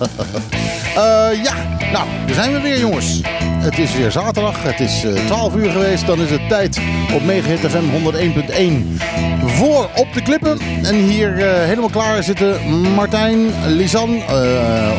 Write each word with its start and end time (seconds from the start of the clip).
uh, 0.00 1.42
ja, 1.46 1.54
nou, 1.92 2.06
daar 2.26 2.34
zijn 2.34 2.52
we 2.52 2.60
weer 2.60 2.78
jongens. 2.78 3.20
Het 3.42 3.78
is 3.78 3.94
weer 3.94 4.10
zaterdag, 4.10 4.62
het 4.62 4.80
is 4.80 5.04
uh, 5.04 5.26
12 5.26 5.54
uur 5.54 5.70
geweest. 5.70 6.06
Dan 6.06 6.20
is 6.20 6.30
het 6.30 6.48
tijd 6.48 6.80
op 7.14 7.24
Megahit 7.24 7.58
FM 7.58 7.84
101.1 8.94 9.02
voor 9.46 9.88
op 9.94 10.12
de 10.12 10.22
klippen. 10.22 10.58
En 10.82 10.94
hier 10.94 11.38
uh, 11.38 11.44
helemaal 11.44 11.88
klaar 11.88 12.22
zitten 12.22 12.70
Martijn, 12.94 13.38
Lisan, 13.66 14.22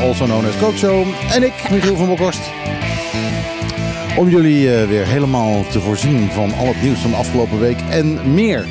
also 0.01 0.25
known 0.25 0.47
as 0.47 0.57
Coach 0.59 0.77
Show. 0.77 1.05
En 1.31 1.43
ik, 1.43 1.69
Michiel 1.69 1.95
van 1.95 2.07
Bokhorst. 2.07 2.41
Om 4.17 4.29
jullie 4.29 4.69
weer 4.69 5.05
helemaal 5.05 5.65
te 5.71 5.79
voorzien 5.79 6.29
van 6.31 6.53
al 6.53 6.67
het 6.67 6.81
nieuws 6.81 6.99
van 6.99 7.11
de 7.11 7.17
afgelopen 7.17 7.59
week 7.59 7.79
en 7.89 8.33
meer. 8.33 8.65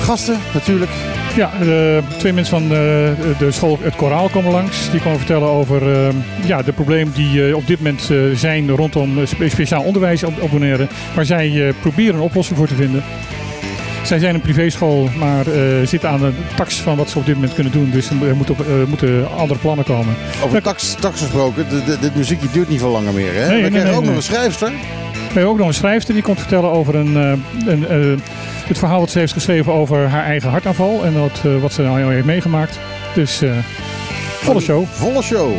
gasten 0.00 0.38
natuurlijk. 0.52 0.90
Ja, 1.36 1.50
uh, 1.62 1.98
twee 2.18 2.32
mensen 2.32 2.58
van 2.58 2.62
uh, 2.62 2.78
de 3.38 3.48
school 3.48 3.78
Het 3.82 3.96
Koraal 3.96 4.28
komen 4.28 4.52
langs. 4.52 4.90
Die 4.90 5.00
komen 5.00 5.18
vertellen 5.18 5.48
over 5.48 5.82
uh, 5.82 6.08
ja, 6.46 6.62
de 6.62 6.72
problemen 6.72 7.14
die 7.14 7.56
op 7.56 7.66
dit 7.66 7.78
moment 7.78 8.10
zijn 8.34 8.70
rondom 8.70 9.26
spe 9.26 9.48
speciaal 9.48 9.82
onderwijs 9.82 10.24
abonneren. 10.24 10.88
Waar 11.14 11.24
zij 11.24 11.72
proberen 11.80 12.14
een 12.14 12.20
oplossing 12.20 12.58
voor 12.58 12.66
te 12.66 12.74
vinden. 12.74 13.02
Zij 14.02 14.18
zijn 14.18 14.34
een 14.34 14.40
privéschool, 14.40 15.08
maar 15.18 15.44
zitten 15.84 16.08
aan 16.08 16.20
de 16.20 16.32
tax 16.56 16.80
van 16.80 16.96
wat 16.96 17.10
ze 17.10 17.18
op 17.18 17.26
dit 17.26 17.34
moment 17.34 17.54
kunnen 17.54 17.72
doen. 17.72 17.90
Dus 17.90 18.10
er 18.10 18.36
moeten, 18.36 18.56
moeten 18.88 19.30
andere 19.36 19.60
plannen 19.60 19.84
komen. 19.84 20.14
Over 20.44 20.62
tax, 20.62 20.94
tax 21.00 21.20
gesproken, 21.20 21.66
dit 22.00 22.14
muziekje 22.14 22.48
duurt 22.52 22.68
niet 22.68 22.80
veel 22.80 22.90
langer 22.90 23.12
meer. 23.12 23.34
Hè? 23.34 23.46
Nee, 23.46 23.46
We 23.46 23.60
nee, 23.60 23.70
krijgen 23.70 23.90
nee, 23.90 23.98
ook 23.98 24.04
nog 24.04 24.16
een 24.16 24.22
schrijfster. 24.22 24.70
We 25.12 25.40
hebben 25.40 25.50
ook 25.50 25.58
nog 25.58 25.66
een 25.66 25.74
schrijfster 25.74 26.14
die 26.14 26.22
komt 26.22 26.38
vertellen 26.38 26.70
over 26.70 26.94
een, 26.94 27.14
een, 27.66 27.94
een 27.94 28.20
het 28.68 28.78
verhaal 28.78 29.00
wat 29.00 29.10
ze 29.10 29.18
heeft 29.18 29.32
geschreven 29.32 29.72
over 29.72 30.08
haar 30.08 30.24
eigen 30.24 30.50
hartaanval 30.50 31.04
en 31.04 31.20
wat, 31.20 31.42
uh, 31.46 31.60
wat 31.60 31.72
ze 31.72 31.82
nou 31.82 32.12
heeft 32.12 32.26
meegemaakt. 32.26 32.78
Dus 33.14 33.42
uh, 33.42 33.58
volle 34.40 34.60
show. 34.60 34.84
Volle 34.86 35.22
show. 35.22 35.52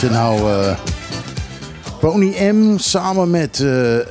Je 0.00 0.10
nou 0.10 0.40
uh, 0.40 0.76
Pony 2.00 2.34
M 2.52 2.78
samen 2.78 3.30
met 3.30 3.58
uh, 3.58 3.94
uh, 3.94 4.02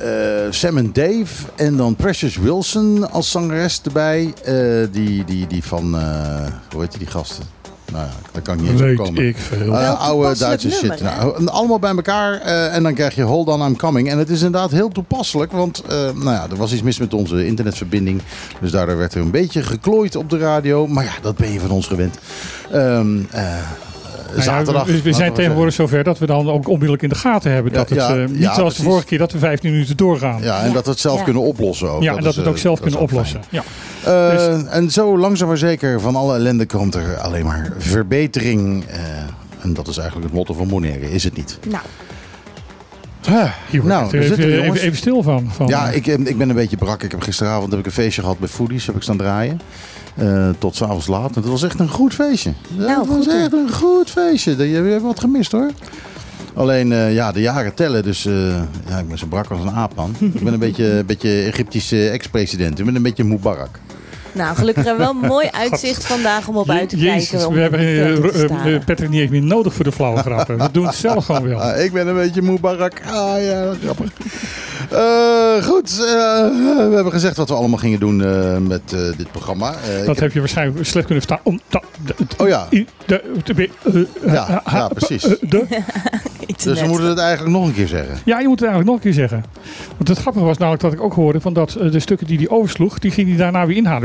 Sam 0.50 0.76
en 0.76 0.92
Dave 0.92 1.26
en 1.56 1.76
dan 1.76 1.96
Precious 1.96 2.36
Wilson 2.36 3.10
als 3.10 3.30
zangeres 3.30 3.80
erbij. 3.84 4.34
die, 4.92 5.24
die, 5.24 5.46
die 5.46 5.64
van, 5.64 5.94
hoe 6.72 6.80
heet 6.80 6.90
die, 6.90 6.98
die 6.98 7.08
gasten? 7.08 7.44
Nou 7.92 8.04
ja, 8.04 8.12
daar 8.32 8.42
kan 8.42 8.54
ik 8.54 8.60
niet 8.60 8.80
eens 8.80 8.98
op 8.98 9.06
komen. 9.06 9.26
ik 9.26 9.36
veel. 9.36 9.66
Uh, 9.66 10.00
oude 10.00 10.38
Duitse 10.38 10.70
shit. 10.70 11.00
Nou, 11.00 11.46
allemaal 11.46 11.78
bij 11.78 11.94
elkaar 11.94 12.46
uh, 12.46 12.74
en 12.74 12.82
dan 12.82 12.94
krijg 12.94 13.14
je 13.14 13.22
Hold 13.22 13.48
On 13.48 13.66
I'm 13.66 13.76
Coming. 13.76 14.10
En 14.10 14.18
het 14.18 14.30
is 14.30 14.42
inderdaad 14.42 14.70
heel 14.70 14.88
toepasselijk, 14.88 15.52
want 15.52 15.82
uh, 15.84 15.90
nou 15.90 16.30
ja, 16.30 16.46
er 16.50 16.56
was 16.56 16.72
iets 16.72 16.82
mis 16.82 16.98
met 16.98 17.14
onze 17.14 17.46
internetverbinding. 17.46 18.22
Dus 18.60 18.70
daardoor 18.70 18.96
werd 18.96 19.14
er 19.14 19.20
een 19.20 19.30
beetje 19.30 19.62
geklooid 19.62 20.16
op 20.16 20.30
de 20.30 20.38
radio. 20.38 20.86
Maar 20.86 21.04
ja, 21.04 21.12
dat 21.22 21.36
ben 21.36 21.52
je 21.52 21.60
van 21.60 21.70
ons 21.70 21.86
gewend. 21.86 22.18
Um, 22.74 23.28
nou 24.36 24.36
ja, 24.36 24.42
zaterdag. 24.42 24.86
we, 24.86 25.02
we 25.02 25.12
zijn 25.12 25.32
tegenwoordig 25.32 25.74
zover 25.74 26.04
dat 26.04 26.18
we 26.18 26.26
dan 26.26 26.50
ook 26.50 26.66
onmiddellijk 26.68 27.02
in 27.02 27.08
de 27.08 27.14
gaten 27.14 27.52
hebben. 27.52 27.72
Ja, 27.72 27.78
dat 27.78 27.88
het 27.88 27.98
ja, 27.98 28.16
uh, 28.16 28.26
niet 28.28 28.38
ja, 28.38 28.54
zoals 28.54 28.76
de 28.76 28.82
vorige 28.82 29.06
keer 29.06 29.18
dat 29.18 29.32
we 29.32 29.38
15 29.38 29.70
minuten 29.72 29.96
doorgaan. 29.96 30.42
Ja, 30.42 30.62
en 30.62 30.72
dat 30.72 30.84
we 30.84 30.90
het 30.90 31.00
zelf 31.00 31.18
Ja. 31.18 31.24
kunnen 31.24 31.42
oplossen 31.42 31.90
ook. 31.90 32.02
Ja, 32.02 32.16
en 32.16 32.22
dat 32.22 32.26
is, 32.30 32.34
we 32.34 32.40
het 32.40 32.48
ook 32.50 32.56
eh, 32.56 32.60
zelf 32.62 32.74
dat 32.74 32.84
kunnen 32.84 33.02
oplossen. 33.04 33.40
Ja. 33.48 33.62
fijn. 34.00 34.30
Eh, 34.30 34.54
Dus- 34.58 34.64
En 34.70 34.90
zo 34.90 35.18
langzaam 35.18 35.48
maar 35.48 35.58
zeker 35.58 36.00
van 36.00 36.16
alle 36.16 36.34
ellende 36.34 36.66
komt 36.66 36.94
er 36.94 37.16
alleen 37.18 37.44
maar 37.44 37.72
verbetering. 37.78 38.84
eh, 38.84 38.98
en 39.62 39.74
dat 39.74 39.88
is 39.88 39.96
eigenlijk 39.96 40.26
het 40.28 40.36
motto 40.36 40.54
van 40.54 40.68
Bonaire, 40.68 41.10
is 41.12 41.24
het 41.24 41.36
niet? 41.36 41.58
Nou, 41.68 41.82
Ah, 43.28 43.50
Hier 43.70 43.84
nou, 43.84 44.00
wordt 44.00 44.12
daar 44.12 44.20
even, 44.38 44.72
even, 44.74 44.96
stil 44.96 45.22
van. 45.22 45.50
van 45.52 45.66
Ja, 45.66 45.88
eh, 45.90 45.96
ik, 45.96 46.06
eh, 46.06 46.14
ik 46.18 46.38
ben 46.38 46.48
een 46.48 46.54
beetje 46.54 46.76
brak. 46.76 47.02
Ik 47.02 47.10
heb 47.10 47.22
gisteravond 47.22 47.70
heb 47.70 47.80
ik 47.80 47.86
een 47.86 47.92
feestje 47.92 48.20
gehad 48.22 48.38
bij 48.38 48.48
Foodies. 48.48 48.86
Heb 48.86 48.96
ik 48.96 49.02
staan 49.02 49.16
draaien. 49.16 49.60
Eh, 50.14 50.48
tot 50.58 50.76
s'avonds 50.76 51.06
laat. 51.06 51.36
En 51.36 51.42
dat 51.42 51.50
was 51.50 51.62
echt 51.62 51.80
een 51.80 51.88
goed 51.88 52.14
feestje. 52.14 52.52
Nou, 52.76 52.88
dat 52.88 53.06
was 53.06 53.16
goed, 53.16 53.26
hè? 53.26 53.42
echt 53.42 53.52
een 53.52 53.72
goed 53.72 54.10
feestje. 54.10 54.56
Je 54.56 54.68
je 54.68 54.76
hebt 54.90 55.02
wat 55.02 55.20
gemist 55.20 55.52
hoor. 55.52 55.70
Alleen, 56.54 56.92
eh, 56.92 57.14
ja, 57.14 57.32
de 57.32 57.40
jaren 57.40 57.74
tellen. 57.74 58.02
Dus 58.02 58.26
eh, 58.26 58.62
ja, 58.88 58.98
ik 58.98 59.08
ben 59.08 59.18
zo 59.18 59.26
brak 59.26 59.50
als 59.50 59.60
een 59.60 59.70
aap, 59.70 59.94
man. 59.94 60.14
ik 60.18 60.44
ben 60.44 60.52
een 60.52 60.58
beetje, 60.68 60.90
een 60.90 61.06
beetje 61.06 61.42
Egyptische 61.42 62.08
ex-president. 62.08 62.78
Ik 62.78 62.84
ben 62.84 62.94
een 62.94 63.02
beetje 63.02 63.24
Mubarak. 63.24 63.78
Nou, 64.32 64.56
gelukkig 64.56 64.84
hebben 64.84 65.06
we 65.06 65.12
wel 65.12 65.22
een 65.22 65.28
mooi 65.28 65.48
uitzicht 65.68 66.06
vandag 66.06 66.48
om 66.48 66.56
op 66.56 66.70
uit 66.70 66.88
te 66.88 66.96
Jezus, 66.96 67.30
kijken. 67.30 67.52
We 67.52 67.60
hebben 67.60 67.80
eh, 68.74 68.84
Patrick 68.84 69.08
niet 69.08 69.20
eens 69.20 69.30
meer 69.30 69.42
nodig 69.42 69.74
voor 69.74 69.84
de 69.84 69.92
flauwe 69.92 70.18
grappen. 70.20 70.58
We 70.58 70.68
doen 70.72 70.86
het 70.86 70.94
zelf 70.94 71.24
gewoon 71.26 71.48
wel. 71.48 71.60
Ah, 71.60 71.84
ik 71.84 71.92
ben 71.92 72.06
een 72.06 72.14
beetje 72.14 72.42
Mubarak. 72.42 73.00
Ah 73.06 73.42
ja, 73.44 73.72
grappig. 73.82 74.10
Eh, 74.90 75.64
goed, 75.64 75.90
eh, 75.90 76.04
we 76.88 76.90
hebben 76.94 77.12
gezegd 77.12 77.36
wat 77.36 77.48
we 77.48 77.54
allemaal 77.54 77.78
gingen 77.78 78.00
doen 78.00 78.24
eh, 78.24 78.56
met 78.56 78.80
eh, 78.92 79.00
dit 79.16 79.30
programma. 79.32 79.72
Eh, 80.00 80.06
Dat 80.06 80.20
heb 80.20 80.32
je 80.32 80.38
waarschijnlijk 80.38 80.86
slecht 80.86 81.06
kunnen 81.06 81.24
verstaan. 81.24 81.44
Om, 81.52 81.60
da, 81.68 81.82
de, 82.04 82.14
Oh 82.38 82.48
ja. 82.48 82.66
i- 82.70 82.86
de, 83.06 83.22
de, 83.44 83.54
de, 83.84 84.06
Ja, 84.26 84.62
ja, 84.70 84.88
precies. 84.88 85.22
de. 85.40 85.64
Dus 86.64 86.80
we 86.80 86.86
moeten 86.86 87.08
het 87.08 87.18
eigenlijk 87.18 87.56
nog 87.56 87.66
een 87.66 87.74
keer 87.74 87.86
zeggen. 87.88 88.18
Ja, 88.24 88.38
je 88.40 88.48
moet 88.48 88.60
het 88.60 88.68
eigenlijk 88.68 88.84
nog 88.84 88.94
een 88.96 89.02
keer 89.12 89.20
zeggen. 89.28 89.44
Want 89.96 90.08
het 90.08 90.18
grappige 90.18 90.44
was 90.44 90.56
namelijk 90.58 90.82
dat 90.82 90.92
ik 90.92 91.00
ook 91.02 91.14
hoorde 91.14 91.40
van 91.40 91.52
dat 91.52 91.70
de 91.90 92.00
stukken 92.00 92.26
die 92.26 92.36
hij 92.38 92.48
oversloeg, 92.48 92.98
die 92.98 93.10
ging 93.10 93.28
hij 93.28 93.36
daarna 93.36 93.66
weer 93.66 93.76
inhalen. 93.76 94.02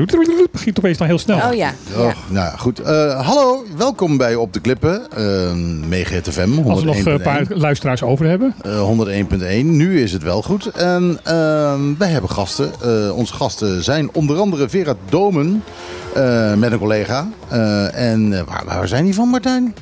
Ging 0.53 0.78
opeens 0.78 0.98
dan 0.98 1.08
heel 1.08 1.18
snel. 1.20 1.38
Oh 1.50 1.53
ja. 1.53 1.74
Oh, 1.98 2.03
ja. 2.03 2.14
Nou 2.30 2.58
goed. 2.58 2.80
Eh, 2.80 3.26
hallo, 3.28 3.64
welkom 3.78 4.18
bij 4.18 4.36
Op 4.36 4.53
de 4.53 4.59
Klippen. 4.59 5.02
Uh, 5.18 5.53
Mega 5.88 6.19
FM 6.31 6.50
101.1. 6.50 6.66
Als 6.68 6.80
we 6.80 6.86
nog 6.86 6.95
eh, 6.95 7.13
een 7.13 7.22
paar 7.22 7.45
luisteraars 7.50 8.04
over 8.04 8.25
hebben. 8.25 8.54
Eh, 8.62 8.81
101.1. 9.62 9.66
Nu 9.66 10.01
is 10.01 10.12
het 10.12 10.24
wel 10.24 10.42
goed. 10.42 10.66
En 10.68 11.19
ehm, 11.24 11.80
wij 11.98 12.10
hebben 12.10 12.30
gasten. 12.30 12.72
Eh, 12.84 13.16
onze 13.18 13.34
gasten 13.34 13.84
zijn 13.84 14.10
onder 14.13 14.38
andere 14.39 14.69
Vera 14.69 14.94
Domen. 15.10 15.63
eh, 16.13 16.54
met 16.54 16.72
een 16.72 16.80
collega. 16.80 17.28
Eh, 17.50 18.12
en 18.12 18.34
eh, 18.34 18.42
waar, 18.48 18.63
waar 18.66 18.88
zijn 18.88 19.06
die 19.06 19.13
van, 19.13 19.28
Martijn? 19.30 19.75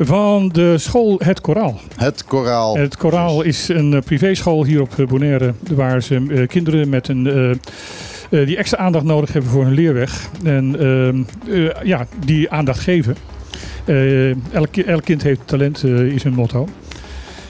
Van 0.00 0.48
de 0.48 0.78
school 0.78 1.20
Het 1.24 1.40
Koraal. 1.40 1.80
Het 1.96 2.24
koraal. 2.24 2.76
Het 2.76 2.96
Koraal 2.96 3.42
is 3.42 3.68
een 3.68 3.94
eh, 3.94 4.00
privéschool 4.02 4.64
hier 4.64 4.80
op 4.80 4.98
eh, 4.98 5.06
Bonaire. 5.06 5.52
Waar 5.74 6.02
ze 6.02 6.26
eh, 6.30 6.46
kinderen 6.48 6.88
met 6.88 7.08
een, 7.08 7.60
eh, 8.28 8.46
die 8.46 8.56
extra 8.56 8.78
aandacht 8.78 9.04
nodig 9.04 9.32
hebben 9.32 9.50
voor 9.50 9.64
hun 9.64 9.74
leerweg. 9.74 10.28
En 10.44 10.76
ehm, 10.80 11.22
eh, 11.54 11.82
ja, 11.82 12.06
die 12.24 12.50
aandacht 12.50 12.80
geven. 12.80 13.16
Eh, 13.84 14.30
elk, 14.54 14.76
elk 14.76 15.04
kind 15.04 15.22
heeft 15.22 15.40
talent, 15.44 15.84
is 15.84 16.22
hun 16.22 16.34
motto. 16.34 16.68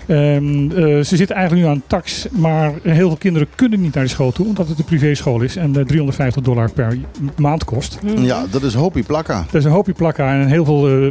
Ehm, 0.08 0.70
eh, 0.70 1.04
ze 1.04 1.16
zitten 1.16 1.36
eigenlijk 1.36 1.66
nu 1.66 1.72
aan 1.72 1.82
tax, 1.86 2.26
maar 2.30 2.72
heel 2.82 3.08
veel 3.08 3.16
kinderen 3.16 3.48
kunnen 3.54 3.80
niet 3.80 3.94
naar 3.94 4.04
de 4.04 4.10
school 4.10 4.32
toe, 4.32 4.46
omdat 4.46 4.68
het 4.68 4.78
een 4.78 4.84
privéschool 4.84 5.40
is 5.40 5.56
en 5.56 5.76
eh, 5.76 5.84
350 5.84 6.42
dollar 6.42 6.70
per 6.70 6.98
maand 7.36 7.64
kost. 7.64 7.98
Mhm. 8.02 8.22
Ja, 8.22 8.44
dat 8.50 8.62
is 8.62 8.74
Hopie 8.74 9.02
Plakka. 9.02 9.44
Dat 9.44 9.54
is 9.54 9.64
een 9.64 9.70
hoopje 9.70 9.92
plakka 9.92 10.32
en 10.32 10.46
heel 10.46 10.64
veel 10.64 11.10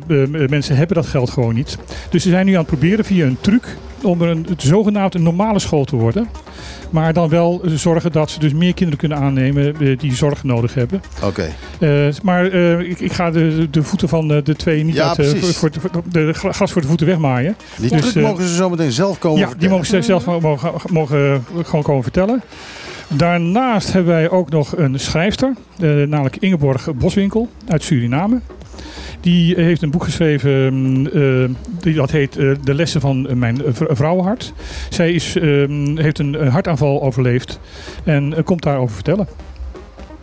mensen 0.49 0.75
hebben 0.75 0.95
dat 0.95 1.05
geld 1.05 1.29
gewoon 1.29 1.53
niet. 1.53 1.77
Dus 2.09 2.23
ze 2.23 2.29
zijn 2.29 2.45
nu 2.45 2.51
aan 2.51 2.57
het 2.57 2.67
proberen 2.67 3.05
via 3.05 3.25
een 3.25 3.37
truc 3.41 3.77
om 4.03 4.21
er 4.21 4.27
een, 4.27 4.45
het 4.49 4.61
zogenaamd 4.61 5.15
een 5.15 5.23
normale 5.23 5.59
school 5.59 5.85
te 5.85 5.95
worden. 5.95 6.27
Maar 6.89 7.13
dan 7.13 7.29
wel 7.29 7.61
eh, 7.65 7.71
zorgen 7.71 8.11
dat 8.11 8.29
ze 8.29 8.39
dus 8.39 8.53
meer 8.53 8.73
kinderen 8.73 8.99
kunnen 8.99 9.17
aannemen 9.17 9.75
eh, 9.79 9.97
die 9.97 10.15
zorg 10.15 10.43
nodig 10.43 10.73
hebben. 10.73 11.01
Oké. 11.23 11.49
Eh, 11.79 12.07
maar 12.23 12.45
ik, 12.79 12.99
ik 12.99 13.11
ga 13.13 13.31
de, 13.31 13.67
de 13.71 13.83
voeten 13.83 14.09
van 14.09 14.27
de, 14.27 14.41
de 14.41 14.55
twee 14.55 14.83
niet 14.83 14.95
Ja, 14.95 15.07
uit, 15.17 15.37
voor, 15.37 15.53
voor, 15.53 15.69
de 16.11 16.33
gra- 16.33 16.51
gras 16.51 16.71
voor 16.71 16.81
de 16.81 16.87
voeten 16.87 17.07
wegmaaien. 17.07 17.55
Die 17.77 17.89
Dus, 17.89 18.11
truc 18.11 18.23
mogen 18.23 18.43
ze 18.47 18.55
zo 18.55 18.69
meteen 18.69 18.91
zelf 18.91 19.19
komen 19.19 19.39
Ja, 19.39 19.49
die 19.57 19.69
mogen 19.69 19.85
ze 19.85 20.01
zelf 20.01 20.25
mogen, 20.25 20.71
mogen 20.91 21.43
gewoon 21.63 21.83
komen 21.83 22.03
vertellen. 22.03 22.41
Daarnaast 23.07 23.93
hebben 23.93 24.13
wij 24.13 24.29
ook 24.29 24.49
nog 24.49 24.77
een 24.77 24.99
schrijfster, 24.99 25.53
namelijk 26.07 26.35
Ingeborg 26.39 26.87
Boswinkel 26.95 27.49
uit 27.67 27.83
Suriname. 27.83 28.39
Die 29.21 29.55
heeft 29.55 29.81
een 29.81 29.91
boek 29.91 30.03
geschreven, 30.03 31.09
eh, 31.13 31.49
die, 31.81 31.93
dat 31.93 32.11
heet 32.11 32.37
eh, 32.37 32.51
De 32.63 32.73
lessen 32.73 33.01
van 33.01 33.27
mijn 33.39 33.61
v- 33.73 33.81
vrouwenhart. 33.89 34.53
Zij 34.89 35.11
is, 35.11 35.35
eh, 35.35 35.43
heeft 35.95 36.19
een, 36.19 36.41
een 36.41 36.47
hartaanval 36.51 37.01
overleefd 37.03 37.59
en 38.03 38.33
eh, 38.37 38.43
komt 38.43 38.63
daarover 38.63 38.95
vertellen. 38.95 39.27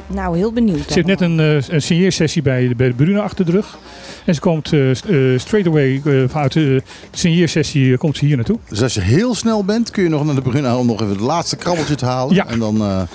Nou, 0.07 0.37
heel 0.37 0.53
benieuwd. 0.53 0.79
Ze 0.87 0.93
heeft 0.95 1.07
net 1.07 1.21
een, 1.21 1.39
uh, 1.39 1.69
een 1.69 1.83
signeersessie 1.83 2.43
bij, 2.43 2.73
bij 2.77 2.89
de 2.89 2.95
Bruna 2.95 3.21
achter 3.21 3.45
de 3.45 3.51
rug. 3.51 3.79
En 4.25 4.35
ze 4.35 4.41
komt 4.41 4.73
uh, 4.73 4.89
uh, 4.89 5.39
straight 5.39 5.67
away 5.69 6.01
vanuit 6.29 6.53
de 6.53 6.83
signeersessie 7.11 7.97
komt 7.97 8.17
ze 8.17 8.25
hier 8.25 8.37
naartoe. 8.37 8.59
Dus 8.69 8.83
als 8.83 8.95
je 8.95 9.01
heel 9.01 9.35
snel 9.35 9.65
bent, 9.65 9.91
kun 9.91 10.03
je 10.03 10.09
nog 10.09 10.25
naar 10.25 10.35
de 10.35 10.43
Bruna 10.43 10.77
om 10.79 10.87
nog 10.87 11.01
even 11.01 11.13
het 11.13 11.21
laatste 11.21 11.57
krabbeltje 11.57 11.95
te 11.95 12.05
halen. 12.05 12.35
Ja. 12.35 12.47
En 12.47 12.59
dan... 12.59 13.07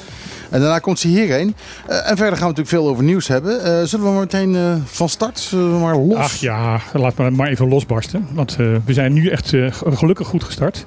En 0.50 0.60
daarna 0.60 0.80
komt 0.80 1.00
ze 1.00 1.08
hierheen. 1.08 1.56
Uh, 1.90 2.10
en 2.10 2.18
verder 2.18 2.38
gaan 2.38 2.50
we 2.50 2.56
natuurlijk 2.56 2.70
veel 2.70 2.88
over 2.88 3.04
nieuws 3.04 3.28
hebben. 3.28 3.56
Uh, 3.56 3.62
zullen 3.64 4.06
we 4.06 4.12
maar 4.12 4.20
meteen 4.20 4.54
uh, 4.54 4.76
van 4.86 5.10
start 5.10 5.40
zullen 5.40 5.74
we 5.74 5.80
maar 5.80 5.98
los? 5.98 6.18
Ach 6.18 6.36
ja, 6.36 6.80
laat 6.94 7.16
maar, 7.16 7.34
maar 7.34 7.48
even 7.48 7.68
losbarsten. 7.68 8.28
Want 8.32 8.56
we 8.56 8.94
zijn 8.94 9.14
nu 9.14 9.28
echt 9.28 9.54
gelukkig 9.74 10.28
goed 10.28 10.44
gestart. 10.44 10.84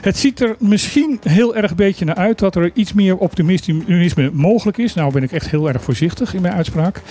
Het 0.00 0.18
ziet 0.18 0.40
er 0.40 0.56
misschien 0.58 1.20
heel 1.22 1.56
erg 1.56 1.74
beetje 1.74 2.04
naar 2.04 2.14
uit 2.14 2.38
dat 2.38 2.54
er 2.54 2.70
iets 2.74 2.92
meer 2.92 3.16
optimisme 3.16 4.30
mogelijk 4.32 4.78
is. 4.78 4.94
Nou 4.94 5.12
ben 5.12 5.22
ik 5.22 5.32
echt 5.32 5.50
heel 5.50 5.68
erg 5.68 5.82
voorzichtig 5.82 6.34
in 6.34 6.42
mijn 6.42 6.54
uitspraak. 6.54 7.02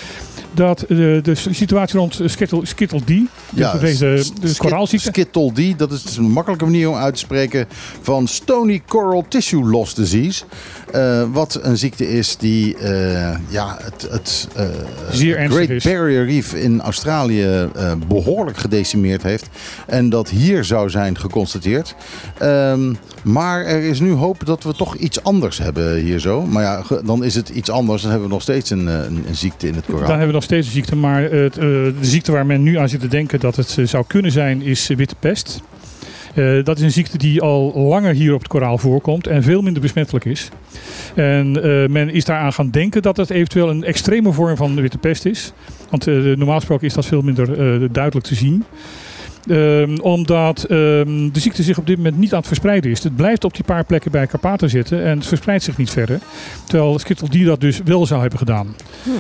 Dat 0.54 0.86
de, 0.88 1.20
de 1.24 1.36
situatie 1.36 2.00
rond 2.00 2.20
Skittle, 2.26 2.66
Skittle 2.66 3.02
D, 3.02 3.12
ja, 3.56 3.78
deze 3.78 4.24
de 4.42 4.54
koraalziekte. 4.58 5.08
Skittle 5.08 5.52
D, 5.52 5.80
dat 5.80 5.92
is 5.92 6.04
dus 6.04 6.18
een 6.18 6.32
makkelijke 6.32 6.66
manier 6.66 6.90
om 6.90 6.96
uit 6.96 7.14
te 7.14 7.20
spreken 7.20 7.68
van 8.02 8.28
Stony 8.28 8.82
Coral 8.88 9.26
Tissue 9.28 9.64
Loss 9.64 9.94
Disease. 9.94 10.44
Uh, 10.96 11.24
wat 11.32 11.60
een 11.62 11.78
ziekte 11.78 12.10
is 12.10 12.38
die 12.38 12.78
uh, 12.78 13.36
ja, 13.48 13.78
het, 13.82 14.08
het 14.12 14.48
uh, 14.58 14.66
Zeer 15.12 15.50
Great 15.50 15.70
is. 15.70 15.84
Barrier 15.84 16.26
Reef 16.26 16.54
in 16.54 16.82
Australië 16.82 17.70
behoorlijk 18.08 18.58
gedecimeerd 18.58 19.24
heeft. 19.24 19.50
En 19.88 20.10
dat 20.10 20.30
hier 20.30 20.64
zou 20.64 20.90
zijn 20.90 21.18
geconstateerd. 21.18 21.96
Um, 22.42 22.87
maar 23.24 23.66
er 23.66 23.84
is 23.84 24.00
nu 24.00 24.12
hoop 24.12 24.46
dat 24.46 24.64
we 24.64 24.74
toch 24.74 24.96
iets 24.96 25.24
anders 25.24 25.58
hebben 25.58 25.96
hier 25.96 26.20
zo. 26.20 26.46
Maar 26.46 26.64
ja, 26.64 26.84
dan 27.06 27.24
is 27.24 27.36
het 27.36 27.50
iets 27.50 27.70
anders. 27.70 28.02
Dan 28.02 28.12
hebben 28.12 28.28
we 28.28 28.34
nog 28.34 28.44
steeds 28.44 28.70
een, 28.70 28.88
een, 28.88 29.24
een 29.28 29.36
ziekte 29.36 29.68
in 29.68 29.74
het 29.74 29.86
koraal. 29.86 30.02
Dan 30.02 30.10
hebben 30.10 30.28
we 30.28 30.34
nog 30.34 30.44
steeds 30.44 30.68
een 30.68 30.74
ziekte. 30.74 30.96
Maar 30.96 31.22
het, 31.22 31.54
de 31.54 31.96
ziekte 32.02 32.32
waar 32.32 32.46
men 32.46 32.64
nu 32.64 32.78
aan 32.78 32.90
zit 32.90 33.00
te 33.00 33.08
denken 33.08 33.40
dat 33.40 33.56
het 33.56 33.78
zou 33.84 34.04
kunnen 34.08 34.32
zijn 34.32 34.62
is 34.62 34.88
witte 34.88 35.16
pest. 35.20 35.62
Dat 36.64 36.78
is 36.78 36.84
een 36.84 36.92
ziekte 36.92 37.18
die 37.18 37.42
al 37.42 37.74
langer 37.76 38.14
hier 38.14 38.34
op 38.34 38.40
het 38.40 38.48
koraal 38.48 38.78
voorkomt 38.78 39.28
en 39.28 39.44
veel 39.44 39.62
minder 39.62 39.82
besmettelijk 39.82 40.26
is. 40.26 40.50
En 41.16 41.52
men 41.92 42.10
is 42.10 42.26
daaraan 42.26 42.54
gaan 42.54 42.70
denken 42.70 43.02
dat 43.02 43.18
het 43.18 43.30
eventueel 43.30 43.70
een 43.70 43.84
extreme 43.84 44.32
vorm 44.32 44.56
van 44.56 44.76
witte 44.76 44.98
pest 44.98 45.26
is. 45.26 45.54
Want 45.90 46.06
normaal 46.06 46.56
gesproken 46.56 46.88
is 46.88 46.94
dat 46.94 47.06
veel 47.06 47.22
minder 47.22 47.48
duidelijk 47.92 48.26
te 48.26 48.36
zien. 48.36 48.64
Um, 49.50 50.00
omdat 50.00 50.66
um, 50.70 51.32
de 51.32 51.40
ziekte 51.40 51.64
zich 51.64 51.78
op 51.78 51.88
dit 51.88 51.98
moment 51.98 52.18
niet 52.18 52.32
aan 52.32 52.38
het 52.38 52.48
verspreiden 52.48 52.92
is. 52.92 53.04
Het 53.04 53.16
blijft 53.16 53.44
op 53.44 53.54
die 53.54 53.64
paar 53.64 53.84
plekken 53.84 54.12
bij 54.12 54.28
Karpaten 54.28 54.70
zitten 54.70 55.04
en 55.04 55.18
het 55.18 55.28
verspreidt 55.28 55.64
zich 55.64 55.78
niet 55.78 55.90
verder. 55.90 56.20
Terwijl 56.66 57.00
Skittle 57.00 57.30
die 57.30 57.46
dat 57.46 57.62
dus 57.62 57.82
wel 57.86 58.06
zou 58.06 58.22
hebben 58.22 58.40
gedaan. 58.40 58.76
Hmm. 59.04 59.14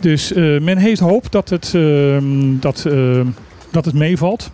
Dus 0.00 0.32
uh, 0.32 0.60
men 0.60 0.78
heeft 0.78 1.00
hoop 1.00 1.32
dat 1.32 1.48
het, 1.48 1.72
uh, 1.76 2.16
dat, 2.60 2.86
dat 3.72 3.84
het 3.84 3.94
meevalt. 3.94 4.50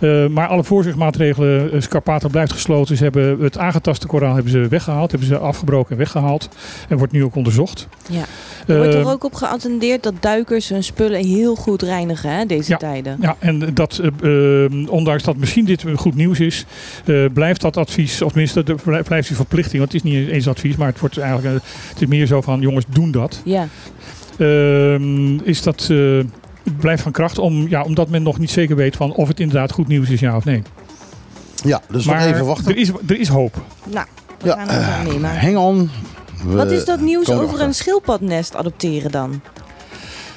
Uh, 0.00 0.26
maar 0.26 0.46
alle 0.48 0.64
voorzorgsmaatregelen, 0.64 1.74
uh, 1.74 1.80
Scarpato 1.80 2.28
blijft 2.28 2.52
gesloten. 2.52 2.96
Ze 2.96 3.02
hebben 3.02 3.40
het 3.40 3.58
aangetaste 3.58 4.06
koraal 4.06 4.34
hebben 4.34 4.52
ze 4.52 4.68
weggehaald, 4.68 5.10
hebben 5.10 5.28
ze 5.28 5.38
afgebroken 5.38 5.90
en 5.90 5.96
weggehaald. 5.98 6.48
En 6.88 6.96
wordt 6.98 7.12
nu 7.12 7.24
ook 7.24 7.34
onderzocht. 7.34 7.88
Ja. 8.10 8.22
Er 8.66 8.76
wordt 8.76 8.94
er 8.94 9.06
ook 9.10 9.24
op 9.24 9.34
geattendeerd 9.34 10.02
dat 10.02 10.14
duikers 10.20 10.68
hun 10.68 10.84
spullen 10.84 11.24
heel 11.26 11.54
goed 11.54 11.82
reinigen 11.82 12.30
hè, 12.30 12.46
deze 12.46 12.70
Ja. 12.70 12.76
tijden. 12.76 13.16
Ja, 13.20 13.36
en 13.38 13.74
dat, 13.74 14.00
eh, 14.22 14.64
eh, 14.64 14.70
ondanks 14.88 15.22
dat 15.22 15.36
misschien 15.36 15.64
dit 15.64 15.84
goed 15.94 16.14
nieuws 16.14 16.40
is, 16.40 16.64
eh, 17.04 17.24
blijft 17.32 17.60
dat 17.60 17.76
advies, 17.76 18.22
of 18.22 18.28
tenminste, 18.32 18.62
er 18.66 18.74
blij- 18.84 19.02
blijft 19.02 19.26
die 19.28 19.36
verplichting, 19.36 19.78
want 19.78 19.92
het 19.92 20.04
is 20.04 20.10
niet 20.12 20.28
eens 20.28 20.48
advies, 20.48 20.76
maar 20.76 20.88
het, 20.88 21.00
wordt 21.00 21.18
eigenlijk, 21.18 21.54
eh, 21.56 21.68
het 21.88 22.02
is 22.02 22.06
meer 22.08 22.26
zo 22.26 22.40
van, 22.40 22.60
jongens, 22.60 22.84
doen 22.88 23.10
dat. 23.10 23.40
Ja, 23.44 23.66
Ehm, 24.38 25.34
is 25.38 25.62
dat, 25.62 25.88
eh, 25.90 26.18
blijft 26.80 27.02
van 27.02 27.12
kracht, 27.12 27.38
om, 27.38 27.68
ja, 27.68 27.82
omdat 27.82 28.08
men 28.08 28.22
nog 28.22 28.38
niet 28.38 28.50
zeker 28.50 28.76
weet 28.76 28.96
van 28.96 29.12
of 29.12 29.28
het 29.28 29.40
inderdaad 29.40 29.72
goed 29.72 29.88
nieuws 29.88 30.08
is, 30.08 30.20
ja 30.20 30.36
of 30.36 30.44
nee. 30.44 30.62
Ja, 31.64 31.80
dus 31.88 32.04
nog 32.04 32.14
maar 32.14 32.26
even 32.26 32.46
wachten. 32.46 32.72
Er 32.72 32.76
is, 32.76 32.90
er 33.06 33.20
is 33.20 33.28
hoop. 33.28 33.62
nou, 33.84 34.06
we 34.38 34.48
Ja, 34.48 34.54
gaan 34.54 34.68
het 34.68 34.82
eh, 34.82 34.98
aannemen. 34.98 35.40
Hang 35.40 35.56
on. 35.56 35.90
We 36.44 36.56
Wat 36.56 36.70
is 36.70 36.84
dat 36.84 37.00
nieuws 37.00 37.30
over 37.30 37.60
een 37.60 37.74
schildpadnest 37.74 38.54
adopteren 38.56 39.10
dan? 39.10 39.40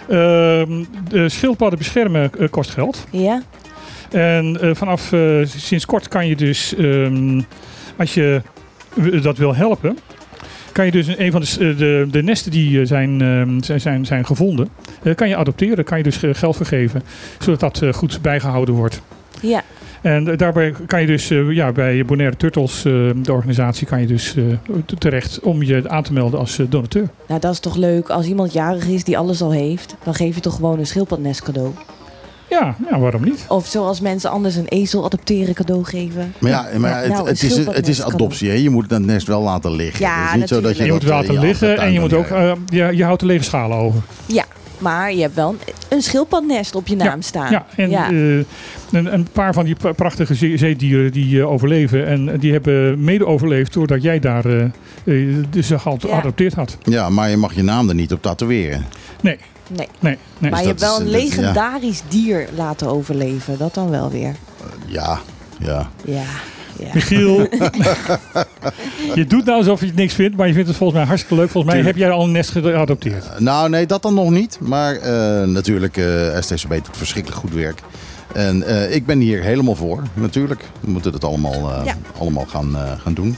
Ehm, 0.09 0.83
de 1.09 1.29
schildpadden 1.29 1.77
beschermen 1.77 2.31
eh, 2.39 2.49
kost 2.49 2.69
geld. 2.69 3.05
Ja? 3.09 3.41
En 4.11 4.61
eh, 4.61 4.69
vanaf 4.75 5.11
eh, 5.11 5.21
sinds 5.45 5.85
kort 5.85 6.07
kan 6.07 6.27
je 6.27 6.35
dus, 6.35 6.75
ehm, 6.75 7.41
als 7.97 8.13
je 8.13 8.41
dat 9.21 9.37
wil 9.37 9.55
helpen, 9.55 9.97
kan 10.79 10.87
je 10.87 11.03
dus 11.03 11.17
een 11.17 11.31
van 11.31 11.41
de, 11.41 11.47
eh, 11.47 11.77
de, 11.77 12.07
de 12.11 12.23
nesten 12.23 12.51
die 12.51 12.79
eh, 12.79 12.85
zijn, 12.85 13.21
ehm, 13.21 13.61
zijn, 13.61 13.81
zijn, 13.81 14.05
zijn 14.05 14.25
gevonden, 14.25 14.69
eh, 15.03 15.15
kan 15.15 15.29
je 15.29 15.35
adopteren, 15.35 15.83
kan 15.83 15.97
je 15.97 16.03
dus 16.03 16.17
geld 16.31 16.55
vergeven, 16.55 17.03
zodat 17.39 17.59
dat 17.59 17.95
goed 17.95 18.21
bijgehouden 18.21 18.75
wordt. 18.75 19.01
Ja. 19.41 19.63
En 20.01 20.37
daarbij 20.37 20.73
kan 20.85 21.01
je 21.01 21.07
dus 21.07 21.27
ja, 21.49 21.71
bij 21.71 22.05
Bonaire 22.05 22.35
Turtles, 22.35 22.81
de 22.81 23.31
organisatie, 23.31 23.87
kan 23.87 24.01
je 24.01 24.07
dus 24.07 24.35
terecht 24.97 25.39
om 25.39 25.63
je 25.63 25.89
aan 25.89 26.03
te 26.03 26.13
melden 26.13 26.39
als 26.39 26.59
donateur. 26.69 27.09
Nou, 27.27 27.39
dat 27.39 27.51
is 27.51 27.59
toch 27.59 27.75
leuk. 27.75 28.09
Als 28.09 28.25
iemand 28.25 28.53
jarig 28.53 28.87
is 28.87 29.03
die 29.03 29.17
alles 29.17 29.41
al 29.41 29.51
heeft, 29.51 29.95
dan 30.03 30.13
geef 30.13 30.35
je 30.35 30.41
toch 30.41 30.55
gewoon 30.55 30.79
een 30.79 30.87
schildpadnest 30.87 31.43
cadeau. 31.43 31.73
Ja, 32.49 32.75
ja 32.89 32.99
waarom 32.99 33.23
niet? 33.23 33.45
Of 33.47 33.67
zoals 33.67 34.01
mensen 34.01 34.29
anders 34.29 34.55
een 34.55 34.67
ezel 34.67 35.05
adopteren 35.05 35.53
cadeau 35.53 35.83
geven. 35.83 36.33
Maar 36.39 36.51
ja, 36.51 36.67
maar 36.77 36.89
Ja, 36.89 36.97
het, 36.97 37.07
nou, 37.07 37.21
een 37.21 37.27
het, 37.27 37.43
is, 37.43 37.57
het 37.65 37.87
is 37.87 38.03
adoptie. 38.03 38.49
Hè? 38.49 38.55
Je 38.55 38.69
moet 38.69 38.89
het 38.91 39.05
nest 39.05 39.27
wel 39.27 39.41
laten 39.41 39.71
liggen. 39.71 40.05
Ja, 40.05 40.21
het 40.25 40.33
is 40.33 40.39
niet 40.39 40.47
zo 40.49 40.61
dat 40.61 40.77
je, 40.77 40.91
moet 40.91 40.91
dat, 40.91 41.01
het 41.01 41.09
eh, 41.09 41.15
laten 41.27 41.39
liggen 41.47 41.77
en 41.77 41.91
je 41.93 41.99
moet 41.99 42.13
ook, 42.13 42.25
eh, 42.25 42.51
je, 42.65 42.89
je 42.95 43.03
houdt 43.03 43.19
de 43.19 43.25
lege 43.25 43.43
schalen 43.43 43.77
over. 43.77 44.01
Maar 44.77 45.13
je 45.13 45.21
hebt 45.21 45.35
wel 45.35 45.49
een, 45.49 45.59
een 45.89 46.01
schildpadnest 46.01 46.75
op 46.75 46.87
je 46.87 46.95
naam 46.95 47.21
staan. 47.21 47.51
Ja, 47.51 47.65
en 47.75 47.89
Ja. 47.89 48.05
eh, 48.11 48.13
een, 48.91 49.13
een 49.13 49.27
paar 49.31 49.53
van 49.53 49.65
die 49.65 49.75
pra- 49.75 49.91
prachtige 49.91 50.33
zee- 50.35 50.57
zeedieren 50.57 51.11
die 51.11 51.39
eh, 51.39 51.51
overleven. 51.51 52.07
En 52.07 52.39
die 52.39 52.51
hebben 52.51 53.03
mede 53.03 53.25
overleefd 53.25 53.73
doordat 53.73 54.01
jij 54.01 54.19
daar 54.19 54.45
eh, 54.45 54.61
eh, 55.03 55.35
dus 55.49 55.67
ze 55.67 55.75
al 55.77 55.97
Ja. 56.01 56.07
geadopteerd 56.09 56.53
had. 56.53 56.77
Ja, 56.83 57.09
maar 57.09 57.29
je 57.29 57.37
mag 57.37 57.53
je 57.55 57.63
naam 57.63 57.89
er 57.89 57.95
niet 57.95 58.13
op 58.13 58.21
tatoeëren. 58.21 58.85
Nee, 59.21 59.37
Nee. 59.69 59.87
nee, 59.99 60.17
nee. 60.37 60.51
Maar 60.51 60.61
je 60.61 60.67
dat 60.67 60.79
hebt 60.79 60.79
wel 60.79 60.93
is- 60.93 60.99
een 60.99 61.05
ja. 61.19 61.25
legendarisch 61.25 62.01
dier 62.07 62.47
laten 62.55 62.87
overleven. 62.87 63.57
Dat 63.57 63.73
dan 63.73 63.89
wel 63.89 64.09
weer. 64.09 64.35
Ja, 64.85 65.19
ja. 65.59 65.89
Ja. 66.05 66.25
ja. 66.79 66.89
Michiel, 66.93 67.39
je 69.15 69.25
doet 69.27 69.45
nou 69.45 69.57
alsof 69.57 69.79
je 69.79 69.85
het 69.85 69.95
niks 69.95 70.13
vindt, 70.13 70.37
maar 70.37 70.47
je 70.47 70.53
vindt 70.53 70.67
het 70.67 70.77
volgens 70.77 70.99
mij 70.99 71.07
hartstikke 71.07 71.41
leuk. 71.41 71.49
Volgens 71.51 71.73
mij 71.73 71.83
heb 71.83 71.95
jij 71.95 72.11
al 72.11 72.23
een 72.23 72.31
nest 72.31 72.49
geadopteerd. 72.49 73.39
Nou, 73.39 73.69
nee, 73.69 73.85
dat 73.85 74.01
dan 74.01 74.13
nog 74.13 74.29
niet. 74.29 74.57
Maar 74.61 74.95
eh, 74.95 75.47
natuurlijk, 75.47 75.97
eh 75.97 76.41
STCB 76.41 76.69
doet 76.69 76.97
verschrikkelijk 76.97 77.41
goed 77.41 77.53
werk. 77.53 77.81
En 78.33 78.63
eh, 78.63 78.95
ik 78.95 79.05
ben 79.05 79.19
hier 79.19 79.41
helemaal 79.43 79.75
voor, 79.75 80.03
natuurlijk. 80.13 80.63
We 80.79 80.89
moeten 80.91 81.13
het 81.13 81.23
allemaal, 81.23 81.53
eh, 81.73 81.85
Ja. 81.85 81.95
allemaal 82.17 82.45
gaan, 82.45 82.75
eh, 82.75 82.91
gaan 83.01 83.13
doen. 83.13 83.37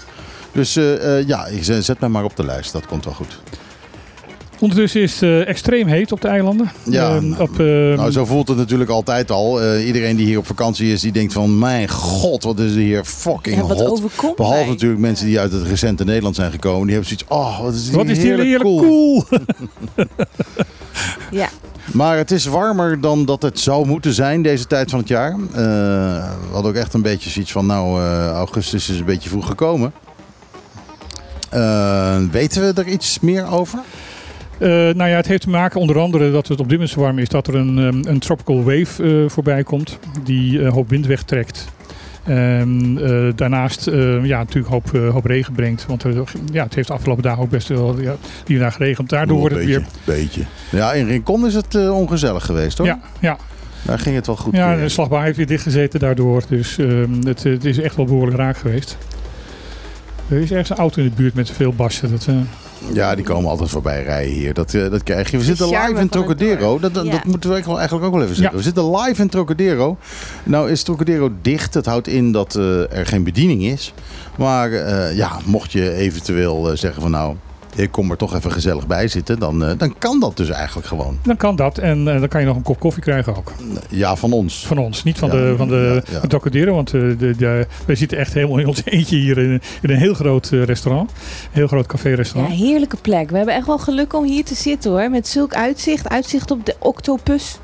Dus 0.51 0.75
eh, 0.75 1.17
eh, 1.19 1.27
ja, 1.27 1.47
zet 1.81 1.99
mij 1.99 2.09
maar 2.09 2.23
op 2.23 2.35
de 2.35 2.45
lijst. 2.45 2.71
Dat 2.71 2.85
komt 2.85 3.05
wel 3.05 3.13
goed. 3.13 3.39
Ondertussen 4.61 5.01
is 5.01 5.13
het 5.13 5.23
eh, 5.23 5.47
extreem 5.47 5.87
heet 5.87 6.11
op 6.11 6.21
de 6.21 6.27
eilanden. 6.27 6.71
Ja, 6.83 7.15
Ehm, 7.15 7.29
nou, 7.29 7.41
op, 7.41 7.59
ehm, 7.59 7.95
Nou, 7.95 8.11
zo 8.11 8.25
voelt 8.25 8.47
het 8.47 8.57
natuurlijk 8.57 8.89
altijd 8.89 9.31
al. 9.31 9.61
Eh, 9.61 9.85
iedereen 9.87 10.15
die 10.15 10.25
hier 10.25 10.37
op 10.37 10.45
vakantie 10.45 10.91
is, 10.91 11.01
die 11.01 11.11
denkt 11.11 11.33
van... 11.33 11.59
Mijn 11.59 11.89
god, 11.89 12.43
wat 12.43 12.59
is 12.59 12.71
er 12.71 12.77
hier 12.77 13.03
fucking 13.05 13.55
Ja, 13.55 13.65
wat 13.65 13.79
hot. 13.79 13.89
overkomt 13.89 14.35
Behalve 14.35 14.59
mij? 14.59 14.69
natuurlijk 14.69 15.01
mensen 15.01 15.25
die 15.25 15.39
uit 15.39 15.51
het 15.51 15.63
recente 15.63 16.03
Nederland 16.03 16.35
zijn 16.35 16.51
gekomen. 16.51 16.87
Die 16.87 16.95
hebben 16.95 17.17
zoiets 17.17 17.25
oh, 17.27 17.59
wat 17.61 17.73
is, 17.73 17.89
wat 17.89 18.05
is 18.05 18.17
die 18.17 18.27
heerlijk 18.27 18.49
heerlijk 18.49 18.69
cool. 18.69 19.25
cool. 19.27 19.39
Ja. 21.31 21.49
Maar 21.93 22.17
het 22.17 22.31
is 22.31 22.45
warmer 22.45 23.01
dan 23.01 23.25
dat 23.25 23.41
het 23.41 23.59
zou 23.59 23.87
moeten 23.87 24.13
zijn 24.13 24.41
deze 24.41 24.67
tijd 24.67 24.89
van 24.89 24.99
het 24.99 25.07
jaar. 25.07 25.31
Eh, 25.31 25.37
we 25.57 26.51
hadden 26.51 26.71
ook 26.71 26.77
echt 26.77 26.93
een 26.93 27.01
beetje 27.01 27.29
zoiets 27.29 27.51
van... 27.51 27.65
Nou, 27.65 28.01
eh, 28.01 28.31
augustus 28.31 28.89
is 28.89 28.99
een 28.99 29.05
beetje 29.05 29.29
vroeg 29.29 29.47
gekomen. 29.47 29.93
Eh, 31.49 32.17
weten 32.31 32.61
we 32.61 32.81
er 32.81 32.87
iets 32.87 33.19
meer 33.19 33.47
over? 33.51 33.79
Eh, 34.61 34.69
nou 34.69 35.09
ja, 35.09 35.15
het 35.15 35.27
heeft 35.27 35.41
te 35.41 35.49
maken 35.49 35.79
onder 35.79 35.99
andere 35.99 36.31
dat 36.31 36.47
het 36.47 36.59
op 36.59 36.65
dit 36.69 36.77
moment 36.77 36.89
zo 36.89 36.99
warm 36.99 37.19
is 37.19 37.29
dat 37.29 37.47
er 37.47 37.55
een, 37.55 37.77
ehm, 37.77 38.07
een 38.13 38.19
tropical 38.19 38.63
wave 38.63 39.03
eh, 39.23 39.29
voorbij 39.29 39.63
komt 39.63 39.99
die 40.23 40.61
een 40.61 40.71
hoop 40.71 40.89
wind 40.89 41.05
wegtrekt. 41.05 41.67
En 42.23 42.97
eh, 43.03 43.27
daarnaast 43.35 43.87
eh, 43.87 44.25
ja, 44.25 44.37
natuurlijk 44.37 44.73
hoop, 44.73 44.93
eh, 44.93 45.09
hoop 45.09 45.25
regen 45.25 45.53
brengt. 45.53 45.85
Want 45.85 46.03
ja, 46.51 46.63
het 46.63 46.75
heeft 46.75 46.87
de 46.87 46.93
afgelopen 46.93 47.23
dagen 47.23 47.43
ook 47.43 47.49
best 47.49 47.67
wel 47.67 47.99
ja, 48.01 48.15
hier 48.45 48.55
en 48.55 48.61
daar 48.61 48.71
geregend. 48.71 49.09
Daardoor 49.09 49.37
wordt 49.39 49.55
het 49.55 49.63
een 49.63 49.69
weer. 49.69 49.85
beetje, 50.05 50.21
beetje. 50.21 50.77
Ja, 50.77 50.93
in 50.93 51.07
Rincon 51.07 51.45
is 51.45 51.53
het 51.53 51.75
eh, 51.75 51.97
ongezellig 51.97 52.45
geweest 52.45 52.77
hoor. 52.77 52.87
Ja, 52.87 52.99
ja, 53.19 53.37
Daar 53.85 53.99
ging 53.99 54.15
het 54.15 54.25
wel 54.27 54.35
goed. 54.35 54.55
ja, 54.55 54.75
de 54.75 54.89
slagbaar 54.89 55.23
heeft 55.23 55.37
weer 55.37 55.47
dichtgezeten 55.47 55.99
daardoor. 55.99 56.43
Dus 56.49 56.77
ehm, 56.77 57.13
het, 57.23 57.43
het 57.43 57.65
is 57.65 57.79
echt 57.79 57.95
wel 57.95 58.05
behoorlijk 58.05 58.37
raak 58.37 58.57
geweest. 58.57 58.97
Er 60.29 60.37
is 60.37 60.51
ergens 60.51 60.69
een 60.69 60.77
auto 60.77 61.01
in 61.01 61.09
de 61.09 61.15
buurt 61.15 61.33
met 61.33 61.51
veel 61.51 61.73
bassen. 61.73 62.11
Dat, 62.11 62.25
eh, 62.29 62.35
Ja, 62.93 63.15
die 63.15 63.25
komen 63.25 63.49
altijd 63.49 63.69
voorbij 63.69 64.03
rijden 64.03 64.33
hier. 64.33 64.53
Dat, 64.53 64.73
eh, 64.73 64.89
dat 64.91 65.03
krijg 65.03 65.31
je. 65.31 65.37
We 65.37 65.43
zitten 65.43 65.67
live 65.67 65.99
in 66.01 66.09
Trocadero. 66.09 66.79
Dat, 66.79 66.93
dat, 66.93 67.05
Ja. 67.05 67.11
dat 67.11 67.23
moeten 67.25 67.49
we 67.49 67.55
eigenlijk 67.55 67.65
wel- 67.65 67.77
eigenlijk 67.77 68.05
ook 68.07 68.13
wel 68.13 68.23
even 68.23 68.35
zeggen. 68.35 68.53
Ja. 68.53 68.59
We 68.59 68.63
zitten 68.67 68.91
live 69.01 69.21
in 69.21 69.29
Trocadero. 69.29 69.97
Nou 70.43 70.71
is 70.71 70.83
Trocadero 70.83 71.31
dicht. 71.41 71.73
Dat 71.73 71.85
houdt 71.85 72.07
in 72.07 72.31
dat 72.31 72.55
eh, 72.55 72.97
er 72.97 73.05
geen 73.05 73.23
bediening 73.23 73.63
is. 73.63 73.93
Maar 74.37 74.71
eh, 74.71 75.15
ja, 75.15 75.31
mocht 75.45 75.71
je 75.71 75.93
eventueel 75.93 76.71
eh, 76.71 76.77
zeggen 76.77 77.01
van 77.01 77.11
nou... 77.11 77.35
ik 77.75 77.91
kom 77.91 78.11
er 78.11 78.17
toch 78.17 78.35
even 78.35 78.51
gezellig 78.51 78.87
bij 78.87 79.07
zitten, 79.07 79.39
dan, 79.39 79.63
eh, 79.65 79.71
dan 79.77 79.95
kan 79.97 80.19
dat 80.19 80.37
dus 80.37 80.49
eigenlijk 80.49 80.87
gewoon. 80.87 81.17
Dan 81.23 81.37
kan 81.37 81.55
dat 81.55 81.77
en 81.77 82.07
eh, 82.07 82.19
dan 82.19 82.27
kan 82.27 82.41
je 82.41 82.47
nog 82.47 82.55
een 82.55 82.61
kop 82.61 82.79
koffie 82.79 83.03
krijgen 83.03 83.35
ook. 83.35 83.51
Ja, 83.89 84.15
van 84.15 84.31
ons. 84.31 84.65
Van 84.67 84.77
ons, 84.77 85.03
niet 85.03 85.17
van 85.19 85.29
Ja, 85.29 85.35
de, 85.35 85.53
van 85.57 85.67
de 85.67 86.01
ja, 86.11 86.29
ja. 86.51 86.71
want 86.71 86.93
eh, 86.93 87.01
de, 87.01 87.35
de, 87.37 87.67
wij 87.85 87.95
zitten 87.95 88.17
echt 88.17 88.33
helemaal 88.33 88.57
in 88.57 88.67
ons 88.67 88.81
eentje 88.85 89.15
hier 89.17 89.37
in, 89.37 89.61
in 89.81 89.89
een 89.89 89.97
heel 89.97 90.13
groot 90.13 90.47
restaurant. 90.47 91.09
Een 91.11 91.15
heel 91.51 91.67
groot 91.67 91.85
Ja, 91.85 91.87
café-restaurant. 91.87 92.53
heerlijke 92.55 92.97
plek. 93.01 93.29
We 93.29 93.37
hebben 93.37 93.55
echt 93.55 93.67
wel 93.67 93.77
geluk 93.79 94.13
om 94.13 94.23
hier 94.23 94.43
te 94.45 94.55
zitten 94.55 94.91
hoor. 94.91 95.09
Met 95.09 95.27
zulk 95.27 95.53
uitzicht. 95.53 96.09
Uitzicht 96.09 96.51
op 96.51 96.65
de 96.65 96.75
octopus. 96.79 97.59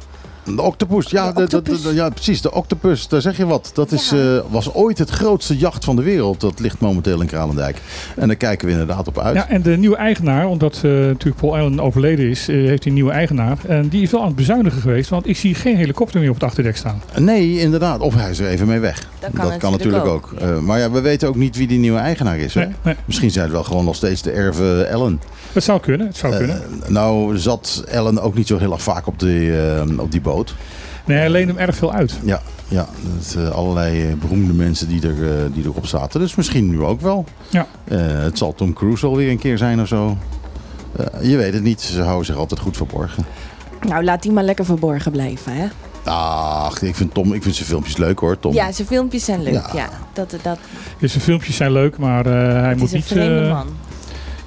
De 0.55 0.61
octopus, 0.61 1.09
ja, 1.09 1.27
De 1.27 1.33
de- 1.33 1.35
de- 1.35 1.43
octopus. 1.57 1.81
de- 1.81 1.93
ja, 1.93 2.09
precies. 2.09 2.41
De 2.41 2.53
octopus, 2.53 3.07
daar 3.07 3.21
zeg 3.21 3.37
je 3.37 3.45
wat. 3.45 3.71
Dat 3.73 3.91
is, 3.91 4.09
Ja. 4.09 4.35
eh, 4.35 4.41
was 4.49 4.73
ooit 4.73 4.97
het 4.97 5.09
grootste 5.09 5.57
jacht 5.57 5.85
van 5.85 5.95
de 5.95 6.01
wereld. 6.01 6.41
Dat 6.41 6.59
ligt 6.59 6.79
momenteel 6.79 7.21
in 7.21 7.27
Kralendijk. 7.27 7.81
En 8.15 8.27
daar 8.27 8.35
kijken 8.37 8.65
we 8.67 8.71
inderdaad 8.71 9.07
op 9.07 9.19
uit. 9.19 9.35
Ja, 9.35 9.49
en 9.49 9.61
de 9.61 9.77
nieuwe 9.77 9.95
eigenaar, 9.95 10.47
omdat 10.47 10.75
eh, 10.83 10.91
natuurlijk 10.91 11.35
Paul 11.39 11.57
Allen 11.57 11.79
overleden 11.79 12.29
is, 12.29 12.47
eh, 12.47 12.55
heeft 12.55 12.67
hij 12.83 12.87
een 12.87 12.93
nieuwe 12.93 13.11
eigenaar. 13.11 13.57
En 13.67 13.87
die 13.87 14.01
is 14.01 14.11
wel 14.11 14.21
aan 14.21 14.27
het 14.27 14.35
bezuinigen 14.35 14.81
geweest, 14.81 15.09
want 15.09 15.27
ik 15.27 15.37
zie 15.37 15.55
geen 15.55 15.75
helikopter 15.77 16.19
meer 16.19 16.29
op 16.29 16.35
het 16.35 16.43
achterdek 16.43 16.77
staan. 16.77 17.01
Nee, 17.17 17.59
inderdaad. 17.59 17.99
Of 17.99 18.15
hij 18.15 18.29
is 18.29 18.39
er 18.39 18.47
even 18.47 18.67
mee 18.67 18.79
weg. 18.79 19.07
Dat 19.19 19.29
kan 19.33 19.45
natuurlijk 19.49 19.71
natuurlijk 19.71 20.05
ook. 20.05 20.33
Eh, 20.39 20.59
maar 20.59 20.79
ja, 20.79 20.91
we 20.91 21.01
weten 21.01 21.27
ook 21.27 21.35
niet 21.35 21.55
wie 21.57 21.67
die 21.67 21.79
nieuwe 21.79 21.99
eigenaar 21.99 22.37
is. 22.37 22.53
Hè? 22.53 22.59
Nee, 22.61 22.73
nee, 22.83 22.95
Misschien 23.05 23.31
zijn 23.31 23.43
het 23.43 23.53
wel 23.53 23.63
gewoon 23.63 23.85
nog 23.85 23.95
steeds 23.95 24.21
de 24.21 24.31
erven 24.31 24.89
Ellen. 24.89 25.21
Het 25.53 25.63
zou 25.63 25.79
kunnen, 25.79 26.07
het 26.07 26.17
zou 26.17 26.31
Eh, 26.33 26.37
kunnen. 26.39 26.61
nou 26.87 27.37
zat 27.37 27.83
Ellen 27.87 28.21
ook 28.21 28.35
niet 28.35 28.47
zo 28.47 28.57
heel 28.57 28.71
erg 28.71 28.81
vaak 28.81 29.07
op 29.07 29.19
die, 29.19 29.61
eh, 29.61 29.99
op 29.99 30.11
die 30.11 30.21
boot. 30.21 30.55
Nee, 31.05 31.17
hij 31.17 31.29
leent 31.29 31.47
hem 31.47 31.57
erg 31.57 31.75
veel 31.75 31.93
uit. 31.93 32.19
Ja, 32.23 32.41
ja 32.67 32.87
het, 33.17 33.35
eh, 33.37 33.49
allerlei 33.49 34.15
beroemde 34.15 34.53
mensen 34.53 34.87
die, 34.87 35.01
er, 35.07 35.51
die 35.53 35.63
erop 35.63 35.85
zaten. 35.85 36.19
Dus 36.19 36.35
misschien 36.35 36.69
nu 36.69 36.83
ook 36.83 37.01
wel. 37.01 37.25
Ja. 37.49 37.67
Eh, 37.87 37.97
het 38.07 38.37
zal 38.37 38.53
Tom 38.53 38.73
Cruise 38.73 39.05
alweer 39.05 39.29
een 39.29 39.37
keer 39.39 39.57
zijn 39.57 39.81
of 39.81 39.87
zo. 39.87 40.17
Eh, 40.95 41.29
je 41.29 41.37
weet 41.37 41.53
het 41.53 41.63
niet. 41.63 41.81
Ze 41.81 42.01
houden 42.01 42.25
zich 42.25 42.35
altijd 42.35 42.59
goed 42.59 42.77
verborgen. 42.77 43.25
Nou, 43.87 44.03
laat 44.03 44.21
die 44.21 44.31
maar 44.31 44.43
lekker 44.43 44.65
verborgen 44.65 45.11
blijven 45.11 45.53
hè. 45.55 45.67
Ach, 46.11 46.81
ik 46.81 46.95
vind, 46.95 47.13
Tom, 47.13 47.33
ik 47.33 47.43
vind 47.43 47.55
zijn 47.55 47.67
filmpjes 47.67 47.97
leuk 47.97 48.19
hoor, 48.19 48.39
Tom. 48.39 48.53
Ja, 48.53 48.71
zijn 48.71 48.87
filmpjes 48.87 49.25
zijn 49.25 49.43
leuk. 49.43 49.53
Ja. 49.53 49.69
Ja. 49.73 49.89
dat, 50.13 50.35
dat, 50.43 50.57
Dus 50.99 51.11
zijn 51.11 51.23
filmpjes 51.23 51.55
zijn 51.55 51.71
leuk, 51.71 51.97
maar 51.97 52.25
eh, 52.25 52.31
hij 52.31 52.69
het 52.69 52.77
moet 52.77 52.87
is 52.87 52.91
een 52.93 52.97
niet 52.97 53.07
vreemde 53.07 53.39
eh, 53.45 53.51
man. 53.53 53.67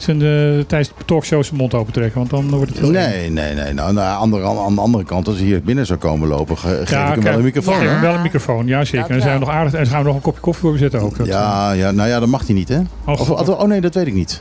Zijn, 0.02 0.16
eh, 0.22 0.28
tijdens 0.66 0.88
de 0.88 1.04
talkshow 1.04 1.42
zijn 1.44 1.56
mond 1.56 1.74
open 1.74 1.92
trekken, 1.92 2.18
want 2.18 2.30
dan 2.30 2.50
wordt 2.50 2.70
het 2.70 2.78
heel 2.80 2.88
eng. 2.88 2.92
Nee, 2.94 3.30
nee, 3.30 3.54
nee. 3.54 3.72
Nou, 3.72 3.92
nou, 3.92 4.22
aan, 4.22 4.30
de, 4.30 4.42
aan 4.66 4.74
de 4.74 4.80
andere 4.80 5.04
kant, 5.04 5.26
als 5.28 5.36
hij 5.36 5.44
hier 5.46 5.62
binnen 5.62 5.86
zou 5.86 5.98
komen 5.98 6.28
lopen, 6.28 6.58
ge- 6.58 6.80
geef 6.84 6.98
ik 7.08 7.14
hem 7.14 7.22
wel 7.22 7.34
een 7.38 7.42
microfoon. 7.42 7.74
geef 7.74 7.82
hè? 7.82 7.88
hem 7.90 8.00
wel 8.00 8.14
een 8.14 8.22
microfoon, 8.22 8.66
ja 8.66 8.84
zeker. 8.84 9.10
En 9.10 9.20
zijn 9.20 9.32
we 9.34 9.40
nog 9.40 9.48
aardig, 9.54 9.74
en 9.74 9.86
gaan 9.86 10.00
we 10.00 10.06
nog 10.06 10.14
een 10.16 10.20
kopje 10.22 10.40
koffie 10.40 10.68
voor 10.68 10.78
zetten 10.78 11.00
ook. 11.00 11.16
Dat, 11.16 11.26
Ja, 11.26 11.72
ja, 11.72 11.90
nou 11.90 12.08
ja, 12.08 12.20
dat 12.20 12.28
mag 12.28 12.46
hij 12.46 12.54
niet, 12.54 12.68
hè? 12.68 12.78
Oh, 12.78 13.20
Of, 13.20 13.26
God. 13.26 13.48
oh 13.48 13.62
nee, 13.68 13.80
dat 13.80 13.94
weet 13.94 14.06
ik 14.06 14.14
niet. 14.14 14.40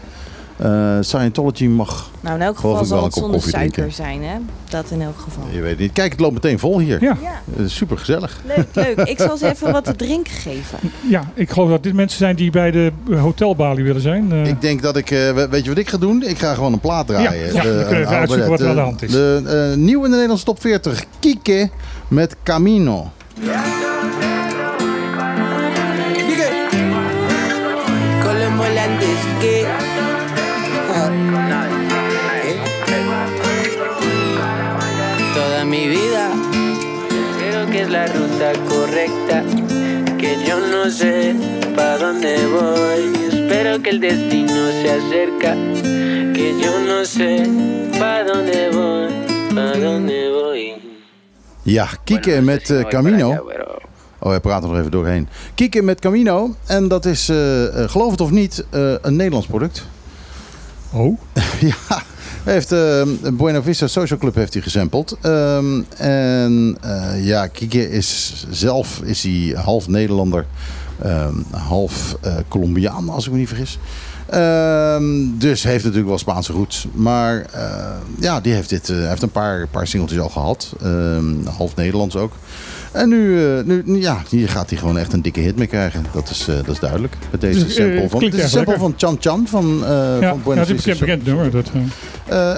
Eh, 0.59 0.97
Scientology 1.01 1.65
mag, 1.67 2.09
Nou, 2.21 2.35
in 2.35 2.41
elk 2.41 2.55
geval 2.55 2.85
zal 2.85 2.97
een 2.97 3.03
het 3.03 3.13
kop 3.13 3.21
zonder 3.21 3.39
koffie 3.39 3.51
suiker 3.57 3.73
drinken. 3.73 3.95
zijn 3.95 4.23
hè. 4.23 4.35
Dat 4.69 4.91
in 4.91 5.01
elk 5.01 5.19
geval. 5.19 5.43
je 5.51 5.61
weet 5.61 5.69
het 5.71 5.79
niet. 5.79 5.91
Kijk, 5.91 6.11
het 6.11 6.19
loopt 6.19 6.33
meteen 6.33 6.59
vol 6.59 6.79
hier. 6.79 7.01
Ja. 7.03 7.17
Ja, 7.21 7.67
Super 7.67 7.97
gezellig. 7.97 8.41
leuk, 8.55 8.67
leuk. 8.73 9.07
Ik 9.13 9.19
zal 9.19 9.37
ze 9.37 9.49
even 9.49 9.71
wat 9.71 9.85
te 9.85 9.95
drinken 9.95 10.33
geven. 10.33 10.77
ja, 11.09 11.23
ik 11.33 11.49
geloof 11.51 11.69
dat 11.69 11.83
dit 11.83 11.93
mensen 11.93 12.17
zijn 12.17 12.35
die 12.35 12.51
bij 12.51 12.71
de 12.71 12.91
hotelbalie 13.17 13.83
willen 13.83 14.01
zijn. 14.01 14.31
Eh, 14.31 14.47
Ik 14.47 14.61
denk 14.61 14.81
dat 14.81 14.97
ik, 14.97 15.11
eh, 15.11 15.31
we- 15.31 15.47
weet 15.49 15.63
je 15.63 15.69
wat 15.69 15.77
ik 15.79 15.89
ga 15.89 15.97
doen? 15.97 16.23
Ik 16.23 16.37
ga 16.37 16.53
gewoon 16.53 16.73
een 16.73 16.79
plaat 16.79 17.07
draaien. 17.07 17.53
Ja, 17.53 17.63
ja, 17.63 17.73
dan 17.73 17.85
kunnen 17.85 18.07
we 18.07 18.15
uitzoeken 18.15 18.49
wat 18.49 18.59
er 18.59 18.67
aan 18.69 18.75
de 18.75 18.81
hand 18.81 19.01
is. 19.01 19.11
De, 19.11 19.67
eh, 19.71 19.77
nieuw 19.77 19.97
in 19.99 20.03
de 20.03 20.09
Nederlandse 20.09 20.45
top 20.45 20.61
40, 20.61 21.03
Kike 21.19 21.69
met 22.07 22.35
Camino. 22.43 23.11
con 23.41 23.88
no 40.89 40.95
sé 40.95 41.35
para 41.75 41.99
dónde 41.99 42.35
voy 42.47 43.27
espero 43.31 43.79
que 43.83 43.91
el 43.91 43.99
destino 43.99 44.71
se 44.71 44.89
acerca 44.89 45.53
que 46.33 46.55
yo 46.59 46.79
no 46.79 47.05
sé 47.05 47.47
para 47.99 48.23
dónde 48.23 48.69
voy 48.71 49.53
para 49.53 49.77
dónde 49.79 50.29
voy 50.31 50.73
Ja, 51.63 51.87
Kike 52.03 52.41
met 52.41 52.69
eh, 52.69 52.87
Camino. 52.87 53.45
Oh, 54.19 54.29
hij 54.29 54.39
praat 54.39 54.63
er 54.63 54.69
nog 54.69 54.77
even 54.77 54.91
doorheen. 54.91 55.27
Kike 55.55 55.81
met 55.81 55.99
Camino. 55.99 56.55
En 56.65 56.87
dat 56.87 57.05
is, 57.05 57.29
eh, 57.29 57.83
eh, 57.83 57.89
geloof 57.89 58.11
het 58.11 58.21
of 58.21 58.31
niet, 58.31 58.65
eh, 58.69 58.93
een 59.01 59.15
Nederlands 59.15 59.47
product. 59.47 59.85
Oh, 60.93 61.19
ja, 61.71 62.03
hij 62.43 62.53
heeft 62.53 62.71
eh, 62.71 63.31
Buena 63.33 63.61
Vista 63.63 63.87
Social 63.87 64.19
Club 64.19 64.35
heeft 64.35 64.53
hij 64.53 64.61
gesampled. 64.61 65.17
Ehm, 65.21 65.81
en 65.97 66.77
eh, 66.81 67.25
ja, 67.25 67.47
Kike 67.47 67.89
is 67.89 68.45
zelf 68.49 69.01
is 69.03 69.23
hij 69.23 69.61
half 69.63 69.87
Nederlander, 69.87 70.45
ehm, 71.01 71.33
half 71.51 72.17
eh, 72.21 72.33
Colombiaan, 72.47 73.09
als 73.09 73.25
ik 73.25 73.31
me 73.31 73.37
niet 73.37 73.47
vergis. 73.47 73.79
Ehm, 74.29 75.03
dus 75.37 75.63
heeft 75.63 75.83
natuurlijk 75.83 76.09
wel 76.09 76.17
Spaanse 76.17 76.53
roots. 76.53 76.87
Maar 76.93 77.45
eh, 77.53 77.95
ja, 78.19 78.39
die 78.41 78.53
heeft, 78.53 78.69
dit, 78.69 78.89
eh, 78.89 79.07
heeft 79.07 79.21
een 79.21 79.31
paar, 79.31 79.67
paar 79.67 79.87
singeltjes 79.87 80.19
al 80.19 80.29
gehad. 80.29 80.73
Ehm, 80.81 81.45
half 81.57 81.75
Nederlands 81.75 82.15
ook. 82.15 82.31
En 82.91 83.09
nu, 83.09 83.45
eh, 83.57 83.63
nu, 83.63 83.81
nu- 83.85 84.01
ja, 84.01 84.21
hier 84.29 84.49
gaat 84.49 84.69
hij 84.69 84.79
gewoon 84.79 84.97
echt 84.97 85.13
een 85.13 85.21
dikke 85.21 85.39
hit 85.39 85.55
mee 85.57 85.67
krijgen. 85.67 86.05
Dat 86.13 86.29
is, 86.29 86.45
dat 86.45 86.67
is 86.67 86.79
duidelijk. 86.79 87.15
Met 87.31 87.41
deze 87.41 87.63
Dus, 87.65 87.75
sample 87.75 88.09
van, 88.09 88.21
echt 88.23 88.49
sample 88.49 88.77
van 88.77 88.93
Chan 88.97 89.17
Chan 89.19 89.47
van, 89.47 89.77
ja, 89.79 90.17
van 90.17 90.19
ja, 90.21 90.33
Buena 90.43 90.61
het 90.61 90.69
is 90.69 90.85
een 90.85 90.97
bekend, 90.99 91.25
nummer. 91.25 91.51
Dat, 91.51 91.71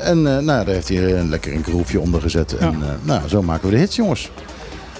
en 0.03 0.21
nou, 0.21 0.41
ja, 0.43 0.63
daar 0.63 0.74
heeft 0.74 0.89
hij 0.89 1.13
een 1.19 1.29
lekker 1.29 1.53
een 1.53 1.63
groefje 1.63 2.00
onder 2.00 2.21
gezet. 2.21 2.57
En 2.57 2.75
nou, 3.03 3.27
zo 3.27 3.41
maken 3.41 3.69
we 3.69 3.74
de 3.75 3.79
hits, 3.81 3.95
jongens. 3.95 4.31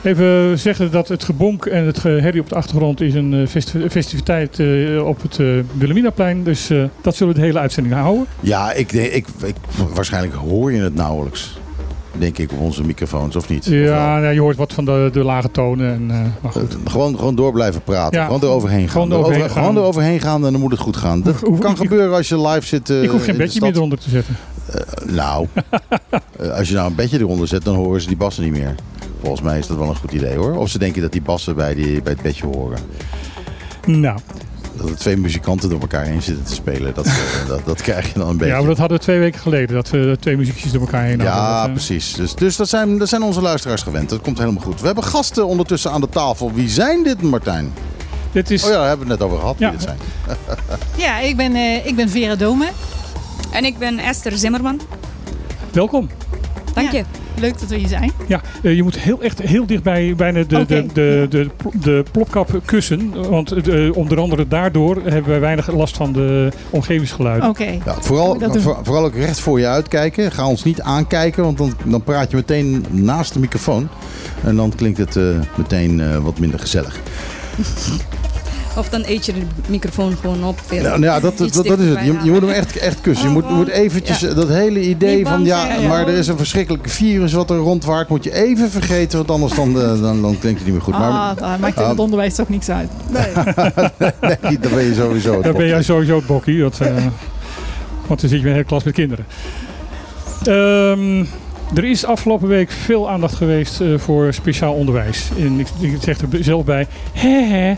Even 0.03 0.60
zeggen 0.60 0.91
dat 0.91 1.08
het 1.08 1.24
gebonk 1.24 1.65
en 1.65 1.86
het 1.86 2.03
herrie 2.03 2.41
op 2.41 2.50
de 2.50 2.55
achtergrond 2.55 3.01
is 3.01 3.13
een 3.13 3.34
eh, 3.34 3.48
festi- 3.48 3.89
festiviteit 3.89 4.60
eh, 4.60 5.05
op 5.05 5.22
het 5.22 5.39
eh 5.39 5.48
Wilhelminaplein. 5.77 6.43
Dus 6.43 6.72
dat 7.01 7.15
zullen 7.15 7.34
we 7.34 7.39
de 7.39 7.46
hele 7.46 7.60
uitzending 7.60 7.96
houden. 7.96 8.25
Ja, 8.39 8.72
ik, 8.74 8.89
denk- 8.89 9.12
ik, 9.12 9.27
ik, 9.43 9.55
waarschijnlijk 9.93 10.34
hoor 10.36 10.72
je 10.72 10.81
het 10.81 10.96
nauwelijks. 10.96 11.60
Denk 12.17 12.38
ik 12.38 12.51
op 12.51 12.60
onze 12.60 12.84
microfoons, 12.84 13.36
of 13.36 13.50
niet? 13.50 13.65
Ja, 13.65 14.20
nou, 14.20 14.34
je 14.34 14.39
hoort 14.39 14.55
wat 14.58 14.74
van 14.74 14.86
de, 14.86 15.10
de 15.13 15.24
lage 15.24 15.51
tonen. 15.51 15.93
En, 15.93 16.05
maar 16.41 16.51
goed. 16.51 16.77
Gewoon, 16.86 17.17
gewoon 17.17 17.36
door 17.36 17.51
blijven 17.51 17.81
praten. 17.84 18.20
Ja, 18.20 18.25
gewoon 18.25 18.41
eroverheen 18.43 18.79
gaan. 18.79 18.89
gewoon 18.89 19.08
Erover- 19.12 19.25
eroverheen 19.25 19.50
gaan. 19.55 19.63
Gewoon 19.63 19.81
eroverheen 19.84 20.20
gaan 20.20 20.46
en 20.46 20.51
dan 20.51 20.62
moet 20.62 20.72
het 20.72 20.79
goed 20.79 20.98
gaan. 20.98 21.22
Dat 21.22 21.39
Hoef- 21.39 21.60
kan 21.60 21.72
ik- 21.72 21.77
gebeuren 21.77 22.15
als 22.15 22.29
je 22.29 22.48
live 22.48 22.67
zit. 22.67 22.89
ik 22.89 23.10
hoef 23.10 23.24
geen 23.24 23.38
bedje 23.38 23.62
meer 23.62 23.75
eronder 23.75 24.00
te 24.00 24.10
zetten. 24.10 24.36
Nou, 25.08 25.48
als 26.58 26.67
je 26.70 26.75
nou 26.75 26.89
een 26.89 26.96
bedje 26.96 27.20
eronder 27.20 27.48
zet, 27.48 27.63
dan 27.65 27.75
horen 27.75 28.01
ze 28.01 28.08
die 28.08 28.17
bassen 28.17 28.43
niet 28.43 28.51
meer. 28.53 28.75
Volgens 29.21 29.41
mij 29.41 29.59
is 29.59 29.67
dat 29.67 29.77
wel 29.77 29.89
een 29.89 29.95
goed 29.95 30.11
idee 30.11 30.35
hoor. 30.35 30.55
Of 30.57 30.69
ze 30.69 30.79
denken 30.79 31.01
dat 31.01 31.11
die 31.11 31.21
bassen 31.21 31.55
bij, 31.55 31.73
die, 31.75 32.01
bij 32.01 32.11
het 32.13 32.21
bedje 32.21 32.45
horen. 32.45 32.79
Nou, 33.85 34.19
Dat 34.75 34.89
er 34.89 34.97
twee 34.97 35.17
muzikanten 35.17 35.69
door 35.69 35.79
elkaar 35.79 36.05
heen 36.05 36.21
zitten 36.21 36.43
te 36.45 36.53
spelen. 36.53 36.93
Dat, 36.93 37.05
eh, 37.05 37.13
dat, 37.47 37.65
dat 37.65 37.81
krijg 37.81 38.13
je 38.13 38.19
dan 38.19 38.29
een 38.29 38.37
beetje. 38.37 38.53
ja, 38.53 38.59
maar 38.59 38.67
dat 38.67 38.77
hadden 38.77 38.97
we 38.97 39.03
twee 39.03 39.19
weken 39.19 39.39
geleden. 39.39 39.75
Dat 39.75 39.89
we 39.89 40.17
twee 40.19 40.37
muziekjes 40.37 40.71
door 40.71 40.81
elkaar 40.81 41.03
heen 41.03 41.19
hadden. 41.21 41.35
Ja, 41.37 41.57
Dat, 41.59 41.67
eh, 41.67 41.73
precies. 41.73 42.13
Dus, 42.13 42.35
dus 42.35 42.55
dat, 42.55 42.69
zijn, 42.69 42.97
dat 42.97 43.09
zijn 43.09 43.21
onze 43.23 43.41
luisteraars 43.41 43.81
gewend. 43.81 44.09
Dat 44.09 44.21
komt 44.21 44.37
helemaal 44.37 44.63
goed. 44.63 44.79
We 44.79 44.85
hebben 44.85 45.03
gasten 45.03 45.47
ondertussen 45.47 45.91
aan 45.91 46.01
de 46.01 46.09
tafel. 46.09 46.53
Wie 46.53 46.69
zijn 46.69 47.03
dit, 47.03 47.21
Martijn? 47.21 47.73
Dit 48.31 48.51
is, 48.51 48.63
Oh 48.63 48.69
ja, 48.69 48.75
daar 48.77 48.87
hebben 48.87 49.05
we 49.07 49.11
het 49.11 49.21
net 49.21 49.29
over 49.29 49.39
gehad. 49.41 49.57
Wie 49.57 49.65
Ja. 49.67 49.71
dit 49.71 49.81
zijn. 49.81 49.97
Ja, 51.05 51.19
ik 51.19 51.37
ben, 51.37 51.55
eh, 51.55 51.85
ik 51.85 51.95
ben 51.95 52.09
Vera 52.09 52.35
Dome. 52.35 52.67
En 53.51 53.65
ik 53.65 53.77
ben 53.77 53.99
Esther 53.99 54.37
Zimmerman. 54.37 54.81
Welkom. 55.71 56.09
Dank 56.73 56.91
Ja. 56.91 57.03
Leuk 57.39 57.59
dat 57.59 57.69
we 57.69 57.75
hier 57.75 57.88
zijn. 57.88 58.11
Ja, 58.27 58.41
eh, 58.63 58.75
je 58.75 58.83
moet 58.83 58.97
heel, 59.00 59.21
echt 59.21 59.41
heel 59.41 59.65
dichtbij 59.65 60.13
bijna 60.15 60.43
de, 60.47 60.65
de, 60.65 60.85
de, 60.93 61.27
de, 61.29 61.50
de 61.81 62.03
plopkap 62.11 62.61
kussen. 62.65 63.29
Want 63.29 63.51
eh, 63.51 63.95
onder 63.97 64.19
andere 64.19 64.47
daardoor 64.47 64.95
hebben 65.03 65.29
wij 65.31 65.39
weinig 65.39 65.71
last 65.71 65.97
van 65.97 66.13
de 66.13 66.50
omgevingsgeluiden. 66.69 67.50
Oké. 67.50 67.63
Ja, 67.85 67.95
vooral, 68.00 68.38
voor- 68.59 68.79
vooral 68.83 69.03
ook 69.05 69.15
recht 69.15 69.39
voor 69.39 69.59
je 69.59 69.67
uitkijken. 69.67 70.31
Ga 70.31 70.47
ons 70.47 70.63
niet 70.63 70.81
aankijken, 70.81 71.43
want 71.43 71.57
dan, 71.57 71.73
dan 71.85 72.03
praat 72.03 72.29
je 72.31 72.35
meteen 72.35 72.85
naast 72.89 73.33
de 73.33 73.39
microfoon. 73.39 73.88
En 74.43 74.55
dan 74.55 74.73
klinkt 74.75 74.97
het 74.97 75.15
eh, 75.15 75.23
meteen 75.57 76.00
eh, 76.00 76.17
wat 76.17 76.39
minder 76.39 76.59
gezellig. 76.59 77.00
Of 78.77 78.89
dan 78.89 79.03
eet 79.05 79.25
je 79.25 79.33
de 79.33 79.39
microfoon 79.67 80.15
gewoon 80.21 80.43
op. 80.43 80.59
Weer. 80.69 80.81
Nou, 80.81 81.01
ja, 81.01 81.19
dat, 81.19 81.37
dat, 81.37 81.49
is 81.49 81.55
het. 81.55 81.99
Je, 82.05 82.17
je 82.23 82.31
moet 82.31 82.41
hem 82.41 82.49
echt, 82.49 82.77
echt 82.77 83.01
kussen. 83.01 83.29
Je 83.31 83.35
Oh, 83.37 83.41
moet, 83.43 83.55
moet 83.57 83.67
eventjes 83.67 84.19
Ja. 84.19 84.27
eh, 84.27 84.35
dat 84.35 84.47
hele 84.47 84.81
idee 84.81 85.25
van 85.25 85.45
ja, 85.45 85.67
maar 85.87 86.07
er 86.07 86.13
is 86.13 86.27
een 86.27 86.37
verschrikkelijk 86.37 86.89
virus 86.89 87.33
wat 87.33 87.49
er 87.49 87.57
rondwaart. 87.57 88.09
Moet 88.09 88.23
je 88.23 88.33
even 88.33 88.69
vergeten, 88.71 89.17
want 89.17 89.31
anders 89.31 89.53
dan, 89.53 89.81
eh, 89.81 90.01
dan, 90.01 90.21
dan 90.21 90.39
klinkt 90.39 90.59
het 90.59 90.63
niet 90.63 90.73
meer 90.73 90.81
goed. 90.81 90.93
Maar 90.97 91.09
Ah, 91.39 91.59
maakt 91.59 91.77
in 91.77 91.83
Ah. 91.83 91.89
het 91.89 91.99
onderwijs 91.99 92.35
toch 92.35 92.49
niks 92.49 92.69
uit. 92.69 92.89
nee, 93.09 94.59
dan 94.61 94.71
ben 94.73 94.83
je 94.83 94.93
sowieso 94.95 95.33
het 95.33 95.43
Daar 95.43 95.53
ben 95.53 95.67
jij 95.67 95.83
sowieso 95.83 96.15
het 96.15 96.25
bokkie. 96.25 96.59
Dat, 96.59 96.79
eh, 96.79 96.95
want 98.07 98.21
dan 98.21 98.29
zit 98.29 98.29
je 98.29 98.35
met 98.37 98.45
een 98.45 98.51
hele 98.51 98.63
klas 98.63 98.83
met 98.83 98.93
kinderen. 98.93 99.25
Ehm, 100.43 101.25
er 101.75 101.83
is 101.83 102.05
afgelopen 102.05 102.47
week 102.47 102.71
veel 102.71 103.09
aandacht 103.09 103.35
geweest 103.35 103.81
eh, 103.81 103.87
voor 103.97 104.33
speciaal 104.33 104.73
onderwijs. 104.73 105.29
En 105.39 105.59
ik, 105.59 105.67
ik 105.79 105.97
zeg 106.01 106.19
er 106.21 106.27
zelf 106.43 106.65
bij, 106.65 106.87
hè 107.13 107.29
hè, 107.43 107.73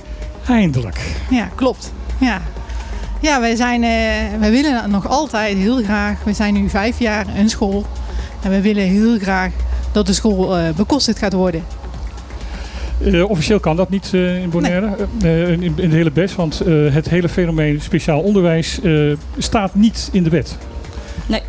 eindelijk. 0.47 1.00
Ja, 1.29 1.50
klopt. 1.55 1.93
Ja. 2.19 2.41
Ja, 3.21 3.39
wij, 3.39 3.55
zijn, 3.55 3.83
eh, 3.83 3.89
wij 4.39 4.51
willen 4.51 4.89
nog 4.89 5.07
altijd 5.07 5.57
heel 5.57 5.83
graag. 5.83 6.23
We 6.23 6.33
zijn 6.33 6.53
nu 6.53 6.69
vijf 6.69 7.00
jaar 7.00 7.25
een 7.38 7.50
school. 7.50 7.85
En 8.41 8.50
we 8.51 8.62
willen 8.62 8.83
heel 8.83 9.17
graag 9.19 9.51
dat 9.91 10.05
de 10.05 10.13
school 10.13 10.57
eh, 10.57 10.69
bekostigd 10.75 11.17
gaat 11.19 11.33
worden. 11.33 11.63
Eh, 13.03 13.29
officieel 13.29 13.59
kan 13.59 13.75
dat 13.75 13.89
niet 13.89 14.09
eh, 14.13 14.41
in 14.41 14.50
Bonaire, 14.50 14.95
eh, 15.21 15.50
in, 15.51 15.62
in 15.62 15.89
de 15.89 15.95
hele 15.95 16.12
BES, 16.12 16.35
want 16.35 16.62
eh, 16.62 16.73
het 16.93 17.09
hele 17.09 17.29
fenomeen 17.29 17.81
speciaal 17.81 18.19
onderwijs 18.19 18.81
eh, 18.81 18.91
staat 19.38 19.75
niet 19.75 20.09
in 20.12 20.23
de 20.23 20.29
wet. 20.29 20.57
Nee. 21.25 21.41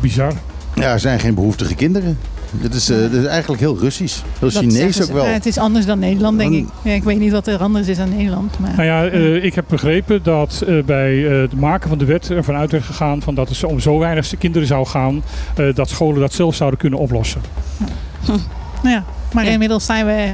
Bizar. 0.00 0.32
Ja, 0.74 0.92
er 0.92 1.00
zijn 1.00 1.20
geen 1.20 1.34
behoeftige 1.34 1.74
kinderen. 1.74 2.18
Dit 2.50 2.74
is, 2.74 2.88
eh, 2.90 3.12
is 3.12 3.24
eigenlijk 3.24 3.60
heel 3.60 3.78
Russisch. 3.78 4.16
Heel 4.38 4.50
Dat 4.50 4.62
Chinees 4.62 5.02
ook 5.02 5.12
wel. 5.12 5.24
Eh, 5.24 5.32
het 5.32 5.46
is 5.46 5.58
anders 5.58 5.86
dan 5.86 5.98
Nederland, 5.98 6.38
denk 6.38 6.52
ik. 6.54 6.66
Ja, 6.82 6.92
ik 6.92 7.02
weet 7.04 7.18
niet 7.18 7.32
wat 7.32 7.46
er 7.46 7.58
anders 7.58 7.88
is 7.88 7.96
dan 7.96 8.08
Nederland. 8.16 8.58
Maar... 8.58 8.70
Nou 8.76 8.82
ja, 8.84 9.06
eh, 9.06 9.44
ik 9.44 9.54
heb 9.54 9.64
begrepen 9.68 10.22
dat 10.22 10.62
eh, 10.66 10.82
bij 10.84 11.26
eh, 11.30 11.40
het 11.40 11.60
maken 11.60 11.88
van 11.88 11.98
de 11.98 12.04
wet 12.04 12.30
ervan 12.30 12.54
uit 12.54 12.70
werd 12.70 12.84
gegaan 12.84 13.22
van 13.22 13.34
dat 13.34 13.48
het 13.48 13.64
om 13.64 13.80
zo 13.80 13.98
weinig 13.98 14.32
kinderen 14.38 14.66
zou 14.68 14.86
gaan, 14.86 15.22
eh, 15.56 15.74
dat 15.74 15.88
scholen 15.88 16.20
dat 16.20 16.32
zelf 16.32 16.54
zouden 16.54 16.78
kunnen 16.78 16.98
oplossen. 16.98 17.40
Nou 18.26 18.94
ja, 18.94 19.04
maar 19.32 19.44
Ja. 19.44 19.50
inmiddels 19.50 19.86
zijn 19.86 20.06
we 20.06 20.32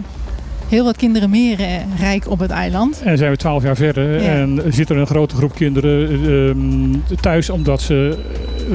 heel 0.68 0.84
wat 0.84 0.96
kinderen 0.96 1.30
meer 1.30 1.60
eh, 1.60 1.66
rijk 1.98 2.30
op 2.30 2.38
het 2.38 2.50
eiland. 2.50 3.00
En 3.04 3.18
zijn 3.18 3.30
we 3.30 3.36
twaalf 3.36 3.62
jaar 3.62 3.76
verder 3.76 4.22
Ja. 4.22 4.28
en 4.28 4.62
zit 4.68 4.90
er 4.90 4.96
een 4.96 5.06
grote 5.06 5.34
groep 5.34 5.54
kinderen 5.54 6.08
eh, 6.08 6.48
ehm, 6.48 7.16
thuis 7.20 7.50
omdat 7.50 7.82
ze 7.82 8.18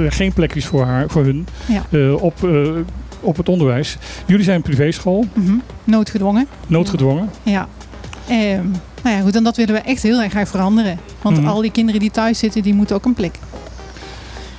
geen 0.09 0.33
plek 0.33 0.55
is 0.55 0.65
voor, 0.65 0.85
haar, 0.85 1.05
voor 1.09 1.23
hun 1.23 1.47
Ja. 1.67 1.83
eh, 1.89 2.21
op, 2.23 2.43
eh, 2.43 2.49
op 3.19 3.37
het 3.37 3.49
onderwijs. 3.49 3.97
Jullie 4.25 4.43
zijn 4.43 4.55
een 4.55 4.61
privéschool, 4.61 5.25
Mhm. 5.33 5.55
Noodgedwongen. 5.83 6.47
noodgedwongen. 6.67 7.29
Ja. 7.43 7.67
Ehm, 8.27 8.65
nou 9.03 9.15
ja, 9.15 9.21
goed, 9.21 9.35
en 9.35 9.43
dat 9.43 9.57
willen 9.57 9.73
we 9.73 9.81
echt 9.81 10.03
heel 10.03 10.21
erg 10.21 10.31
graag 10.31 10.49
veranderen. 10.49 10.99
Want 11.21 11.37
Mhm. 11.37 11.47
al 11.47 11.61
die 11.61 11.71
kinderen 11.71 11.99
die 12.01 12.11
thuis 12.11 12.39
zitten, 12.39 12.61
die 12.61 12.73
moeten 12.73 12.95
ook 12.95 13.05
een 13.05 13.13
plek. 13.13 13.35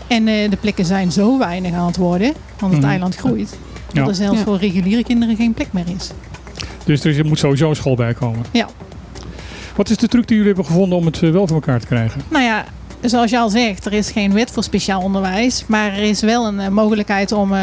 En 0.07 0.29
eh, 0.29 0.51
de 0.51 0.57
plekken 0.57 0.85
zijn 0.85 1.13
zo 1.13 1.39
weinig 1.39 1.73
aan 1.75 1.87
het 1.87 1.97
worden, 1.97 2.33
want 2.59 2.73
het 2.73 2.83
Mhm. 2.83 2.91
eiland 2.91 3.17
groeit. 3.17 3.59
Ja. 3.93 4.01
Dat 4.01 4.09
er 4.09 4.15
zelfs 4.15 4.39
Ja. 4.39 4.45
voor 4.45 4.57
reguliere 4.59 5.05
kinderen 5.05 5.37
geen 5.37 5.55
plek 5.55 5.69
meer 5.73 5.85
is. 5.97 6.11
Dus 6.85 7.05
er 7.05 7.27
moet 7.27 7.39
sowieso 7.39 7.69
een 7.71 7.77
school 7.77 7.95
bij 7.97 8.15
komen. 8.15 8.45
Ja. 8.51 8.67
Wat 9.77 9.91
is 9.91 9.97
de 9.97 10.09
truc 10.09 10.27
die 10.27 10.37
jullie 10.37 10.53
hebben 10.53 10.73
gevonden 10.73 10.99
om 10.99 11.07
het 11.07 11.23
eh, 11.23 11.31
wel 11.31 11.47
voor 11.47 11.57
elkaar 11.57 11.81
te 11.81 11.87
krijgen? 11.87 12.21
Nou 12.29 12.45
ja, 12.45 12.65
zoals 13.03 13.31
je 13.31 13.39
al 13.39 13.49
zegt, 13.49 13.87
er 13.87 13.93
is 13.93 14.11
geen 14.11 14.33
wet 14.33 14.51
voor 14.51 14.63
speciaal 14.63 15.01
onderwijs. 15.03 15.65
Maar 15.67 15.93
er 15.93 16.03
is 16.03 16.21
wel 16.21 16.47
een 16.47 16.61
eh, 16.61 16.69
mogelijkheid 16.69 17.33
om 17.33 17.55
eh, 17.55 17.61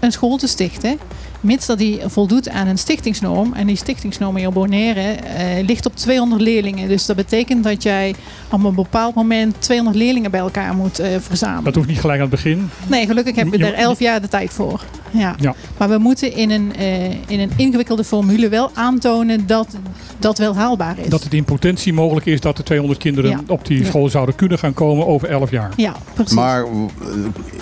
een 0.00 0.12
school 0.12 0.36
te 0.36 0.46
stichten. 0.46 0.98
Mits 1.40 1.66
dat 1.66 1.78
die 1.78 2.00
voldoet 2.06 2.48
aan 2.48 2.66
een 2.66 2.78
stichtingsnorm. 2.78 3.52
En 3.54 3.66
die 3.66 3.76
stichtingsnorm 3.76 4.46
op 4.46 4.54
Bonaire 4.54 5.00
eh, 5.00 5.66
ligt 5.66 5.86
op 5.86 5.96
200 5.96 6.40
leerlingen. 6.42 6.88
Dus 6.88 7.06
dat 7.06 7.16
betekent 7.16 7.64
dat 7.64 7.82
jij 7.82 8.14
op 8.52 8.64
een 8.64 8.74
bepaald 8.74 9.14
moment 9.14 9.54
200 9.58 9.96
leerlingen 9.98 10.30
bij 10.30 10.40
elkaar 10.40 10.74
moet 10.74 10.98
eh, 10.98 11.08
verzamelen. 11.20 11.64
Dat 11.64 11.74
hoeft 11.74 11.88
niet 11.88 12.00
gelijk 12.00 12.20
aan 12.20 12.26
het 12.30 12.34
begin. 12.42 12.70
Nee, 12.86 13.06
gelukkig 13.06 13.34
hebben 13.36 13.58
we 13.58 13.64
Je- 13.66 13.72
er 13.72 13.78
11 13.78 13.98
jaar 13.98 14.20
de 14.20 14.28
tijd 14.28 14.50
voor. 14.52 14.84
Ja. 15.10 15.34
Ja. 15.40 15.54
Maar 15.78 15.88
we 15.88 15.98
moeten 15.98 16.36
in 16.36 16.50
een, 16.50 16.76
eh, 16.76 17.04
in 17.10 17.40
een 17.40 17.50
ingewikkelde 17.56 18.04
formule 18.04 18.48
wel 18.48 18.70
aantonen 18.74 19.46
dat 19.46 19.76
dat 20.18 20.38
wel 20.38 20.54
haalbaar 20.56 20.98
is. 20.98 21.08
Dat 21.08 21.22
het 21.22 21.34
in 21.34 21.44
potentie 21.44 21.92
mogelijk 21.92 22.26
is 22.26 22.40
dat 22.40 22.58
er 22.58 22.64
200 22.64 23.00
kinderen 23.00 23.30
Ja. 23.30 23.40
op 23.46 23.66
die 23.66 23.78
Ja. 23.80 23.84
school 23.86 24.08
zouden 24.08 24.34
kunnen 24.34 24.58
gaan 24.58 24.74
komen 24.74 25.06
over 25.06 25.28
11 25.28 25.50
jaar. 25.50 25.72
Ja, 25.76 25.94
precies. 26.14 26.34
Maar 26.34 26.64
eh, 26.64 26.68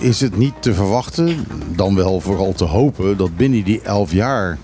is 0.01 0.21
het 0.21 0.37
niet 0.37 0.53
te 0.61 0.75
verwachten, 0.75 1.47
dan 1.75 1.95
wel 1.95 2.21
vooral 2.21 2.53
te 2.53 2.65
hopen, 2.65 3.17
dat 3.17 3.37
binnen 3.37 3.65
die 3.67 3.81
elf 3.83 4.13
jaar 4.13 4.59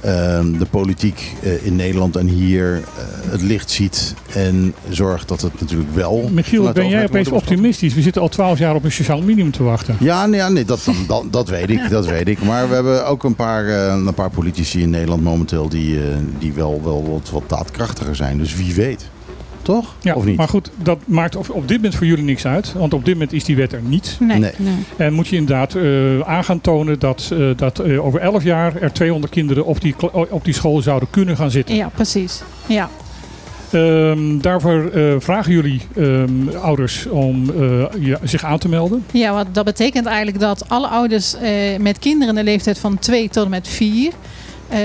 eh, 0.00 0.40
de 0.58 0.66
politiek 0.70 1.32
eh, 1.42 1.66
in 1.66 1.76
Nederland 1.76 2.16
en 2.16 2.26
hier 2.26 2.74
eh, 2.74 3.30
het 3.30 3.42
licht 3.42 3.70
ziet 3.70 4.14
en 4.34 4.74
zorgt 4.88 5.28
dat 5.28 5.40
het 5.40 5.60
natuurlijk 5.60 5.94
wel. 5.94 6.28
Michiel, 6.32 6.72
ben 6.72 6.88
jij 6.88 7.04
opeens 7.04 7.28
optimistisch? 7.28 7.94
We 7.94 8.02
zitten 8.02 8.22
al 8.22 8.28
12 8.28 8.58
jaar 8.58 8.74
op 8.74 8.84
een 8.84 8.92
sociaal 8.92 9.22
minimum 9.22 9.52
te 9.52 9.62
wachten. 9.62 9.96
Ja, 10.00 10.26
nee, 10.26 10.40
ja, 10.40 10.48
nee 10.48 10.64
dat, 10.64 10.80
dat, 10.84 10.94
dat, 11.06 11.32
dat 11.32 11.48
weet 11.48 11.70
ik, 11.70 11.90
dat 11.90 12.06
weet 12.06 12.28
ik. 12.28 12.42
Maar 12.42 12.68
we 12.68 12.74
hebben 12.74 13.06
ook 13.06 13.24
een 13.24 13.34
paar, 13.34 13.66
eh, 13.66 13.86
een 14.06 14.14
paar 14.14 14.30
politici 14.30 14.80
in 14.80 14.90
Nederland 14.90 15.22
momenteel 15.22 15.68
die, 15.68 15.98
die 16.38 16.52
wel, 16.52 16.80
wel 16.84 17.10
wat, 17.10 17.30
wat 17.30 17.48
daadkrachtiger 17.48 18.16
zijn. 18.16 18.38
Dus 18.38 18.56
wie 18.56 18.74
weet. 18.74 19.08
Toch? 19.68 19.94
Ja, 20.00 20.14
of 20.14 20.24
niet? 20.24 20.36
maar 20.36 20.48
goed, 20.48 20.70
dat 20.82 20.98
maakt 21.04 21.36
op, 21.36 21.50
op 21.50 21.68
dit 21.68 21.76
moment 21.76 21.94
voor 21.94 22.06
jullie 22.06 22.24
niks 22.24 22.46
uit. 22.46 22.72
Want 22.72 22.94
op 22.94 23.04
dit 23.04 23.14
moment 23.14 23.32
is 23.32 23.44
die 23.44 23.56
wet 23.56 23.72
er 23.72 23.82
niet. 23.82 24.16
nee. 24.20 24.38
nee. 24.38 24.52
Nee. 24.56 24.74
En 24.96 25.12
moet 25.12 25.28
je 25.28 25.36
inderdaad 25.36 25.74
eh 25.74 26.20
aan 26.20 26.44
gaan 26.44 26.60
tonen 26.60 26.98
dat, 26.98 27.30
eh, 27.32 27.46
dat 27.56 27.78
eh, 27.78 28.04
over 28.04 28.20
11 28.20 28.42
jaar 28.42 28.76
er 28.82 28.92
200 28.92 29.32
kinderen 29.32 29.64
op 29.64 29.80
die, 29.80 29.94
op 30.30 30.44
die 30.44 30.54
school 30.54 30.80
zouden 30.80 31.10
kunnen 31.10 31.36
gaan 31.36 31.50
zitten. 31.50 31.74
Ja, 31.74 31.90
precies. 31.94 32.42
Ja. 32.66 32.88
Ehm, 33.70 34.38
daarvoor 34.38 34.90
eh, 34.90 35.14
vragen 35.18 35.52
jullie 35.52 35.80
ehm, 35.96 36.48
ouders 36.62 37.06
om 37.06 37.50
eh, 37.60 37.84
ja, 37.98 38.18
zich 38.22 38.44
aan 38.44 38.58
te 38.58 38.68
melden. 38.68 39.04
Ja, 39.10 39.32
wat 39.32 39.46
dat 39.52 39.64
betekent 39.64 40.06
eigenlijk 40.06 40.38
dat 40.38 40.68
alle 40.68 40.86
ouders 40.86 41.34
eh, 41.34 41.78
met 41.78 41.98
kinderen 41.98 42.28
in 42.28 42.44
de 42.44 42.50
leeftijd 42.50 42.78
van 42.78 42.98
2 42.98 43.28
tot 43.28 43.44
en 43.44 43.50
met 43.50 43.68
4 43.68 44.12
eh, 44.68 44.78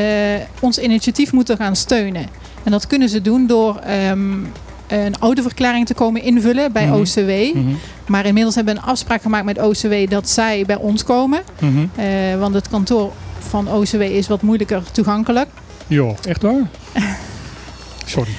ons 0.60 0.78
initiatief 0.80 1.32
moeten 1.32 1.58
gaan 1.58 1.76
steunen. 1.76 2.26
En 2.64 2.72
dat 2.72 2.88
kunnen 2.88 3.10
ze 3.10 3.22
doen 3.22 3.48
door 3.48 3.78
ehm, 3.78 4.40
een 5.00 5.20
ouderverklaring 5.20 5.86
te 5.86 5.94
komen 5.94 6.22
invullen 6.22 6.72
bij 6.72 6.86
Mhm. 6.86 6.94
OCW. 6.94 7.56
Mhm. 7.56 7.74
Maar 8.08 8.26
inmiddels 8.26 8.56
hebben 8.56 8.74
we 8.76 8.80
een 8.80 8.86
afspraak 8.86 9.22
gemaakt 9.22 9.46
met 9.46 9.60
OCW 9.62 10.10
dat 10.10 10.30
zij 10.30 10.64
bij 10.66 10.76
ons 10.76 11.04
komen. 11.04 11.42
Mhm. 11.60 11.86
Eh, 11.96 12.06
want 12.40 12.54
het 12.54 12.68
kantoor 12.70 13.12
van 13.40 13.68
OCW 13.72 14.02
is 14.02 14.28
wat 14.28 14.42
moeilijker 14.42 14.84
toegankelijk. 14.92 15.48
Joh, 15.88 16.18
echt 16.28 16.42
waar? 16.42 16.68
Sorry. 18.06 18.32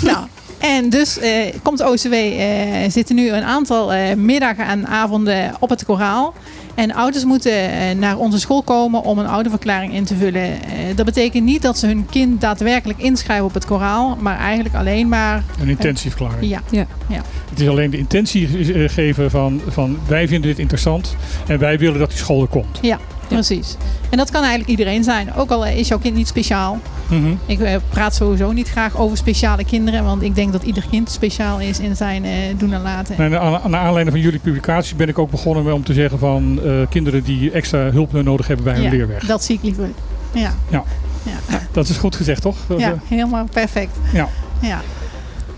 nou, 0.00 0.26
en 0.58 0.90
dus 0.90 1.18
eh, 1.18 1.54
komt 1.62 1.84
OCW, 1.84 2.12
eh 2.12 2.90
zitten 2.90 3.14
nu 3.14 3.30
een 3.30 3.42
aantal 3.42 3.92
eh, 3.92 4.14
middagen 4.16 4.66
en 4.66 4.86
avonden 4.86 5.54
op 5.58 5.68
het 5.68 5.84
koraal. 5.84 6.34
En 6.74 6.94
ouders 6.94 7.24
moeten 7.24 7.52
eh, 7.52 7.96
naar 7.96 8.18
onze 8.18 8.40
school 8.40 8.62
komen 8.62 9.02
om 9.02 9.18
een 9.18 9.26
ouderverklaring 9.26 9.94
in 9.94 10.04
te 10.04 10.14
vullen. 10.16 10.42
Eh, 10.42 10.58
dat 10.94 11.06
betekent 11.06 11.44
niet 11.44 11.62
dat 11.62 11.78
ze 11.78 11.86
hun 11.86 12.06
kind 12.10 12.40
daadwerkelijk 12.40 12.98
inschrijven 12.98 13.46
op 13.46 13.54
het 13.54 13.64
koraal, 13.64 14.16
maar 14.20 14.38
eigenlijk 14.38 14.74
alleen 14.74 15.08
maar. 15.08 15.42
Een 15.60 15.68
intentieverklaring. 15.68 16.50
Ja, 16.50 16.62
Het 17.50 17.60
is 17.60 17.68
alleen 17.68 17.90
de 17.90 17.98
intentie 17.98 18.48
geven 18.88 19.30
van, 19.30 19.60
van 19.68 19.98
wij 20.08 20.28
vinden 20.28 20.50
dit 20.50 20.58
interessant 20.58 21.16
en 21.46 21.58
wij 21.58 21.78
willen 21.78 21.98
dat 21.98 22.08
die 22.08 22.18
school 22.18 22.42
er 22.42 22.48
komt. 22.48 22.78
Precies. 23.28 23.76
En 24.10 24.16
dat 24.16 24.30
kan 24.30 24.40
eigenlijk 24.40 24.70
iedereen 24.70 25.04
zijn. 25.04 25.34
Ook 25.34 25.50
al 25.50 25.66
is 25.66 25.88
jouw 25.88 25.98
kind 25.98 26.14
niet 26.14 26.28
speciaal. 26.28 26.78
Mhm. 27.08 27.34
Ik 27.46 27.60
eh, 27.60 27.76
praat 27.90 28.14
sowieso 28.14 28.52
niet 28.52 28.68
graag 28.68 28.96
over 28.96 29.16
speciale 29.16 29.64
kinderen, 29.64 30.04
want 30.04 30.22
ik 30.22 30.34
denk 30.34 30.52
dat 30.52 30.62
ieder 30.62 30.84
kind 30.90 31.10
speciaal 31.10 31.60
is 31.60 31.78
in 31.78 31.96
zijn 31.96 32.24
eh, 32.24 32.30
doen 32.56 32.72
en 32.72 32.82
laten. 32.82 33.16
En 33.16 33.40
aan, 33.40 33.70
naar 33.70 33.80
aanleiding 33.80 34.10
van 34.10 34.20
jullie 34.20 34.40
publicatie 34.40 34.96
ben 34.96 35.08
ik 35.08 35.18
ook 35.18 35.30
begonnen 35.30 35.74
om 35.74 35.84
te 35.84 35.92
zeggen 35.92 36.18
van 36.18 36.60
eh, 36.64 36.72
kinderen 36.90 37.22
die 37.22 37.50
extra 37.50 37.90
hulp 37.90 38.12
nodig 38.12 38.46
hebben 38.46 38.64
bij 38.64 38.74
hun 38.74 38.82
Ja, 38.82 38.90
leerweg. 38.90 39.24
Dat 39.26 39.44
zie 39.44 39.56
ik 39.56 39.62
liever. 39.62 39.88
Ja. 40.32 40.54
Ja. 40.70 40.84
Ja. 41.48 41.60
Dat 41.72 41.88
is 41.88 41.96
goed 41.96 42.16
gezegd, 42.16 42.42
toch? 42.42 42.56
Dat, 42.66 42.80
Ja, 42.80 42.90
eh, 42.90 42.98
helemaal 43.08 43.46
perfect. 43.52 43.96
Ja. 44.12 44.28
ja. 44.60 44.80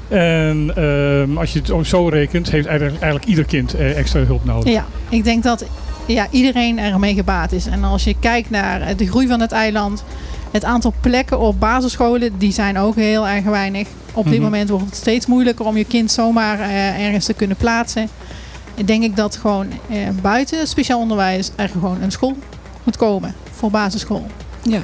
En 0.09 0.73
ehm, 0.77 1.39
als 1.39 1.53
je 1.53 1.61
het 1.75 1.87
zo 1.87 2.09
rekent, 2.09 2.51
heeft 2.51 2.67
eigenlijk, 2.67 3.01
eigenlijk 3.01 3.31
ieder 3.31 3.45
kind 3.45 3.75
eh, 3.75 3.99
extra 3.99 4.21
hulp 4.21 4.45
nodig. 4.45 4.73
Ja, 4.73 4.87
ik 5.09 5.25
denk 5.25 5.43
dat 5.43 5.65
ja, 6.12 6.27
iedereen 6.31 6.79
ermee 6.79 7.14
gebaat 7.14 7.53
is. 7.53 7.66
En 7.66 7.85
als 7.85 8.05
je 8.05 8.14
kijkt 8.20 8.51
naar 8.51 8.96
de 8.96 9.07
groei 9.07 9.27
van 9.27 9.40
het 9.40 9.53
eiland, 9.53 10.05
het 10.51 10.64
aantal 10.64 10.92
plekken 11.01 11.38
op 11.38 11.61
basisscholen, 11.61 12.38
die 12.38 12.53
zijn 12.53 12.79
ook 12.79 12.94
heel 12.96 13.29
erg 13.29 13.44
weinig. 13.44 13.88
Op 14.12 14.25
dit 14.25 14.33
Mhm. 14.35 14.42
moment 14.42 14.68
wordt 14.68 14.85
het 14.85 14.96
steeds 14.96 15.27
moeilijker 15.27 15.64
om 15.66 15.77
je 15.77 15.85
kind 15.85 16.11
zomaar 16.11 16.61
eh, 16.61 17.07
ergens 17.07 17.25
te 17.25 17.35
kunnen 17.35 17.57
plaatsen. 17.57 18.09
En 18.75 18.85
denk 18.87 19.03
ik 19.03 19.16
dat 19.16 19.37
gewoon 19.37 19.66
eh, 19.88 19.96
buiten 20.23 20.66
speciaal 20.68 20.99
onderwijs 21.01 21.51
er 21.57 21.68
gewoon 21.68 22.03
een 22.03 22.11
school 22.12 22.37
moet 22.85 22.96
komen 22.96 23.35
voor 23.51 23.70
basisschool. 23.70 24.27
Ja. 24.62 24.81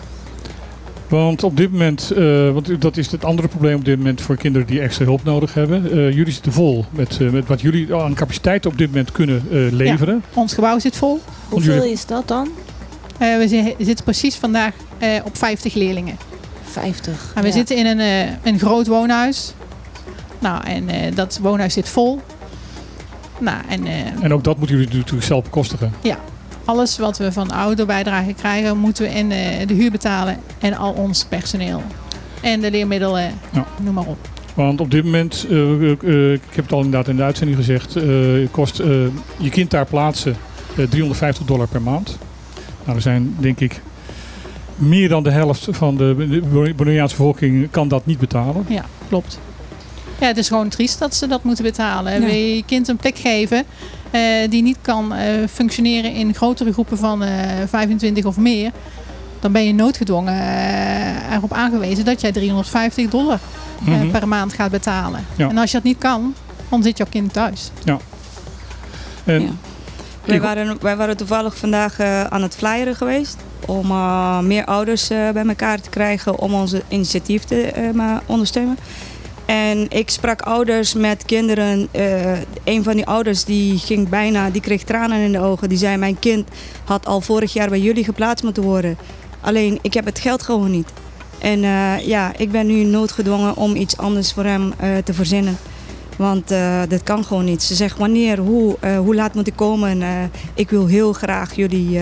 Want 1.08 1.42
op 1.42 1.56
dit 1.56 1.70
moment, 1.72 2.10
eh, 2.10 2.50
want 2.52 2.80
dat 2.80 2.96
is 2.96 3.10
het 3.10 3.24
andere 3.24 3.48
probleem 3.48 3.74
op 3.76 3.84
dit 3.84 3.96
moment 3.98 4.20
voor 4.20 4.36
kinderen 4.36 4.66
die 4.66 4.80
extra 4.80 5.04
hulp 5.04 5.24
nodig 5.24 5.54
hebben. 5.54 5.90
Eh, 5.92 6.10
jullie 6.12 6.32
zitten 6.32 6.52
vol 6.52 6.84
met, 6.90 7.18
eh, 7.20 7.30
met 7.30 7.46
wat 7.46 7.60
jullie 7.60 7.94
aan 7.94 8.14
capaciteit 8.14 8.66
op 8.66 8.78
dit 8.78 8.88
moment 8.88 9.12
kunnen 9.12 9.42
eh, 9.50 9.72
leveren. 9.72 10.22
Ons 10.34 10.54
gebouw 10.54 10.78
zit 10.78 10.96
vol. 10.96 11.20
Hoeveel 11.48 11.74
jullie- 11.74 11.90
is 11.92 12.06
dat 12.06 12.28
dan? 12.28 12.48
Eh, 13.18 13.36
we 13.38 13.48
zi- 13.48 13.74
zitten 13.84 14.04
precies 14.04 14.34
vandaag 14.36 14.72
eh, 14.98 15.08
op 15.24 15.36
50 15.36 15.74
leerlingen. 15.74 16.16
50. 16.64 17.32
En 17.34 17.42
we 17.42 17.48
Ja. 17.48 17.54
zitten 17.54 17.76
in 17.76 17.86
een, 17.86 18.00
eh, 18.00 18.32
een 18.52 18.58
groot 18.58 18.86
woonhuis. 18.86 19.52
Nou, 20.38 20.64
en 20.66 20.88
eh, 20.88 21.14
dat 21.14 21.38
woonhuis 21.42 21.72
zit 21.72 21.88
vol. 21.88 22.20
Nou, 23.38 23.58
en 23.68 23.86
eh, 23.86 23.92
En 24.22 24.32
ook 24.32 24.44
dat 24.44 24.58
moeten 24.58 24.76
jullie 24.78 24.96
natuurlijk 24.96 25.26
zelf 25.26 25.42
bekostigen. 25.42 25.92
Alles 26.66 26.98
wat 26.98 27.18
we 27.18 27.33
van 27.33 27.50
ouderbijdrage 27.50 28.33
krijgen, 28.33 28.79
moeten 28.79 29.05
we 29.05 29.11
in 29.11 29.33
eh, 29.33 29.66
de 29.66 29.74
huur 29.74 29.90
betalen. 29.90 30.38
En 30.59 30.74
al 30.74 30.92
ons 30.92 31.24
personeel. 31.24 31.83
En 32.42 32.61
de 32.61 32.70
leermiddelen, 32.70 33.33
Ja. 33.52 33.66
noem 33.83 33.94
maar 33.94 34.07
op. 34.07 34.29
Want 34.55 34.81
op 34.81 34.90
dit 34.90 35.05
moment, 35.05 35.46
eh, 35.50 35.90
eh, 35.90 36.33
ik 36.33 36.40
heb 36.50 36.64
het 36.64 36.72
al 36.72 36.83
inderdaad 36.83 37.09
in 37.09 37.16
de 37.16 37.22
uitzending 37.22 37.59
gezegd, 37.59 37.96
kost 38.50 38.76
je 39.37 39.50
kind 39.50 39.70
daar 39.70 39.87
plaatsen 39.87 40.37
eh, 40.76 40.85
350 40.88 41.44
dollar 41.46 41.68
per 41.68 41.83
maand. 41.83 42.18
Nou, 42.85 42.96
er 42.96 43.02
zijn 43.02 43.37
denk 43.38 43.61
ik 43.61 43.81
meer 44.76 45.09
dan 45.09 45.22
de 45.22 45.31
helft 45.31 45.68
van 45.70 45.96
de 45.96 46.40
Bonaireaanse 46.76 47.16
bevolking 47.16 47.70
kan 47.70 47.88
dat 47.88 48.07
niet 48.07 48.18
betalen. 48.18 48.64
Ja, 48.68 48.85
klopt. 49.09 49.38
Ja, 50.20 50.26
het 50.26 50.37
is 50.37 50.48
gewoon 50.48 50.68
triest 50.68 50.98
dat 50.98 51.14
ze 51.14 51.26
dat 51.26 51.44
moeten 51.44 51.64
betalen. 51.64 52.12
Ja. 52.12 52.18
Wil 52.18 52.29
je 52.29 52.57
je 52.57 52.64
kind 52.64 52.88
een 52.88 52.96
plek 52.96 53.18
geven 53.18 53.64
die 54.50 54.62
niet 54.62 54.79
kan 54.83 55.14
eh, 55.14 55.29
functioneren 55.52 56.12
in 56.12 56.35
grotere 56.35 56.72
groepen 56.72 56.98
van 56.98 57.22
eh 57.22 57.31
25 57.68 58.24
of 58.24 58.37
meer, 58.37 58.70
dan 59.40 59.52
ben 59.52 59.64
je 59.64 59.74
noodgedwongen 59.74 60.35
eh, 60.35 61.33
erop 61.35 61.52
aangewezen 61.52 62.05
dat 62.05 62.20
jij 62.20 62.33
350 62.33 63.09
dollar 63.11 63.38
eh, 63.87 63.94
Mhm. 63.94 64.11
per 64.11 64.29
maand 64.29 64.52
gaat 64.52 64.70
betalen. 64.70 65.24
Ja. 65.37 65.48
En 65.48 65.59
als 65.59 65.70
je 65.70 65.76
dat 65.76 65.87
niet 65.87 65.98
kan, 65.98 66.35
dan 66.68 66.83
zit 66.83 66.96
jouw 66.98 67.07
kind 67.11 67.33
thuis. 67.33 67.70
En 69.24 69.42
Ja. 69.42 69.48
Wij 70.24 70.37
Ik- 70.37 70.42
waren, 70.42 70.76
wij 70.81 70.96
waren 70.96 71.16
toevallig 71.16 71.57
vandaag 71.57 71.98
eh, 71.98 72.24
aan 72.24 72.42
het 72.42 72.55
flyeren 72.57 72.96
geweest. 72.96 73.37
Om 73.66 73.90
eh, 73.90 74.38
meer 74.40 74.64
ouders 74.64 75.11
eh, 75.11 75.31
bij 75.31 75.44
elkaar 75.46 75.81
te 75.81 75.90
krijgen 75.90 76.38
om 76.38 76.55
onze 76.55 76.83
initiatief 76.88 77.44
te 77.44 77.62
eh, 77.62 77.90
maar 77.90 78.20
ondersteunen. 78.26 78.76
En 79.46 79.87
ik 79.90 80.11
sprak 80.11 80.40
ouders 80.40 80.94
met 80.94 81.24
kinderen. 81.24 81.88
eh, 81.90 82.32
een 82.64 82.82
van 82.82 82.96
die 82.96 83.06
ouders 83.06 83.44
die 83.44 83.78
ging 83.78 84.09
bijna, 84.09 84.50
die 84.50 84.61
kreeg 84.61 84.82
tranen 84.82 85.20
in 85.20 85.32
de 85.32 85.40
ogen. 85.40 85.68
Die 85.68 85.78
zei: 85.78 85.96
Mijn 85.96 86.18
kind 86.18 86.48
had 86.85 87.06
al 87.06 87.20
vorig 87.20 87.52
jaar 87.52 87.68
bij 87.68 87.80
jullie 87.80 88.04
geplaatst 88.04 88.44
moeten 88.44 88.62
worden. 88.62 88.98
Alleen 89.40 89.78
ik 89.82 89.94
heb 89.94 90.04
het 90.04 90.18
geld 90.18 90.42
gewoon 90.42 90.70
niet. 90.70 90.88
En 91.38 91.64
eh, 91.64 92.06
ja, 92.06 92.32
ik 92.37 92.50
ben 92.50 92.66
nu 92.66 92.85
noodgedwongen 92.85 93.56
om 93.56 93.76
iets 93.76 93.96
anders 93.96 94.32
voor 94.32 94.44
hem 94.44 94.72
eh, 94.76 94.96
te 95.04 95.14
verzinnen. 95.14 95.56
Want 96.16 96.48
dat 96.88 97.02
kan 97.02 97.24
gewoon 97.24 97.44
niet. 97.44 97.62
Ze 97.62 97.74
zegt 97.74 97.98
wanneer, 97.98 98.38
hoe, 98.38 98.76
hoe 98.98 99.14
laat 99.14 99.35
moet 99.35 99.46
ik 99.46 99.56
komen. 99.56 100.02
En, 100.02 100.30
ik 100.54 100.70
wil 100.70 100.87
heel 100.87 101.12
graag 101.12 101.54
jullie 101.54 102.00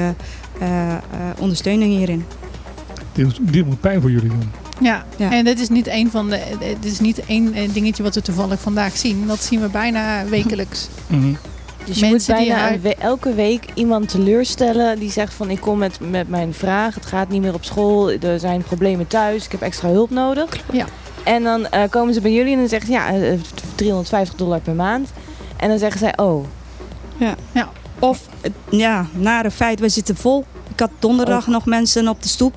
ondersteuning 1.38 1.96
hierin. 1.96 2.24
dit 3.40 3.66
moet 3.66 3.80
pijn 3.80 4.00
voor 4.00 4.11
jullie 4.11 4.28
doen. 4.28 4.63
Ja. 4.80 5.04
Ja. 5.16 5.32
en 5.32 5.44
dit 5.44 5.60
is 5.60 5.68
niet 5.68 5.87
één 5.87 6.10
van 6.10 6.30
de. 6.30 6.40
Dit 6.80 6.92
is 6.92 7.00
niet 7.00 7.24
één 7.26 7.54
eh, 7.54 7.68
dingetje 7.72 8.02
wat 8.02 8.14
we 8.14 8.22
toevallig 8.22 8.60
vandaag 8.60 8.96
zien. 8.96 9.26
Dat 9.26 9.42
zien 9.42 9.60
we 9.60 9.68
bijna 9.68 10.24
wekelijks. 10.24 10.88
Mhm. 11.06 11.32
Dus 11.84 11.96
je 11.98 12.02
moet 12.02 12.10
Mensen 12.12 12.37
die 12.37 12.46
bijna 12.46 12.60
haar- 12.60 12.72
een 12.72 12.80
we- 12.80 12.94
elke 12.94 13.34
week 13.34 13.64
iemand 13.74 14.08
teleurstellen 14.08 14.98
die 14.98 15.10
zegt 15.10 15.34
van 15.34 15.50
ik 15.50 15.60
kom 15.60 15.78
met, 15.78 15.98
met 16.10 16.28
mijn 16.28 16.54
vraag, 16.54 16.94
het 16.94 17.06
gaat 17.06 17.28
niet 17.28 17.40
meer 17.40 17.54
op 17.54 17.64
school, 17.64 18.10
er 18.10 18.40
zijn 18.40 18.62
problemen 18.62 19.06
thuis, 19.06 19.44
ik 19.44 19.52
heb 19.52 19.62
extra 19.62 19.88
hulp 19.88 20.10
nodig. 20.10 20.48
Ja. 20.72 20.87
En 21.24 21.42
dan 21.42 21.66
eh, 21.68 21.82
komen 21.90 22.14
ze 22.14 22.20
bij 22.20 22.32
jullie 22.32 22.52
en 22.52 22.58
dan 22.58 22.68
zeggen 22.68 22.87
ze 22.88 22.92
ja, 22.94 23.08
eh, 23.14 23.38
350 23.74 24.34
dollar 24.37 24.60
per 24.60 24.74
maand. 24.74 25.12
En 25.56 25.68
dan 25.68 25.78
zeggen 25.78 25.98
zij 25.98 26.16
oh, 26.16 26.44
Of, 27.98 28.20
eh, 28.40 28.50
ja, 28.70 29.06
nare 29.12 29.50
feit, 29.50 29.80
we 29.80 29.88
zitten 29.88 30.16
vol. 30.16 30.44
Ik 30.72 30.80
had 30.80 30.90
donderdag 30.98 31.46
nog 31.46 31.66
mensen 31.66 32.08
op 32.08 32.22
de 32.22 32.28
stoep. 32.28 32.54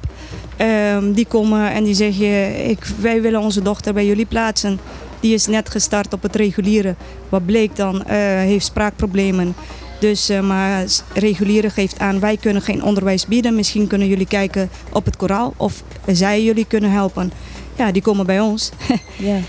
Ehm, 0.58 1.12
die 1.12 1.26
komen 1.26 1.72
en 1.72 1.84
die 1.84 1.94
zeggen, 1.94 2.70
ik, 2.70 2.80
wij 3.00 3.22
willen 3.22 3.40
onze 3.40 3.62
dochter 3.62 3.94
bij 3.94 4.06
jullie 4.06 4.26
plaatsen. 4.26 4.80
Die 5.20 5.34
is 5.34 5.46
net 5.48 5.70
gestart 5.70 6.14
op 6.14 6.22
het 6.22 6.36
reguliere. 6.36 6.96
Wat 7.30 7.46
bleek 7.46 7.76
dan, 7.76 8.04
eh, 8.04 8.18
heeft 8.20 8.66
spraakproblemen. 8.66 9.56
Dus, 10.00 10.30
eh, 10.30 10.40
maar 10.40 10.86
reguliere 11.14 11.70
geeft 11.70 12.00
aan, 12.00 12.20
wij 12.20 12.38
kunnen 12.38 12.62
geen 12.62 12.84
onderwijs 12.84 13.26
bieden. 13.26 13.56
Misschien 13.56 13.88
kunnen 13.88 14.08
jullie 14.08 14.28
kijken 14.28 14.70
op 14.92 15.06
het 15.06 15.16
koraal 15.18 15.54
of 15.58 15.84
zij 16.08 16.44
jullie 16.44 16.66
kunnen 16.66 16.92
helpen. 16.92 17.32
Ja, 17.76 17.92
die 17.92 18.02
komen 18.02 18.26
bij 18.26 18.40
ons. 18.40 18.72
ja. 19.18 19.40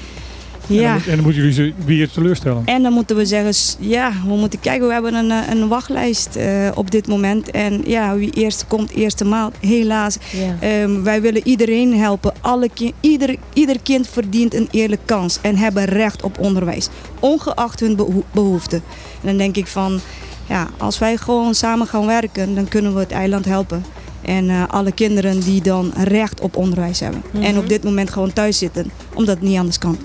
En, 0.69 0.75
dan, 0.75 0.83
Ja. 0.85 0.95
en 0.95 1.01
dan 1.15 1.17
moeten 1.23 1.35
jullie 1.35 1.53
ze 1.53 1.73
weer 1.85 2.11
teleurstellen. 2.11 2.63
En 2.65 2.83
dan 2.83 2.93
moeten 2.93 3.17
we 3.17 3.27
zeggen, 3.27 3.77
ja, 3.89 4.13
we 4.27 4.35
moeten 4.35 4.61
kijken. 4.61 4.87
We 4.87 4.93
hebben 4.93 5.15
een, 5.15 5.31
eh, 5.31 5.39
een 5.51 5.69
wachtlijst 5.69 6.37
eh, 6.37 6.69
op 6.75 6.91
dit 6.91 7.07
moment. 7.07 7.51
En 7.51 7.83
ja, 7.87 8.17
wie 8.17 8.31
eerst 8.31 8.65
komt, 8.69 8.91
eerste 8.91 9.25
maal. 9.25 9.53
Helaas, 9.61 10.17
ja. 10.33 10.57
Ehm, 10.69 11.03
wij 11.03 11.21
willen 11.21 11.41
iedereen 11.49 11.95
helpen. 11.99 12.33
Alle 12.41 12.69
ki- 12.75 12.93
ieder, 13.01 13.37
ieder 13.53 13.77
kind 13.83 14.09
verdient 14.09 14.55
een 14.55 14.69
eerlijke 14.71 15.05
kans 15.05 15.39
en 15.43 15.57
hebben 15.57 15.85
recht 15.85 16.23
op 16.23 16.39
onderwijs. 16.39 16.89
Ongeacht 17.21 17.81
hun 17.81 17.97
beho- 17.97 18.25
behoeften. 18.33 18.83
En 19.21 19.27
dan 19.29 19.37
denk 19.37 19.57
ik 19.57 19.67
van, 19.67 20.01
ja, 20.49 20.69
als 20.77 20.99
wij 20.99 21.17
gewoon 21.17 21.55
samen 21.55 21.87
gaan 21.87 22.07
werken, 22.07 22.55
dan 22.55 22.69
kunnen 22.69 22.95
we 22.95 23.01
het 23.01 23.11
eiland 23.13 23.45
helpen. 23.45 23.85
En 24.23 24.51
eh, 24.51 24.63
alle 24.69 24.93
kinderen 24.93 25.41
die 25.41 25.63
dan 25.63 25.93
recht 26.05 26.41
op 26.41 26.57
onderwijs 26.57 27.01
hebben. 27.01 27.23
En 27.33 27.41
Mhm. 27.41 27.59
op 27.59 27.69
dit 27.69 27.85
moment 27.85 28.11
gewoon 28.11 28.33
thuis 28.33 28.59
zitten, 28.59 28.91
omdat 29.15 29.35
het 29.37 29.45
niet 29.49 29.59
anders 29.59 29.79
kan. 29.79 29.99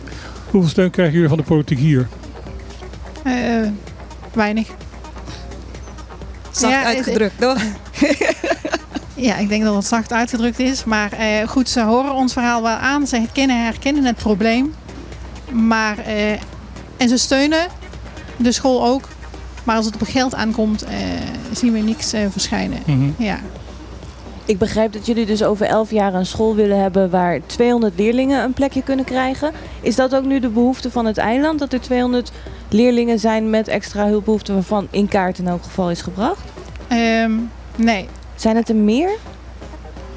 Hoeveel 0.54 0.72
steun 0.72 0.90
krijgen 0.90 1.14
jullie 1.14 1.30
van 1.30 1.38
de 1.38 1.44
politiek 1.44 1.80
hier? 1.80 2.08
Eh, 3.24 3.34
weinig. 4.34 4.68
Zacht 6.52 6.74
Ja, 6.74 6.84
uitgedrukt, 6.84 7.40
toch? 7.40 7.58
Ja, 9.16 9.38
ik 9.38 9.50
denk 9.50 9.64
dat 9.64 9.76
het 9.76 9.86
zacht 9.86 10.14
uitgedrukt 10.14 10.60
is. 10.60 10.84
Maar 10.84 11.12
eh, 11.12 11.48
goed, 11.48 11.70
ze 11.70 11.82
horen 11.82 12.14
ons 12.14 12.34
verhaal 12.34 12.62
wel 12.62 12.76
aan. 12.76 13.08
Ze 13.08 13.18
herkennen, 13.18 13.64
herkennen 13.64 14.06
het 14.06 14.16
probleem. 14.16 14.74
Maar, 15.52 15.98
eh, 15.98 16.32
en 16.98 17.10
ze 17.10 17.18
steunen 17.18 17.68
de 18.38 18.52
school 18.52 18.86
ook. 18.86 19.08
Maar 19.64 19.76
als 19.76 19.86
het 19.86 19.96
op 19.96 20.08
geld 20.08 20.36
aankomt, 20.36 20.84
eh, 20.84 20.98
zien 21.52 21.74
we 21.74 21.80
niks 21.80 22.14
verschijnen. 22.30 22.80
Mhm. 22.86 23.10
Ja. 23.18 23.40
Ik 24.46 24.58
begrijp 24.58 24.94
dat 24.94 25.06
jullie 25.06 25.26
dus 25.26 25.44
over 25.44 25.66
11 25.66 25.92
jaar 25.92 26.14
een 26.14 26.26
school 26.26 26.56
willen 26.56 26.82
hebben 26.82 27.10
waar 27.10 27.40
200 27.46 27.94
leerlingen 27.98 28.44
een 28.44 28.54
plekje 28.54 28.84
kunnen 28.84 29.06
krijgen. 29.06 29.52
Is 29.82 29.96
dat 29.96 30.16
ook 30.16 30.26
nu 30.26 30.40
de 30.40 30.50
behoefte 30.50 30.92
van 30.92 31.06
het 31.06 31.18
eiland? 31.18 31.60
Dat 31.60 31.74
er 31.74 31.82
200 31.82 32.32
leerlingen 32.70 33.20
zijn 33.20 33.50
met 33.50 33.68
extra 33.68 34.08
hulpbehoeften 34.08 34.54
waarvan 34.54 34.88
in 34.92 35.08
kaart 35.08 35.40
in 35.40 35.48
elk 35.48 35.64
geval 35.64 35.92
is 35.92 36.02
gebracht? 36.02 36.42
Ehm, 36.88 37.32
nee, 37.76 38.08
Zijn 38.36 38.56
het 38.56 38.70
er 38.70 38.76
meer? 38.76 39.10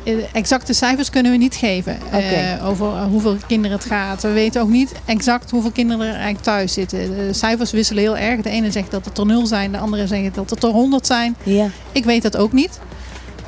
Eh, 0.05 0.15
exacte 0.33 0.73
cijfers 0.73 1.11
kunnen 1.11 1.33
we 1.33 1.39
niet 1.39 1.55
geven 1.55 1.99
eh, 2.11 2.69
over 2.69 2.87
eh, 2.87 3.05
hoeveel 3.05 3.37
kinderen 3.47 3.77
het 3.77 3.87
gaat. 3.87 4.23
We 4.23 4.33
weten 4.33 4.63
ook 4.63 4.69
niet 4.69 4.93
exact 5.05 5.51
hoeveel 5.51 5.71
kinderen 5.71 6.07
er 6.07 6.15
eigenlijk 6.15 6.43
thuis 6.43 6.73
zitten. 6.73 6.99
De 7.17 7.33
cijfers 7.33 7.71
wisselen 7.71 8.03
heel 8.03 8.17
erg. 8.17 8.41
De 8.41 8.51
ene 8.51 8.71
zegt 8.71 8.91
dat 8.91 9.05
het 9.05 9.19
er 9.19 9.27
nul 9.27 9.47
zijn, 9.47 9.73
de 9.73 9.79
andere 9.79 10.07
zegt 10.07 10.35
dat 10.35 10.51
het 10.51 10.63
er 10.63 10.71
100 10.71 11.07
zijn. 11.07 11.37
Ja, 11.43 11.69
Ik 11.93 12.05
weet 12.05 12.23
dat 12.23 12.37
ook 12.37 12.53
niet. 12.53 12.81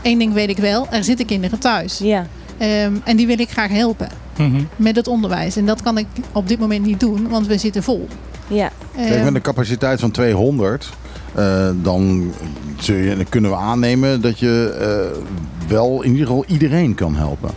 Eén 0.02 0.18
ding 0.18 0.32
weet 0.32 0.48
ik 0.48 0.56
wel, 0.58 0.86
er 0.90 1.04
zitten 1.04 1.26
kinderen 1.26 1.58
thuis. 1.58 1.98
ja. 1.98 2.26
Ehm, 2.58 2.92
en 3.04 3.16
die 3.16 3.26
wil 3.26 3.38
ik 3.40 3.50
graag 3.50 3.70
helpen 3.70 4.08
Mhm. 4.38 4.60
met 4.76 4.96
het 4.96 5.06
onderwijs. 5.08 5.56
En 5.56 5.66
dat 5.66 5.82
kan 5.82 5.98
ik 5.98 6.06
op 6.32 6.48
dit 6.48 6.58
moment 6.58 6.84
niet 6.86 7.00
doen, 7.00 7.28
want 7.28 7.46
we 7.46 7.58
zitten 7.58 7.82
vol. 7.82 8.08
ja. 8.48 8.70
Kijk, 8.96 9.08
Ehm, 9.14 9.24
met 9.24 9.34
een 9.34 9.40
capaciteit 9.40 10.00
van 10.00 10.10
200, 10.10 10.88
eh, 11.34 11.68
dan, 11.82 12.32
zul 12.80 12.96
je, 12.96 13.16
dan 13.16 13.28
kunnen 13.28 13.50
we 13.50 13.56
aannemen 13.56 14.20
dat 14.20 14.38
je 14.38 14.76
eh, 14.80 15.18
wel 15.68 16.02
in 16.02 16.10
ieder 16.10 16.26
geval 16.26 16.44
iedereen 16.46 16.94
kan 16.94 17.16
helpen. 17.16 17.50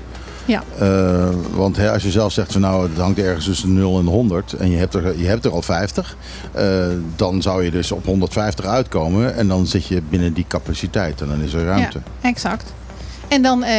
Ja. 0.46 0.64
Eh, 0.80 1.30
want 1.54 1.78
hè, 1.78 1.92
als 1.92 2.04
je 2.04 2.12
zelf 2.12 2.32
zegt 2.32 2.52
van 2.52 2.62
nou, 2.62 2.90
het 2.90 2.98
hangt 2.98 3.20
ergens 3.20 3.46
tussen 3.46 3.76
de 3.76 3.82
0 3.82 4.00
en 4.00 4.06
de 4.06 4.12
100 4.12 4.54
en 4.54 4.72
je 4.72 4.78
hebt 4.78 4.94
er, 4.94 5.20
je 5.20 5.26
hebt 5.26 5.46
er 5.46 5.52
al 5.52 5.62
50, 5.62 6.18
eh, 6.52 6.86
dan 7.16 7.42
zou 7.42 7.64
je 7.64 7.72
dus 7.72 7.92
op 7.92 8.06
150 8.06 8.66
uitkomen 8.66 9.36
en 9.36 9.48
dan 9.48 9.68
zit 9.68 9.88
je 9.88 10.02
binnen 10.10 10.34
die 10.34 10.46
capaciteit 10.48 11.22
en 11.22 11.28
dan 11.28 11.42
is 11.42 11.54
er 11.54 11.66
ruimte. 11.66 12.00
Exact. 12.22 12.74
En 13.28 13.42
dan 13.42 13.64
eh, 13.64 13.76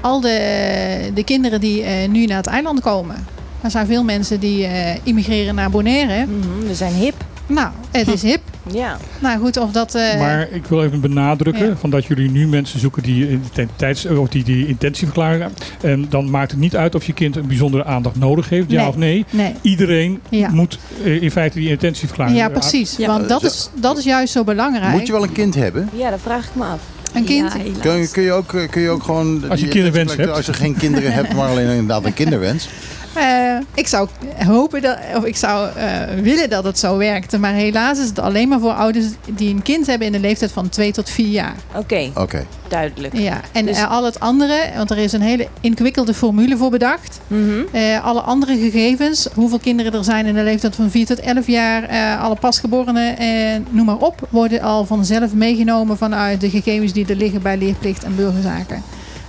al 0.00 0.20
de, 0.20 1.10
de 1.14 1.24
kinderen 1.24 1.60
die 1.60 1.82
eh, 1.82 2.08
nu 2.08 2.26
naar 2.26 2.36
het 2.36 2.46
eiland 2.46 2.80
komen. 2.80 3.26
Er 3.60 3.70
zijn 3.70 3.86
veel 3.86 4.04
mensen 4.04 4.40
die 4.40 4.66
eh, 4.66 4.96
immigreren 5.02 5.54
naar 5.54 5.70
Bonaire. 5.70 6.26
Mhm, 6.26 6.66
we 6.66 6.74
zijn 6.74 6.92
hip. 6.92 7.14
Nou, 7.46 7.70
het 7.90 8.08
is 8.08 8.22
hip. 8.22 8.40
Ja. 8.72 8.96
Nou 9.20 9.38
goed, 9.40 9.56
of 9.56 9.70
dat... 9.72 9.94
eh, 9.94 10.18
Maar 10.18 10.48
ik 10.50 10.64
wil 10.66 10.84
even 10.84 11.00
benadrukken 11.00 11.66
Ja. 11.66 11.76
van 11.76 11.90
dat 11.90 12.04
jullie 12.04 12.30
nu 12.30 12.46
mensen 12.46 12.80
zoeken 12.80 13.02
die, 13.02 13.28
identiteits, 13.30 14.06
of 14.06 14.28
die, 14.28 14.44
die 14.44 14.66
intentie 14.66 15.04
verklaren. 15.06 15.52
En 15.80 16.06
dan 16.08 16.30
maakt 16.30 16.50
het 16.50 16.60
niet 16.60 16.76
uit 16.76 16.94
of 16.94 17.04
je 17.04 17.12
kind 17.12 17.36
een 17.36 17.46
bijzondere 17.46 17.84
aandacht 17.84 18.16
nodig 18.16 18.48
heeft, 18.48 18.70
ja 18.70 18.78
Nee. 18.80 18.88
of 18.88 18.96
nee. 18.96 19.24
Nee. 19.30 19.54
Iedereen 19.62 20.20
Ja. 20.28 20.50
moet 20.50 20.78
eh, 21.04 21.22
in 21.22 21.30
feite 21.30 21.58
die 21.58 21.68
intentieverklaring 21.68 22.36
Ja, 22.36 22.46
eh, 22.46 22.52
precies. 22.52 22.96
Ja. 22.96 23.06
Want 23.06 23.28
dat 23.28 23.42
is, 23.44 23.70
dat 23.74 23.98
is 23.98 24.04
juist 24.04 24.32
zo 24.32 24.44
belangrijk. 24.44 24.92
Moet 24.92 25.06
je 25.06 25.12
wel 25.12 25.22
een 25.22 25.32
kind 25.32 25.54
hebben? 25.54 25.88
ja, 25.96 26.10
dat 26.10 26.20
vraag 26.22 26.44
ik 26.44 26.54
me 26.54 26.64
af. 26.64 26.80
Een 27.14 27.24
kind... 27.24 27.52
Ja. 27.52 27.58
Kun 27.80 27.92
je, 27.96 28.08
kun 28.10 28.22
je, 28.22 28.32
ook, 28.32 28.54
eh, 28.54 28.68
kun 28.68 28.82
je 28.82 28.88
ook 28.90 29.02
gewoon... 29.02 29.50
Als 29.50 29.60
je 29.60 29.68
kinderwens 29.68 30.16
hebt. 30.16 30.30
Als 30.30 30.46
je 30.46 30.52
geen 30.52 30.76
kinderen 30.76 31.12
hebt, 31.12 31.34
maar 31.34 31.48
alleen 31.48 31.68
inderdaad 31.68 32.04
een 32.04 32.14
kinderwens. 32.14 32.68
Eh, 33.14 33.56
ik 33.74 33.86
zou 33.86 34.08
hopen 34.46 34.82
dat, 34.82 34.98
of 35.16 35.24
ik 35.24 35.36
zou 35.36 35.68
eh, 35.76 35.86
willen 36.22 36.50
dat 36.50 36.64
het 36.64 36.78
zo 36.78 36.96
werkte. 36.96 37.38
Maar 37.38 37.52
helaas 37.52 37.98
is 37.98 38.06
het 38.08 38.18
alleen 38.18 38.48
maar 38.48 38.60
voor 38.60 38.72
ouders 38.72 39.06
die 39.30 39.54
een 39.54 39.62
kind 39.62 39.86
hebben 39.86 40.06
in 40.06 40.12
de 40.12 40.20
leeftijd 40.20 40.52
van 40.52 40.68
2 40.68 40.92
tot 40.92 41.10
4 41.10 41.26
jaar. 41.28 41.54
Oké, 41.74 42.10
Oké. 42.14 42.46
duidelijk. 42.68 43.16
Ja, 43.18 43.40
en 43.52 43.66
Dus- 43.66 43.76
eh, 43.78 43.90
al 43.90 44.04
het 44.04 44.20
andere, 44.20 44.56
want 44.76 44.90
er 44.90 44.98
is 44.98 45.12
een 45.12 45.20
hele 45.20 45.48
ingewikkelde 45.60 46.14
formule 46.14 46.56
voor 46.56 46.70
bedacht. 46.70 47.20
Mhm. 47.26 47.50
Eh, 47.72 48.04
alle 48.04 48.20
andere 48.20 48.56
gegevens, 48.58 49.28
hoeveel 49.34 49.58
kinderen 49.58 49.92
er 49.92 50.04
zijn 50.04 50.26
in 50.26 50.34
de 50.34 50.42
leeftijd 50.42 50.74
van 50.74 50.90
4 50.90 51.06
tot 51.06 51.20
11 51.20 51.46
jaar, 51.46 51.82
eh, 51.82 52.22
alle 52.22 52.36
pasgeborenen, 52.36 53.18
en 53.18 53.66
noem 53.70 53.86
maar 53.86 53.96
op, 53.96 54.26
worden 54.30 54.60
al 54.62 54.84
vanzelf 54.86 55.32
meegenomen 55.34 55.96
vanuit 55.96 56.40
de 56.40 56.50
gegevens 56.50 56.92
die 56.92 57.06
er 57.08 57.16
liggen 57.16 57.42
bij 57.42 57.56
leerplicht 57.56 58.04
en 58.04 58.14
burgerzaken. 58.16 58.82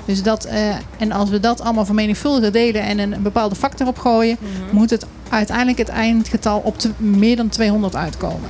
Dus 0.05 0.23
dat, 0.23 0.45
eh, 0.45 0.69
en 0.97 1.11
als 1.11 1.29
we 1.29 1.39
dat 1.39 1.61
allemaal 1.61 1.85
vermenigvuldigen 1.85 2.51
delen 2.51 2.81
en 2.81 2.99
een, 2.99 3.15
bepaalde 3.21 3.55
factor 3.55 3.87
opgooien, 3.87 4.37
Mhm. 4.39 4.75
moet 4.75 4.89
het 4.89 5.05
uiteindelijk 5.29 5.77
het 5.77 5.89
eindgetal 5.89 6.59
op 6.63 6.77
te- 6.77 6.91
meer 6.97 7.35
dan 7.35 7.49
200 7.49 7.95
uitkomen. 7.95 8.49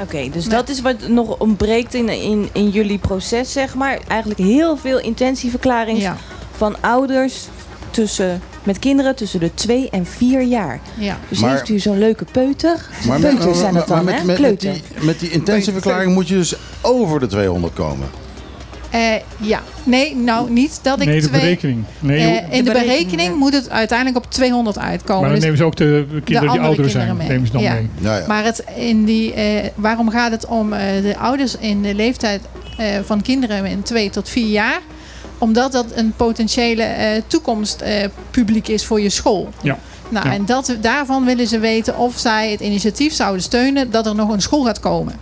Oké, 0.00 0.28
dus 0.32 0.44
dat 0.48 0.68
is 0.68 0.80
wat 0.80 1.08
nog 1.08 1.38
ontbreekt 1.38 1.94
in, 1.94 2.08
in, 2.08 2.48
in 2.52 2.68
jullie 2.70 2.98
proces, 2.98 3.52
zeg 3.52 3.74
maar. 3.74 3.98
Eigenlijk 4.08 4.40
heel 4.40 4.76
veel 4.76 4.98
intentieverklaringen 5.00 6.00
Ja. 6.02 6.16
van 6.56 6.76
ouders 6.80 7.46
tussen 7.90 8.40
met 8.62 8.78
kinderen 8.78 9.16
tussen 9.16 9.40
de 9.40 9.54
2 9.54 9.90
en 9.90 10.06
4 10.06 10.42
jaar. 10.42 10.80
Ja. 10.98 11.18
Dus 11.28 11.38
Maar- 11.38 11.50
heeft 11.50 11.68
u 11.68 11.78
zo'n 11.78 11.98
leuke 11.98 12.24
peuter. 12.32 12.86
Maar 13.06 13.20
Peuters 13.20 13.58
zijn 13.58 13.74
dat 13.74 13.88
dan, 13.88 14.04
met, 14.04 14.14
hè? 14.14 14.18
met, 14.18 14.26
met, 14.26 14.36
Kleuter. 14.36 14.72
die, 14.72 14.82
met 15.04 15.20
die 15.20 15.30
intentieverklaring 15.30 16.14
moet 16.14 16.28
je 16.28 16.34
dus 16.34 16.54
over 16.80 17.20
de 17.20 17.26
200 17.26 17.74
komen. 17.74 18.08
Eh, 18.92 19.00
ja. 19.36 19.60
Nee, 19.84 20.16
nou 20.16 20.50
niet 20.50 20.78
dat 20.82 21.00
ik 21.00 21.06
Nee, 21.06 21.20
de 21.20 21.26
twee... 21.28 21.40
berekening. 21.40 21.84
Nee, 21.98 22.18
Eh, 22.40 22.56
in 22.58 22.64
de, 22.64 22.72
De 22.72 22.78
berekening, 22.80 23.36
moet 23.36 23.52
het 23.52 23.70
uiteindelijk 23.70 24.24
op 24.24 24.30
200 24.30 24.78
uitkomen. 24.78 25.20
maar 25.20 25.30
dan 25.30 25.34
Dus- 25.34 25.42
nemen 25.44 25.58
ze 25.58 25.64
ook 25.64 25.76
de 25.76 26.06
kinderen 26.24 26.52
die 26.52 26.60
ouder 26.60 26.90
zijn. 26.90 27.16
mee. 27.16 27.28
Nemen 27.28 27.46
ze 27.46 27.52
dan 27.52 27.62
Ja. 27.62 27.72
mee. 27.72 27.88
Ja, 28.00 28.18
ja. 28.18 28.26
Maar 28.26 28.44
het, 28.44 28.64
in 28.76 29.04
die, 29.04 29.32
eh, 29.34 29.68
waarom 29.74 30.10
gaat 30.10 30.30
het 30.30 30.46
om 30.46 30.72
eh, 30.72 31.02
de 31.02 31.16
ouders 31.18 31.56
in 31.56 31.82
de 31.82 31.94
leeftijd 31.94 32.40
eh, 32.76 32.86
van 33.04 33.22
kinderen 33.22 33.64
in 33.66 33.82
2 33.82 34.10
tot 34.10 34.28
4 34.28 34.46
jaar? 34.48 34.80
Omdat 35.38 35.72
dat 35.72 35.86
een 35.94 36.12
potentiële 36.16 36.82
eh, 36.82 37.22
toekomstpubliek 37.26 38.68
is 38.68 38.84
voor 38.84 39.00
je 39.00 39.10
school. 39.10 39.48
Ja. 39.62 39.78
Nou, 40.08 40.26
Ja. 40.28 40.32
En 40.34 40.44
dat, 40.46 40.76
daarvan 40.80 41.24
willen 41.24 41.46
ze 41.46 41.58
weten 41.58 41.98
of 41.98 42.18
zij 42.18 42.50
het 42.50 42.60
initiatief 42.60 43.12
zouden 43.12 43.42
steunen 43.42 43.90
dat 43.90 44.06
er 44.06 44.14
nog 44.14 44.28
een 44.28 44.42
school 44.42 44.64
gaat 44.64 44.80
komen. 44.80 45.14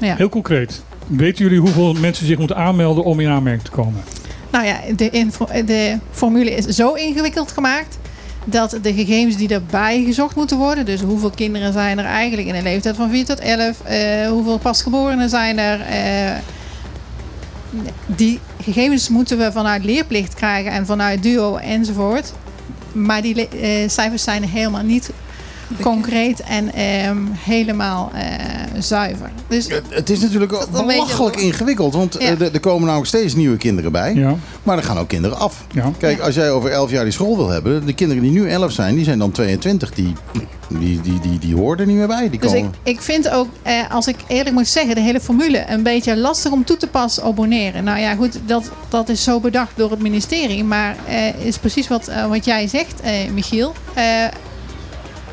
Ja. 0.00 0.14
Heel 0.16 0.28
concreet. 0.28 0.82
Weten 1.06 1.44
jullie 1.44 1.60
hoeveel 1.60 1.92
mensen 1.92 2.26
zich 2.26 2.38
moeten 2.38 2.56
aanmelden 2.56 3.04
om 3.04 3.20
in 3.20 3.28
aanmerking 3.28 3.64
te 3.64 3.70
komen? 3.70 4.02
Nou 4.50 4.66
ja, 4.66 4.80
de, 4.96 5.10
info- 5.10 5.64
de 5.64 5.98
formule 6.10 6.50
is 6.54 6.64
zo 6.64 6.92
ingewikkeld 6.92 7.52
gemaakt 7.52 7.98
dat 8.44 8.78
de 8.82 8.94
gegevens 8.94 9.36
die 9.36 9.48
erbij 9.48 10.04
gezocht 10.04 10.36
moeten 10.36 10.58
worden, 10.58 10.84
dus 10.84 11.00
hoeveel 11.00 11.30
kinderen 11.30 11.72
zijn 11.72 11.98
er 11.98 12.04
eigenlijk 12.04 12.48
in 12.48 12.54
een 12.54 12.62
leeftijd 12.62 12.96
van 12.96 13.10
4 13.10 13.24
tot 13.24 13.40
11, 13.40 13.80
eh, 13.80 14.28
hoeveel 14.28 14.58
pasgeborenen 14.58 15.28
zijn 15.28 15.58
er, 15.58 15.80
eh, 15.80 16.36
die 18.06 18.40
gegevens 18.62 19.08
moeten 19.08 19.38
we 19.38 19.52
vanuit 19.52 19.84
leerplicht 19.84 20.34
krijgen 20.34 20.72
en 20.72 20.86
vanuit 20.86 21.22
duo 21.22 21.56
enzovoort. 21.56 22.32
Maar 22.92 23.22
die 23.22 23.48
eh, 23.48 23.88
cijfers 23.88 24.22
zijn 24.22 24.44
helemaal 24.44 24.82
niet 24.82 25.10
concreet 25.80 26.40
en 26.40 26.72
ehm, 26.74 27.18
helemaal 27.38 28.10
eh, 28.14 28.22
zuiver. 28.84 29.30
Dus 29.48 29.68
Het- 29.68 29.82
Het 29.88 30.10
is 30.10 30.20
natuurlijk 30.20 30.52
is 30.52 30.66
belachelijk 30.70 31.34
beetje- 31.34 31.46
ingewikkeld, 31.50 31.94
want 31.94 32.16
eh, 32.16 32.26
Ja. 32.28 32.34
er, 32.38 32.52
er 32.52 32.60
komen 32.60 32.82
namelijk 32.84 33.08
steeds 33.08 33.34
nieuwe 33.34 33.56
kinderen 33.56 33.92
bij. 33.92 34.14
Ja. 34.14 34.34
Maar 34.62 34.76
er 34.76 34.82
gaan 34.82 34.98
ook 34.98 35.08
kinderen 35.08 35.38
af. 35.38 35.64
ja. 35.72 35.90
Kijk, 35.98 36.20
als 36.20 36.34
jij 36.34 36.50
over 36.50 36.70
11 36.70 36.90
jaar 36.90 37.04
die 37.04 37.12
school 37.12 37.36
wil 37.36 37.48
hebben, 37.48 37.86
de 37.86 37.92
kinderen 37.92 38.22
die 38.22 38.32
nu 38.32 38.48
11 38.50 38.72
zijn, 38.72 38.94
die 38.94 39.04
zijn 39.04 39.18
dan 39.18 39.30
22. 39.30 39.90
Die, 39.94 40.12
die, 40.68 41.00
die, 41.00 41.20
die, 41.20 41.38
die 41.38 41.54
horen 41.54 41.78
er 41.78 41.86
niet 41.86 41.96
meer 41.96 42.06
bij. 42.06 42.30
Die 42.30 42.40
Dus 42.40 42.52
ik, 42.52 42.56
komen. 42.62 42.74
ik 42.82 43.00
vind 43.00 43.28
ook, 43.30 43.48
eh, 43.62 43.90
als 43.90 44.06
ik 44.06 44.16
eerlijk 44.26 44.54
moet 44.54 44.68
zeggen, 44.68 44.94
de 44.94 45.00
hele 45.00 45.20
formule 45.20 45.64
een 45.68 45.82
beetje 45.82 46.16
lastig 46.16 46.52
om 46.52 46.64
toe 46.64 46.76
te 46.76 46.86
passen 46.86 47.22
op 47.22 47.28
abonneren. 47.30 47.84
Nou 47.84 47.98
ja, 48.00 48.14
goed, 48.14 48.38
dat, 48.46 48.70
dat 48.88 49.08
is 49.08 49.22
zo 49.22 49.40
bedacht 49.40 49.72
door 49.76 49.90
het 49.90 50.00
ministerie. 50.02 50.64
Maar 50.64 50.96
eh, 51.08 51.44
is 51.46 51.58
precies 51.58 51.88
wat, 51.88 52.08
eh, 52.08 52.26
wat 52.26 52.44
jij 52.44 52.66
zegt, 52.68 53.00
eh, 53.00 53.12
Michiel. 53.34 53.72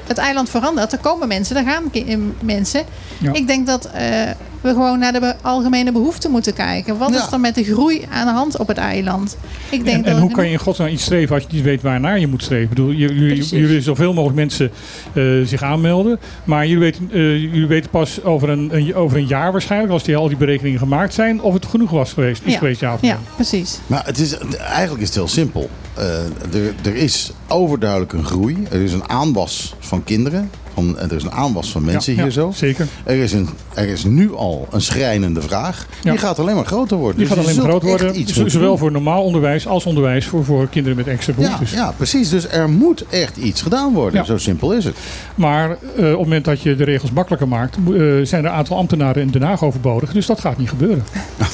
Het 0.08 0.18
eiland 0.18 0.50
verandert, 0.50 0.92
er 0.92 1.00
komen 1.00 1.28
mensen, 1.28 1.56
er 1.56 1.64
gaan 1.64 1.92
mensen. 2.40 2.84
Ja. 3.18 3.34
Ik 3.34 3.48
denk 3.48 3.68
dat 3.68 3.86
eh, 3.86 4.30
we 4.62 4.70
gewoon 4.70 5.00
naar 5.00 5.12
de 5.14 5.20
be- 5.20 5.36
algemene 5.42 5.92
behoeften 5.92 6.32
moeten 6.32 6.54
kijken. 6.54 6.98
Wat 6.98 7.10
Ja. 7.10 7.16
is 7.26 7.32
er 7.32 7.40
met 7.40 7.56
de 7.56 7.64
groei 7.64 8.06
aan 8.12 8.26
de 8.26 8.32
hand 8.34 8.58
op 8.58 8.68
het 8.68 8.78
eiland? 8.78 9.38
Ik 9.70 9.84
denk 9.84 9.98
En, 9.98 10.04
dat 10.04 10.14
en 10.14 10.20
hoe 10.22 10.32
kan 10.32 10.46
je 10.46 10.52
in 10.52 10.58
godsnaam 10.60 10.88
iets 10.88 11.04
streven 11.04 11.36
als 11.36 11.44
je 11.44 11.50
niet 11.56 11.64
weet 11.64 11.82
waarnaar 11.82 12.20
je 12.20 12.28
moet 12.28 12.44
streven? 12.44 12.64
Ik 12.64 12.70
bedoel, 12.70 12.92
jullie, 12.92 13.44
jullie 13.44 13.82
zoveel 13.82 14.14
mogelijk 14.14 14.36
mensen 14.38 14.72
eh, 15.14 15.24
zich 15.46 15.64
aanmelden. 15.64 16.20
Maar 16.44 16.64
jullie 16.68 16.80
weten, 16.84 17.10
eh, 17.12 17.42
jullie 17.42 17.68
weten 17.68 17.90
pas 17.90 18.24
over 18.24 18.50
een, 18.50 18.70
een, 18.76 18.96
over 18.96 19.18
een 19.18 19.28
jaar 19.28 19.52
waarschijnlijk, 19.52 19.94
als 19.94 20.04
die, 20.04 20.16
al 20.16 20.28
die 20.28 20.38
berekeningen 20.38 20.80
gemaakt 20.80 21.14
zijn, 21.14 21.42
of 21.42 21.54
het 21.54 21.66
genoeg 21.66 21.90
was 21.92 22.14
geweest. 22.14 22.42
Is 22.46 22.52
Ja. 22.54 22.58
geweest, 22.60 22.80
ja 22.80 22.94
of 22.94 23.02
Ja, 23.02 23.18
precies. 23.36 23.80
Maar 23.88 24.06
het 24.06 24.20
is, 24.20 24.38
eigenlijk 24.58 25.02
is 25.02 25.08
het 25.08 25.16
heel 25.16 25.28
simpel. 25.28 25.70
Eh, 25.94 26.24
er, 26.26 26.74
er 26.84 26.96
is 26.96 27.32
overduidelijk 27.48 28.14
een 28.14 28.26
groei. 28.26 28.58
Er 28.72 28.82
is 28.82 28.94
een 28.94 29.10
aanwas 29.10 29.76
van 29.80 30.04
kinderen. 30.04 30.50
Van, 30.74 31.00
er 31.00 31.12
is 31.12 31.24
een 31.24 31.32
aanwas 31.32 31.72
van 31.72 31.84
mensen 31.86 32.16
Ja, 32.16 32.22
hier 32.22 32.32
zo. 32.32 32.52
Zeker. 32.56 32.88
Er 33.04 33.16
is, 33.16 33.32
een, 33.34 33.50
er 33.74 33.88
is 33.88 34.04
nu 34.04 34.34
al 34.36 34.68
een 34.72 34.82
schrijnende 34.82 35.42
vraag. 35.42 35.88
Die 36.02 36.18
gaat 36.18 36.40
alleen 36.40 36.56
maar 36.56 36.66
groter 36.66 36.98
worden. 36.98 37.18
Die 37.18 37.28
Dus 37.28 37.36
gaat 37.38 37.46
alleen 37.46 37.62
maar 37.62 37.74
echt 37.74 37.84
worden. 37.84 38.20
iets 38.20 38.34
Zowel 38.46 38.78
voor 38.78 38.92
normaal 38.92 39.24
onderwijs 39.24 39.68
als 39.68 39.86
onderwijs 39.86 40.26
voor, 40.26 40.46
voor 40.46 40.68
kinderen 40.68 40.98
met 40.98 41.08
extra 41.08 41.34
behoeftes. 41.34 41.72
ja, 41.72 41.94
precies. 41.98 42.30
Dus 42.30 42.48
er 42.50 42.70
moet 42.70 43.06
echt 43.10 43.38
iets 43.38 43.62
gedaan 43.62 43.94
worden. 43.94 44.26
Zo 44.26 44.38
simpel 44.38 44.74
is 44.74 44.84
het. 44.86 44.96
Maar 45.36 45.70
eh, 45.70 45.76
op 45.76 45.98
het 45.98 46.18
moment 46.18 46.46
dat 46.46 46.62
je 46.62 46.76
de 46.76 46.84
regels 46.84 47.12
makkelijker 47.12 47.48
maakt, 47.48 47.76
eh, 47.76 47.82
zijn 48.24 48.44
er 48.46 48.50
een 48.52 48.56
aantal 48.58 48.78
ambtenaren 48.78 49.22
in 49.22 49.28
Den 49.28 49.42
Haag 49.42 49.64
overbodig. 49.64 50.12
Dus 50.12 50.26
dat 50.26 50.40
gaat 50.40 50.58
niet 50.58 50.70
gebeuren. 50.70 51.04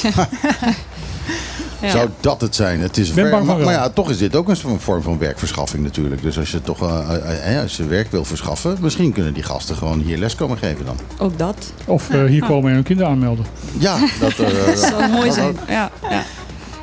Ja. 1.81 1.89
Zou 1.89 2.09
dat 2.19 2.41
het 2.41 2.55
zijn? 2.55 2.79
Het 2.81 2.97
is 2.97 3.13
Ben 3.13 3.29
ver- 3.29 3.45
maar, 3.45 3.57
maar 3.57 3.73
ja, 3.73 3.89
toch 3.89 4.09
is 4.09 4.17
dit 4.17 4.35
ook 4.35 4.49
een 4.49 4.55
soort 4.55 4.81
vorm 4.81 5.01
van 5.01 5.17
werkverschaffing 5.17 5.83
natuurlijk. 5.83 6.21
Dus 6.21 6.37
als 6.39 6.51
je 6.51 6.61
toch 6.61 6.81
eh, 6.81 7.15
eh, 7.15 7.55
eh, 7.55 7.61
als 7.61 7.77
je 7.77 7.85
werk 7.85 8.11
wil 8.11 8.25
verschaffen, 8.25 8.77
misschien 8.81 9.11
kunnen 9.13 9.33
die 9.33 9.43
gasten 9.43 9.75
gewoon 9.75 9.99
hier 9.99 10.17
les 10.17 10.35
komen 10.35 10.57
geven 10.57 10.85
dan. 10.85 10.97
Ook 11.19 11.37
dat. 11.37 11.73
Of 11.85 12.09
eh, 12.09 12.23
hier 12.23 12.45
komen 12.45 12.69
en 12.69 12.75
hun 12.75 12.83
kinderen 12.83 13.11
aanmelden. 13.11 13.45
Ja, 13.77 13.97
dat, 14.19 14.31
eh, 14.31 14.65
Dat 14.65 14.79
zou 14.79 15.09
mooi 15.11 15.31
zijn. 15.31 15.57
Ja, 15.67 15.91
ja. 16.09 16.23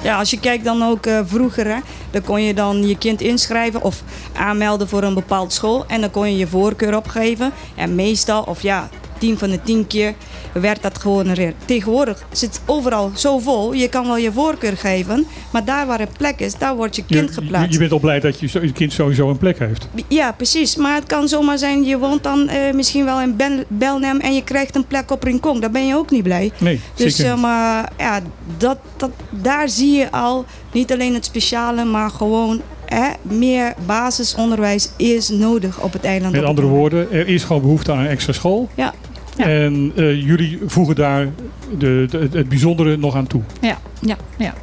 ja, 0.03 0.19
als 0.19 0.31
je 0.31 0.41
kijkt 0.41 0.65
dan 0.65 0.83
ook 0.83 1.07
eh, 1.07 1.21
vroeger, 1.25 1.67
hè, 1.67 1.79
dan 2.11 2.23
kon 2.23 2.43
je 2.43 2.55
dan 2.55 2.89
je 2.89 2.99
kind 2.99 3.21
inschrijven 3.21 3.83
of 3.83 4.03
aanmelden 4.37 4.89
voor 4.89 5.03
een 5.03 5.15
bepaald 5.15 5.53
school. 5.53 5.85
En 5.87 6.01
dan 6.01 6.11
kon 6.11 6.31
je 6.31 6.37
je 6.37 6.47
voorkeur 6.47 6.97
opgeven. 6.97 7.53
En 7.75 7.95
meestal, 7.95 8.43
of 8.43 8.63
ja, 8.63 8.89
tien 9.19 9.39
van 9.39 9.51
de 9.51 9.63
tien 9.63 9.87
keer 9.87 10.15
werd 10.53 10.83
dat 10.83 10.99
gehonoreerd. 10.99 11.55
Tegenwoordig 11.65 12.25
zit 12.33 12.53
het 12.53 12.61
overal 12.67 13.11
zo 13.15 13.39
vol. 13.39 13.73
Je 13.73 13.89
kan 13.89 14.07
wel 14.07 14.17
je 14.17 14.33
voorkeur 14.33 14.77
geven, 14.77 15.27
maar 15.53 15.65
daar 15.65 15.87
waar 15.87 16.01
een 16.01 16.09
plek 16.19 16.41
is, 16.41 16.55
daar 16.59 16.77
wordt 16.77 16.97
je 16.97 17.05
kind 17.05 17.29
je, 17.29 17.35
geplaatst. 17.35 17.73
je 17.73 17.79
bent 17.79 17.93
al 17.93 17.99
blij 17.99 18.21
dat 18.21 18.41
je, 18.41 18.49
je 18.63 18.73
kind 18.73 18.93
sowieso 18.93 19.29
een 19.31 19.39
plek 19.39 19.59
heeft. 19.59 19.89
Ja, 20.09 20.33
precies. 20.33 20.77
Maar 20.77 20.95
het 20.95 21.07
kan 21.07 21.29
zomaar 21.29 21.59
zijn, 21.59 21.85
je 21.85 21.99
woont 21.99 22.23
dan 22.23 22.49
eh, 22.49 22.73
misschien 22.75 23.05
wel 23.05 23.21
in 23.21 23.37
Bel- 23.37 23.65
Belnem 23.69 24.21
en 24.21 24.35
je 24.35 24.45
krijgt 24.45 24.77
een 24.77 24.87
plek 24.87 25.11
op 25.11 25.23
Rincon. 25.23 25.61
Daar 25.61 25.71
ben 25.71 25.87
je 25.87 25.97
ook 25.97 26.11
niet 26.11 26.23
blij. 26.23 26.53
Nee, 26.59 26.81
Dus 26.95 27.17
zeker. 27.17 27.33
eh, 27.33 27.41
maar 27.41 27.93
ja, 27.99 28.21
dat, 28.57 28.79
dat, 28.97 29.11
daar 29.31 29.69
zie 29.69 29.93
je 29.93 30.11
al 30.11 30.45
niet 30.73 30.93
alleen 30.93 31.15
het 31.15 31.25
speciale, 31.25 31.85
maar 31.85 32.11
gewoon 32.11 32.61
hè, 32.87 33.09
meer 33.23 33.75
basisonderwijs 33.87 34.89
is 34.97 35.29
nodig 35.29 35.81
op 35.81 35.93
het 35.93 36.05
eiland. 36.05 36.33
Met 36.35 36.45
andere 36.45 36.67
woorden, 36.67 37.13
er 37.13 37.29
is 37.29 37.45
gewoon 37.45 37.63
behoefte 37.63 37.93
aan 37.93 37.99
een 37.99 38.07
extra 38.07 38.33
school. 38.33 38.69
Ja. 38.75 38.95
Ja. 39.37 39.45
En 39.49 39.93
eh, 39.97 40.23
jullie 40.27 40.59
voegen 40.67 40.95
daar 40.95 41.29
de, 41.79 42.07
de- 42.11 42.29
het 42.33 42.49
bijzondere 42.49 42.97
nog 42.97 43.15
aan 43.17 43.27
toe. 43.27 43.43
Ja. 43.61 43.79
Ja. 44.01 44.17
Ja. 44.39 44.55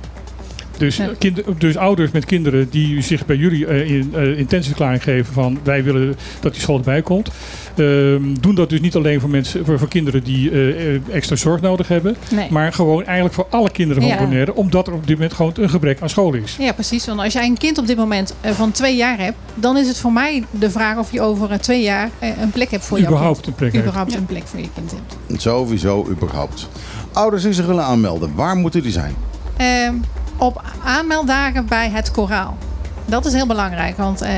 Dus, 0.81 0.95
Ja. 0.97 1.09
kind, 1.17 1.41
dus 1.57 1.77
ouders 1.77 2.11
met 2.11 2.25
kinderen 2.25 2.69
die 2.69 3.01
zich 3.01 3.25
bij 3.25 3.35
jullie 3.35 3.65
eh, 3.65 3.89
in, 3.91 4.13
eh, 4.15 4.37
intentieverklaring 4.37 5.03
geven 5.03 5.33
van 5.33 5.59
wij 5.63 5.83
willen 5.83 6.15
dat 6.39 6.51
die 6.53 6.61
school 6.61 6.77
erbij 6.77 7.01
komt. 7.01 7.29
ehm, 7.75 8.21
doen 8.39 8.55
dat 8.55 8.69
dus 8.69 8.81
niet 8.81 8.95
alleen 8.95 9.19
voor, 9.19 9.29
mensen, 9.29 9.65
voor, 9.65 9.79
voor 9.79 9.87
kinderen 9.87 10.23
die 10.23 10.51
eh, 10.51 11.15
extra 11.15 11.35
zorg 11.35 11.61
nodig 11.61 11.87
hebben. 11.87 12.15
Nee. 12.31 12.47
Maar 12.51 12.73
gewoon 12.73 13.03
eigenlijk 13.05 13.35
voor 13.35 13.45
alle 13.49 13.71
kinderen 13.71 14.01
van 14.03 14.11
Ja. 14.11 14.17
Bonaire. 14.17 14.55
Omdat 14.55 14.87
er 14.87 14.93
op 14.93 15.07
dit 15.07 15.15
moment 15.15 15.33
gewoon 15.33 15.51
een 15.55 15.69
gebrek 15.69 16.01
aan 16.01 16.09
school 16.09 16.33
is. 16.33 16.55
Ja, 16.59 16.71
precies. 16.71 17.05
Want 17.05 17.19
als 17.19 17.33
jij 17.33 17.45
een 17.45 17.57
kind 17.57 17.77
op 17.77 17.87
dit 17.87 17.97
moment 17.97 18.35
van 18.41 18.71
twee 18.71 18.95
jaar 18.95 19.17
hebt, 19.19 19.37
dan 19.55 19.77
is 19.77 19.87
het 19.87 19.97
voor 19.97 20.11
mij 20.13 20.43
de 20.51 20.69
vraag 20.71 20.97
of 20.97 21.11
je 21.11 21.21
over 21.21 21.59
twee 21.61 21.81
jaar 21.83 22.09
een 22.41 22.49
plek 22.51 22.71
hebt 22.71 22.85
voor 22.85 22.97
jouw 22.99 23.07
Überhaupt 23.07 23.35
kind. 23.39 23.47
een 23.47 23.55
plek 23.55 23.71
heeft. 23.71 23.83
Überhaupt 23.85 24.15
een 24.15 24.25
plek 24.25 24.43
voor 24.45 24.59
je 24.59 24.69
kind 24.75 24.91
hebt. 25.27 25.41
Sowieso, 25.41 26.07
überhaupt. 26.09 26.69
Ouders 27.11 27.43
die 27.43 27.53
zich 27.53 27.65
willen 27.65 27.83
aanmelden, 27.83 28.31
waar 28.35 28.55
moeten 28.55 28.81
die 28.81 28.91
zijn? 28.91 29.13
Ehm, 29.57 29.93
op 30.41 30.61
aanmelddagen 30.83 31.65
bij 31.65 31.89
het 31.89 32.11
koraal. 32.11 32.57
Dat 33.05 33.25
is 33.25 33.33
heel 33.33 33.47
belangrijk, 33.47 33.97
want 33.97 34.21
eh, 34.21 34.31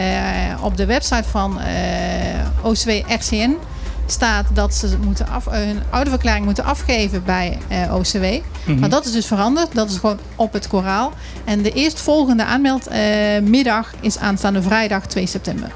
op 0.62 0.78
de 0.78 0.86
website 0.86 1.30
van 1.30 1.60
eh, 1.60 2.66
OCW 2.66 2.90
RCN 3.08 3.58
staat 4.06 4.46
dat 4.54 4.74
ze 4.74 4.98
moeten 5.06 5.28
af, 5.28 5.48
eh, 5.48 5.54
hun 5.54 5.82
ouderverklaring 5.90 6.46
moeten 6.46 6.64
afgeven 6.64 7.24
bij 7.24 7.58
eh, 7.68 7.96
OCW. 7.96 8.26
Mhm. 8.66 8.80
Maar 8.80 8.90
dat 8.90 9.06
is 9.06 9.12
dus 9.12 9.26
veranderd. 9.26 9.76
Dat 9.76 9.90
is 9.90 9.98
gewoon 9.98 10.20
op 10.36 10.54
het 10.54 10.68
koraal. 10.68 11.12
En 11.44 11.62
de 11.62 11.72
eerstvolgende 11.72 12.44
aanmeldmiddag 12.44 13.94
is 14.00 14.18
aanstaande 14.18 14.62
vrijdag 14.62 15.06
2 15.06 15.26
september. 15.26 15.72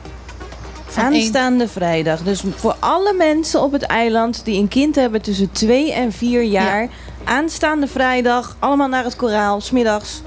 Van 0.86 1.04
Aanstaande 1.04 1.68
vrijdag. 1.68 2.24
Dus 2.24 2.44
voor 2.56 2.76
alle 2.80 3.14
mensen 3.14 3.62
op 3.62 3.72
het 3.72 3.84
eiland 3.84 4.42
die 4.46 4.60
een 4.60 4.68
kind 4.68 4.96
hebben 4.96 5.22
tussen 5.22 5.52
2 5.52 5.94
en 5.94 6.12
4 6.12 6.44
jaar. 6.44 6.90
Aanstaande 7.28 7.88
vrijdag, 7.88 8.56
allemaal 8.60 8.88
naar 8.88 9.04
het 9.04 9.16
koraal, 9.16 9.62
smiddags. 9.62 10.22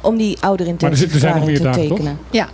Om 0.00 0.16
die 0.16 0.38
Maar 0.40 0.50
er 0.90 0.96
zit- 0.96 1.12
er 1.12 1.18
zijn 1.18 1.34
nog 1.36 1.44
meer 1.46 1.56
te 1.56 1.62
dagen, 1.62 1.80
toch? 1.88 1.96
tekenen. 1.96 2.18
Ja. 2.30 2.48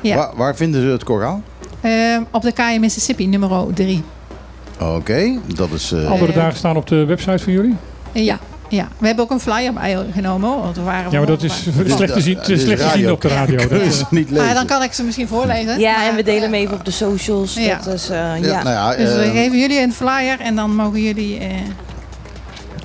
Ja. 0.00 0.16
Waar, 0.16 0.30
waar 0.36 0.56
vinden 0.56 0.80
ze 0.82 0.86
het 0.88 1.04
koraal? 1.04 1.42
Ehm, 1.80 2.22
op 2.30 2.42
de 2.42 2.52
KM 2.52 2.80
Mississippi, 2.80 3.26
nummer 3.26 3.50
3. 3.74 4.02
Oké, 4.80 5.38
dat 5.54 5.68
is... 5.70 5.92
eh, 5.92 6.10
Andere 6.10 6.32
Eh, 6.32 6.38
dagen 6.38 6.56
staan 6.56 6.76
op 6.76 6.86
de 6.86 7.04
website 7.04 7.38
van 7.38 7.52
jullie? 7.52 7.76
Ja. 8.12 8.38
ja, 8.68 8.88
we 8.98 9.06
hebben 9.06 9.24
ook 9.24 9.30
een 9.30 9.40
flyer 9.40 9.72
bijgenomen. 9.72 10.48
hoor, 10.50 10.62
Want 10.62 10.76
we 10.76 10.82
waren 10.82 11.10
Ja, 11.10 11.18
maar 11.18 11.26
dat 11.26 11.42
is 11.48 11.62
slecht 11.86 12.12
te 12.12 12.20
zien, 12.20 12.38
is 12.46 12.62
slecht 12.62 12.82
te 12.82 12.98
zien 12.98 13.10
op 13.10 13.20
de 13.20 13.28
radio. 13.28 13.56
Dat 13.68 13.80
is- 13.80 14.04
niet 14.10 14.30
Maar 14.30 14.38
lezen. 14.40 14.54
dan 14.54 14.66
kan 14.66 14.82
ik 14.82 14.92
ze 14.92 15.02
misschien 15.04 15.28
voorlezen. 15.28 15.78
Ja, 15.80 15.96
Maar, 15.96 16.06
en 16.08 16.14
we 16.16 16.22
delen 16.22 16.42
hem 16.42 16.52
eh, 16.54 16.60
even 16.60 16.74
op 16.76 16.84
de 16.84 16.90
socials. 16.90 17.54
Ja. 17.54 17.80
Dat 17.84 17.94
is, 17.94 18.08
eh, 18.08 18.16
ja, 18.16 18.34
ja. 18.34 18.62
Nou 18.62 18.68
ja, 18.74 18.96
Dus 18.96 19.14
we 19.14 19.22
eh, 19.22 19.30
geven 19.30 19.58
jullie 19.58 19.80
een 19.82 19.92
flyer 19.92 20.40
en 20.40 20.56
dan 20.56 20.74
mogen 20.74 21.02
jullie... 21.02 21.38
eh, 21.38 21.46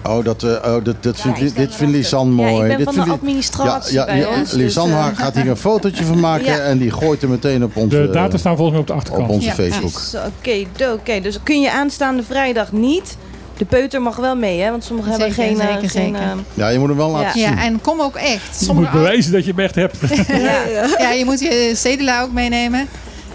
Oh, 0.08 0.24
dat, 0.26 0.44
eh, 0.44 0.50
oh, 0.52 0.84
dat, 0.84 0.96
dat 1.04 1.24
dit 1.56 1.76
vindt 1.76 1.94
Lisanne 1.94 2.34
mooi. 2.34 2.54
Ja, 2.54 2.62
ik 2.62 2.68
ben 2.68 2.78
dit 2.78 2.96
van 2.96 3.06
de 3.06 3.12
administratie 3.12 3.94
ja, 3.94 4.06
bij 4.06 4.18
ja, 4.18 4.28
ons. 4.28 4.50
dus, 4.50 4.52
Lisanne 4.52 4.96
eh, 4.96 5.06
gaat 5.14 5.36
hier 5.36 5.48
een 5.50 5.58
fotootje 5.72 6.04
van 6.06 6.20
maken 6.20 6.46
Ja. 6.46 6.58
en 6.58 6.78
die 6.78 6.92
gooit 6.92 7.22
er 7.22 7.30
meteen 7.30 7.64
op 7.64 7.76
onze, 7.78 8.02
De 8.02 8.10
data 8.10 8.38
staan 8.38 8.56
volgens 8.58 8.72
mij 8.72 8.80
op 8.82 8.88
de 8.88 8.94
op 8.94 9.00
achterkant. 9.00 9.30
onze 9.30 9.48
Ja. 9.48 9.54
Facebook. 9.54 10.00
Zo, 10.00 10.18
Oké, 10.40 10.66
oké. 10.94 11.20
dus 11.22 11.38
kun 11.44 11.62
je 11.62 11.72
aanstaande 11.72 12.24
vrijdag 12.24 12.72
niet. 12.72 13.18
De 13.58 13.66
peuter 13.66 14.02
mag 14.02 14.16
wel 14.16 14.36
mee, 14.36 14.60
hè? 14.62 14.70
Want 14.72 14.84
sommigen 14.84 15.12
hebben 15.12 15.32
geen... 15.32 15.60
eh, 15.60 15.68
zeker, 15.68 15.90
geen, 15.90 15.90
zeker. 15.90 16.20
eh, 16.22 16.32
Ja, 16.54 16.68
je 16.68 16.80
moet 16.80 16.88
hem 16.88 16.98
wel 16.98 17.10
laten 17.10 17.40
zien. 17.40 17.50
Ja, 17.50 17.64
en 17.64 17.82
kom 17.82 18.02
ook 18.02 18.16
echt. 18.16 18.60
Je 18.60 18.66
Sommige 18.66 18.90
moet 18.92 19.02
bewijzen 19.02 19.32
dat 19.32 19.46
je 19.46 19.52
hem 19.56 19.60
echt 19.60 19.76
hebt. 19.76 19.98
ja, 20.28 20.62
ja, 21.00 21.12
je 21.12 21.26
moet 21.26 21.40
je 21.40 21.72
cedula 21.76 22.22
ook 22.22 22.32
meenemen. 22.32 22.88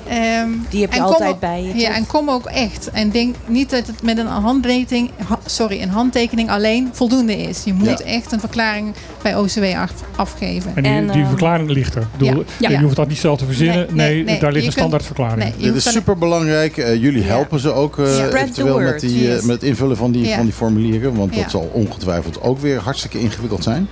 Ehm, 0.09 0.49
die 0.71 0.81
heb 0.81 0.93
je 0.93 1.01
altijd 1.01 1.31
ook- 1.31 1.41
bij 1.41 1.63
je. 1.63 1.75
Ja, 1.79 1.87
toch? 1.89 1.97
en 1.97 2.07
kom 2.07 2.31
ook 2.31 2.47
echt. 2.47 2.91
En 2.91 3.11
denk 3.11 3.35
niet 3.47 3.71
dat 3.71 3.87
het 3.87 4.03
met 4.03 4.19
een 4.19 4.27
handtekening, 4.27 5.11
ha- 5.29 5.39
sorry, 5.47 5.83
een 5.83 5.89
handtekening 5.89 6.51
alleen 6.51 6.89
voldoende 6.93 7.37
is. 7.37 7.65
Je 7.65 7.73
moet 7.73 7.99
Ja. 7.99 8.05
echt 8.05 8.33
een 8.33 8.41
verklaring 8.41 8.95
bij 9.23 9.37
OCW 9.37 9.65
af- 9.77 9.93
afgeven. 10.17 10.73
En 10.75 10.83
die, 10.83 10.93
En, 10.93 11.07
die 11.11 11.23
eh, 11.23 11.29
verklaring 11.29 11.71
ligt 11.71 11.95
er. 11.95 12.03
Ik 12.03 12.19
bedoel, 12.19 12.45
Ja. 12.59 12.71
Je 12.71 12.79
hoeft 12.79 12.97
dat 12.97 13.09
niet 13.09 13.19
zelf 13.19 13.39
te 13.39 13.45
verzinnen. 13.45 13.77
Nee, 13.77 13.87
Nee, 13.95 14.15
nee, 14.15 14.25
nee. 14.25 14.39
daar 14.41 14.53
ligt 14.53 14.55
een 14.55 14.61
kunt- 14.63 14.73
standaard 14.73 15.05
verklaring. 15.05 15.39
Nee, 15.43 15.53
je 15.57 15.65
Dit 15.65 15.75
is 15.75 15.87
alleen- 15.87 15.99
super 15.99 16.19
belangrijk. 16.19 16.77
jullie 16.77 17.21
Ja. 17.23 17.27
helpen 17.27 17.61
ze 17.61 17.73
ook 17.73 17.99
eh, 17.99 18.25
eventueel 18.25 18.79
met, 18.81 19.01
die, 19.01 19.27
eh, 19.29 19.33
yes. 19.35 19.43
met 19.43 19.55
het 19.55 19.63
invullen 19.63 19.97
van 19.97 20.11
die, 20.13 20.27
Ja. 20.27 20.37
van 20.37 20.45
die 20.45 20.55
formulieren. 20.55 21.15
Want 21.17 21.35
Ja. 21.35 21.41
dat 21.43 21.51
zal 21.51 21.71
ongetwijfeld 21.73 22.41
ook 22.43 22.59
weer 22.59 22.79
hartstikke 22.81 23.21
ingewikkeld 23.21 23.63
zijn. 23.63 23.89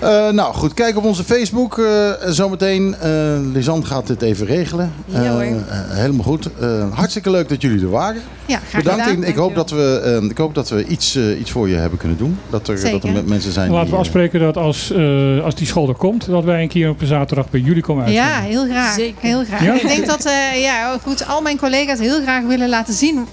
Eh, 0.00 0.28
nou 0.30 0.54
goed, 0.54 0.74
kijk 0.74 0.96
op 0.96 1.04
onze 1.04 1.24
Facebook. 1.24 1.78
eh, 1.78 2.10
zometeen, 2.28 2.94
eh 3.00 3.10
Lisanne 3.52 3.84
gaat 3.84 4.06
dit 4.06 4.22
even 4.22 4.46
regelen. 4.46 4.92
Ja, 5.06 5.28
hoor. 5.30 5.44
helemaal 5.88 6.24
goed. 6.24 6.48
Eh, 6.60 6.92
hartstikke 6.92 7.30
leuk 7.30 7.48
dat 7.48 7.62
jullie 7.62 7.80
er 7.82 7.90
waren. 7.90 8.22
Ja, 8.46 8.58
graag 8.68 8.82
Bedankt. 8.82 9.02
gedaan. 9.04 9.22
Ik, 9.22 9.28
ik 9.28 9.36
hoop 9.36 9.54
dat 9.54 9.70
we, 9.70 10.00
eh, 10.22 10.30
ik 10.30 10.38
hoop 10.38 10.54
dat 10.54 10.68
we 10.68 10.86
iets, 10.86 11.14
eh, 11.16 11.40
iets 11.40 11.50
voor 11.50 11.68
je 11.68 11.74
hebben 11.74 11.98
kunnen 11.98 12.16
doen. 12.18 12.38
Dat 12.50 12.68
er, 12.68 12.90
dat 12.90 13.04
er 13.04 13.10
mensen 13.26 13.52
zijn 13.52 13.70
Laten 13.70 13.84
die, 13.84 13.94
we 13.94 14.00
afspreken 14.00 14.40
dat 14.40 14.56
als, 14.56 14.90
eh, 14.90 15.44
als 15.44 15.54
die 15.54 15.66
school 15.66 15.88
er 15.88 15.94
komt, 15.94 16.26
dat 16.26 16.44
wij 16.44 16.62
een 16.62 16.68
keer 16.68 16.88
op 16.88 17.00
een 17.00 17.06
zaterdag 17.06 17.50
bij 17.50 17.60
jullie 17.60 17.82
komen 17.82 18.12
Ja, 18.12 18.24
uitzenden. 18.24 18.50
heel 18.50 18.64
graag. 18.74 18.94
Zeker. 18.94 19.16
Heel 19.20 19.44
graag. 19.44 19.62
Ja? 19.64 19.74
Ik 19.74 19.86
denk 19.88 20.06
dat 20.06 20.24
eh, 20.24 20.62
ja, 20.62 20.98
goed, 21.02 21.26
al 21.28 21.40
mijn 21.42 21.58
collega's 21.58 21.98
heel 21.98 22.22
graag 22.22 22.44
willen 22.44 22.68
laten 22.68 22.94
zien 22.94 23.26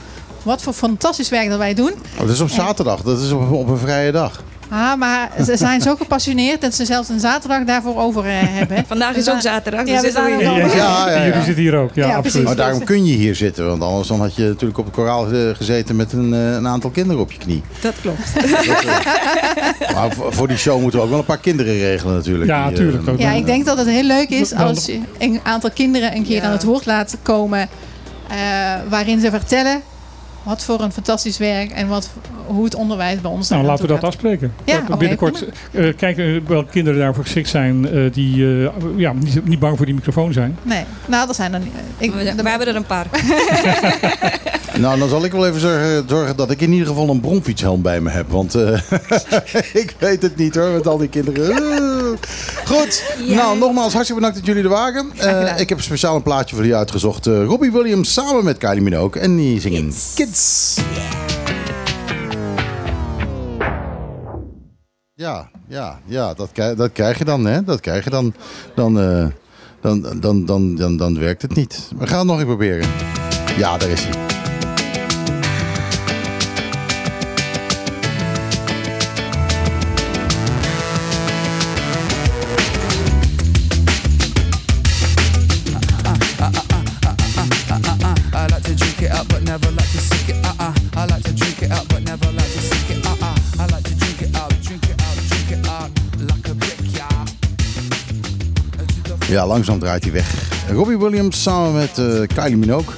wat 0.44 0.62
voor 0.62 0.74
fantastisch 0.74 1.30
werk 1.30 1.50
dat 1.50 1.58
wij 1.58 1.74
doen. 1.74 1.92
Oh, 2.14 2.20
dat 2.20 2.30
is 2.30 2.40
op 2.40 2.50
zaterdag. 2.50 3.02
Dat 3.02 3.20
is 3.22 3.32
op, 3.32 3.52
op 3.52 3.68
een 3.70 3.78
vrije 3.78 4.12
dag. 4.12 4.44
Ah, 4.74 4.96
maar 4.98 5.30
ze 5.46 5.58
zijn 5.58 5.82
zo 5.82 5.96
gepassioneerd 5.96 6.62
dat 6.62 6.74
ze 6.76 6.86
zelfs 6.86 7.10
een 7.10 7.20
zaterdag 7.20 7.64
daarvoor 7.64 7.98
over 7.98 8.26
eh, 8.26 8.32
hebben. 8.40 8.84
Vandaag 8.88 9.16
is 9.16 9.26
Dus, 9.26 9.34
ook 9.34 9.42
zaterdag, 9.42 9.86
dus 9.86 10.14
ja, 10.14 10.20
al. 10.22 10.28
Ja, 10.28 10.52
ja, 10.76 11.08
En 11.08 11.20
ja. 11.20 11.26
jullie 11.26 11.44
zitten 11.44 11.64
hier 11.64 11.76
ook. 11.78 11.90
Ja, 11.94 12.08
Ja, 12.08 12.16
absoluut. 12.16 12.46
Maar 12.46 12.56
daarom 12.56 12.84
kun 12.84 13.06
je 13.06 13.14
hier 13.16 13.36
zitten, 13.36 13.68
want 13.68 13.82
anders 13.84 14.08
dan 14.08 14.20
had 14.20 14.36
je 14.36 14.44
natuurlijk 14.44 14.80
op 14.80 14.86
het 14.86 14.94
koraal 14.94 15.32
eh, 15.32 15.40
gezeten 15.56 15.96
met 15.96 16.14
een, 16.14 16.34
eh, 16.34 16.52
een 16.54 16.68
aantal 16.68 16.90
kinderen 16.90 17.22
op 17.22 17.32
je 17.32 17.38
knie. 17.38 17.62
Dat 17.82 17.94
klopt. 18.02 18.34
Dat, 18.34 19.94
maar 19.96 20.12
voor, 20.30 20.48
die 20.48 20.58
show 20.58 20.82
moeten 20.82 21.00
we 21.00 21.06
ook 21.06 21.12
wel 21.12 21.20
een 21.20 21.26
paar 21.26 21.38
kinderen 21.38 21.78
regelen 21.78 22.16
natuurlijk. 22.16 22.50
Ja, 22.50 22.62
Die, 22.68 22.72
eh, 22.78 22.78
tuurlijk 22.84 23.08
ook. 23.10 23.20
Ja, 23.20 23.32
ik 23.32 23.46
denk 23.46 23.66
dat 23.66 23.78
het 23.78 23.88
heel 23.88 24.04
leuk 24.04 24.30
is 24.30 24.54
als 24.54 24.86
je 24.86 25.00
een 25.18 25.40
aantal 25.44 25.70
kinderen 25.72 26.16
een 26.16 26.24
keer 26.24 26.36
Ja. 26.42 26.44
aan 26.44 26.52
het 26.52 26.64
woord 26.64 26.86
laat 26.86 27.18
komen. 27.22 27.70
eh, 28.30 28.38
waarin 28.90 29.20
ze 29.20 29.30
vertellen 29.30 29.82
wat 30.44 30.64
voor 30.64 30.82
een 30.82 30.92
fantastisch 30.92 31.38
werk 31.38 31.72
en 31.72 31.88
wat, 31.88 32.10
hoe 32.46 32.64
het 32.64 32.76
onderwijs 32.76 33.22
bij 33.22 33.32
ons 33.32 33.50
Nou, 33.50 33.64
laten 33.64 33.86
we 33.86 33.94
dat 33.94 34.04
afspreken. 34.04 34.54
Ja, 34.64 34.82
Dat 34.88 35.00
binnenkort 35.00 35.46
eh, 35.72 35.96
kijken 35.98 36.48
welke 36.48 36.72
kinderen 36.72 37.00
daarvoor 37.00 37.24
geschikt 37.24 37.50
zijn 37.50 37.90
eh, 37.90 38.14
die 38.14 38.46
eh, 38.46 38.70
ja, 38.96 39.14
niet, 39.14 39.46
niet 39.46 39.60
bang 39.60 39.78
voor 39.78 39.86
die 39.86 39.96
microfoon 39.96 40.34
zijn. 40.34 40.58
Nee, 40.64 40.84
nou, 41.06 41.28
dat 41.28 41.36
zijn 41.36 41.54
er 41.54 41.60
niet. 41.60 41.74
Ik, 41.98 42.12
We, 42.12 42.34
we 42.36 42.50
hebben 42.50 42.68
er 42.68 42.76
een 42.76 42.86
paar. 42.86 43.08
Nou, 44.78 45.00
dan 45.00 45.10
zal 45.10 45.26
ik 45.26 45.32
wel 45.32 45.48
even 45.48 45.60
zorgen, 45.60 46.04
zorgen 46.08 46.36
dat 46.36 46.52
ik 46.52 46.62
in 46.62 46.72
ieder 46.72 46.88
geval 46.88 47.10
een 47.10 47.20
bromfietshelm 47.20 47.82
bij 47.82 48.02
me 48.02 48.10
heb. 48.10 48.30
Want 48.30 48.56
eh, 48.56 48.80
ik 49.84 49.96
weet 49.98 50.22
het 50.22 50.36
niet 50.36 50.56
hoor, 50.56 50.70
met 50.70 50.88
al 50.88 50.98
die 50.98 51.08
kinderen. 51.08 51.56
Goed, 52.66 53.04
nou 53.28 53.58
nogmaals 53.58 53.94
hartstikke 53.94 54.22
bedankt 54.22 54.38
dat 54.38 54.46
jullie 54.46 54.64
er 54.64 54.70
waren. 54.70 55.12
Eh, 55.18 55.60
ik 55.60 55.70
heb 55.70 55.82
speciaal 55.82 56.16
een 56.16 56.24
plaatje 56.24 56.56
voor 56.56 56.64
jullie 56.64 56.80
uitgezocht. 56.80 57.28
Eh, 57.28 57.44
Robbie 57.46 57.72
Williams 57.72 58.14
samen 58.14 58.44
met 58.44 58.58
Kylie 58.58 58.82
Minogue. 58.82 59.22
En 59.22 59.36
die 59.36 59.60
zingen 59.62 59.94
Kids. 60.16 60.78
Ja, 65.14 65.50
ja, 65.68 66.00
ja, 66.06 66.34
dat, 66.34 66.50
krijg- 66.54 66.76
dat 66.78 66.92
krijg 66.92 67.18
je 67.18 67.26
dan, 67.26 67.46
hè? 67.46 67.64
Dat 67.64 67.80
krijg 67.80 68.04
je 68.04 68.10
dan. 68.10 68.34
Dan, 68.76 69.00
eh, 69.00 69.26
dan, 69.82 70.02
dan, 70.20 70.46
dan, 70.46 70.76
dan, 70.76 70.98
dan 70.98 71.20
werkt 71.20 71.42
het 71.42 71.56
niet. 71.56 71.88
We 71.98 72.08
gaan 72.08 72.18
het 72.18 72.28
nog 72.28 72.36
even 72.36 72.48
proberen. 72.48 72.88
Ja, 73.58 73.78
daar 73.78 73.90
is 73.90 74.04
hij. 74.04 74.31
Ja, 99.32 99.48
langzaam 99.48 99.80
draait 99.80 100.04
hij 100.04 100.12
weg. 100.12 100.34
Robbie 100.70 100.98
Williams 100.98 101.42
samen 101.42 101.74
met 101.74 101.98
eh, 101.98 102.28
Kylie 102.36 102.58
Minogue. 102.58 102.94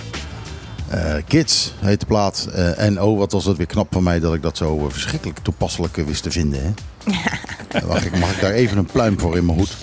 Eh, 0.88 1.16
Kids 1.28 1.74
heet 1.80 2.00
de 2.00 2.06
plaat. 2.06 2.48
Eh, 2.54 2.80
en 2.80 3.02
oh, 3.02 3.18
wat 3.18 3.32
was 3.32 3.46
het 3.46 3.58
weer 3.58 3.66
knap 3.66 3.88
van 3.92 4.04
mij 4.04 4.20
dat 4.20 4.34
ik 4.34 4.42
dat 4.42 4.58
zo 4.58 4.88
verschrikkelijk 4.90 5.40
toepasselijk 5.40 5.96
wist 5.96 6.24
te 6.24 6.32
vinden. 6.32 6.64
Hè? 6.64 6.72
Mag, 7.88 8.06
ik, 8.06 8.20
mag 8.20 8.32
ik 8.32 8.42
daar 8.42 8.52
even 8.52 8.78
een 8.78 8.86
pluim 8.86 9.20
voor 9.20 9.38
in 9.38 9.46
mijn 9.46 9.58
hoed? 9.58 9.78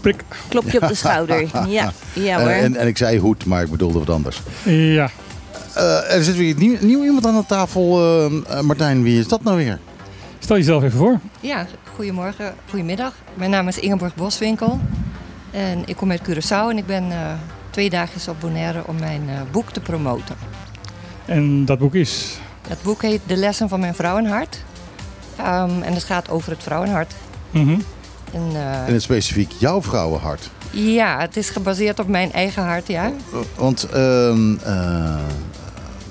Prik. 0.00 0.24
Klopje 0.48 0.82
op 0.82 0.88
de 0.88 0.94
schouder. 0.94 1.46
Ja, 1.68 1.92
ja 2.12 2.38
hoor. 2.40 2.48
En, 2.48 2.64
en, 2.64 2.76
en 2.76 2.86
ik 2.86 2.96
zei 2.96 3.18
hoed, 3.18 3.44
maar 3.44 3.62
ik 3.62 3.70
bedoelde 3.70 3.98
wat 3.98 4.10
anders. 4.10 4.40
Ja, 4.64 5.10
Eh, 5.74 6.14
er 6.14 6.24
zit 6.24 6.36
weer 6.36 6.54
nieuw, 6.56 6.76
nieuw 6.80 7.04
iemand 7.04 7.26
aan 7.26 7.36
de 7.36 7.46
tafel. 7.46 7.98
Martijn, 8.62 9.02
wie 9.02 9.18
is 9.18 9.28
dat 9.28 9.42
nou 9.42 9.56
weer? 9.56 9.78
stel 10.38 10.56
jezelf 10.56 10.82
even 10.82 10.98
voor. 10.98 11.18
Ja, 11.40 11.66
goedemorgen, 11.94 12.54
goedemiddag. 12.68 13.14
Mijn 13.34 13.50
naam 13.50 13.68
is 13.68 13.78
Ingeborg 13.78 14.14
Boswinkel 14.14 14.80
en 15.50 15.82
ik 15.86 15.96
kom 15.96 16.10
uit 16.10 16.22
Curaçao 16.30 16.70
en 16.70 16.76
ik 16.78 16.86
ben 16.86 17.10
eh, 17.10 17.18
twee 17.70 17.90
dagen 17.90 18.30
op 18.30 18.40
Bonaire 18.40 18.82
om 18.86 18.98
mijn 18.98 19.22
eh, 19.28 19.34
boek 19.50 19.70
te 19.70 19.80
promoten. 19.80 20.36
En 21.24 21.64
dat 21.64 21.78
boek 21.78 21.94
is... 21.94 22.38
Het 22.68 22.82
boek 22.82 23.02
heet 23.02 23.20
De 23.26 23.36
lessen 23.36 23.68
van 23.68 23.80
mijn 23.80 23.94
vrouwenhart 23.94 24.62
Ehm, 25.36 25.82
en 25.82 25.92
het 25.94 26.04
gaat 26.04 26.30
over 26.30 26.50
het 26.52 26.62
vrouwenhart. 26.62 27.14
Mhm. 27.50 27.78
En, 28.32 28.42
eh, 28.54 28.86
In 28.88 28.92
het 28.92 29.02
specifiek 29.02 29.52
jouw 29.58 29.82
vrouwenhart. 29.82 30.50
ja, 30.70 31.20
het 31.20 31.36
is 31.36 31.50
gebaseerd 31.50 31.98
op 31.98 32.08
mijn 32.08 32.32
eigen 32.32 32.62
hart, 32.62 32.86
ja. 32.86 33.12
Want, 33.56 33.82
ehm, 33.92 34.56
eh, 34.64 35.16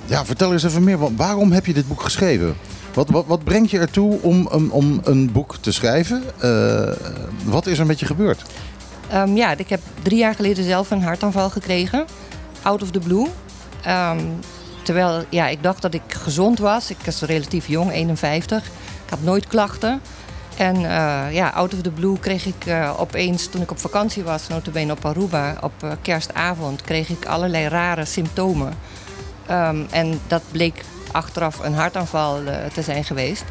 ja, 0.06 0.26
vertel 0.26 0.54
eens 0.54 0.64
even 0.64 0.84
meer. 0.84 0.98
Wa- 0.98 1.14
Waarom 1.16 1.52
heb 1.52 1.66
je 1.66 1.74
dit 1.74 1.88
boek 1.88 2.02
geschreven? 2.02 2.56
Wat, 2.94 3.10
wat, 3.10 3.26
wat 3.28 3.44
brengt 3.44 3.72
je 3.72 3.80
ertoe 3.80 4.22
om, 4.22 4.48
om, 4.48 4.70
om 4.70 5.00
een 5.04 5.32
boek 5.32 5.56
te 5.62 5.72
schrijven? 5.72 6.24
Eh, 6.40 6.92
wat 7.44 7.66
is 7.68 7.80
er 7.80 7.86
met 7.86 8.00
je 8.00 8.06
gebeurd? 8.06 8.42
Ehm, 9.10 9.36
ja, 9.36 9.58
ik 9.58 9.70
heb 9.70 9.82
drie 10.02 10.18
jaar 10.18 10.36
geleden 10.36 10.64
zelf 10.64 10.92
een 10.92 11.04
hartaanval 11.04 11.50
gekregen. 11.50 12.06
Out 12.62 12.82
of 12.82 12.92
the 12.92 13.00
blue. 13.00 13.28
Ehm, 13.84 14.20
terwijl 14.84 15.24
ja, 15.30 15.48
ik 15.48 15.64
dacht 15.64 15.82
dat 15.82 15.94
ik 15.94 16.02
gezond 16.08 16.60
was. 16.60 16.90
Ik 16.90 16.98
was 17.06 17.22
relatief 17.22 17.68
jong, 17.68 17.92
51. 17.92 18.66
Ik 18.66 19.10
had 19.10 19.22
nooit 19.22 19.48
klachten. 19.48 20.02
En 20.58 20.76
eh, 20.76 21.34
ja, 21.34 21.50
out 21.50 21.74
of 21.74 21.82
the 21.82 21.92
blue 21.92 22.20
kreeg 22.20 22.46
ik 22.46 22.66
eh, 22.66 22.94
opeens, 22.98 23.48
toen 23.48 23.62
ik 23.62 23.72
op 23.72 23.80
vakantie 23.80 24.24
was, 24.24 24.48
notabene 24.48 24.92
op 24.92 25.06
Aruba, 25.06 25.58
op 25.62 25.74
eh, 25.84 25.92
kerstavond, 26.02 26.82
kreeg 26.82 27.10
ik 27.10 27.26
allerlei 27.26 27.68
rare 27.68 28.06
symptomen. 28.06 28.74
Ehm, 29.46 29.84
en 29.90 30.20
dat 30.28 30.42
bleek 30.52 30.84
achteraf 31.12 31.60
een 31.60 31.74
hartaanval 31.74 32.40
te 32.74 32.82
zijn 32.82 33.04
geweest. 33.04 33.44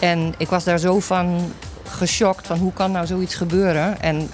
En 0.00 0.34
ik 0.38 0.48
was 0.48 0.64
daar 0.64 0.78
zo 0.78 1.00
van 1.00 1.52
geschokt 1.88 2.46
van 2.46 2.58
hoe 2.58 2.72
kan 2.72 2.92
nou 2.92 3.06
zoiets 3.06 3.34
gebeuren. 3.34 4.00
En 4.00 4.30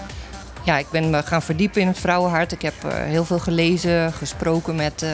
ja, 0.62 0.78
ik 0.78 0.86
ben 0.90 1.10
me 1.10 1.22
gaan 1.22 1.42
verdiepen 1.42 1.80
in 1.80 1.86
het 1.86 1.98
vrouwenhart. 1.98 2.52
Ik 2.52 2.62
heb 2.62 2.74
eh, 2.84 2.90
heel 2.94 3.24
veel 3.24 3.38
gelezen, 3.38 4.12
gesproken 4.12 4.74
met 4.76 5.02
eh, 5.02 5.10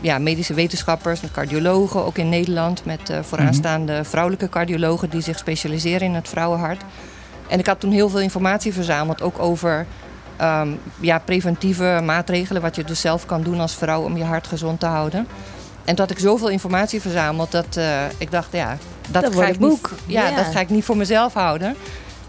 ja, 0.00 0.18
medische 0.18 0.54
wetenschappers, 0.54 1.20
met 1.20 1.30
cardiologen, 1.30 2.04
ook 2.04 2.18
in 2.18 2.28
Nederland. 2.28 2.84
Met 2.84 3.10
eh, 3.10 3.18
vooraanstaande 3.22 4.04
vrouwelijke 4.04 4.48
cardiologen 4.48 5.10
die 5.10 5.20
zich 5.20 5.38
specialiseren 5.38 6.06
in 6.06 6.14
het 6.14 6.28
vrouwenhart. 6.28 6.82
En 7.48 7.58
ik 7.58 7.66
had 7.66 7.80
toen 7.80 7.92
heel 7.92 8.08
veel 8.08 8.20
informatie 8.20 8.72
verzameld, 8.72 9.22
ook 9.22 9.38
over 9.38 9.86
ehm, 10.36 10.68
ja, 11.00 11.18
preventieve 11.18 12.00
maatregelen, 12.04 12.62
wat 12.62 12.76
je 12.76 12.84
dus 12.84 13.00
zelf 13.00 13.26
kan 13.26 13.42
doen 13.42 13.60
als 13.60 13.74
vrouw 13.74 14.02
om 14.02 14.16
je 14.16 14.24
hart 14.24 14.46
gezond 14.46 14.80
te 14.80 14.86
houden. 14.86 15.26
En 15.84 15.94
toen 15.94 16.04
had 16.06 16.10
ik 16.10 16.18
zoveel 16.18 16.48
informatie 16.48 17.00
verzameld 17.00 17.50
dat 17.50 17.76
eh, 17.76 18.02
ik 18.18 18.30
dacht, 18.30 18.48
ja, 18.52 18.76
dat, 19.10 19.22
Dat 19.22 19.34
ga 19.34 19.46
ik 19.46 19.58
niet, 19.58 19.80
Ja. 20.06 20.30
dat 20.36 20.46
ga 20.52 20.60
ik 20.60 20.70
niet 20.70 20.84
voor 20.84 20.96
mezelf 20.96 21.34
houden. 21.34 21.76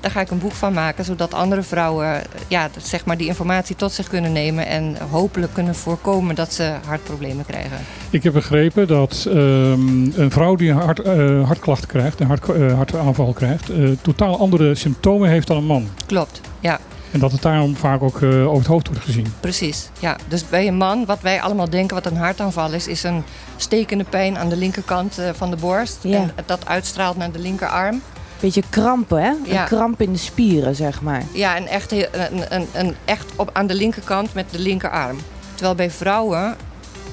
Daar 0.05 0.13
ga 0.13 0.21
ik 0.21 0.31
een 0.31 0.39
boek 0.39 0.51
van 0.51 0.73
maken, 0.73 1.05
zodat 1.05 1.33
andere 1.33 1.61
vrouwen 1.61 2.15
eh, 2.15 2.21
ja, 2.47 2.69
zeg 2.77 3.05
maar 3.05 3.17
die 3.17 3.27
informatie 3.27 3.75
tot 3.75 3.91
zich 3.91 4.07
kunnen 4.07 4.31
nemen 4.31 4.67
en 4.67 4.97
hopelijk 5.09 5.53
kunnen 5.53 5.75
voorkomen 5.75 6.35
dat 6.35 6.53
ze 6.53 6.73
hartproblemen 6.85 7.45
krijgen. 7.45 7.77
Ik 8.09 8.23
heb 8.23 8.33
begrepen 8.33 8.87
dat 8.87 9.25
ehm, 9.29 10.21
een 10.21 10.31
vrouw 10.31 10.55
die 10.55 10.69
een 10.69 10.77
hart, 10.77 10.99
eh, 10.99 11.45
hartklachten 11.45 11.87
krijgt, 11.87 12.19
een 12.19 12.27
hart, 12.27 12.49
eh, 12.49 12.73
hartaanval 12.73 13.33
krijgt, 13.33 13.69
eh, 13.69 13.89
totaal 14.01 14.39
andere 14.39 14.75
symptomen 14.75 15.29
heeft 15.29 15.47
dan 15.47 15.57
een 15.57 15.65
man. 15.65 15.87
Klopt, 16.05 16.41
ja. 16.59 16.79
En 17.11 17.19
dat 17.19 17.31
het 17.31 17.41
daarom 17.41 17.75
vaak 17.75 18.01
ook 18.01 18.23
over 18.23 18.57
het 18.57 18.67
hoofd 18.67 18.87
wordt 18.87 19.03
gezien. 19.03 19.33
Precies, 19.39 19.89
ja. 19.99 20.17
Dus 20.27 20.49
bij 20.49 20.67
een 20.67 20.77
man, 20.77 21.05
wat 21.05 21.21
wij 21.21 21.41
allemaal 21.41 21.69
denken 21.69 21.95
wat 21.95 22.05
een 22.05 22.17
hartaanval 22.17 22.73
is, 22.73 22.87
is 22.87 23.03
een 23.03 23.23
stekende 23.55 24.03
pijn 24.03 24.37
aan 24.37 24.49
de 24.49 24.57
linkerkant 24.57 25.21
van 25.33 25.49
de 25.49 25.55
borst. 25.55 25.97
Ja. 26.01 26.17
En 26.17 26.31
dat 26.45 26.67
uitstraalt 26.67 27.17
naar 27.17 27.31
de 27.31 27.39
linkerarm. 27.39 28.01
Beetje 28.45 28.63
krampen, 28.69 29.21
hè? 29.23 29.33
Ja. 29.43 29.61
Een 29.61 29.67
kramp 29.67 30.01
in 30.01 30.11
de 30.13 30.17
spieren, 30.19 30.75
zeg 30.75 31.01
maar. 31.01 31.23
Ja, 31.31 31.55
en 31.55 31.67
echt, 31.67 31.91
een, 31.91 32.07
een, 32.49 32.67
een, 32.73 32.95
echt 33.05 33.25
op, 33.35 33.49
aan 33.53 33.67
de 33.67 33.73
linkerkant 33.73 34.33
met 34.33 34.45
de 34.51 34.59
linkerarm. 34.59 35.17
Terwijl 35.53 35.75
bij 35.75 35.91
vrouwen 35.91 36.55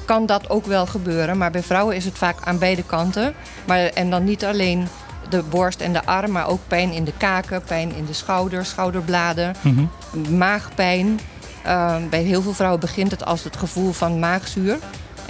kan 0.05 0.27
dat 0.27 0.51
ook 0.51 0.67
wel 0.67 0.87
gebeuren, 0.87 1.39
maar 1.39 1.51
bij 1.51 1.63
vrouwen 1.63 1.97
is 1.97 2.05
het 2.05 2.19
vaak 2.19 2.37
aan 2.45 2.59
beide 2.59 2.83
kanten. 2.83 3.35
Maar, 3.67 3.79
en 3.79 4.11
dan 4.11 4.25
niet 4.25 4.45
alleen 4.45 4.87
de 5.29 5.43
borst 5.51 5.81
en 5.81 5.93
de 5.93 6.05
arm, 6.05 6.31
maar 6.31 6.49
ook 6.49 6.61
pijn 6.69 6.93
in 6.93 7.05
de 7.05 7.13
kaken, 7.17 7.63
pijn 7.63 7.95
in 7.95 8.05
de 8.07 8.13
schouders, 8.13 8.69
schouderbladen, 8.69 9.55
Mhm. 9.63 10.37
maagpijn. 10.39 11.21
Eh, 11.63 11.97
bij 12.11 12.23
heel 12.23 12.43
veel 12.43 12.55
vrouwen 12.55 12.81
begint 12.81 13.11
het 13.11 13.25
als 13.25 13.45
het 13.45 13.57
gevoel 13.57 13.93
van 13.93 14.19
maagzuur. 14.19 14.79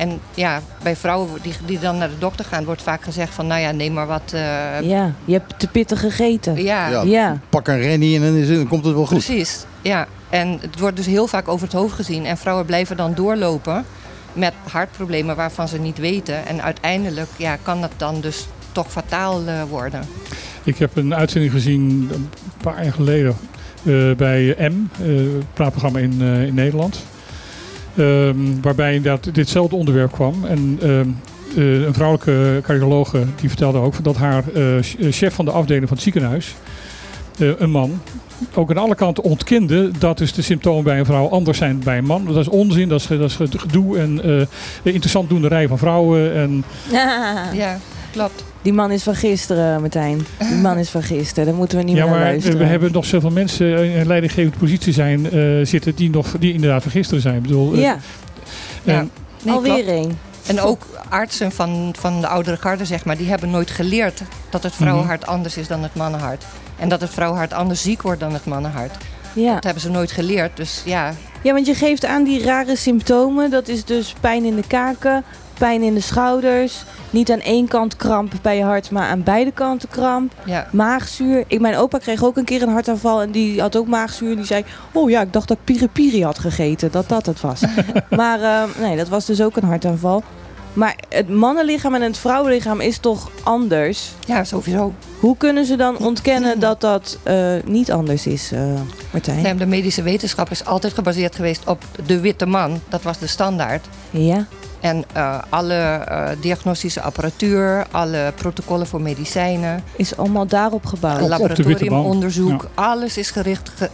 En 0.02 0.20
ja, 0.34 0.60
bij 0.82 0.96
vrouwen 0.96 1.28
die, 1.42 1.52
die 1.66 1.78
dan 1.78 1.98
naar 1.98 2.08
de 2.08 2.18
dokter 2.18 2.44
gaan, 2.44 2.64
wordt 2.64 2.82
vaak 2.82 3.02
gezegd 3.02 3.34
van, 3.34 3.46
nou 3.46 3.60
ja, 3.60 3.70
neem 3.70 3.92
maar 3.92 4.06
wat. 4.06 4.22
eh, 4.32 4.40
Ja, 4.80 5.12
je 5.24 5.32
hebt 5.32 5.58
te 5.58 5.66
pittig 5.68 6.00
gegeten. 6.00 6.62
ja, 6.62 6.88
Ja. 6.88 7.02
Ja. 7.02 7.38
Pak 7.48 7.68
een 7.68 7.80
rennie 7.80 8.16
en 8.16 8.22
dan, 8.22 8.34
is, 8.34 8.48
dan 8.48 8.68
komt 8.68 8.84
het 8.84 8.94
wel 8.94 9.06
goed. 9.06 9.24
Precies, 9.24 9.64
ja. 9.82 10.06
En 10.30 10.58
het 10.60 10.78
wordt 10.78 10.96
dus 10.96 11.06
heel 11.06 11.26
vaak 11.26 11.48
over 11.48 11.66
het 11.66 11.76
hoofd 11.76 11.94
gezien. 11.94 12.26
En 12.26 12.36
vrouwen 12.38 12.66
blijven 12.66 12.96
dan 12.96 13.14
doorlopen 13.14 13.84
met 14.32 14.52
hartproblemen 14.70 15.36
waarvan 15.36 15.68
ze 15.68 15.78
niet 15.78 15.98
weten. 15.98 16.46
En 16.46 16.62
uiteindelijk 16.62 17.28
ja, 17.36 17.56
kan 17.62 17.80
dat 17.80 17.92
dan 17.96 18.20
dus 18.20 18.46
toch 18.72 18.90
fataal 18.92 19.46
eh, 19.46 19.62
worden. 19.68 20.00
Ik 20.62 20.78
heb 20.78 20.96
een 20.96 21.14
uitzending 21.14 21.52
gezien 21.52 22.08
een 22.12 22.28
paar 22.62 22.84
jaar 22.84 22.92
geleden 22.92 23.36
eh, 23.84 24.12
bij 24.16 24.56
M, 24.58 25.02
eh, 25.02 25.06
het 25.08 25.52
praatprogramma 25.54 25.98
in, 25.98 26.16
eh, 26.20 26.46
in 26.46 26.54
Nederland. 26.54 27.02
Ehm, 27.96 28.36
waarbij 28.62 28.94
inderdaad 28.94 29.34
ditzelfde 29.34 29.76
onderwerp 29.76 30.12
kwam. 30.12 30.44
En 30.44 30.78
ehm, 30.82 31.08
eh, 31.56 31.82
een 31.82 31.94
vrouwelijke 31.94 32.60
cardiologe 32.62 33.24
die 33.40 33.48
vertelde 33.48 33.78
ook 33.78 34.04
dat 34.04 34.16
haar 34.16 34.44
eh, 34.54 34.78
eh, 34.78 34.84
chef 35.10 35.34
van 35.34 35.44
de 35.44 35.50
afdeling 35.50 35.88
van 35.88 35.96
het 35.96 36.04
ziekenhuis, 36.04 36.54
een 37.38 37.70
man, 37.70 38.00
ook 38.54 38.70
aan 38.70 38.76
alle 38.76 38.94
kanten 38.94 39.24
ontkende 39.24 39.90
dat 39.98 40.18
dus 40.18 40.32
de 40.32 40.42
symptomen 40.42 40.84
bij 40.84 40.98
een 40.98 41.04
vrouw 41.04 41.28
anders 41.28 41.58
zijn 41.58 41.80
bij 41.84 41.98
een 41.98 42.04
man. 42.04 42.24
Dat 42.24 42.36
is 42.36 42.48
onzin, 42.48 42.88
dat 42.88 43.00
is, 43.00 43.36
dat 43.36 43.58
gedoe 43.60 43.98
en 43.98 44.20
interessant 44.82 45.28
doenerij 45.28 45.68
van 45.68 45.78
vrouwen. 45.78 46.34
En 46.34 46.64
Ja, 47.62 47.78
klopt. 48.12 48.44
Die 48.62 48.72
man 48.72 48.90
is 48.90 49.02
van 49.02 49.14
gisteren, 49.14 49.80
Martijn. 49.80 50.26
Die 50.38 50.56
man 50.56 50.78
is 50.78 50.88
van 50.88 51.02
gisteren. 51.02 51.44
Daar 51.46 51.54
moeten 51.54 51.78
we 51.78 51.84
niet 51.84 51.96
ja, 51.96 52.02
meer 52.02 52.10
naar 52.10 52.20
maar 52.20 52.28
luisteren. 52.30 52.58
we 52.58 52.64
hebben 52.64 52.92
nog 52.92 53.04
zoveel 53.04 53.30
mensen 53.30 53.84
in 53.92 53.98
een 54.00 54.06
leidinggevende 54.06 54.58
positie 54.58 54.92
zijn, 54.92 55.30
eh, 55.30 55.40
zitten 55.62 55.94
die, 55.94 56.10
nog, 56.10 56.34
die 56.38 56.52
inderdaad 56.52 56.82
van 56.82 56.90
gisteren 56.90 57.22
zijn. 57.22 57.36
Ik 57.36 57.42
bedoel, 57.42 57.72
eh, 57.74 57.80
Ja, 57.80 57.92
en- 58.84 58.94
Ja. 58.94 59.06
Nee, 59.42 59.54
alweer 59.54 59.88
één. 59.88 60.18
En 60.46 60.60
ook 60.60 60.86
artsen 61.08 61.52
van, 61.52 61.94
van 61.98 62.20
de 62.20 62.26
oudere 62.26 62.56
garde, 62.56 62.84
zeg 62.84 63.04
maar, 63.04 63.16
die 63.16 63.28
hebben 63.28 63.50
nooit 63.50 63.70
geleerd 63.70 64.22
dat 64.50 64.62
het 64.62 64.74
vrouwenhart 64.74 65.26
anders 65.26 65.56
is 65.56 65.66
dan 65.68 65.82
het 65.82 65.94
mannenhart. 65.94 66.44
En 66.78 66.88
dat 66.88 67.00
het 67.00 67.10
vrouwenhart 67.10 67.52
anders 67.52 67.82
ziek 67.82 68.02
wordt 68.02 68.20
dan 68.20 68.32
het 68.32 68.44
mannenhart. 68.44 68.96
Ja. 69.32 69.54
Dat 69.54 69.64
hebben 69.64 69.82
ze 69.82 69.90
nooit 69.90 70.10
geleerd. 70.12 70.56
Dus 70.56 70.82
ja, 70.84 71.12
ja, 71.42 71.52
want 71.52 71.66
je 71.66 71.74
geeft 71.74 72.04
aan 72.04 72.24
die 72.24 72.42
rare 72.44 72.76
symptomen. 72.76 73.50
Dat 73.50 73.68
is 73.68 73.84
dus 73.84 74.14
pijn 74.20 74.44
in 74.44 74.56
de 74.56 74.66
kaken, 74.66 75.24
pijn 75.62 75.82
in 75.82 75.94
de 75.94 76.00
schouders. 76.00 76.84
Niet 77.10 77.30
aan 77.30 77.40
één 77.40 77.68
kant 77.68 77.96
kramp 77.96 78.32
bij 78.42 78.56
je 78.56 78.62
hart, 78.62 78.90
maar 78.90 79.08
aan 79.08 79.22
beide 79.22 79.52
kanten 79.52 79.88
kramp. 79.88 80.32
ja. 80.44 80.66
Maagzuur. 80.72 81.44
Ik, 81.46 81.60
mijn 81.60 81.76
opa 81.76 81.98
kreeg 81.98 82.24
ook 82.24 82.36
een 82.36 82.44
keer 82.44 82.62
een 82.62 82.68
hartaanval 82.68 83.22
en 83.22 83.30
die 83.30 83.60
had 83.60 83.76
ook 83.76 83.86
maagzuur. 83.86 84.36
Die 84.36 84.44
zei, 84.44 84.64
oh 84.92 85.10
ja, 85.10 85.20
ik 85.20 85.32
dacht 85.32 85.48
dat 85.48 85.56
ik 85.56 85.64
piripiri 85.64 86.24
had 86.24 86.38
gegeten. 86.38 86.90
Dat 86.90 87.08
dat 87.08 87.26
het 87.26 87.40
was. 87.40 87.60
maar 88.10 88.40
eh, 88.42 88.62
nee, 88.80 88.96
dat 88.96 89.08
was 89.08 89.26
dus 89.26 89.42
ook 89.42 89.56
een 89.56 89.64
hartaanval. 89.64 90.22
Maar 90.72 90.96
het 91.08 91.28
mannenlichaam 91.28 91.94
en 91.94 92.02
het 92.02 92.18
vrouwenlichaam 92.18 92.80
is 92.80 92.98
toch 92.98 93.30
anders? 93.42 94.12
ja, 94.26 94.44
sowieso. 94.44 94.92
Hoe 95.20 95.36
kunnen 95.36 95.64
ze 95.64 95.76
dan 95.76 95.98
ontkennen 95.98 96.60
dat 96.60 96.80
dat 96.80 97.18
eh, 97.22 97.52
niet 97.64 97.92
anders 97.92 98.26
is, 98.26 98.52
eh, 98.52 98.60
Martijn? 99.10 99.42
Nee, 99.42 99.54
de 99.54 99.66
medische 99.66 100.02
wetenschap 100.02 100.50
is 100.50 100.64
altijd 100.64 100.92
gebaseerd 100.92 101.36
geweest 101.36 101.66
op 101.66 101.84
de 102.06 102.20
witte 102.20 102.46
man. 102.46 102.80
Dat 102.88 103.02
was 103.02 103.18
de 103.18 103.26
standaard. 103.26 103.86
Ja, 104.10 104.46
En 104.82 105.04
eh, 105.12 105.38
alle 105.48 105.74
eh, 105.74 106.28
diagnostische 106.40 107.00
apparatuur, 107.00 107.86
alle 107.90 108.32
protocollen 108.36 108.86
voor 108.86 109.00
medicijnen, 109.00 109.84
is 109.96 110.16
allemaal 110.16 110.46
daarop 110.46 110.86
gebouwd. 110.86 111.28
Laboratoriumonderzoek, 111.28 112.68
alles 112.74 113.16
is 113.16 113.30
gericht 113.30 113.68
ge- 113.76 113.90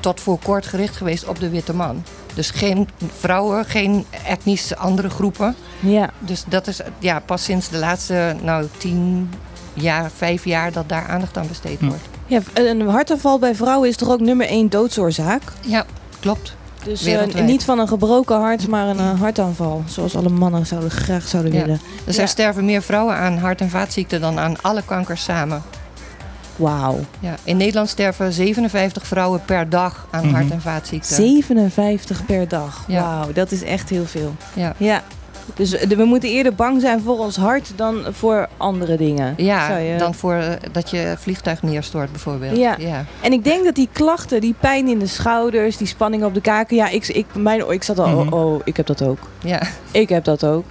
tot 0.00 0.20
voor 0.20 0.38
kort 0.38 0.66
gericht 0.66 0.96
geweest 0.96 1.26
op 1.28 1.40
de 1.40 1.48
witte 1.48 1.74
man. 1.74 2.02
Dus 2.34 2.50
geen 2.50 2.88
vrouwen, 3.18 3.64
geen 3.64 4.06
etnische 4.26 4.76
andere 4.76 5.10
groepen. 5.10 5.54
Ja, 5.80 6.10
Dus 6.18 6.44
dat 6.48 6.66
is 6.66 6.80
ja, 6.98 7.20
pas 7.20 7.44
sinds 7.44 7.68
de 7.68 7.78
laatste 7.78 8.36
nou, 8.42 8.66
tien 8.78 9.30
jaar, 9.74 10.10
vijf 10.16 10.44
jaar 10.44 10.72
dat 10.72 10.88
daar 10.88 11.06
aandacht 11.08 11.36
aan 11.36 11.48
besteed 11.48 11.78
Hm. 11.78 11.86
wordt. 11.86 12.02
ja, 12.26 12.40
een 12.54 12.80
hartaanval 12.88 13.38
bij 13.38 13.54
vrouwen 13.54 13.88
is 13.88 13.96
toch 13.96 14.08
ook 14.10 14.20
nummer 14.20 14.46
één 14.46 14.68
doodsoorzaak? 14.68 15.42
Ja, 15.66 15.84
klopt. 16.20 16.54
Dus 16.84 17.04
eh, 17.04 17.44
niet 17.44 17.64
van 17.64 17.78
een 17.78 17.88
gebroken 17.88 18.36
hart, 18.40 18.68
maar 18.68 18.86
een 18.86 18.98
eh, 18.98 19.20
hartaanval. 19.20 19.82
Zoals 19.86 20.16
alle 20.16 20.28
mannen 20.28 20.66
zouden 20.66 20.90
graag 20.90 21.28
zouden 21.28 21.52
Ja. 21.52 21.60
willen. 21.60 21.80
Dus 22.04 22.16
Ja. 22.16 22.22
er 22.22 22.28
sterven 22.28 22.64
meer 22.64 22.82
vrouwen 22.82 23.14
aan 23.16 23.38
hart- 23.38 23.60
en 23.60 23.70
vaatziekten 23.70 24.20
dan 24.20 24.38
aan 24.38 24.60
alle 24.62 24.82
kankers 24.84 25.22
samen. 25.24 25.62
Wauw. 26.56 26.98
Ja, 27.20 27.34
in 27.44 27.56
Nederland 27.56 27.88
sterven 27.88 28.32
57 28.32 29.06
vrouwen 29.06 29.44
per 29.44 29.68
dag 29.70 30.06
aan 30.10 30.24
Mhm. 30.26 30.34
hart- 30.34 30.50
en 30.50 30.60
vaatziekten. 30.60 31.16
57 31.16 32.24
per 32.26 32.48
dag. 32.48 32.84
Wauw, 32.88 33.32
dat 33.32 33.50
is 33.52 33.62
echt 33.62 33.88
heel 33.88 34.06
veel. 34.06 34.34
Ja. 34.54 34.74
Ja. 34.76 35.02
Dus 35.56 35.84
we 35.86 36.04
moeten 36.04 36.28
eerder 36.28 36.54
bang 36.54 36.80
zijn 36.80 37.00
voor 37.00 37.18
ons 37.18 37.36
hart 37.36 37.72
dan 37.76 38.04
voor 38.10 38.48
andere 38.56 38.96
dingen. 38.96 39.34
Ja, 39.36 39.76
je- 39.76 39.96
dan 39.98 40.14
voor 40.14 40.34
eh, 40.34 40.52
dat 40.72 40.90
je 40.90 41.14
vliegtuig 41.18 41.62
neerstort 41.62 42.10
bijvoorbeeld. 42.10 42.56
Ja. 42.56 42.74
ja. 42.78 43.04
En 43.20 43.32
ik 43.32 43.44
denk 43.44 43.64
dat 43.64 43.74
die 43.74 43.88
klachten, 43.92 44.40
die 44.40 44.54
pijn 44.60 44.88
in 44.88 44.98
de 44.98 45.06
schouders, 45.06 45.76
die 45.76 45.86
spanning 45.86 46.24
op 46.24 46.34
de 46.34 46.40
kaken. 46.40 46.76
Ja, 46.76 46.88
ik, 46.88 47.08
ik, 47.08 47.26
mijn, 47.34 47.70
ik 47.70 47.82
zat 47.82 47.98
al, 47.98 48.08
Mhm. 48.08 48.32
oh, 48.34 48.44
oh, 48.54 48.60
ik 48.64 48.76
heb 48.76 48.86
dat 48.86 49.02
ook. 49.02 49.18
ja. 49.44 49.62
Ik 49.90 50.08
heb 50.08 50.24
dat 50.24 50.44
ook. 50.44 50.64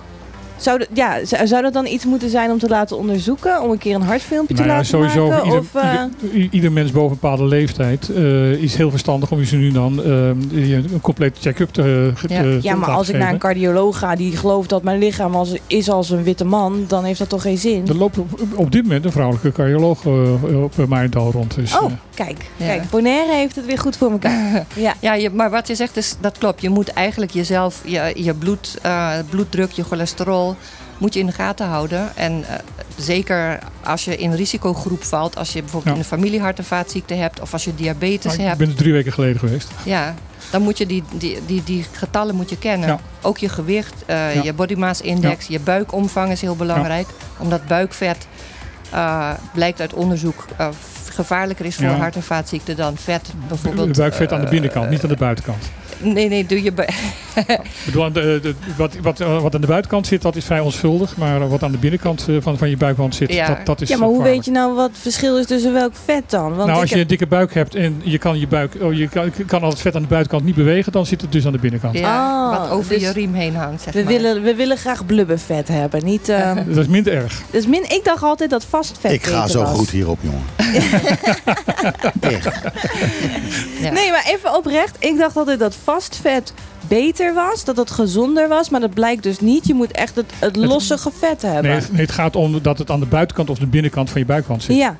Zou, 0.60 0.78
dat- 0.80 0.88
ja, 0.94 1.26
zou 1.46 1.62
dat 1.62 1.74
dan 1.74 1.86
iets 1.86 2.06
moeten 2.06 2.30
zijn 2.30 2.52
om 2.52 2.60
te 2.60 2.68
laten 2.68 2.98
onderzoeken? 2.98 3.62
Om 3.62 3.72
een 3.72 3.78
keer 3.78 3.96
een 3.96 4.02
hartfilmpje 4.02 4.54
Nou 4.54 4.66
te 4.66 4.72
ja, 4.72 4.78
laten 4.78 4.90
sowieso 4.98 5.28
maken? 5.28 5.46
ieder, 5.46 5.60
of, 5.60 5.76
eh, 5.76 6.04
ieder, 6.34 6.48
ieder 6.52 6.72
mens 6.72 6.92
boven 6.92 7.12
een 7.12 7.18
bepaalde 7.22 7.44
leeftijd 7.46 8.10
eh, 8.10 8.52
is 8.52 8.76
heel 8.76 8.90
verstandig 8.90 9.32
om 9.32 9.40
je 9.40 9.46
ze 9.46 9.56
nu 9.56 9.72
dan 9.72 10.04
eh, 10.04 10.28
een 10.28 11.00
complete 11.02 11.40
check-up 11.42 11.70
te, 11.70 12.12
Ja. 12.28 12.42
te- 12.42 12.60
ja, 12.62 12.76
maar 12.76 12.90
als 12.90 13.10
ik 13.10 13.18
naar 13.18 13.32
een 13.34 13.38
cardioloog 13.40 13.98
ga 14.00 14.16
die 14.16 14.38
gelooft 14.38 14.70
dat 14.70 14.84
mijn 14.84 15.00
lichaam 15.00 15.36
als, 15.36 15.54
is 15.68 15.90
als 15.90 16.10
een 16.10 16.24
witte 16.24 16.46
man, 16.46 16.86
dan 16.88 17.04
heeft 17.04 17.20
dat 17.20 17.30
toch 17.30 17.42
geen 17.42 17.58
zin? 17.58 17.88
Er 17.88 17.96
loopt 17.98 18.18
op, 18.18 18.40
op 18.56 18.72
dit 18.72 18.84
moment 18.84 19.06
een 19.06 19.12
vrouwelijke 19.12 19.52
cardioloog 19.52 20.06
op 20.54 20.88
Maarndal 20.88 21.32
rond. 21.32 21.56
Dus, 21.56 21.78
Oh, 21.78 21.92
kijk. 22.14 22.38
Ja. 22.58 22.66
Kijk, 22.66 22.90
Bonaire 22.90 23.34
heeft 23.34 23.56
het 23.56 23.66
weer 23.66 23.78
goed 23.80 23.98
voor 23.98 24.12
elkaar. 24.12 24.66
ja. 24.76 24.94
Ja, 25.00 25.14
je, 25.14 25.30
maar 25.30 25.50
wat 25.50 25.68
je 25.68 25.76
zegt 25.76 25.98
is, 25.98 26.16
dat 26.20 26.38
klopt. 26.38 26.62
Je 26.62 26.70
moet 26.70 26.88
eigenlijk 26.94 27.32
jezelf, 27.32 27.82
je, 27.86 28.12
je 28.16 28.34
bloed, 28.34 28.78
eh, 28.82 29.12
bloeddruk, 29.30 29.72
je 29.72 29.84
cholesterol, 29.84 30.49
moet 30.98 31.14
je 31.14 31.20
in 31.20 31.26
de 31.26 31.32
gaten 31.32 31.68
houden. 31.68 32.16
En 32.16 32.44
eh, 32.48 32.56
zeker 32.98 33.60
als 33.84 34.06
je 34.06 34.18
in 34.18 34.34
risicogroep 34.34 35.04
valt, 35.04 35.38
als 35.38 35.54
je 35.54 35.62
bijvoorbeeld 35.62 35.96
Ja. 35.96 36.02
een 36.02 36.08
familie 36.08 36.40
hart- 36.40 36.58
en 36.58 36.66
vaatziekte 36.66 37.14
hebt 37.14 37.40
of 37.40 37.54
als 37.54 37.64
je 37.64 37.76
diabetes 37.76 38.26
maar 38.26 38.34
ik 38.40 38.42
hebt, 38.46 38.58
ben 38.58 38.70
er 38.70 38.76
drie 38.76 38.94
weken 38.94 39.14
geleden 39.14 39.40
geweest. 39.40 39.70
ja, 39.84 40.14
dan 40.52 40.62
moet 40.62 40.78
je 40.78 40.86
die, 40.86 41.04
die, 41.14 41.40
die, 41.46 41.64
die 41.64 41.86
getallen 41.92 42.36
moet 42.36 42.50
je 42.50 42.58
kennen. 42.58 42.88
Ja. 42.88 43.00
Ook 43.22 43.38
je 43.38 43.50
gewicht, 43.50 43.94
eh, 44.06 44.36
Ja. 44.36 44.44
je 44.44 44.54
body 44.54 44.74
mass 44.74 45.02
index, 45.02 45.48
je 45.48 45.60
buikomvang 45.60 46.32
is 46.32 46.42
heel 46.42 46.56
belangrijk. 46.56 47.08
Omdat 47.38 47.66
buikvet 47.68 48.28
eh, 48.92 49.30
blijkt 49.54 49.80
uit 49.82 49.94
onderzoek 49.94 50.46
gevaarlijker 51.10 51.66
is 51.66 51.76
voor 51.76 51.86
hart- 51.86 52.16
en 52.16 52.24
vaatziekten 52.24 52.76
dan 52.76 52.98
vet 52.98 53.30
bijvoorbeeld. 53.48 53.94
De 53.96 54.02
buikvet 54.02 54.32
aan 54.34 54.42
de 54.42 54.48
binnenkant, 54.50 54.90
niet 54.90 55.04
aan 55.04 55.10
de 55.10 55.16
buitenkant. 55.16 55.64
Nee, 56.02 56.30
nee, 56.30 56.46
doe 56.46 56.64
je, 56.64 56.72
bu- 56.72 56.82
Ik 57.36 57.60
bedoel, 57.86 58.04
aan 58.04 58.14
de, 58.14 58.40
de- 58.42 58.54
wat, 58.78 58.94
wat, 59.02 59.20
eh, 59.20 59.42
wat 59.42 59.56
aan 59.56 59.62
de 59.62 59.68
buitenkant 59.68 60.08
zit, 60.08 60.22
dat 60.22 60.36
is 60.36 60.46
vrij 60.46 60.60
onschuldig. 60.60 61.18
Maar 61.18 61.50
wat 61.50 61.64
aan 61.64 61.72
de 61.72 61.78
binnenkant 61.78 62.26
eh, 62.30 62.36
van, 62.40 62.58
van 62.58 62.70
je 62.70 62.78
buikwand 62.78 63.16
zit, 63.16 63.34
Ja. 63.34 63.48
dat, 63.48 63.66
dat 63.66 63.82
is 63.82 63.90
Ja, 63.90 63.98
maar 63.98 64.08
hoe 64.08 64.24
weet 64.24 64.46
je 64.46 64.52
nou 64.52 64.76
wat 64.76 64.90
het 64.90 64.98
verschil 65.00 65.38
is 65.38 65.46
tussen 65.46 65.74
welk 65.74 65.92
vet 66.06 66.24
dan? 66.30 66.56
Want 66.56 66.68
nou, 66.70 66.82
als 66.82 66.90
je 66.90 67.00
een 67.00 67.08
dikke 67.08 67.28
buik 67.28 67.54
hebt 67.54 67.76
en 67.76 68.02
je 68.04 68.18
kan 68.18 68.40
je 68.40 68.48
buik, 68.48 68.74
oh, 68.82 68.94
je 68.94 69.08
kan, 69.08 69.32
kan 69.48 69.62
al 69.64 69.70
het 69.70 69.82
vet 69.82 69.96
aan 69.96 70.02
de 70.02 70.08
buitenkant 70.08 70.44
niet 70.44 70.56
bewegen, 70.56 70.92
dan 70.92 71.06
zit 71.06 71.22
het 71.22 71.32
dus 71.32 71.46
aan 71.46 71.52
de 71.52 71.58
binnenkant. 71.60 71.98
Ja, 71.98 72.28
Oh, 72.52 72.60
wat 72.60 72.70
over 72.70 72.94
dus 72.94 73.02
je 73.02 73.12
riem 73.12 73.34
heen 73.34 73.56
hangt, 73.56 73.82
zeg 73.82 73.94
we, 73.94 74.00
maar. 74.04 74.12
willen, 74.14 74.42
we 74.44 74.56
willen 74.56 74.78
graag 74.78 75.06
blubbervet 75.06 75.68
hebben, 75.68 76.04
niet... 76.06 76.30
ehm, 76.40 76.56
Dat 76.68 76.78
is 76.78 76.88
minder 76.88 77.14
erg. 77.14 77.42
dus 77.52 77.66
min, 77.68 77.84
ik 77.84 78.02
dacht 78.04 78.24
altijd 78.24 78.50
dat 78.50 78.66
vast 78.66 78.98
vet 79.00 79.12
Ik 79.12 79.24
ga 79.26 79.48
zo 79.48 79.62
was. 79.62 79.78
goed 79.78 79.90
hierop, 79.90 80.20
jongen. 80.22 80.44
Echt. 82.20 82.44
Ja. 83.82 83.92
Nee, 83.92 84.12
maar 84.12 84.26
even 84.28 84.56
oprecht. 84.56 84.96
Ik 85.00 85.18
dacht 85.18 85.36
altijd 85.38 85.60
dat 85.60 85.76
vast 85.92 86.16
vet 86.16 86.54
beter 86.88 87.34
was, 87.34 87.64
dat 87.66 87.78
het 87.78 87.92
gezonder 87.92 88.48
was. 88.48 88.70
Maar 88.70 88.80
dat 88.80 88.94
blijkt 88.94 89.24
dus 89.24 89.40
niet. 89.40 89.68
Je 89.68 89.74
moet 89.74 89.92
echt 89.92 90.16
het, 90.16 90.32
het 90.40 90.56
lossige 90.56 91.12
vet 91.20 91.42
hebben. 91.42 91.64
Nee, 91.64 91.80
het, 91.80 91.92
nee, 91.92 92.02
het 92.02 92.12
gaat 92.12 92.36
om 92.36 92.62
dat 92.62 92.78
het 92.78 92.92
aan 92.92 93.00
de 93.00 93.06
buitenkant 93.06 93.50
of 93.50 93.58
de 93.58 93.68
binnenkant 93.68 94.10
van 94.10 94.22
je 94.22 94.28
buikwand 94.28 94.64
zit. 94.64 94.76
ja, 94.76 94.98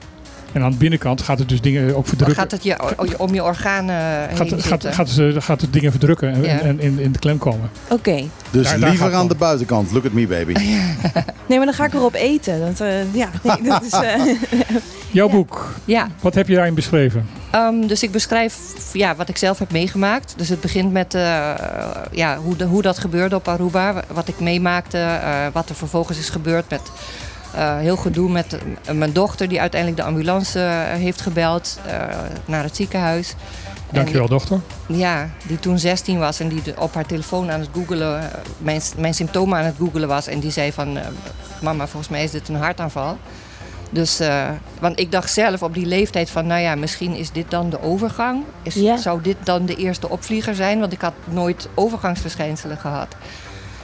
En 0.52 0.64
aan 0.64 0.72
de 0.72 0.78
binnenkant 0.78 1.22
gaat 1.22 1.40
het 1.40 1.50
dus 1.50 1.62
dingen 1.62 1.88
ook 1.88 1.94
Dan 1.94 2.04
verdrukken. 2.06 2.36
gaat 2.36 2.52
het 2.52 2.64
je, 2.64 3.18
om 3.20 3.34
je 3.34 3.44
organen 3.44 3.96
heen 4.28 4.38
gaat, 4.38 4.48
gaat, 4.50 5.10
zitten. 5.10 5.42
gaat, 5.42 5.62
het 5.62 5.74
dingen 5.74 5.92
verdrukken 5.92 6.34
en, 6.34 6.42
Ja. 6.44 6.60
en 6.60 6.80
in, 6.80 7.00
in 7.00 7.12
de 7.12 7.20
klem 7.20 7.38
komen. 7.38 7.70
oké. 7.90 8.24
Dus 8.52 8.68
Daar- 8.68 8.78
liever 8.78 9.14
aan 9.14 9.28
de 9.28 9.36
buitenkant. 9.36 9.92
Look 9.92 10.06
at 10.06 10.12
me, 10.12 10.28
baby. 10.28 10.54
Nee, 11.48 11.58
maar 11.58 11.68
dan 11.68 11.76
ga 11.76 11.86
ik 11.86 11.94
erop 11.94 12.14
eten. 12.14 12.60
Dat, 12.60 12.80
eh, 12.80 13.14
ja, 13.14 13.30
nee, 13.44 13.62
dat 13.70 13.84
is... 13.84 13.92
eh, 13.92 14.14
Jouw 15.12 15.28
Ja. 15.28 15.34
boek, 15.34 15.74
Ja, 15.86 16.08
wat 16.22 16.34
heb 16.36 16.48
je 16.48 16.56
daarin 16.56 16.74
beschreven? 16.74 17.28
Ehm, 17.52 17.88
dus 17.88 18.04
ik 18.04 18.12
beschrijf 18.12 18.56
ja, 18.94 19.16
wat 19.16 19.30
ik 19.30 19.38
zelf 19.38 19.60
heb 19.60 19.72
meegemaakt. 19.72 20.34
Dus 20.38 20.50
het 20.50 20.62
begint 20.62 20.92
met 20.92 21.14
eh, 21.14 21.52
ja, 22.12 22.38
hoe, 22.38 22.56
de, 22.56 22.66
hoe 22.66 22.82
dat 22.82 22.98
gebeurde 22.98 23.36
op 23.36 23.48
Aruba. 23.48 24.04
Wat 24.14 24.28
ik 24.28 24.40
meemaakte. 24.40 24.98
eh, 24.98 25.46
wat 25.54 25.70
er 25.70 25.76
vervolgens 25.76 26.18
is 26.20 26.30
gebeurd 26.30 26.70
met 26.70 26.82
eh, 27.56 27.78
heel 27.78 27.96
gedoe 27.98 28.30
met 28.30 28.58
eh, 28.86 28.94
mijn 28.94 29.14
dochter... 29.14 29.48
die 29.50 29.60
uiteindelijk 29.62 30.02
de 30.02 30.08
ambulance 30.08 30.60
eh, 30.60 30.70
heeft 31.00 31.22
gebeld 31.22 31.80
eh, 31.86 31.94
naar 32.46 32.64
het 32.64 32.76
ziekenhuis. 32.76 33.36
Dankjewel, 33.92 34.28
dochter. 34.28 34.60
Ja, 34.88 35.30
die 35.48 35.60
toen 35.60 35.80
16 35.80 36.20
was 36.20 36.40
en 36.40 36.48
die 36.48 36.62
de- 36.62 36.74
op 36.80 36.94
haar 36.94 37.06
telefoon 37.06 37.52
aan 37.52 37.60
het 37.60 37.70
googelen... 37.74 38.30
mijn, 38.58 38.82
mijn 38.98 39.14
symptomen 39.14 39.60
aan 39.60 39.66
het 39.66 39.76
googelen 39.78 40.08
was. 40.08 40.28
En 40.28 40.40
die 40.40 40.52
zei 40.52 40.72
van... 40.72 40.98
eh, 40.98 41.04
mama, 41.62 41.88
volgens 41.88 42.12
mij 42.12 42.24
is 42.24 42.32
dit 42.32 42.48
een 42.50 42.56
hartaanval. 42.56 43.18
Dus, 43.92 44.20
eh, 44.20 44.48
want 44.80 45.00
ik 45.00 45.12
dacht 45.12 45.34
zelf 45.34 45.64
op 45.64 45.74
die 45.74 45.86
leeftijd 45.86 46.30
van, 46.30 46.48
nou 46.48 46.62
ja, 46.62 46.76
misschien 46.76 47.16
is 47.16 47.32
dit 47.32 47.52
dan 47.52 47.70
de 47.70 47.82
overgang. 47.82 48.44
Is, 48.64 48.74
Ja. 48.76 48.98
Zou 48.98 49.22
dit 49.22 49.38
dan 49.44 49.66
de 49.66 49.76
eerste 49.76 50.10
opvlieger 50.10 50.56
zijn? 50.56 50.80
Want 50.80 50.92
ik 50.94 51.02
had 51.02 51.14
nooit 51.26 51.68
overgangsverschijnselen 51.74 52.78
gehad. 52.78 53.16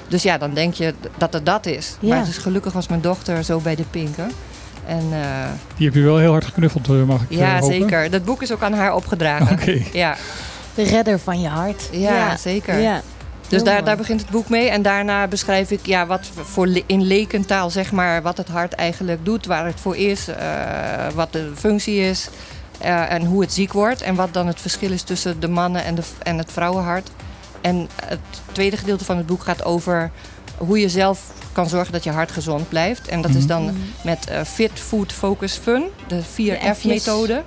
Dus 0.07 0.23
ja, 0.23 0.37
dan 0.37 0.53
denk 0.53 0.73
je 0.73 0.93
dat 1.17 1.33
het 1.33 1.45
dat 1.45 1.65
is. 1.65 1.97
Ja. 1.99 2.15
Maar 2.15 2.25
dus 2.25 2.37
gelukkig 2.37 2.73
was 2.73 2.87
mijn 2.87 3.01
dochter 3.01 3.43
zo 3.43 3.59
bij 3.59 3.75
de 3.75 3.83
pinken. 3.91 4.31
En 4.87 5.03
eh, 5.11 5.19
Die 5.77 5.85
heb 5.85 5.95
je 5.95 6.01
wel 6.01 6.17
heel 6.17 6.31
hard 6.31 6.45
geknuffeld, 6.45 6.89
eh, 6.89 7.03
mag 7.03 7.21
ik 7.21 7.31
eh, 7.31 7.37
ja, 7.37 7.59
hopen? 7.59 7.67
zeker. 7.79 8.09
Dat 8.11 8.25
boek 8.25 8.41
is 8.41 8.51
ook 8.51 8.61
aan 8.63 8.73
haar 8.73 8.95
opgedragen. 8.95 9.51
Oké. 9.59 9.81
Ja, 9.93 10.15
de 10.75 10.83
redder 10.83 11.19
van 11.19 11.41
je 11.41 11.47
hart. 11.47 11.89
ja, 11.91 12.37
zeker. 12.37 12.79
Ja. 12.79 13.01
Dus 13.47 13.63
daar, 13.63 13.83
daar 13.83 13.97
begint 13.97 14.21
het 14.21 14.29
boek 14.29 14.49
mee. 14.49 14.69
En 14.69 14.81
daarna 14.81 15.27
beschrijf 15.27 15.71
ik 15.71 15.85
ja, 15.85 16.05
wat 16.05 16.29
voor 16.41 16.67
le- 16.67 16.81
in 16.85 17.03
lekentaal, 17.07 17.69
zeg 17.69 17.91
maar, 17.91 18.21
wat 18.21 18.37
het 18.37 18.47
hart 18.47 18.73
eigenlijk 18.73 19.25
doet, 19.25 19.45
waar 19.45 19.65
het 19.65 19.79
voor 19.79 19.95
is, 19.97 20.27
eh, 20.27 20.35
wat 21.15 21.33
de 21.33 21.51
functie 21.55 21.99
is 21.99 22.29
eh, 22.79 23.11
en 23.11 23.25
hoe 23.25 23.41
het 23.41 23.53
ziek 23.53 23.73
wordt. 23.73 24.01
En 24.01 24.15
wat 24.15 24.33
dan 24.33 24.47
het 24.47 24.61
verschil 24.61 24.91
is 24.91 25.01
tussen 25.01 25.39
de 25.39 25.47
mannen 25.47 25.83
en, 25.83 25.95
de, 25.95 26.01
en 26.23 26.37
het 26.37 26.51
vrouwenhart. 26.51 27.09
En 27.65 27.89
het 28.05 28.19
tweede 28.51 28.77
gedeelte 28.77 29.05
van 29.05 29.17
het 29.17 29.25
boek 29.25 29.43
gaat 29.43 29.63
over 29.63 30.11
hoe 30.57 30.79
je 30.79 30.89
zelf 30.89 31.31
kan 31.51 31.69
zorgen 31.69 31.93
dat 31.93 32.03
je 32.03 32.11
hart 32.11 32.31
gezond 32.31 32.69
blijft. 32.69 33.07
En 33.07 33.21
dat 33.21 33.35
is 33.35 33.47
dan 33.47 33.77
met 34.03 34.27
eh, 34.27 34.41
Fit, 34.41 34.71
Food, 34.73 35.11
Focus, 35.13 35.53
Fun, 35.53 35.83
de 36.07 36.21
De 36.35 36.57
4F-methode. 36.57 37.43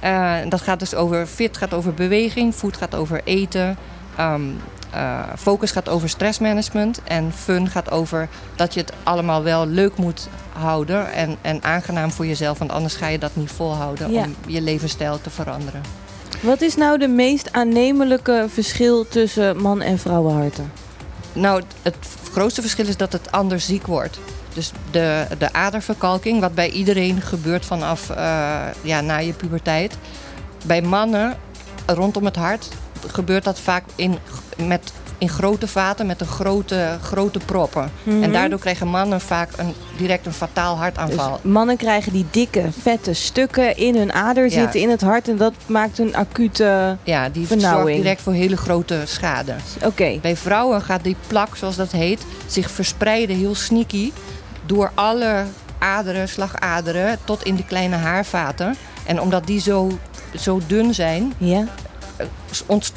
Eh, 0.00 0.34
dat 0.48 0.60
gaat 0.60 0.78
dus 0.78 0.94
over 0.94 1.26
fit 1.26 1.56
gaat 1.56 1.74
over 1.74 1.94
beweging, 1.94 2.54
food 2.54 2.76
gaat 2.76 2.94
over 2.94 3.20
eten, 3.24 3.76
ehm, 4.16 4.42
eh, 4.90 5.20
focus 5.38 5.70
gaat 5.70 5.88
over 5.88 6.08
stressmanagement 6.08 7.00
en 7.04 7.32
fun 7.32 7.68
gaat 7.68 7.90
over 7.90 8.28
dat 8.56 8.74
je 8.74 8.80
het 8.80 8.92
allemaal 9.02 9.42
wel 9.42 9.66
leuk 9.66 9.96
moet 9.96 10.28
houden 10.52 11.12
en, 11.12 11.36
en 11.40 11.62
aangenaam 11.62 12.10
voor 12.10 12.26
jezelf, 12.26 12.58
want 12.58 12.72
anders 12.72 12.94
ga 12.94 13.06
je 13.08 13.18
dat 13.18 13.36
niet 13.36 13.50
volhouden 13.50 14.12
Ja. 14.12 14.22
om 14.22 14.34
je 14.46 14.60
levensstijl 14.60 15.20
te 15.20 15.30
veranderen. 15.30 15.80
Wat 16.40 16.60
is 16.60 16.76
nou 16.76 16.98
de 16.98 17.08
meest 17.08 17.52
aannemelijke 17.52 18.46
verschil 18.48 19.08
tussen 19.08 19.56
man- 19.56 19.82
en 19.82 19.98
vrouwenharten? 19.98 20.72
Nou, 21.32 21.62
het 21.82 21.96
grootste 22.32 22.60
verschil 22.60 22.86
is 22.86 22.96
dat 22.96 23.12
het 23.12 23.32
anders 23.32 23.66
ziek 23.66 23.86
wordt. 23.86 24.18
Dus 24.54 24.72
de, 24.90 25.26
de 25.38 25.52
aderverkalking, 25.52 26.40
wat 26.40 26.54
bij 26.54 26.70
iedereen 26.70 27.20
gebeurt 27.20 27.64
vanaf 27.64 28.10
eh, 28.10 28.60
ja, 28.82 29.00
na 29.00 29.16
je 29.16 29.32
puberteit. 29.32 29.98
Bij 30.66 30.82
mannen 30.82 31.36
rondom 31.86 32.24
het 32.24 32.36
hart 32.36 32.68
gebeurt 33.06 33.44
dat 33.44 33.60
vaak 33.60 33.84
in, 33.94 34.18
met, 34.66 34.92
in 35.18 35.28
grote 35.28 35.66
vaten 35.68 36.06
met 36.06 36.20
een 36.20 36.26
grote, 36.26 36.98
grote 37.02 37.38
proppen. 37.44 37.90
Mhm. 38.02 38.22
En 38.22 38.32
daardoor 38.32 38.58
krijgen 38.58 38.88
mannen 38.88 39.20
vaak 39.20 39.48
een, 39.56 39.74
direct 39.96 40.26
een 40.26 40.32
fataal 40.32 40.76
hartaanval. 40.76 41.38
Dus 41.42 41.52
mannen 41.52 41.76
krijgen 41.76 42.12
die 42.12 42.26
dikke, 42.30 42.64
vette 42.82 43.12
stukken 43.14 43.76
in 43.76 43.96
hun 43.96 44.12
ader 44.12 44.44
Ja. 44.44 44.50
zitten 44.50 44.80
in 44.80 44.90
het 44.90 45.00
hart 45.00 45.28
en 45.28 45.36
dat 45.36 45.52
maakt 45.66 45.98
een 45.98 46.16
acute. 46.16 46.96
ja, 47.02 47.28
die 47.28 47.46
vernauwing. 47.46 47.86
zorgt 47.88 48.02
direct 48.02 48.22
voor 48.22 48.32
hele 48.32 48.56
grote 48.56 49.02
schade. 49.04 49.54
Oké. 49.84 50.18
Bij 50.22 50.36
vrouwen 50.36 50.82
gaat 50.82 51.04
die 51.04 51.16
plak, 51.26 51.56
zoals 51.56 51.76
dat 51.76 51.92
heet, 51.92 52.22
zich 52.46 52.70
verspreiden 52.70 53.36
heel 53.36 53.54
sneaky 53.54 54.12
door 54.66 54.90
alle 54.94 55.44
aderen, 55.78 56.28
slagaderen, 56.28 57.18
tot 57.24 57.44
in 57.44 57.56
de 57.56 57.64
kleine 57.64 57.96
haarvaten. 57.96 58.76
En 59.06 59.20
omdat 59.20 59.46
die 59.46 59.60
zo, 59.60 59.90
zo 60.38 60.60
dun 60.66 60.94
zijn, 60.94 61.32
Ja. 61.38 61.64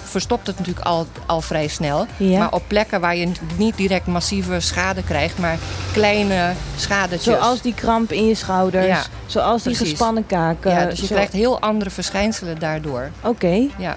Verstopt 0.03 0.47
het 0.47 0.57
natuurlijk 0.57 0.85
al, 0.85 1.07
al 1.25 1.41
vrij 1.41 1.67
snel. 1.67 2.05
Ja. 2.17 2.39
Maar 2.39 2.51
op 2.53 2.63
plekken 2.67 3.01
waar 3.01 3.15
je 3.15 3.31
niet 3.57 3.77
direct 3.77 4.07
massieve 4.07 4.59
schade 4.59 5.03
krijgt, 5.03 5.37
maar 5.37 5.57
kleine 5.93 6.51
schadetjes. 6.77 7.23
Zoals 7.33 7.61
die 7.61 7.73
kramp 7.73 8.11
in 8.11 8.27
je 8.27 8.35
schouders. 8.35 8.85
Ja, 8.85 9.03
zoals 9.25 9.63
die 9.63 9.71
precies. 9.73 9.89
gespannen 9.89 10.25
kaken. 10.25 10.71
ja, 10.71 10.85
dus 10.85 10.99
je 10.99 11.05
zo- 11.05 11.13
krijgt 11.13 11.33
heel 11.33 11.59
andere 11.59 11.89
verschijnselen 11.89 12.59
daardoor. 12.59 13.09
Oké, 13.23 13.67
Ja. 13.77 13.95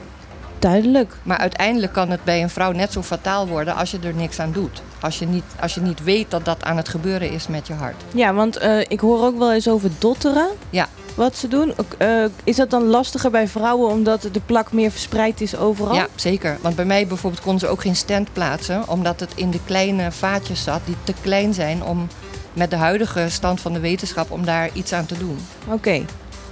duidelijk. 0.58 1.16
Maar 1.22 1.38
uiteindelijk 1.38 1.92
kan 1.92 2.10
het 2.10 2.24
bij 2.24 2.42
een 2.42 2.50
vrouw 2.50 2.72
net 2.72 2.92
zo 2.92 3.02
fataal 3.02 3.46
worden 3.46 3.74
als 3.76 3.90
je 3.90 3.98
er 4.04 4.14
niks 4.14 4.40
aan 4.40 4.52
doet. 4.52 4.82
Als 5.00 5.18
je 5.18 5.26
niet, 5.26 5.44
als 5.60 5.74
je 5.74 5.80
niet 5.80 6.02
weet 6.04 6.30
dat 6.30 6.44
dat 6.44 6.64
aan 6.64 6.76
het 6.76 6.88
gebeuren 6.88 7.30
is 7.30 7.46
met 7.48 7.66
je 7.66 7.72
hart. 7.74 8.02
Ja, 8.14 8.34
want 8.34 8.56
eh, 8.56 8.80
ik 8.80 9.00
hoor 9.00 9.24
ook 9.24 9.38
wel 9.38 9.52
eens 9.52 9.68
over 9.68 9.90
dotteren. 9.98 10.48
Ja. 10.70 10.88
Wat 11.14 11.36
ze 11.36 11.48
doen. 11.48 11.74
Eh, 11.98 12.24
is 12.44 12.56
dat 12.56 12.70
dan 12.70 12.84
lastiger 12.84 13.30
bij 13.30 13.48
vrouwen 13.48 13.90
omdat 13.90 14.28
de 14.32 14.40
plak 14.46 14.72
meer 14.72 14.90
verspreid 14.90 15.40
is 15.40 15.56
overal? 15.56 15.94
Ja, 15.94 16.06
zeker. 16.14 16.58
Want 16.60 16.76
bij 16.76 16.84
mij 16.84 17.06
bijvoorbeeld 17.06 17.42
konden 17.42 17.60
ze 17.60 17.68
ook 17.68 17.80
geen 17.80 17.96
stand 17.96 18.32
plaatsen, 18.32 18.88
omdat 18.88 19.20
het 19.20 19.32
in 19.34 19.50
de 19.50 19.60
kleine 19.64 20.12
vaatjes 20.12 20.62
zat 20.62 20.80
die 20.84 20.96
te 21.04 21.14
klein 21.22 21.54
zijn 21.54 21.84
om 21.84 22.08
met 22.52 22.70
de 22.70 22.76
huidige 22.76 23.26
stand 23.28 23.60
van 23.60 23.72
de 23.72 23.80
wetenschap 23.80 24.30
om 24.30 24.44
daar 24.44 24.70
iets 24.72 24.92
aan 24.92 25.06
te 25.06 25.18
doen. 25.18 25.38
Oké. 25.68 26.04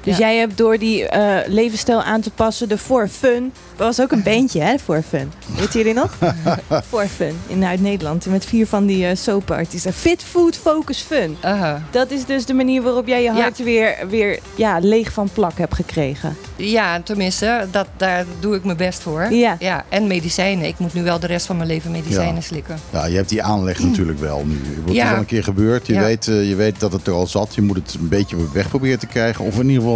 Dus 0.03 0.17
Ja. 0.17 0.27
jij 0.29 0.37
hebt 0.39 0.57
door 0.59 0.79
die 0.79 1.09
eh, 1.09 1.49
levensstijl 1.49 2.03
aan 2.03 2.21
te 2.21 2.31
passen, 2.31 2.69
de 2.69 2.79
For 2.79 3.09
Fun. 3.09 3.53
Er 3.77 3.85
was 3.85 4.01
ook 4.01 4.13
een 4.13 4.23
bandje, 4.23 4.61
hè, 4.61 4.79
For 4.79 5.03
Fun. 5.09 5.33
Weet 5.59 5.73
jullie 5.73 5.95
nog? 5.95 6.11
For 6.89 7.07
Fun 7.07 7.37
in 7.47 7.65
uit 7.65 7.81
Nederland. 7.81 8.27
Met 8.27 8.45
vier 8.45 8.67
van 8.67 8.87
die 8.87 9.05
uh, 9.05 9.11
soapartiesten. 9.15 9.93
Fit 9.93 10.23
Food 10.23 10.57
Focus 10.57 11.01
Fun. 11.01 11.37
Aha. 11.41 11.83
Dat 11.91 12.11
is 12.11 12.25
dus 12.25 12.45
de 12.47 12.55
manier 12.55 12.83
waarop 12.83 13.07
jij 13.07 13.23
je 13.23 13.33
Ja. 13.33 13.41
hart 13.41 13.59
weer, 13.63 13.95
weer 14.09 14.39
ja, 14.55 14.79
leeg 14.81 15.13
van 15.13 15.29
plak 15.33 15.59
hebt 15.59 15.75
gekregen. 15.75 16.37
Ja, 16.57 17.01
tenminste, 17.03 17.67
dat, 17.71 17.87
daar 17.97 18.25
doe 18.41 18.55
ik 18.57 18.65
mijn 18.65 18.77
best 18.77 19.01
voor. 19.03 19.33
Ja. 19.33 19.57
ja. 19.59 19.85
En 19.89 20.07
medicijnen. 20.07 20.67
Ik 20.67 20.79
moet 20.79 20.95
nu 20.95 21.03
wel 21.03 21.19
de 21.19 21.27
rest 21.27 21.47
van 21.47 21.57
mijn 21.57 21.69
leven 21.69 21.91
medicijnen 21.91 22.35
Ja. 22.35 22.41
slikken. 22.41 22.77
Ja, 22.91 23.07
je 23.07 23.17
hebt 23.17 23.29
die 23.29 23.43
aanleg 23.43 23.79
natuurlijk 23.83 24.19
wel 24.19 24.45
nu. 24.47 24.61
Het 24.85 24.95
Ja. 24.95 25.05
is 25.07 25.13
al 25.13 25.17
een 25.19 25.27
keer 25.27 25.45
gebeurd. 25.45 25.87
Je, 25.87 25.93
Ja. 25.93 26.01
weet, 26.03 26.29
eh, 26.29 26.49
je 26.49 26.55
weet 26.55 26.81
dat 26.81 26.93
het 26.93 27.07
er 27.07 27.13
al 27.13 27.27
zat. 27.27 27.55
Je 27.55 27.63
moet 27.63 27.77
het 27.77 27.97
een 28.01 28.09
beetje 28.09 28.37
weg 28.53 28.69
proberen 28.69 28.99
te 28.99 29.07
krijgen. 29.07 29.45
Of 29.45 29.55
in 29.59 29.67
ieder 29.69 29.83
geval 29.83 29.92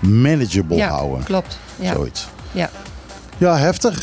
manageable 0.00 0.76
ja, 0.76 0.88
houden. 0.88 1.24
klopt. 1.24 1.58
Ja. 1.76 1.92
Zoiets. 1.92 2.26
Ja. 2.52 2.70
Ja, 3.38 3.56
heftig. 3.58 4.02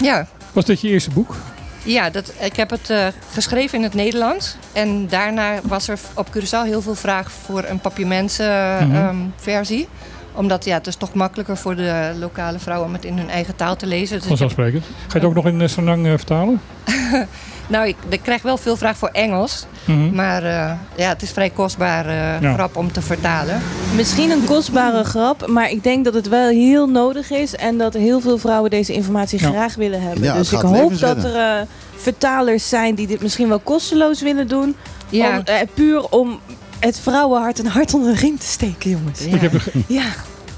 Ja. 0.00 0.26
Was 0.52 0.64
dit 0.64 0.80
je 0.80 0.88
eerste 0.88 1.10
boek? 1.10 1.36
Ja, 1.82 2.10
dat, 2.10 2.32
ik 2.40 2.56
heb 2.56 2.70
het 2.70 2.90
eh, 2.90 3.06
geschreven 3.32 3.78
in 3.78 3.84
het 3.84 3.94
Nederlands. 3.94 4.56
En 4.72 5.08
daarna 5.08 5.54
was 5.62 5.88
er 5.88 5.98
op 6.14 6.26
Curaçao 6.38 6.64
heel 6.66 6.82
veel 6.82 6.94
vraag 6.94 7.30
voor 7.44 7.64
een 7.64 7.78
papiaments 7.80 8.38
eh, 8.38 8.80
Mhm. 8.80 8.94
ehm, 8.94 9.16
versie. 9.36 9.88
Omdat 10.34 10.64
ja, 10.64 10.74
het 10.76 10.86
is 10.86 10.96
toch 10.96 11.14
makkelijker 11.14 11.56
voor 11.56 11.76
de 11.76 12.12
lokale 12.18 12.58
vrouwen 12.58 12.86
om 12.88 12.92
het 12.94 13.04
in 13.04 13.18
hun 13.18 13.30
eigen 13.30 13.56
taal 13.56 13.76
te 13.76 13.86
lezen. 13.86 14.18
Dus 14.18 14.26
Vanzelfsprekend. 14.26 14.84
Ga 14.84 14.90
je 15.08 15.14
het 15.14 15.24
ook 15.24 15.34
nog 15.34 15.46
in 15.46 15.60
uh, 15.60 15.68
Sanang 15.68 16.06
eh, 16.06 16.10
vertalen? 16.12 16.60
Nou, 17.70 17.86
ik, 17.88 17.96
ik 18.08 18.20
krijg 18.22 18.42
wel 18.42 18.56
veel 18.56 18.76
vraag 18.76 18.96
voor 18.96 19.08
Engels. 19.08 19.66
Mhm. 19.84 20.14
Maar 20.14 20.42
eh, 20.44 20.72
ja, 20.96 21.08
het 21.08 21.22
is 21.22 21.30
vrij 21.30 21.50
kostbaar 21.50 22.06
eh, 22.06 22.40
Ja. 22.40 22.52
grap 22.54 22.76
om 22.76 22.92
te 22.92 23.02
vertalen. 23.02 23.60
Misschien 23.96 24.30
een 24.30 24.44
kostbare 24.44 25.04
grap, 25.04 25.46
maar 25.46 25.70
ik 25.70 25.82
denk 25.82 26.04
dat 26.04 26.14
het 26.14 26.28
wel 26.28 26.48
heel 26.48 26.86
nodig 26.86 27.30
is 27.30 27.56
en 27.56 27.78
dat 27.78 27.94
heel 27.94 28.20
veel 28.20 28.38
vrouwen 28.38 28.70
deze 28.70 28.92
informatie 28.92 29.40
Ja. 29.40 29.48
graag 29.50 29.74
willen 29.74 30.02
hebben. 30.02 30.22
Ja, 30.24 30.34
dus 30.34 30.52
ik 30.52 30.60
hoop 30.60 30.98
dat 30.98 31.24
er 31.24 31.36
eh, 31.36 31.66
vertalers 31.96 32.68
zijn 32.68 32.94
die 32.94 33.06
dit 33.06 33.22
misschien 33.22 33.48
wel 33.48 33.58
kosteloos 33.58 34.22
willen 34.22 34.48
doen. 34.48 34.76
Ja, 35.08 35.36
Om, 35.36 35.44
puur 35.74 36.08
om 36.08 36.38
het 36.78 37.00
vrouwenhart 37.00 37.58
een 37.58 37.66
hart 37.66 37.94
onder 37.94 38.14
de 38.14 38.20
riem 38.20 38.38
te 38.38 38.46
steken, 38.46 38.90
jongens. 38.90 39.24
ja. 39.24 39.34
Ik 39.34 39.40
heb, 39.40 39.52
Ja, 39.86 40.04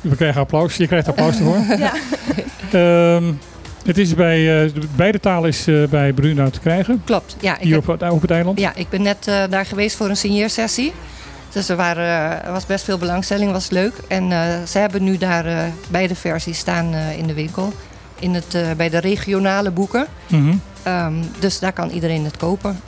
we 0.00 0.16
krijgen 0.16 0.40
applaus. 0.40 0.76
Je 0.76 0.86
krijgt 0.86 1.08
applaus 1.08 1.38
ervoor. 1.38 1.58
ja. 1.78 1.92
Ehm, 2.72 3.32
het 3.84 3.98
is 3.98 4.14
bij, 4.14 4.64
eh, 4.64 4.74
de- 4.74 4.80
beide 4.96 5.20
talen 5.20 5.48
is 5.48 5.66
eh, 5.66 5.84
bij 5.84 6.12
Bruna 6.12 6.50
te 6.50 6.60
krijgen. 6.60 7.02
klopt. 7.04 7.36
Ja, 7.40 7.54
ik 7.56 7.62
Hier 7.62 7.74
heb- 7.74 7.88
op, 7.88 8.00
het- 8.00 8.10
op 8.10 8.20
het 8.20 8.30
eiland. 8.30 8.58
Ja, 8.60 8.72
ik 8.74 8.88
ben 8.88 9.02
net 9.02 9.26
eh, 9.28 9.42
daar 9.50 9.66
geweest 9.66 9.96
voor 9.96 10.08
een 10.08 10.16
signeersessie. 10.16 10.92
Dus 11.52 11.68
er, 11.68 11.76
waren, 11.76 12.52
was 12.52 12.66
best 12.66 12.84
veel 12.84 12.98
belangstelling, 12.98 13.52
was 13.52 13.70
leuk. 13.70 13.92
En 14.08 14.32
eh, 14.32 14.38
ze 14.68 14.78
hebben 14.78 15.02
nu 15.04 15.18
daar 15.18 15.46
eh, 15.46 15.58
beide 15.90 16.14
versies 16.14 16.58
staan 16.58 16.94
eh, 16.94 17.18
in 17.18 17.26
de 17.26 17.34
winkel. 17.34 17.72
In 18.18 18.34
het, 18.34 18.54
eh, 18.54 18.62
bij 18.76 18.88
de 18.88 18.98
regionale 18.98 19.70
boeken. 19.70 20.06
Mhm. 20.26 20.54
Ehm, 20.82 21.12
dus 21.38 21.58
daar 21.58 21.72
kan 21.72 21.90
iedereen 21.90 22.24
het 22.24 22.36
kopen. 22.36 22.80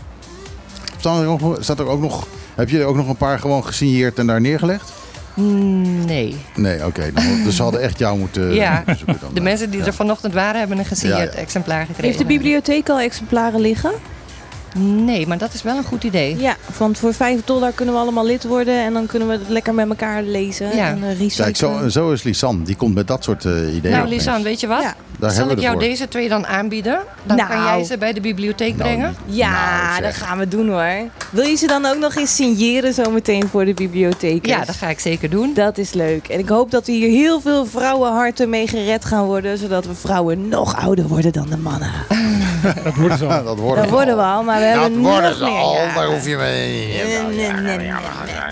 Staan 0.98 1.20
er 1.22 1.26
ook 1.28 1.40
nog- 1.40 1.56
Staat 1.60 1.78
er 1.78 1.86
ook 1.86 2.00
nog, 2.00 2.26
heb 2.54 2.68
je 2.68 2.78
er 2.78 2.84
ook 2.84 2.96
nog 2.96 3.08
een 3.08 3.16
paar 3.16 3.38
gewoon 3.38 3.64
gesigneerd 3.64 4.18
en 4.18 4.26
daar 4.26 4.40
neergelegd? 4.40 4.92
Mm, 5.34 6.04
Nee. 6.04 6.36
Nee, 6.54 6.86
oké. 6.86 7.10
dan- 7.14 7.42
dus 7.44 7.56
ze 7.56 7.62
hadden 7.62 7.80
echt 7.80 7.98
jou 7.98 8.18
moeten 8.18 8.54
Ja, 8.54 8.82
zoeken 8.86 9.16
dan. 9.20 9.34
De 9.34 9.40
mensen 9.40 9.70
die 9.70 9.80
Ja. 9.80 9.86
er 9.86 9.94
vanochtend 9.94 10.34
waren, 10.34 10.58
hebben 10.58 10.78
een 10.78 10.84
gesigneerd 10.84 11.32
Ja, 11.32 11.38
ja. 11.38 11.42
exemplaar 11.42 11.80
gekregen. 11.80 12.04
Heeft 12.04 12.18
de 12.18 12.24
bibliotheek 12.24 12.88
al 12.88 13.00
exemplaren 13.00 13.60
liggen? 13.60 13.92
Nee, 14.78 15.26
maar 15.26 15.38
dat 15.38 15.54
is 15.54 15.62
wel 15.62 15.76
een 15.76 15.84
goed 15.84 16.04
idee. 16.04 16.36
Ja, 16.38 16.56
want 16.78 16.98
voor 16.98 17.14
5 17.14 17.44
dollar 17.44 17.72
kunnen 17.72 17.94
we 17.94 18.00
allemaal 18.00 18.24
lid 18.26 18.44
worden 18.44 18.74
en 18.84 18.92
dan 18.92 19.06
kunnen 19.06 19.28
we 19.28 19.34
het 19.34 19.48
lekker 19.48 19.74
met 19.74 19.88
elkaar 19.88 20.22
lezen 20.22 20.76
Ja. 20.76 20.88
en 20.88 21.02
eh, 21.02 21.18
researchen. 21.18 21.44
Kijk, 21.68 21.82
zo, 21.82 21.88
zo 21.88 22.10
is 22.12 22.22
Lisanne. 22.22 22.64
Die 22.64 22.76
komt 22.76 22.94
met 22.94 23.06
dat 23.06 23.24
soort 23.24 23.44
eh, 23.44 23.74
ideeën. 23.76 23.94
Nou. 23.96 24.08
Lisanne, 24.08 24.42
weet 24.44 24.60
je 24.60 24.66
wat? 24.66 24.82
Ja. 24.82 24.94
Daar 25.18 25.30
Zal 25.30 25.50
ik 25.50 25.60
jou 25.60 25.78
deze 25.78 26.08
twee 26.08 26.28
dan 26.28 26.46
aanbieden? 26.46 26.98
Dan 27.22 27.36
Nou. 27.36 27.48
kan 27.48 27.62
jij 27.62 27.84
ze 27.84 27.98
bij 27.98 28.12
de 28.12 28.20
bibliotheek 28.20 28.76
Nou, 28.76 28.82
brengen. 28.90 29.16
Ja, 29.26 29.88
Nou, 29.90 30.02
dat 30.02 30.14
gaan 30.14 30.38
we 30.38 30.48
doen 30.48 30.68
hoor. 30.68 30.92
Wil 31.30 31.44
je 31.44 31.56
ze 31.56 31.66
dan 31.66 31.86
ook 31.86 31.98
nog 31.98 32.14
eens 32.16 32.34
signeren 32.34 32.94
zometeen 32.94 33.48
voor 33.48 33.64
de 33.64 33.74
bibliotheek? 33.74 34.46
Ja, 34.46 34.64
dat 34.64 34.76
ga 34.76 34.88
ik 34.88 35.00
zeker 35.00 35.30
doen. 35.30 35.54
Dat 35.54 35.78
is 35.78 35.92
leuk. 35.92 36.28
En 36.28 36.38
ik 36.38 36.48
hoop 36.48 36.70
dat 36.70 36.86
hier 36.86 37.08
heel 37.08 37.40
veel 37.40 37.66
vrouwenharten 37.66 38.48
mee 38.50 38.66
gered 38.68 39.04
gaan 39.04 39.24
worden. 39.24 39.58
Zodat 39.58 39.86
we 39.86 39.94
vrouwen 39.94 40.48
nog 40.48 40.76
ouder 40.76 41.06
worden 41.08 41.32
dan 41.32 41.46
de 41.50 41.56
mannen. 41.56 41.90
Dat 42.84 42.94
worden 42.94 43.18
ze 43.18 43.26
al. 43.26 43.44
dat 43.44 43.58
worden 43.58 43.82
Dat 43.82 43.92
worden 43.92 44.16
we 44.16 44.22
al, 44.22 44.42
maar 44.42 44.60
we 44.72 44.78
Dat 44.80 44.90
worden 45.02 45.22
nog 45.22 45.36
ze 45.38 45.44
meer. 45.44 45.52
al. 45.52 45.76
Daar 45.94 46.06
hoef 46.06 46.26
je 46.26 46.36
mee. 46.36 46.86
Nee, 46.86 47.18
nee, 47.36 47.52
nee, 47.52 47.76
nee, 47.76 47.92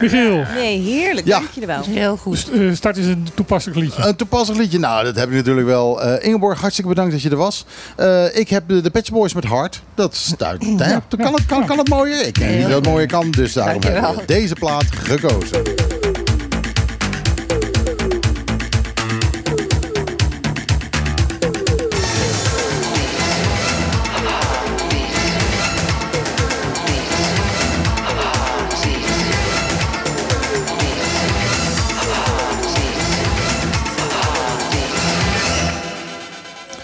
Michiel, 0.00 0.42
nee, 0.54 0.78
heerlijk. 0.80 1.26
Ja. 1.26 1.38
Dank 1.38 1.50
je 1.52 1.66
wel. 1.66 1.82
Heel 1.90 2.16
goed. 2.16 2.38
st- 2.38 2.48
eh, 2.48 2.60
start 2.72 2.96
is 2.96 3.06
een 3.06 3.28
toepasselijk 3.34 3.80
liedje. 3.80 4.02
Een 4.06 4.16
toepasselijk 4.16 4.60
liedje. 4.62 4.78
Nou, 4.78 5.04
dat 5.04 5.16
heb 5.16 5.28
ik 5.28 5.34
natuurlijk 5.34 5.66
wel. 5.66 6.02
Eh, 6.02 6.26
Ingeborg, 6.26 6.60
hartstikke 6.60 6.90
bedankt 6.90 7.12
dat 7.12 7.22
je 7.22 7.30
er 7.30 7.36
was. 7.36 7.64
Eh, 7.96 8.36
ik 8.36 8.48
heb 8.48 8.68
de, 8.68 8.80
de 8.80 8.90
Patch 8.90 9.10
Boys 9.10 9.34
met 9.34 9.44
Hart. 9.44 9.82
Dat 9.94 10.12
is 10.12 10.32
duidelijk. 10.36 10.78
hè? 10.84 11.16
Kan, 11.16 11.34
het, 11.34 11.46
kan, 11.46 11.66
kan 11.66 11.78
het 11.78 11.88
mooier? 11.88 12.26
Ik 12.26 12.38
denk 12.38 12.54
niet 12.54 12.62
dat 12.62 12.72
het 12.72 12.86
mooier 12.86 13.06
kan. 13.08 13.30
Dus 13.30 13.52
daarom 13.52 13.72
Dankjewel. 13.80 14.02
hebben 14.08 14.26
we 14.26 14.32
deze 14.32 14.54
plaat 14.54 14.84
gekozen. 15.02 15.62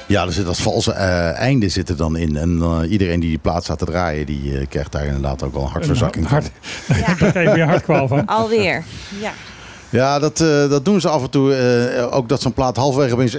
Ja, 0.09 0.27
er 0.27 0.33
zit 0.33 0.45
dat 0.45 0.59
valse 0.59 0.93
eh, 0.93 1.39
einde 1.39 1.69
zit 1.69 1.89
er 1.89 1.97
dan 1.97 2.17
in. 2.17 2.37
En 2.37 2.59
eh, 2.63 2.91
iedereen 2.91 3.21
die 3.21 3.29
die 3.29 3.39
plaat 3.39 3.65
staat 3.65 3.79
te 3.79 3.85
draaien, 3.85 4.27
die 4.27 4.59
eh, 4.59 4.67
krijgt 4.69 4.93
daar 4.93 5.05
inderdaad 5.05 5.43
ook 5.43 5.53
wel 5.53 5.63
een 5.63 5.69
hartverzakking 5.71 6.29
van. 6.29 6.33
Hart, 6.33 6.51
daar 7.19 7.31
krijg 7.31 7.49
je 7.49 7.55
weer 7.55 7.67
hartkwaal 7.67 8.09
van. 8.09 8.27
Alweer. 8.27 8.85
Ja. 9.21 9.33
Ja, 9.91 10.19
dat, 10.19 10.41
eh, 10.41 10.69
dat 10.71 10.85
doen 10.85 11.01
ze 11.01 11.09
af 11.09 11.23
en 11.23 11.31
toe. 11.31 11.55
eh, 11.55 12.17
ook 12.17 12.29
dat 12.29 12.41
zo'n 12.43 12.53
plaat 12.53 12.77
halverwege 12.77 13.15
opeens 13.15 13.35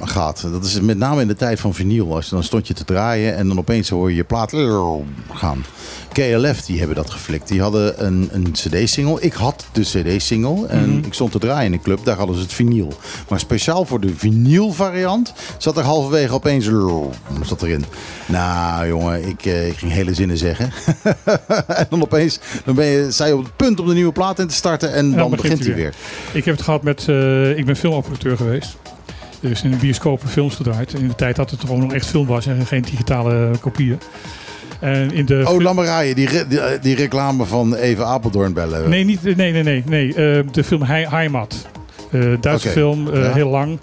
gaat. 0.00 0.46
Dat 0.52 0.64
is 0.64 0.80
met 0.80 0.98
name 0.98 1.20
in 1.20 1.28
de 1.28 1.34
tijd 1.36 1.60
van 1.60 1.74
vinyl. 1.74 2.14
Als 2.14 2.24
je, 2.24 2.34
dan 2.34 2.44
stond 2.44 2.66
je 2.66 2.74
te 2.74 2.84
draaien 2.84 3.36
en 3.36 3.48
dan 3.48 3.58
opeens 3.58 3.88
hoor 3.88 4.10
je 4.10 4.16
je 4.16 4.24
plaat 4.24 4.52
gaan. 5.32 5.64
KLF 6.12 6.62
die 6.62 6.78
hebben 6.78 6.96
dat 6.96 7.10
geflikt. 7.10 7.48
Die 7.48 7.60
hadden 7.60 8.06
een, 8.06 8.28
een 8.32 8.52
cd-single. 8.52 9.20
Ik 9.20 9.32
had 9.32 9.66
de 9.72 9.80
cd-single 9.80 10.66
en 10.66 10.88
Mhm. 10.96 11.04
ik 11.06 11.14
stond 11.14 11.32
te 11.32 11.38
draaien 11.38 11.66
in 11.66 11.72
een 11.72 11.82
club. 11.82 12.04
Daar 12.04 12.16
hadden 12.16 12.36
ze 12.36 12.42
het 12.42 12.52
vinyl. 12.52 12.92
Maar 13.28 13.40
speciaal 13.40 13.84
voor 13.84 14.00
de 14.00 14.12
vinyl 14.16 14.72
variant 14.72 15.32
zat 15.58 15.76
er 15.76 15.84
halverwege 15.84 16.32
opeens 16.32 16.66
zat 17.42 17.62
erin. 17.62 17.84
Nou 18.26 18.86
jongen, 18.88 19.28
ik, 19.28 19.44
eh, 19.46 19.68
ik 19.68 19.76
ging 19.76 19.92
hele 19.92 20.14
zinnen 20.14 20.38
zeggen. 20.38 20.70
en 21.66 21.86
dan 21.90 22.02
opeens 22.02 22.38
dan 22.64 22.74
ben 22.74 22.86
je, 22.86 23.06
je 23.28 23.36
op 23.36 23.44
het 23.44 23.56
punt 23.56 23.80
om 23.80 23.86
de 23.86 23.94
nieuwe 23.94 24.12
plaat 24.12 24.38
in 24.38 24.46
te 24.48 24.54
starten 24.54 24.92
en 24.92 25.10
dan, 25.12 25.30
begint 25.30 25.65
hij 25.66 25.74
weer. 25.82 25.92
Ik 26.32 26.44
heb 26.44 26.54
het 26.56 26.64
gehad 26.64 26.82
met... 26.82 27.04
eh, 27.08 27.58
ik 27.58 27.64
ben 27.64 27.76
filmoperateur 27.76 28.36
geweest. 28.36 28.76
Dus 29.40 29.62
in 29.62 29.70
de 29.70 29.76
bioscoop 29.76 30.22
films 30.26 30.54
gedraaid. 30.54 30.92
In 30.94 31.08
de 31.08 31.14
tijd 31.14 31.36
dat 31.36 31.50
het 31.50 31.60
gewoon 31.60 31.80
nog 31.80 31.92
echt 31.92 32.06
film 32.06 32.26
was 32.26 32.46
en 32.46 32.66
geen 32.66 32.82
digitale 32.82 33.50
kopieën. 33.60 33.98
En 34.80 35.12
in 35.12 35.26
de 35.26 35.44
Oh, 35.48 35.60
Lammeraaien, 35.60 36.14
die, 36.14 36.28
re- 36.28 36.46
die, 36.48 36.60
die 36.80 36.96
reclame 36.96 37.44
van 37.44 37.74
Even 37.74 38.06
Apeldoorn 38.06 38.52
bellen. 38.52 38.88
Nee, 38.90 39.04
niet, 39.04 39.22
nee, 39.22 39.52
nee, 39.52 39.62
nee. 39.62 39.82
nee. 39.86 40.08
Eh, 40.08 40.42
de 40.52 40.64
film 40.64 40.82
Hei- 40.82 41.06
Heimat. 41.08 41.66
Eh 42.10 42.20
Duitse 42.40 42.68
film, 42.68 43.10
eh, 43.12 43.22
Ja. 43.22 43.32
heel 43.32 43.48
lang. 43.50 43.78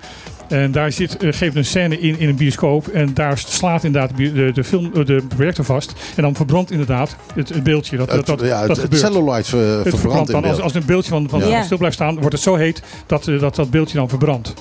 En 0.48 0.72
daar 0.72 0.92
zit, 0.92 1.18
eh, 1.18 1.34
geeft 1.34 1.56
een 1.56 1.66
scène 1.66 2.00
in 2.00 2.20
in 2.20 2.30
een 2.30 2.36
bioscoop. 2.36 2.88
En 2.88 3.14
daar 3.14 3.38
slaat 3.38 3.84
inderdaad 3.84 4.18
de, 4.18 4.52
de, 4.54 4.64
film, 4.64 4.92
eh, 4.96 5.06
de 5.06 5.24
projector 5.36 5.66
vast. 5.66 5.94
En 6.16 6.24
dan 6.24 6.36
verbrandt 6.36 6.72
inderdaad 6.72 7.16
het, 7.36 7.50
het 7.50 7.64
beeldje. 7.64 7.98
Dat, 7.98 8.12
het, 8.12 8.26
dat, 8.26 8.40
dat, 8.40 8.48
ja, 8.48 8.58
het, 8.60 8.68
dat 8.68 8.78
het 8.78 8.86
gebeurt. 8.86 9.14
cellulite 9.14 9.58
eh, 9.78 9.84
het 9.84 10.00
verbrandt 10.00 10.32
dan. 10.32 10.46
Als, 10.46 10.60
als 10.62 10.74
een 10.74 10.86
beeldje 10.86 11.10
van, 11.10 11.30
van 11.30 11.48
Ja. 11.48 11.64
stil 11.64 11.78
blijft 11.78 11.96
staan, 11.96 12.14
wordt 12.16 12.32
het 12.34 12.42
zo 12.42 12.56
heet 12.56 12.84
dat 13.06 13.26
dat, 13.40 13.56
dat 13.56 13.70
beeldje 13.70 13.98
dan 13.98 14.10
verbrandt. 14.10 14.54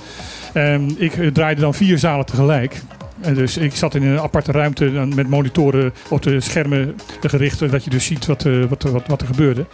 En 0.52 0.94
ik 0.98 1.14
eh, 1.16 1.26
draaide 1.26 1.60
dan 1.60 1.74
vier 1.74 1.98
zalen 1.98 2.26
tegelijk. 2.26 2.82
En 3.20 3.34
dus 3.34 3.56
ik 3.56 3.74
zat 3.76 3.94
in 3.94 4.02
een 4.02 4.20
aparte 4.20 4.52
ruimte 4.52 4.84
met 5.14 5.28
monitoren 5.28 5.92
op 6.08 6.22
de 6.22 6.40
schermen 6.40 6.96
gericht. 7.20 7.70
Dat 7.70 7.84
je 7.84 7.90
dus 7.90 8.04
ziet 8.06 8.26
wat, 8.26 8.44
eh, 8.44 8.64
wat, 8.68 8.82
wat, 8.82 9.02
wat 9.06 9.20
er 9.20 9.26
gebeurde. 9.26 9.66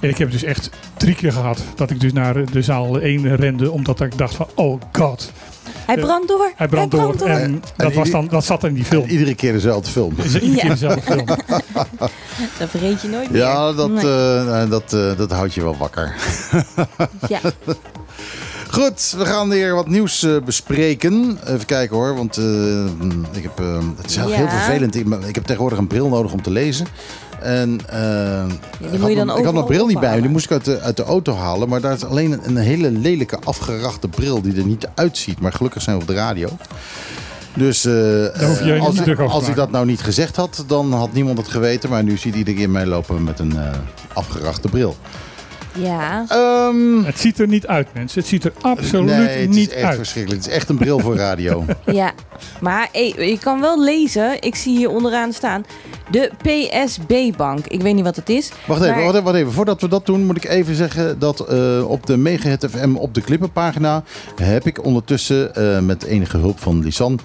En 0.00 0.08
ik 0.08 0.18
heb 0.18 0.30
het 0.30 0.40
dus 0.40 0.48
echt 0.48 0.70
drie 0.96 1.14
keer 1.14 1.32
gehad 1.32 1.64
dat 1.76 1.90
ik 1.90 2.00
dus 2.00 2.12
naar 2.12 2.44
de 2.52 2.62
zaal 2.62 3.00
1 3.00 3.36
rende. 3.36 3.70
Omdat 3.70 4.00
ik 4.00 4.18
dacht 4.18 4.34
van, 4.34 4.46
oh 4.54 4.80
god, 4.92 5.32
Hij 5.86 5.96
brandt 5.98 6.28
door. 6.28 6.52
hij 6.56 6.68
brandt 6.68 6.90
door. 6.90 7.14
En 7.26 7.62
dat, 7.76 7.92
was 7.94 8.10
dan, 8.10 8.26
dat 8.30 8.44
zat 8.44 8.64
in 8.64 8.74
die 8.74 8.84
film. 8.84 9.08
Iedere 9.08 9.34
keer 9.34 9.52
dezelfde 9.52 9.90
film. 9.90 10.14
Iedere 10.24 10.54
keer 10.56 10.68
dezelfde 10.68 11.00
film. 11.02 11.24
Dat 12.58 12.70
vergeet 12.74 13.02
je 13.02 13.08
nooit 13.08 13.30
meer. 13.30 13.40
Ja, 13.40 13.72
dat, 13.72 13.90
Nee. 13.90 14.04
eh, 14.04 14.70
dat, 14.70 14.92
eh, 14.92 15.16
dat 15.16 15.30
houdt 15.30 15.54
je 15.54 15.62
wel 15.62 15.76
wakker. 15.76 16.14
Ja. 17.28 17.40
Goed, 18.74 19.14
we 19.18 19.24
gaan 19.24 19.48
weer 19.48 19.74
wat 19.74 19.88
nieuws 19.88 20.22
eh, 20.22 20.36
bespreken. 20.44 21.38
Even 21.44 21.66
kijken 21.66 21.96
hoor, 21.96 22.14
want 22.14 22.36
eh, 22.36 22.84
ik 23.32 23.42
heb, 23.42 23.60
eh, 23.60 23.78
het 23.96 24.10
is 24.10 24.16
heel, 24.16 24.28
Ja. 24.28 24.36
heel 24.36 24.48
vervelend. 24.48 24.94
Ik, 24.94 25.06
ik 25.26 25.34
heb 25.34 25.44
tegenwoordig 25.44 25.78
een 25.78 25.86
bril 25.86 26.08
nodig 26.08 26.32
om 26.32 26.42
te 26.42 26.50
lezen. 26.50 26.86
En 27.40 27.74
ik, 27.74 27.86
had 27.88 29.00
mijn, 29.00 29.10
ik 29.10 29.16
had 29.16 29.26
mijn 29.26 29.30
overal 29.30 29.64
bril 29.64 29.86
niet 29.86 30.00
bij 30.00 30.14
me, 30.14 30.20
die 30.20 30.30
moest 30.30 30.44
ik 30.44 30.50
uit 30.50 30.64
de, 30.64 30.80
uit 30.80 30.96
de 30.96 31.04
auto 31.04 31.34
halen. 31.34 31.68
Maar 31.68 31.80
daar 31.80 31.94
is 31.94 32.04
alleen 32.04 32.32
een, 32.32 32.40
een 32.44 32.56
hele 32.56 32.90
lelijke 32.90 33.38
afgerachte 33.44 34.08
bril 34.08 34.42
die 34.42 34.56
er 34.56 34.66
niet 34.66 34.88
uitziet. 34.94 35.40
Maar 35.40 35.52
gelukkig 35.52 35.82
zijn 35.82 35.96
we 35.96 36.02
op 36.02 36.08
de 36.08 36.14
radio. 36.14 36.48
Dus 37.56 37.86
als, 37.86 38.96
te 38.96 39.16
als 39.28 39.48
ik 39.48 39.54
dat 39.54 39.70
nou 39.70 39.86
niet 39.86 40.00
gezegd 40.00 40.36
had, 40.36 40.64
dan 40.66 40.92
had 40.92 41.12
niemand 41.12 41.38
het 41.38 41.48
geweten. 41.48 41.90
Maar 41.90 42.04
nu 42.04 42.16
ziet 42.16 42.34
iedereen 42.34 42.70
mij 42.70 42.86
lopen 42.86 43.24
met 43.24 43.38
een 43.38 43.58
afgerachte 44.12 44.68
bril. 44.68 44.96
Ja. 45.74 46.24
Ehm, 46.28 47.02
Het 47.04 47.18
ziet 47.20 47.38
er 47.38 47.46
niet 47.48 47.66
uit, 47.66 47.88
mensen. 47.94 48.20
Het 48.20 48.28
ziet 48.28 48.44
er 48.44 48.52
absoluut 48.60 49.04
nee, 49.16 49.40
het 49.40 49.50
niet 49.50 49.68
is 49.70 49.74
echt 49.74 49.84
uit. 49.84 49.96
verschrikkelijk. 49.96 50.42
Het 50.42 50.50
is 50.50 50.56
echt 50.58 50.68
een 50.68 50.76
bril 50.76 50.98
voor 50.98 51.16
radio. 51.16 51.64
Ja, 51.92 52.12
maar 52.60 52.88
hey, 52.92 53.14
je 53.16 53.38
kan 53.38 53.60
wel 53.60 53.82
lezen. 53.84 54.42
Ik 54.42 54.54
zie 54.54 54.76
hier 54.76 54.90
onderaan 54.90 55.32
staan. 55.32 55.64
De 56.10 56.30
PSB-bank. 56.42 57.66
Ik 57.66 57.82
weet 57.82 57.94
niet 57.94 58.04
wat 58.04 58.16
het 58.16 58.28
is. 58.28 58.50
Wacht 58.66 58.82
even, 58.82 58.94
wacht 58.96 59.08
even, 59.12 59.22
wacht 59.24 59.36
even. 59.36 59.52
Voordat 59.52 59.80
we 59.80 59.88
dat 59.88 60.06
doen, 60.06 60.26
moet 60.26 60.36
ik 60.36 60.44
even 60.44 60.74
zeggen 60.74 61.18
dat 61.18 61.40
eh, 61.40 61.90
op 61.90 62.06
de 62.06 62.16
Megahit 62.16 62.66
FM 62.70 62.94
op 62.96 63.14
de 63.14 63.20
Klippenpagina 63.20 64.02
heb 64.42 64.66
ik 64.66 64.84
ondertussen 64.84 65.54
eh, 65.54 65.80
met 65.80 66.02
enige 66.02 66.36
hulp 66.36 66.60
van 66.60 66.82
Lisan 66.82 67.18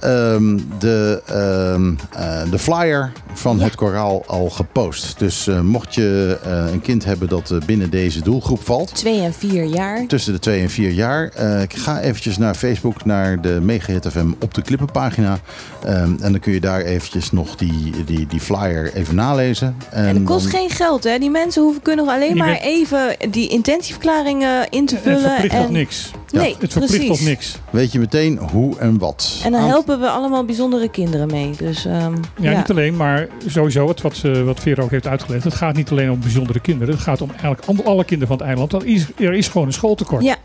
ehm, 0.00 0.58
de, 0.78 1.22
ehm, 1.26 1.94
eh, 2.12 2.50
de 2.50 2.58
flyer 2.58 3.12
van 3.32 3.60
het 3.60 3.74
koraal 3.74 4.24
al 4.26 4.50
gepost. 4.50 5.18
Dus 5.18 5.46
eh, 5.46 5.60
mocht 5.60 5.94
je 5.94 6.38
eh, 6.44 6.72
een 6.72 6.80
kind 6.80 7.04
hebben 7.04 7.28
dat 7.28 7.54
binnen 7.66 7.90
deze 7.90 8.22
doelgroep 8.22 8.64
valt, 8.64 8.94
Twee 8.94 9.20
en 9.20 9.32
vier 9.34 9.64
jaar. 9.64 10.06
tussen 10.06 10.32
de 10.32 10.38
2 10.38 10.60
en 10.60 10.70
4 10.70 10.90
jaar, 10.90 11.24
ik 11.62 11.76
ga 11.76 12.00
eventjes 12.00 12.38
naar 12.38 12.54
Facebook, 12.54 13.04
naar 13.04 13.40
de 13.40 13.58
Megahit 13.62 14.06
FM 14.08 14.30
op 14.40 14.54
de 14.54 14.62
klippenpagina. 14.62 15.38
Ehm, 15.86 16.14
en 16.20 16.32
dan 16.32 16.38
kun 16.40 16.52
je 16.52 16.60
daar 16.60 16.80
eventjes 16.80 17.32
nog 17.32 17.56
die, 17.56 18.04
die, 18.04 18.26
die 18.26 18.40
flyer 18.40 18.94
even 18.94 19.14
nalezen. 19.14 19.76
En, 19.90 20.06
En 20.06 20.14
het 20.14 20.24
kost 20.24 20.50
dan- 20.50 20.60
geen 20.60 20.70
geld, 20.70 21.04
hè? 21.04 21.18
Die 21.18 21.30
mensen 21.30 21.62
hoeven 21.62 21.82
kunnen 21.82 22.08
alleen 22.08 22.32
Die 22.32 22.42
maar 22.42 22.56
even 22.60 23.16
die 23.30 23.48
intentieverklaringen 23.48 24.68
in 24.70 24.86
te 24.86 24.94
Het 24.94 25.04
vullen. 25.04 25.20
verplicht 25.20 25.54
en 25.54 25.62
tot 25.62 25.70
niks. 25.70 26.10
Nee, 26.30 26.56
Het 26.58 26.72
verplicht 26.72 26.96
precies. 27.04 27.18
tot 27.18 27.26
niks. 27.28 27.58
weet 27.70 27.92
je 27.92 27.98
meteen 27.98 28.38
hoe 28.38 28.78
en 28.78 28.98
wat. 28.98 29.40
En 29.44 29.52
dan 29.52 29.60
Aan- 29.60 29.68
helpen 29.68 30.00
we 30.00 30.08
allemaal 30.08 30.44
bijzondere 30.44 30.88
kinderen 30.90 31.26
mee. 31.26 31.50
Dus 31.56 31.84
ehm, 31.84 32.14
Ja, 32.40 32.50
ja, 32.50 32.56
niet 32.58 32.70
alleen, 32.70 32.96
maar 32.96 33.28
sowieso 33.46 33.88
het 33.88 34.00
wat, 34.00 34.20
eh, 34.24 34.42
wat 34.42 34.60
Vera 34.60 34.82
ook 34.82 34.90
heeft 34.90 35.06
uitgelegd. 35.06 35.44
Het 35.44 35.54
gaat 35.54 35.76
niet 35.76 35.90
alleen 35.90 36.10
om 36.10 36.20
bijzondere 36.20 36.60
kinderen. 36.60 36.94
Het 36.94 37.02
gaat 37.02 37.20
om 37.22 37.30
eigenlijk 37.30 37.62
alle 37.86 38.04
kinderen 38.04 38.28
van 38.28 38.36
het 38.36 38.46
eiland. 38.46 38.72
Er 38.72 38.86
is, 38.86 39.06
er 39.18 39.34
is 39.34 39.48
gewoon 39.48 39.66
een 39.66 39.72
schooltekort. 39.72 40.22
Ja. 40.24 40.36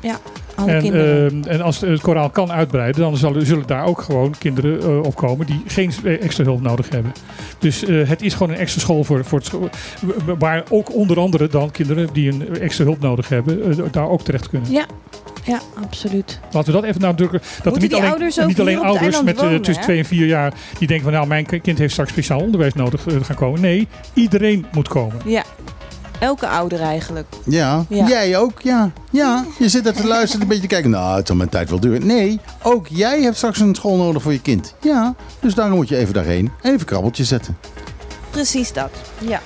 Ja, 0.00 0.18
alle 0.60 0.70
En, 0.72 0.82
kinderen. 0.82 1.44
eh, 1.44 1.54
en 1.54 1.60
als 1.60 1.80
het 1.80 2.00
koraal 2.00 2.30
kan 2.30 2.52
uitbreiden, 2.52 3.00
dan 3.00 3.16
zullen, 3.16 3.46
zullen 3.46 3.66
daar 3.66 3.84
ook 3.84 4.00
gewoon 4.02 4.34
kinderen 4.38 4.80
eh, 4.82 5.02
op 5.02 5.14
komen 5.16 5.46
die 5.46 5.62
geen 5.66 5.92
eh, 6.04 6.22
extra 6.22 6.44
hulp 6.44 6.60
nodig 6.62 6.88
hebben. 6.88 7.12
Dus 7.58 7.84
eh, 7.84 8.08
het 8.08 8.22
is 8.22 8.32
gewoon 8.34 8.52
een 8.52 8.58
extra 8.58 8.80
school 8.80 9.04
voor, 9.04 9.24
voor 9.24 9.38
het 9.38 9.46
scho- 9.46 9.68
w- 10.00 10.30
waar 10.38 10.64
ook 10.70 10.94
onder 10.94 11.18
andere 11.20 11.48
dan 11.48 11.70
kinderen 11.70 12.08
die 12.12 12.30
een 12.32 12.58
extra 12.58 12.84
hulp 12.84 13.00
nodig 13.00 13.28
hebben, 13.28 13.76
daar 13.90 14.08
ook 14.08 14.22
terecht 14.22 14.48
kunnen. 14.48 14.70
ja. 14.72 14.84
ja, 15.44 15.60
absoluut. 15.84 16.40
Laten 16.52 16.72
we 16.72 16.80
dat 16.80 16.88
even 16.88 17.00
nadrukken. 17.00 17.40
Dat 17.62 17.74
er 17.76 17.80
niet 17.82 17.94
alleen, 17.94 18.10
ouders 18.10 18.36
niet 18.46 18.60
alleen 18.60 18.78
ouders 18.78 19.22
met 19.22 19.40
wonen, 19.40 19.62
tussen? 19.62 19.82
2 19.84 19.98
en 19.98 20.04
4 20.04 20.26
jaar 20.26 20.52
die 20.78 20.86
denken 20.88 21.04
van 21.04 21.14
nou 21.14 21.26
mijn 21.26 21.46
kind 21.62 21.78
heeft 21.78 21.92
straks 21.92 22.10
speciaal 22.10 22.40
onderwijs 22.40 22.74
nodig 22.74 23.04
gaan 23.22 23.36
komen. 23.36 23.60
Nee, 23.60 23.88
iedereen 24.14 24.66
moet 24.72 24.88
komen. 24.88 25.16
Ja, 25.24 25.42
elke 26.20 26.46
ouder 26.48 26.80
eigenlijk. 26.80 27.26
Ja, 27.44 27.84
Ja. 27.88 28.06
jij 28.08 28.36
ook, 28.38 28.60
ja. 28.62 28.90
Ja, 29.10 29.44
je 29.58 29.68
zit 29.68 29.86
er 29.86 29.92
te 29.94 30.06
luisteren, 30.06 30.42
een 30.42 30.46
beetje 30.48 30.62
te 30.62 30.68
kijken. 30.68 30.90
Nou, 30.90 31.16
het 31.16 31.26
zal 31.26 31.36
mijn 31.36 31.48
tijd 31.48 31.70
wel 31.70 31.80
duren. 31.80 32.06
Nee, 32.06 32.40
ook 32.62 32.86
jij 32.88 33.22
hebt 33.22 33.36
straks 33.36 33.60
een 33.60 33.74
school 33.74 33.96
nodig 33.96 34.22
voor 34.22 34.32
je 34.32 34.40
kind. 34.40 34.74
Ja, 34.80 35.14
dus 35.40 35.54
daarom 35.54 35.76
moet 35.76 35.88
je 35.88 35.96
even 35.96 36.14
daarheen 36.14 36.50
en 36.62 36.72
even 36.74 36.86
krabbeltje 36.86 37.24
zetten. 37.24 37.56
Precies 38.30 38.72
dat. 38.72 38.90
Ja, 39.18 39.40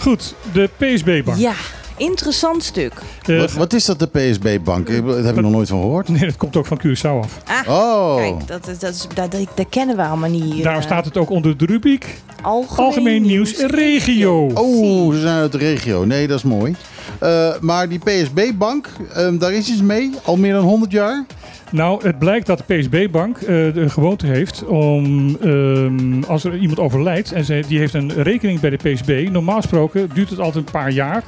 Goed, 0.00 0.34
de 0.52 0.70
PSB-bank. 0.76 1.38
ja. 1.38 1.52
Interessant 1.98 2.62
stuk. 2.62 2.92
Eh, 3.26 3.38
wat, 3.40 3.52
wat 3.52 3.72
is 3.72 3.84
dat, 3.84 3.98
de 3.98 4.06
PSB-bank? 4.06 4.88
Ik- 4.88 5.06
Daar 5.06 5.16
heb 5.24 5.36
ik 5.36 5.42
nog 5.42 5.50
nooit 5.50 5.68
van 5.68 5.80
gehoord. 5.80 6.08
nee, 6.08 6.20
dat 6.24 6.36
komt 6.36 6.56
ook 6.56 6.66
van 6.66 6.80
Curaçao 6.86 7.22
af. 7.24 7.38
Ah, 7.66 7.68
Oh, 7.68 8.16
kijk, 8.16 8.46
dat, 8.46 8.68
is, 8.68 8.78
dat, 8.78 8.94
is, 8.94 9.06
dat, 9.14 9.30
dat, 9.30 9.46
dat 9.54 9.66
kennen 9.68 9.96
we 9.96 10.02
allemaal 10.02 10.30
niet 10.30 10.42
hier. 10.52 10.62
Daarom 10.62 10.80
eh, 10.82 10.86
staat 10.86 11.04
het 11.04 11.16
ook 11.16 11.30
onder 11.30 11.56
de 11.56 11.66
rubriek 11.66 12.06
algemeen, 12.42 12.84
Algemeen 12.86 13.22
Nieuws 13.22 13.56
Regio. 13.66 14.46
oh, 14.54 15.12
ze 15.14 15.20
zijn 15.20 15.36
uit 15.40 15.52
de 15.52 15.58
regio. 15.58 16.04
Nee, 16.04 16.26
dat 16.26 16.36
is 16.38 16.42
mooi. 16.44 16.76
Eh, 17.18 17.48
maar 17.60 17.88
die 17.88 17.98
PSB-bank, 17.98 18.88
ehm, 19.14 19.38
daar 19.38 19.52
is 19.52 19.68
iets 19.70 19.82
mee. 19.82 20.10
Al 20.24 20.36
meer 20.36 20.52
dan 20.52 20.64
100 20.64 20.92
jaar. 20.92 21.24
Nou, 21.70 22.04
het 22.04 22.18
blijkt 22.18 22.46
dat 22.46 22.62
de 22.66 22.74
PSB-bank 22.74 23.36
eh, 23.38 23.46
de 23.46 23.88
gewoonte 23.88 24.26
heeft 24.26 24.64
om, 24.66 25.36
ehm, 25.42 26.22
als 26.22 26.44
er 26.44 26.56
iemand 26.56 26.78
overlijdt 26.78 27.32
en 27.32 27.44
ze, 27.44 27.62
die 27.68 27.78
heeft 27.78 27.94
een 27.94 28.22
rekening 28.22 28.60
bij 28.60 28.70
de 28.70 28.76
PSB, 28.76 29.28
normaal 29.30 29.56
gesproken 29.56 30.10
duurt 30.14 30.30
het 30.30 30.38
altijd 30.38 30.66
een 30.66 30.72
paar 30.72 30.90
jaar 30.90 31.22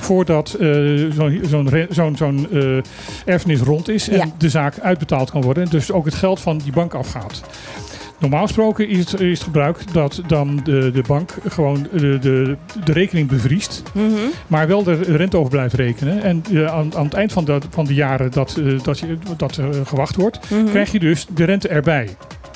voordat 0.00 0.52
eh, 0.52 0.68
zo'n 1.48 1.70
zo'n 1.90 2.16
zo'n 2.16 2.46
eh, 2.52 2.78
erfenis 3.24 3.60
rond 3.60 3.88
is 3.88 4.08
en 4.08 4.16
Ja. 4.16 4.24
de 4.38 4.48
zaak 4.48 4.78
uitbetaald 4.78 5.30
kan 5.30 5.42
worden. 5.42 5.62
En 5.62 5.68
dus 5.70 5.92
ook 5.92 6.04
het 6.04 6.14
geld 6.14 6.40
van 6.40 6.58
die 6.58 6.72
bank 6.72 6.94
afgaat. 6.94 7.42
Normaal 8.18 8.42
gesproken 8.42 8.88
is 8.88 8.98
het, 8.98 9.20
is 9.20 9.38
het 9.38 9.42
gebruik 9.42 9.92
dat 9.92 10.22
dan 10.26 10.60
de, 10.64 10.90
de 10.90 11.02
bank 11.06 11.34
gewoon 11.48 11.86
de, 11.92 12.18
de, 12.18 12.56
de 12.84 12.92
rekening 12.92 13.28
bevriest. 13.28 13.82
Mhm. 13.94 14.10
Maar 14.46 14.66
wel 14.68 14.82
de 14.82 14.94
rente 14.94 15.36
over 15.36 15.50
blijft 15.50 15.74
rekenen. 15.74 16.22
En 16.22 16.42
eh, 16.52 16.66
aan, 16.66 16.96
aan 16.96 17.04
het 17.04 17.14
eind 17.14 17.32
van 17.32 17.44
de, 17.44 17.58
van 17.70 17.84
de 17.84 17.94
jaren 17.94 18.30
dat, 18.30 18.56
eh, 18.56 18.82
dat, 18.82 18.98
je, 18.98 19.18
dat 19.36 19.58
eh, 19.58 19.66
gewacht 19.84 20.16
wordt, 20.16 20.50
Mhm. 20.50 20.64
krijg 20.64 20.92
je 20.92 20.98
dus 20.98 21.26
de 21.34 21.44
rente 21.44 21.68
erbij. 21.68 22.08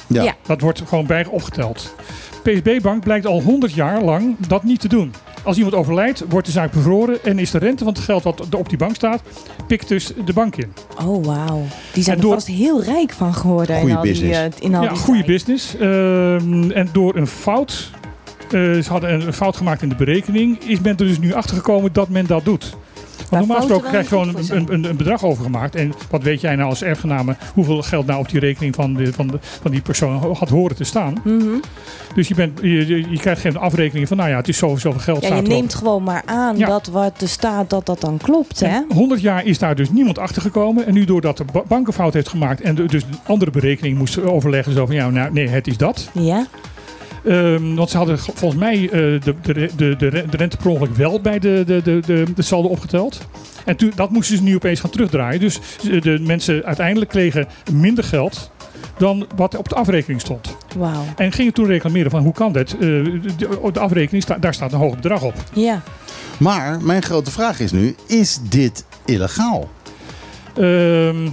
Ja. 0.07 0.23
Ja. 0.23 0.35
Dat 0.47 0.61
wordt 0.61 0.83
gewoon 0.87 1.07
bij 1.07 1.27
opgeteld. 1.27 1.95
PSB-bank 2.43 3.03
blijkt 3.05 3.27
al 3.27 3.43
100 3.43 3.73
jaar 3.73 4.03
lang 4.03 4.37
dat 4.49 4.63
niet 4.65 4.81
te 4.81 4.89
doen. 4.89 5.13
Als 5.43 5.57
iemand 5.57 5.75
overlijdt, 5.75 6.25
wordt 6.29 6.47
de 6.47 6.53
zaak 6.53 6.73
bevroren 6.73 7.25
en 7.25 7.39
is 7.39 7.51
de 7.51 7.59
rente 7.59 7.85
van 7.85 7.93
het 7.93 8.03
geld 8.03 8.23
wat 8.23 8.47
er 8.53 8.59
op 8.59 8.69
die 8.69 8.79
bank 8.79 8.95
staat, 8.95 9.23
pikt 9.67 9.89
dus 9.89 10.13
de 10.25 10.33
bank 10.33 10.57
in. 10.57 10.73
Oh, 11.05 11.25
wauw. 11.25 11.63
Die 11.93 12.03
zijn 12.03 12.19
er 12.21 12.29
vast 12.29 12.47
heel 12.47 12.83
rijk 12.83 13.13
van 13.13 13.35
geworden. 13.35 13.77
Goeie 13.77 13.91
in 13.91 13.97
al 13.97 14.03
die, 14.03 14.13
business. 14.13 14.39
eh, 14.39 14.65
in 14.65 14.75
al 14.75 14.83
ja, 14.83 14.89
die 14.89 14.99
goede 14.99 15.25
tijd. 15.25 15.33
business. 15.33 15.75
Ehm, 15.77 16.71
en 16.71 16.89
door 16.93 17.17
een 17.17 17.27
fout, 17.27 17.91
eh, 18.45 18.51
ze 18.51 18.85
hadden 18.89 19.13
een 19.27 19.33
fout 19.33 19.57
gemaakt 19.57 19.83
in 19.83 19.89
de 19.89 19.95
berekening, 19.95 20.59
is 20.65 20.81
men 20.81 20.91
er 20.91 20.97
dus 20.97 21.19
nu 21.19 21.33
achter 21.33 21.57
gekomen 21.57 21.93
dat 21.93 22.09
men 22.09 22.27
dat 22.27 22.45
doet. 22.45 22.77
Want 23.29 23.47
normaal 23.47 23.57
gesproken 23.57 23.89
krijg 23.89 24.03
je 24.03 24.09
gewoon 24.09 24.29
een, 24.37 24.73
een, 24.73 24.85
een 24.85 24.97
bedrag 24.97 25.25
overgemaakt. 25.25 25.75
En 25.75 25.93
wat 26.11 26.23
weet 26.23 26.41
jij 26.41 26.57
nou 26.57 26.69
als 26.69 26.83
erfgename 26.83 27.37
hoeveel 27.55 27.83
geld 27.83 28.07
nou 28.07 28.19
op 28.21 28.29
die 28.29 28.41
rekening 28.41 28.75
van, 28.75 28.95
de, 28.95 29.13
van, 29.13 29.27
de, 29.27 29.39
van 29.63 29.71
die 29.71 29.81
persoon 29.81 30.35
had 30.37 30.49
horen 30.49 30.77
te 30.77 30.85
staan. 30.85 31.15
Mhm. 31.25 31.45
Dus 32.15 32.29
je, 32.29 32.35
bent, 32.35 32.59
je, 32.63 32.87
je, 33.11 33.19
krijgt 33.19 33.41
geen 33.41 33.57
afrekening 33.57 34.09
van, 34.09 34.17
nou 34.17 34.29
ja, 34.31 34.37
het 34.37 34.49
is 34.49 34.59
zoveel, 34.59 34.93
geld 34.93 35.27
Ja, 35.27 35.35
je 35.37 35.43
neemt 35.43 35.75
gewoon 35.75 36.03
maar 36.03 36.23
aan 36.27 36.57
Ja. 36.57 36.67
dat 36.67 36.87
wat 36.87 37.21
er 37.21 37.29
staat, 37.29 37.71
dat 37.71 37.87
dat 37.87 38.01
dan 38.01 38.17
klopt, 38.23 38.61
hè? 38.61 38.67
En 38.67 38.85
100 38.95 39.21
jaar 39.21 39.45
is 39.45 39.59
daar 39.59 39.75
dus 39.75 39.91
niemand 39.91 40.19
achter 40.19 40.43
gekomen. 40.43 40.87
En 40.87 40.95
nu 40.95 41.05
doordat 41.05 41.37
de 41.37 41.45
ba- 41.53 41.63
bank 41.69 41.87
een 41.87 41.93
fout 41.93 42.15
heeft 42.15 42.29
gemaakt 42.29 42.61
en 42.61 42.75
de- 42.75 42.87
dus 42.87 43.03
een 43.03 43.19
andere 43.27 43.51
berekening 43.51 43.99
moest 43.99 44.23
overleggen. 44.23 44.73
Zo 44.73 44.87
van, 44.87 44.95
ja, 44.95 45.11
nou, 45.11 45.33
nee, 45.33 45.49
het 45.49 45.67
is 45.67 45.77
dat. 45.77 46.09
Ja. 46.13 46.47
Ehm, 47.25 47.75
want 47.75 47.91
ze 47.91 47.97
hadden 47.97 48.19
ge- 48.19 48.33
volgens 48.35 48.61
mij 48.61 48.83
eh, 48.83 48.91
de, 48.91 49.21
de, 49.43 49.53
de, 49.77 49.97
de, 49.97 49.97
de 50.31 50.37
rente 50.37 50.57
per 50.57 50.71
ongeluk 50.71 50.97
wel 50.97 51.21
bij 51.21 51.39
de, 51.39 51.63
de, 51.67 51.83
de, 51.83 52.01
de, 52.07 52.25
de 52.35 52.43
saldo 52.43 52.69
opgeteld. 52.69 53.21
En 53.65 53.77
toen, 53.77 53.93
dat 53.95 54.11
moesten 54.11 54.37
ze 54.37 54.43
nu 54.43 54.55
opeens 54.55 54.81
gaan 54.81 54.91
terugdraaien. 54.91 55.41
Dus 55.41 55.59
de 56.01 56.19
mensen 56.23 56.65
uiteindelijk 56.65 57.11
kregen 57.11 57.49
minder 57.73 58.05
geld 58.05 58.51
dan 58.99 59.27
wat 59.37 59.57
op 59.57 59.69
de 59.69 59.75
afrekening 59.75 60.21
stond. 60.21 60.57
Wauw. 60.77 61.05
En 61.17 61.33
gingen 61.33 61.53
toen 61.53 61.67
reclameren 61.67 62.11
van 62.11 62.23
hoe 62.23 62.33
kan 62.33 62.53
dat? 62.53 62.73
Eh, 62.73 62.79
de, 62.79 63.71
de 63.73 63.81
afrekening, 63.81 64.23
sta, 64.23 64.37
daar 64.39 64.55
staat 64.55 64.73
een 64.73 64.79
hoog 64.79 64.95
bedrag 64.95 65.23
op. 65.23 65.35
Ja. 65.53 65.83
Maar 66.39 66.81
mijn 66.83 67.03
grote 67.03 67.31
vraag 67.31 67.61
is 67.61 67.73
nu, 67.73 67.95
is 68.07 68.39
dit 68.49 68.85
illegaal? 69.05 69.69
Ehm, 70.57 71.29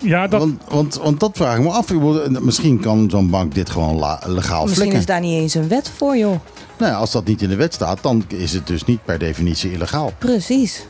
ja, 0.00 0.26
dat, 0.26 0.40
Want, 0.40 0.60
want, 0.68 0.94
want 1.02 1.20
dat 1.20 1.30
vraag 1.36 1.56
ik 1.56 1.62
me 1.62 1.70
af. 1.70 1.92
Misschien 2.40 2.80
kan 2.80 3.10
zo'n 3.10 3.30
bank 3.30 3.54
dit 3.54 3.70
gewoon 3.70 3.96
la- 3.96 4.20
legaal 4.26 4.60
Misschien 4.64 4.74
flikken. 4.74 4.98
is 4.98 5.06
daar 5.06 5.20
niet 5.20 5.40
eens 5.40 5.54
een 5.54 5.68
wet 5.68 5.90
voor, 5.96 6.16
joh. 6.16 6.34
Nou 6.78 6.92
ja, 6.92 6.98
als 6.98 7.10
dat 7.12 7.24
niet 7.26 7.42
in 7.42 7.48
de 7.48 7.56
wet 7.56 7.74
staat, 7.74 8.02
dan 8.02 8.24
is 8.28 8.52
het 8.52 8.66
dus 8.66 8.84
niet 8.84 9.04
per 9.04 9.18
definitie 9.18 9.72
illegaal. 9.72 10.12
Precies. 10.18 10.86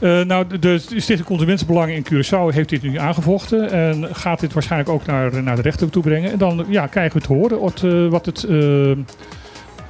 Eh, 0.00 0.20
nou, 0.20 0.46
de, 0.46 0.58
de 0.58 0.78
Stichting 0.78 1.24
Consumentenbelangen 1.24 1.94
in 1.94 2.06
Curaçao 2.12 2.54
heeft 2.54 2.68
dit 2.68 2.82
nu 2.82 2.98
aangevochten. 2.98 3.70
En 3.70 4.08
gaat 4.14 4.40
dit 4.40 4.52
waarschijnlijk 4.52 4.90
ook 4.90 5.06
naar, 5.06 5.42
naar 5.42 5.56
de 5.56 5.62
rechter 5.62 5.90
toe 5.90 6.02
brengen. 6.02 6.32
En 6.32 6.38
dan 6.38 6.64
ja, 6.68 6.86
krijgen 6.86 7.20
we 7.20 7.26
te 7.26 7.32
horen 7.32 7.60
wat, 7.60 7.82
eh, 7.84 8.08
wat, 8.08 8.26
het, 8.26 8.44
eh, 8.44 8.92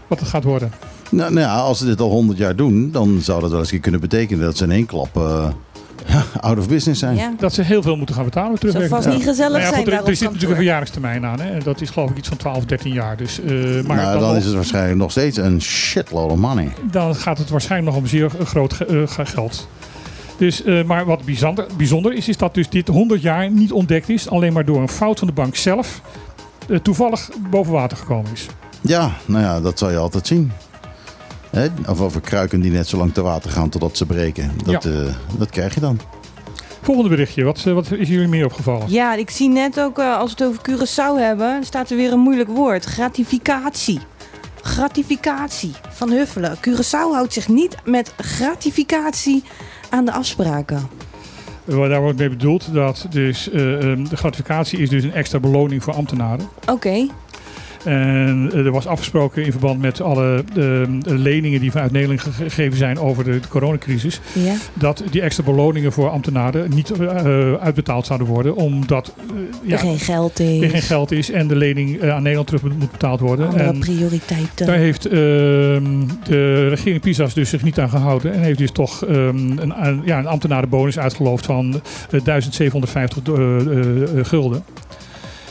wat 0.07 0.21
het 0.21 0.29
gaat 0.29 0.45
worden. 0.45 0.73
Nou, 1.11 1.33
nou 1.33 1.47
ja, 1.47 1.59
als 1.61 1.79
ze 1.79 1.85
dit 1.85 2.01
al 2.01 2.11
100 2.11 2.39
jaar 2.39 2.57
doen, 2.57 2.91
dan 2.91 3.19
zou 3.21 3.41
dat 3.41 3.51
wel 3.51 3.59
eens 3.61 3.81
kunnen 3.81 4.01
betekenen 4.01 4.45
dat 4.45 4.57
ze 4.57 4.65
in 4.65 4.71
één 4.71 4.87
klap 4.87 5.17
eh, 5.17 5.49
out 6.41 6.59
of 6.59 6.69
business 6.69 7.01
zijn. 7.01 7.17
Ja. 7.17 7.33
Dat 7.39 7.55
ze 7.55 7.63
heel 7.63 7.83
veel 7.83 7.97
moeten 7.97 8.15
gaan 8.15 8.25
betalen. 8.25 8.59
Zou 8.59 8.59
terugwerkend. 8.59 9.05
vast 9.05 9.17
niet 9.17 9.27
gezellig 9.27 9.53
Nou 9.53 9.63
ja, 9.63 9.69
zijn 9.69 9.85
goed, 9.85 9.93
er, 9.93 9.99
er 10.07 10.17
zit 10.17 10.25
natuurlijk 10.25 10.51
een 10.51 10.57
verjaardagstermijn 10.57 11.25
aan. 11.27 11.41
Hè? 11.41 11.51
En 11.51 11.61
dat 11.63 11.81
is 11.81 11.91
geloof 11.91 12.11
ik 12.11 12.17
iets 12.17 12.29
van 12.29 12.37
12, 12.37 12.65
13 12.65 12.93
jaar. 12.93 13.17
Dus, 13.17 13.41
eh, 13.41 13.51
maar 13.87 13.97
nou, 13.97 14.13
dan 14.13 14.21
dan, 14.21 14.37
is 14.37 14.45
het 14.45 14.55
waarschijnlijk 14.55 14.97
nog 14.99 15.11
steeds 15.11 15.37
een 15.37 15.63
shitload 15.63 16.31
of 16.31 16.37
money. 16.39 16.73
dan 16.91 17.15
gaat 17.15 17.39
het 17.39 17.49
waarschijnlijk 17.51 17.93
nog 17.93 18.03
om 18.03 18.09
zeer 18.09 18.31
groot 18.45 18.73
ge- 18.73 18.85
eh, 18.87 19.09
ge- 19.15 19.27
geld. 19.27 19.69
Dus, 20.39 20.65
eh, 20.65 20.85
maar 20.85 21.05
wat 21.05 21.25
bijzonder, 21.25 21.67
bijzonder 21.77 22.13
is, 22.13 22.29
is 22.29 22.37
dat 22.37 22.55
dus 22.55 22.69
dit 22.69 22.89
100 22.89 23.23
jaar 23.23 23.51
niet 23.51 23.73
ontdekt 23.73 24.09
is. 24.09 24.29
Alleen 24.31 24.53
maar 24.53 24.65
door 24.65 24.81
een 24.81 24.89
fout 24.89 25.19
van 25.19 25.29
de 25.29 25.35
bank 25.35 25.57
zelf 25.57 26.01
toevallig 26.83 27.29
boven 27.51 27.73
water 27.73 27.97
gekomen 27.97 28.31
is. 28.33 28.47
Ja, 28.81 29.11
nou 29.27 29.43
ja, 29.45 29.61
dat 29.61 29.79
zal 29.79 29.91
je 29.91 29.97
altijd 29.97 30.27
zien. 30.27 30.53
Hè? 31.51 31.67
Of 31.89 32.01
over 32.01 32.21
kruiken 32.21 32.61
die 32.61 32.71
net 32.71 32.89
zo 32.89 32.97
lang 32.97 33.15
te 33.15 33.23
water 33.23 33.51
gaan 33.51 33.69
totdat 33.69 33.97
ze 33.97 34.07
breken. 34.07 34.51
Dat, 34.65 34.85
eh, 34.85 34.93
dat 35.39 35.51
krijg 35.51 35.75
je 35.75 35.81
dan. 35.81 36.01
Volgende 36.83 37.11
berichtje. 37.11 37.45
Wat, 37.45 37.65
eh, 37.67 37.73
wat 37.73 37.93
is 37.93 38.09
jullie 38.09 38.29
meer 38.29 38.45
opgevallen? 38.45 38.91
Ja, 38.91 39.15
ik 39.15 39.31
zie 39.31 39.49
net 39.49 39.81
ook, 39.81 39.99
eh, 39.99 40.17
als 40.19 40.35
we 40.35 40.45
het 40.45 40.53
over 40.53 40.63
Curaçao 40.71 41.21
hebben, 41.21 41.65
staat 41.65 41.91
er 41.91 41.97
weer 41.97 42.13
een 42.13 42.19
moeilijk 42.19 42.49
woord. 42.49 42.85
Gratificatie. 42.85 44.01
Gratificatie 44.63 45.73
van 45.89 46.11
Huffelen. 46.11 46.57
Curaçao 46.57 47.13
houdt 47.13 47.33
zich 47.33 47.49
niet 47.49 47.77
met 47.85 48.13
gratificatie 48.17 49.43
aan 49.91 50.05
de 50.05 50.13
afspraken. 50.13 50.89
Waar 51.65 51.89
daar 51.89 52.01
wordt 52.01 52.19
mee 52.19 52.29
bedoeld 52.29 52.73
dat 52.73 53.07
dus, 53.11 53.51
eh, 53.51 53.91
ehm, 53.91 54.05
de 54.05 54.17
gratificatie 54.17 54.79
is 54.79 54.89
dus 54.89 55.05
een 55.05 55.13
extra 55.13 55.39
beloning 55.39 55.83
voor 55.83 55.95
ambtenaren. 55.95 56.49
Oké, 56.67 57.07
En 57.85 58.51
eh, 58.53 58.65
er 58.67 58.71
was 58.71 58.87
afgesproken 58.87 59.45
in 59.45 59.51
verband 59.51 59.81
met 59.81 60.01
alle 60.01 60.45
eh, 60.57 60.65
leningen 61.05 61.61
die 61.61 61.71
vanuit 61.71 61.93
Nederland 61.93 62.21
ge- 62.21 62.31
gegeven 62.33 62.79
zijn 62.79 62.99
over 62.99 63.25
de, 63.25 63.31
de 63.41 63.49
coronacrisis. 63.49 64.21
Ja. 64.33 64.55
Dat 64.75 65.03
die 65.11 65.21
extra 65.21 65.45
beloningen 65.45 65.93
voor 65.93 66.09
ambtenaren 66.11 66.71
niet 66.75 66.91
eh, 66.91 67.53
uitbetaald 67.55 68.07
zouden 68.07 68.27
worden. 68.29 68.57
Omdat 68.57 69.15
eh, 69.67 69.73
Er 69.73 69.79
geen 69.79 69.99
geld 69.99 70.41
is. 70.41 70.63
er 70.63 70.71
geen 70.71 70.83
geld 70.83 71.11
is 71.13 71.31
en 71.31 71.49
de 71.49 71.57
lening 71.57 71.97
eh, 71.99 72.11
aan 72.15 72.23
Nederland 72.23 72.47
terug 72.47 72.63
moet, 72.63 72.91
betaald 72.91 73.21
worden. 73.21 73.47
Andere 73.47 73.65
En 73.65 73.79
prioriteiten. 73.79 74.67
daar 74.67 74.77
heeft 74.77 75.07
ehm, 75.07 75.85
de 76.25 76.69
regering 76.69 77.01
Pisas 77.01 77.35
dus 77.35 77.51
zich 77.51 77.63
niet 77.63 77.79
aan 77.79 77.91
gehouden. 77.91 78.33
En 78.33 78.41
heeft 78.41 78.59
dus 78.59 78.71
toch 78.71 79.05
ehm, 79.05 79.37
een, 79.59 80.03
ja, 80.05 80.19
een 80.19 80.27
ambtenarenbonus 80.27 80.99
uitgeloofd 80.99 81.47
van 81.47 81.67
eh, 82.11 82.21
1750 82.25 83.23
eh, 83.23 83.35
eh, 83.35 84.19
eh, 84.19 84.25
gulden. 84.25 84.63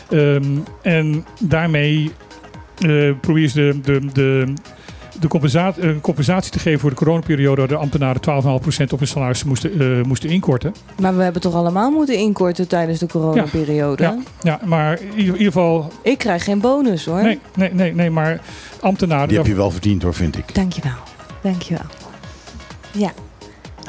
Ehm, 0.09 0.45
en 0.81 1.25
daarmee 1.39 2.11
eh 2.77 3.11
probeert 3.21 3.51
ze 3.51 3.79
de, 3.81 3.99
de, 3.99 4.11
de, 4.13 4.53
de 5.19 5.27
compensatie, 5.27 5.83
eh, 5.83 5.89
compensatie 6.01 6.51
te 6.51 6.59
geven 6.59 6.79
voor 6.79 6.89
de 6.89 6.95
coronaperiode... 6.95 7.59
waar 7.59 7.69
de 7.69 7.75
ambtenaren 7.75 8.21
12,5% 8.21 8.91
op 8.91 8.99
hun 8.99 9.07
salaris 9.07 9.43
moesten, 9.43 9.79
eh, 9.79 10.03
moesten 10.05 10.29
inkorten. 10.29 10.75
Maar 11.01 11.17
we 11.17 11.23
hebben 11.23 11.41
toch 11.41 11.53
allemaal 11.53 11.91
moeten 11.91 12.17
inkorten 12.17 12.67
tijdens 12.67 12.99
de 12.99 13.07
coronaperiode? 13.07 14.03
Ja, 14.03 14.17
ja, 14.41 14.59
maar 14.65 14.99
in 15.01 15.07
ieder, 15.07 15.17
in 15.17 15.31
ieder 15.31 15.45
geval... 15.45 15.91
Ik 16.01 16.17
krijg 16.17 16.43
geen 16.43 16.59
bonus 16.59 17.05
hoor. 17.05 17.21
Nee, 17.21 17.39
nee, 17.55 17.73
nee, 17.73 17.93
nee 17.93 18.09
maar 18.09 18.41
ambtenaren... 18.79 19.27
Die 19.27 19.37
heb 19.37 19.47
je 19.47 19.55
wel 19.55 19.71
verdiend 19.71 20.03
hoor, 20.03 20.13
vind 20.13 20.37
ik. 20.37 20.55
Dankjewel. 20.55 20.97
Dankjewel. 21.41 21.85
Ja. 22.91 23.11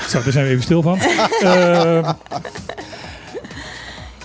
Zo, 0.09 0.23
daar 0.23 0.33
zijn 0.33 0.45
we 0.45 0.51
even 0.51 0.63
stil 0.63 0.83
van. 0.83 0.99
Ehm, 1.43 2.13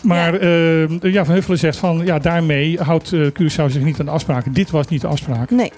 maar 0.04 0.34
ehm, 0.34 0.98
ja, 1.02 1.26
Van 1.26 1.34
Huffelen 1.36 1.60
zegt 1.60 1.78
van 1.78 2.02
ja, 2.06 2.20
daarmee 2.20 2.78
houdt 2.82 3.14
eh 3.14 3.20
Curaçao 3.28 3.72
zich 3.72 3.84
niet 3.84 4.00
aan 4.00 4.06
de 4.06 4.12
afspraken. 4.12 4.54
Dit 4.54 4.72
was 4.72 4.88
niet 4.88 5.02
de 5.02 5.08
afspraak. 5.08 5.50
Nee. 5.50 5.72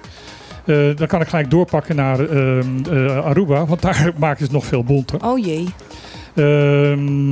Eh, 0.66 0.76
dan 0.96 1.08
kan 1.08 1.22
ik 1.22 1.28
gelijk 1.28 1.50
doorpakken 1.50 1.96
naar 1.96 2.20
ehm, 2.20 2.66
eh, 2.92 3.26
Aruba, 3.26 3.66
want 3.66 3.82
daar 3.82 4.12
maken 4.18 4.38
ze 4.38 4.44
het 4.44 4.52
nog 4.52 4.66
veel 4.66 4.84
bonter. 4.84 5.26
Oh 5.26 5.46
jee. 5.46 5.66
Ehm, 6.36 7.32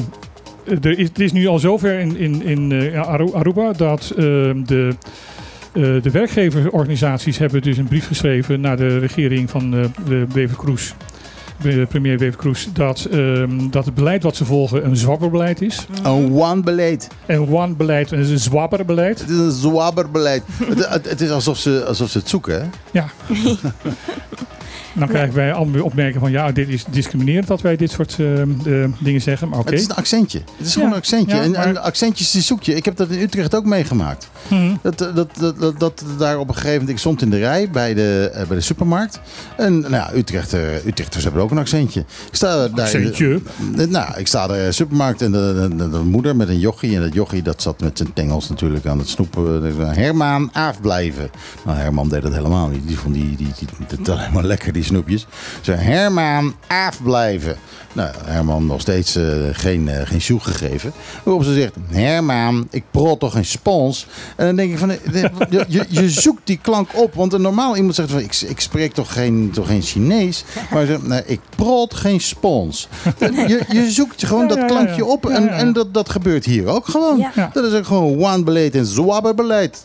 er 0.81 0.99
is, 0.99 1.07
het 1.07 1.19
is 1.19 1.31
nu 1.31 1.47
al 1.47 1.59
zover 1.59 1.99
in, 1.99 2.17
in, 2.17 2.43
in 2.43 2.93
Aru- 2.95 3.33
Aruba 3.33 3.71
dat 3.71 4.13
de, 4.15 4.89
eh, 5.73 5.81
de 6.01 6.11
werkgeversorganisaties 6.11 7.37
hebben 7.37 7.61
dus 7.61 7.77
een 7.77 7.87
brief 7.87 8.07
geschreven 8.07 8.61
naar 8.61 8.77
de 8.77 8.97
regering 8.99 9.49
van 9.49 9.71
de 9.71 10.47
Kroes. 10.57 10.87
de 10.87 10.95
Premier 11.89 12.17
Bever 12.17 12.37
Kroes, 12.37 12.67
dat, 12.73 13.07
ehm, 13.11 13.69
dat 13.69 13.85
het 13.85 13.93
beleid 13.93 14.23
wat 14.23 14.35
ze 14.35 14.45
volgen 14.45 14.85
een 14.85 14.97
zwabberbeleid 14.97 15.61
is. 15.61 15.85
Een 16.03 16.33
one-beleid. 16.33 17.07
Een 17.25 17.49
one-beleid, 17.49 18.11
een 18.11 18.39
zwabberbeleid. 18.39 19.19
Het 19.19 19.29
is 19.29 19.37
een 19.37 19.51
zwabberbeleid. 19.51 20.43
het, 20.65 20.89
het, 20.89 21.09
het 21.09 21.21
is 21.21 21.29
alsof 21.29 21.57
ze, 21.57 21.83
alsof 21.87 22.09
ze 22.09 22.17
het 22.17 22.29
zoeken, 22.29 22.61
hè? 22.61 22.67
Ja. 22.91 23.05
Dan 24.93 25.07
krijgen 25.07 25.35
wij 25.35 25.53
allemaal 25.53 25.73
weer 25.73 25.83
opmerken 25.83 26.19
van 26.19 26.31
ja, 26.31 26.51
dit 26.51 26.69
is 26.69 26.85
discriminerend 26.89 27.47
dat 27.47 27.61
wij 27.61 27.75
dit 27.75 27.91
soort 27.91 28.15
ehm, 28.19 28.49
eh, 28.65 28.85
dingen 28.99 29.21
zeggen. 29.21 29.49
Maar 29.49 29.59
oké. 29.59 29.69
Het 29.69 29.79
is 29.79 29.85
een 29.89 29.95
accentje. 29.95 30.37
Het 30.37 30.47
is 30.59 30.67
Ja, 30.67 30.73
gewoon 30.73 30.89
een 30.89 30.95
accentje. 30.97 31.35
ja, 31.35 31.41
en, 31.41 31.51
maar- 31.51 31.65
en 31.65 31.81
accentjes 31.81 32.31
die 32.31 32.41
zoek 32.41 32.63
je. 32.63 32.75
Ik 32.75 32.85
heb 32.85 32.95
dat 32.95 33.09
in 33.09 33.19
Utrecht 33.21 33.55
ook 33.55 33.65
meegemaakt. 33.65 34.29
Mhm. 34.47 34.71
Dat, 34.81 34.97
dat, 34.97 35.15
dat, 35.39 35.59
dat, 35.59 35.79
dat 35.79 36.03
daar 36.17 36.37
op 36.37 36.47
een 36.47 36.53
gegeven 36.53 36.71
moment... 36.73 36.89
Ik 36.89 36.97
stond 36.97 37.21
in 37.21 37.29
de 37.29 37.37
rij 37.37 37.69
bij 37.69 37.93
de, 37.93 38.31
eh, 38.33 38.47
bij 38.47 38.55
de 38.57 38.61
supermarkt. 38.63 39.19
En 39.57 39.79
nou 39.79 39.93
ja, 39.93 40.09
Utrecht, 40.15 40.53
eh, 40.53 40.85
Utrechters 40.85 41.23
hebben 41.23 41.41
ook 41.41 41.51
een 41.51 41.57
accentje. 41.57 41.99
Ik 41.99 42.35
sta 42.35 42.55
daar 42.55 42.65
in 42.69 42.75
de- 42.75 42.81
Accentje? 42.81 43.41
Eh, 43.77 43.87
nou, 43.87 44.17
ik 44.19 44.27
sta 44.27 44.47
daar 44.47 44.57
in 44.57 44.65
de 44.65 44.71
supermarkt 44.71 45.21
en 45.21 45.31
de, 45.31 45.67
de, 45.69 45.75
de- 45.75 45.89
de 45.89 45.97
moeder 45.99 46.35
met 46.35 46.47
een 46.49 46.59
jochie. 46.59 46.95
En 46.95 47.01
dat 47.01 47.13
jochie 47.13 47.41
dat 47.41 47.61
zat 47.61 47.79
met 47.81 47.97
zijn 47.97 48.13
tengels 48.13 48.49
natuurlijk 48.49 48.85
aan 48.85 48.99
het 48.99 49.07
snoepen. 49.09 49.75
Herman, 49.95 50.49
afblijven. 50.53 51.29
Nou, 51.65 51.77
Herman 51.77 52.09
deed 52.09 52.21
dat 52.21 52.33
helemaal 52.33 52.67
niet. 52.67 52.87
Die 52.87 52.97
vond 52.97 53.13
die, 53.13 53.35
die, 53.35 53.51
die, 53.57 53.97
dat 53.97 54.07
was 54.07 54.19
helemaal 54.19 54.43
lekker, 54.43 54.73
die 54.73 54.82
snoepjes. 54.83 55.27
Ze 55.61 55.71
Herman, 55.71 56.55
afblijven. 56.67 57.57
Nou, 57.93 58.09
Herman 58.25 58.65
nog 58.65 58.81
steeds 58.81 59.15
eh, 59.15 59.25
geen, 59.51 59.89
eh, 59.89 60.07
geen 60.07 60.21
sjoe 60.21 60.39
gegeven. 60.39 60.93
Waarop 61.23 61.43
ze 61.43 61.53
zegt, 61.53 61.75
Herman, 61.89 62.67
ik 62.69 62.83
prot 62.91 63.19
toch 63.19 63.31
geen 63.31 63.45
spons? 63.45 64.07
En 64.35 64.45
dan 64.45 64.55
denk 64.55 64.71
ik 64.71 64.77
van, 64.77 64.91
eh, 64.91 64.97
je, 65.49 65.65
je, 65.67 65.85
je 65.89 66.09
zoekt 66.09 66.41
die 66.43 66.59
klank 66.61 66.89
op. 66.93 67.13
Want 67.13 67.33
een 67.33 67.41
normaal 67.41 67.75
iemand 67.75 67.95
zegt 67.95 68.11
van, 68.11 68.19
ik, 68.19 68.41
ik 68.41 68.59
spreek 68.59 68.93
toch 68.93 69.13
geen, 69.13 69.49
toch 69.53 69.67
geen 69.67 69.81
Chinees? 69.81 70.43
Maar 70.71 70.85
ze 70.85 70.87
zegt, 70.87 71.07
nee, 71.07 71.23
ik 71.25 71.39
prot 71.55 71.93
geen 71.93 72.21
spons. 72.21 72.87
Je, 73.47 73.61
je 73.69 73.91
zoekt 73.91 74.25
gewoon 74.25 74.47
dat 74.47 74.65
klankje 74.65 75.05
op. 75.05 75.29
En, 75.29 75.49
en 75.49 75.73
dat, 75.73 75.93
dat 75.93 76.09
gebeurt 76.09 76.45
hier 76.45 76.67
ook 76.67 76.85
gewoon. 76.85 77.25
Dat 77.53 77.65
is 77.65 77.73
ook 77.73 77.85
gewoon 77.85 78.23
one-beleid 78.23 78.75
en 78.75 78.85
zwabberbeleid. 78.85 79.83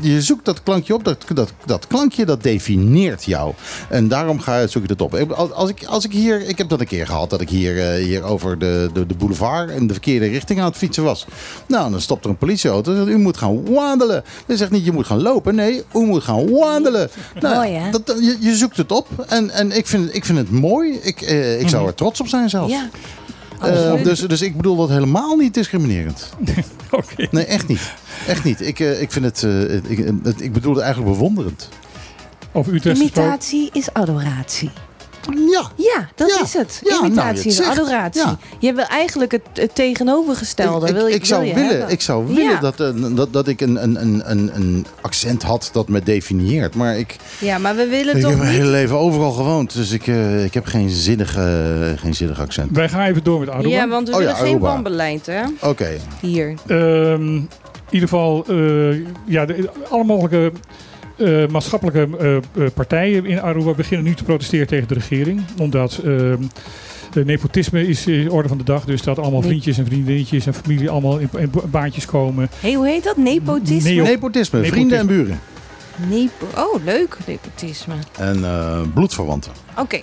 Je 0.00 0.22
zoekt 0.22 0.44
dat 0.44 0.62
klankje 0.62 0.94
op. 0.94 1.04
Dat, 1.04 1.24
dat, 1.34 1.52
dat 1.64 1.86
klankje 1.86 2.24
dat 2.24 2.42
definieert 2.42 3.24
jou. 3.24 3.52
En 3.88 4.08
daarom 4.08 4.35
ga 4.42 4.58
je, 4.58 4.66
zoek 4.66 4.82
je 4.82 4.92
het 4.92 5.00
op. 5.00 5.32
Als 5.32 5.70
ik, 5.70 5.84
als 5.84 6.04
ik 6.04 6.12
hier, 6.12 6.48
ik 6.48 6.58
heb 6.58 6.68
dat 6.68 6.80
een 6.80 6.86
keer 6.86 7.06
gehad 7.06 7.30
dat 7.30 7.40
ik 7.40 7.48
hier, 7.48 7.90
eh, 7.90 8.04
hier 8.04 8.22
over 8.22 8.58
de, 8.58 8.90
de, 8.92 9.06
de 9.06 9.14
boulevard 9.14 9.70
in 9.70 9.86
de 9.86 9.92
verkeerde 9.92 10.26
richting 10.26 10.60
aan 10.60 10.66
het 10.66 10.76
fietsen 10.76 11.04
was. 11.04 11.26
Nou, 11.66 11.90
dan 11.90 12.00
stopt 12.00 12.24
er 12.24 12.30
een 12.30 12.36
politieauto. 12.36 12.90
en 12.90 12.96
zegt, 12.96 13.08
U 13.08 13.18
moet 13.18 13.36
gaan 13.36 13.74
wandelen. 13.74 14.24
Dat 14.46 14.58
zegt 14.58 14.70
niet 14.70 14.84
je 14.84 14.92
moet 14.92 15.06
gaan 15.06 15.22
lopen. 15.22 15.54
Nee, 15.54 15.82
u 15.94 15.98
moet 15.98 16.22
gaan 16.22 16.50
wandelen. 16.50 17.10
Nou, 17.40 17.54
Mooi, 17.54 17.70
hè? 17.70 17.90
dat, 17.90 18.14
je, 18.20 18.36
je 18.40 18.56
zoekt 18.56 18.76
het 18.76 18.92
op. 18.92 19.08
En, 19.28 19.50
en 19.50 19.72
ik, 19.72 19.86
vind, 19.86 20.14
ik 20.14 20.24
vind 20.24 20.38
het 20.38 20.50
mooi. 20.50 20.98
Ik, 21.02 21.20
eh, 21.20 21.60
ik 21.60 21.68
zou 21.68 21.86
er 21.86 21.94
trots 21.94 22.20
op 22.20 22.28
zijn 22.28 22.50
zelfs. 22.50 22.72
Ja. 22.72 22.88
Eh, 23.60 24.02
dus, 24.02 24.20
dus 24.20 24.42
ik 24.42 24.56
bedoel 24.56 24.76
dat 24.76 24.88
helemaal 24.88 25.36
niet 25.36 25.54
discriminerend. 25.54 26.30
Oké. 26.90 27.28
Nee, 27.30 27.44
echt 27.44 27.68
niet. 27.68 27.92
Echt 28.26 28.44
niet. 28.44 28.60
Ik, 28.60 28.80
eh, 28.80 29.00
ik 29.00 29.12
vind 29.12 29.24
het, 29.24 29.42
ik, 29.88 29.98
ik 30.38 30.52
bedoel 30.52 30.74
het 30.74 30.82
eigenlijk 30.82 31.12
bewonderend. 31.12 31.68
Over 32.56 32.74
Utrecht 32.74 32.98
gesproken. 32.98 33.22
Imitatie 33.22 33.70
is 33.72 33.92
adoratie. 33.92 34.70
Ja. 35.50 35.70
Ja, 35.76 36.08
dat 36.14 36.28
Ja. 36.38 36.42
is 36.44 36.52
het. 36.52 36.80
Ja, 36.84 36.90
nou, 36.90 37.04
Imitatie 37.06 37.50
het 37.50 37.60
is 37.60 37.66
adoratie. 37.66 38.20
Ja. 38.20 38.38
Je 38.58 38.72
wil 38.72 38.84
eigenlijk 38.84 39.32
het, 39.32 39.42
het 39.52 39.74
tegenovergestelde. 39.74 40.86
ik, 40.88 40.94
wil 40.94 41.06
je, 41.06 41.14
ik, 41.14 41.24
zou 41.24 41.40
wil 41.40 41.48
je 41.48 41.54
willen, 41.54 41.70
hebben. 41.70 41.90
ik 41.90 42.00
zou 42.00 42.26
willen 42.26 42.42
Ja. 42.42 42.60
dat, 42.60 42.80
eh, 42.80 42.88
dat, 43.16 43.32
dat 43.32 43.48
ik 43.48 43.60
een, 43.60 43.82
een, 43.82 44.00
een, 44.00 44.22
een, 44.30 44.50
een 44.54 44.86
accent 45.00 45.42
had 45.42 45.70
dat 45.72 45.88
me 45.88 46.02
definieert. 46.02 46.74
Maar 46.74 46.98
ik, 46.98 47.16
Ja, 47.38 47.58
maar 47.58 47.76
we 47.76 47.86
willen 47.86 48.14
ik 48.16 48.20
toch 48.20 48.30
heb 48.30 48.38
mijn 48.38 48.50
hele 48.50 48.70
leven 48.70 48.96
overal 48.98 49.32
gewoond. 49.32 49.74
Dus 49.74 49.90
ik, 49.90 50.06
eh, 50.06 50.44
ik 50.44 50.54
heb 50.54 50.66
geen 50.66 50.90
zinnig, 50.90 51.36
eh, 51.36 51.44
geen 51.96 52.14
zinnig 52.14 52.40
accent. 52.40 52.70
Wij 52.76 52.88
gaan 52.88 53.00
even 53.06 53.24
door 53.24 53.40
met 53.40 53.48
Aruba. 53.48 53.68
Ja, 53.68 53.88
want 53.88 54.08
we 54.08 54.14
Oh 54.14 54.20
ja, 54.20 54.26
willen 54.26 54.40
geen 54.40 54.58
wanbeleid, 54.58 55.26
hè? 55.26 55.42
Oké. 55.60 55.88
Hier. 56.20 56.54
Ehm, 56.66 57.34
in 57.36 57.48
ieder 57.90 58.08
geval, 58.08 58.44
eh, 58.48 58.96
ja, 59.26 59.44
de, 59.46 59.70
alle 59.88 60.04
mogelijke 60.04 60.52
eh, 61.16 61.46
maatschappelijke 61.46 62.16
eh, 62.18 62.36
eh, 62.36 62.42
partijen 62.74 63.26
in 63.26 63.40
Aruba 63.40 63.72
beginnen 63.72 64.06
nu 64.06 64.14
te 64.14 64.24
protesteren 64.24 64.66
tegen 64.66 64.88
de 64.88 64.94
regering. 64.94 65.40
Omdat 65.58 66.00
ehm, 66.04 66.42
de 67.12 67.24
nepotisme 67.24 67.86
is 67.88 68.06
in 68.06 68.30
orde 68.30 68.48
van 68.48 68.58
de 68.58 68.64
dag. 68.64 68.84
Dus 68.84 69.02
dat 69.02 69.18
allemaal 69.18 69.42
vriendjes 69.42 69.78
en 69.78 69.86
vriendinnetjes 69.86 70.46
en 70.46 70.54
familie 70.54 70.90
allemaal 70.90 71.18
in, 71.18 71.28
in 71.38 71.50
baantjes 71.70 72.06
komen. 72.06 72.48
hey, 72.60 72.72
hoe 72.74 72.86
heet 72.86 73.04
dat? 73.04 73.16
Nepotisme? 73.16 73.90
Neo- 73.90 74.04
Nepotisme, 74.04 74.58
Nepotisme. 74.58 74.64
vrienden 74.66 74.98
en 74.98 75.06
buren. 75.06 75.40
Nepo 76.10 76.46
oh, 76.56 76.84
leuk, 76.84 77.16
nepotisme. 77.26 77.94
En 78.18 78.44
eh, 78.44 78.80
bloedverwanten. 78.94 79.52
Oké. 79.78 80.00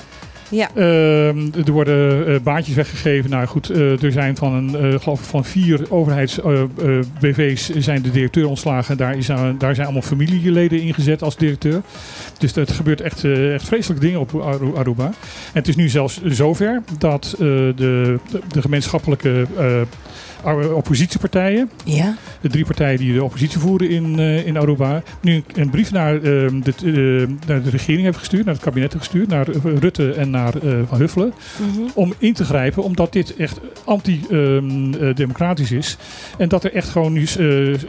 Ja. 0.54 0.70
Ehm, 0.76 1.47
er 1.66 1.72
worden 1.72 2.28
eh, 2.28 2.39
baantjes 2.43 2.76
weggegeven. 2.76 3.30
Nou 3.30 3.45
goed, 3.47 3.70
eh, 3.70 4.04
er 4.04 4.12
zijn 4.12 4.36
van 4.36 4.54
een, 4.54 4.76
eh, 4.76 4.99
geloof 4.99 5.20
ik 5.20 5.26
van 5.26 5.45
vier 5.45 5.82
overheids-BV's 5.89 7.70
zijn 7.70 8.01
de 8.01 8.12
directeur 8.12 8.47
ontslagen. 8.47 8.97
Daar, 8.97 9.18
is, 9.18 9.26
daar 9.58 9.76
zijn 9.76 9.84
allemaal 9.84 10.01
familieleden 10.01 10.82
ingezet 10.82 11.22
als 11.22 11.36
directeur. 11.38 11.82
Dus 12.38 12.56
het 12.56 12.72
gebeurt 12.72 13.01
echt, 13.01 13.24
echt 13.24 13.66
vreselijke 13.68 14.06
dingen 14.06 14.20
op 14.20 14.41
Aru- 14.41 14.76
Aruba. 14.76 15.06
En 15.06 15.14
het 15.54 15.68
is 15.68 15.76
nu 15.76 15.89
zelfs 15.89 16.22
zover 16.26 16.82
dat 16.97 17.36
de, 17.38 17.74
de 18.51 18.62
gemeenschappelijke 18.62 19.45
oppositiepartijen, 20.75 21.69
Ja. 21.85 22.15
de 22.41 22.49
drie 22.49 22.65
partijen 22.65 22.97
die 22.99 23.13
de 23.13 23.23
oppositie 23.23 23.59
voeren 23.59 23.89
in, 23.89 24.19
eh, 24.19 24.45
in 24.47 24.57
Aruba, 24.57 25.03
nu 25.21 25.33
een, 25.35 25.43
een 25.55 25.69
brief 25.69 25.91
naar, 25.91 26.13
ehm, 26.15 26.59
de, 26.61 26.73
eh, 26.85 27.47
naar 27.47 27.61
de 27.63 27.69
regering 27.69 28.01
hebben 28.03 28.19
gestuurd, 28.19 28.45
naar 28.45 28.53
het 28.53 28.63
kabinet 28.63 28.91
hebben 28.91 29.09
gestuurd, 29.09 29.27
naar 29.29 29.47
Rutte 29.79 30.11
en 30.13 30.29
naar 30.29 30.53
eh, 30.55 30.71
Van 30.87 30.97
Huffelen, 30.97 31.33
Mhm. 31.59 31.81
om 31.93 32.13
in 32.17 32.33
te 32.33 32.43
grijpen, 32.45 32.83
omdat 32.83 33.13
dit 33.13 33.35
echt 33.35 33.59
anti-democratisch 33.85 35.71
is. 35.71 35.97
En 36.37 36.49
dat 36.49 36.63
er 36.63 36.73
echt 36.73 36.89
gewoon 36.89 37.13
nu 37.13 37.25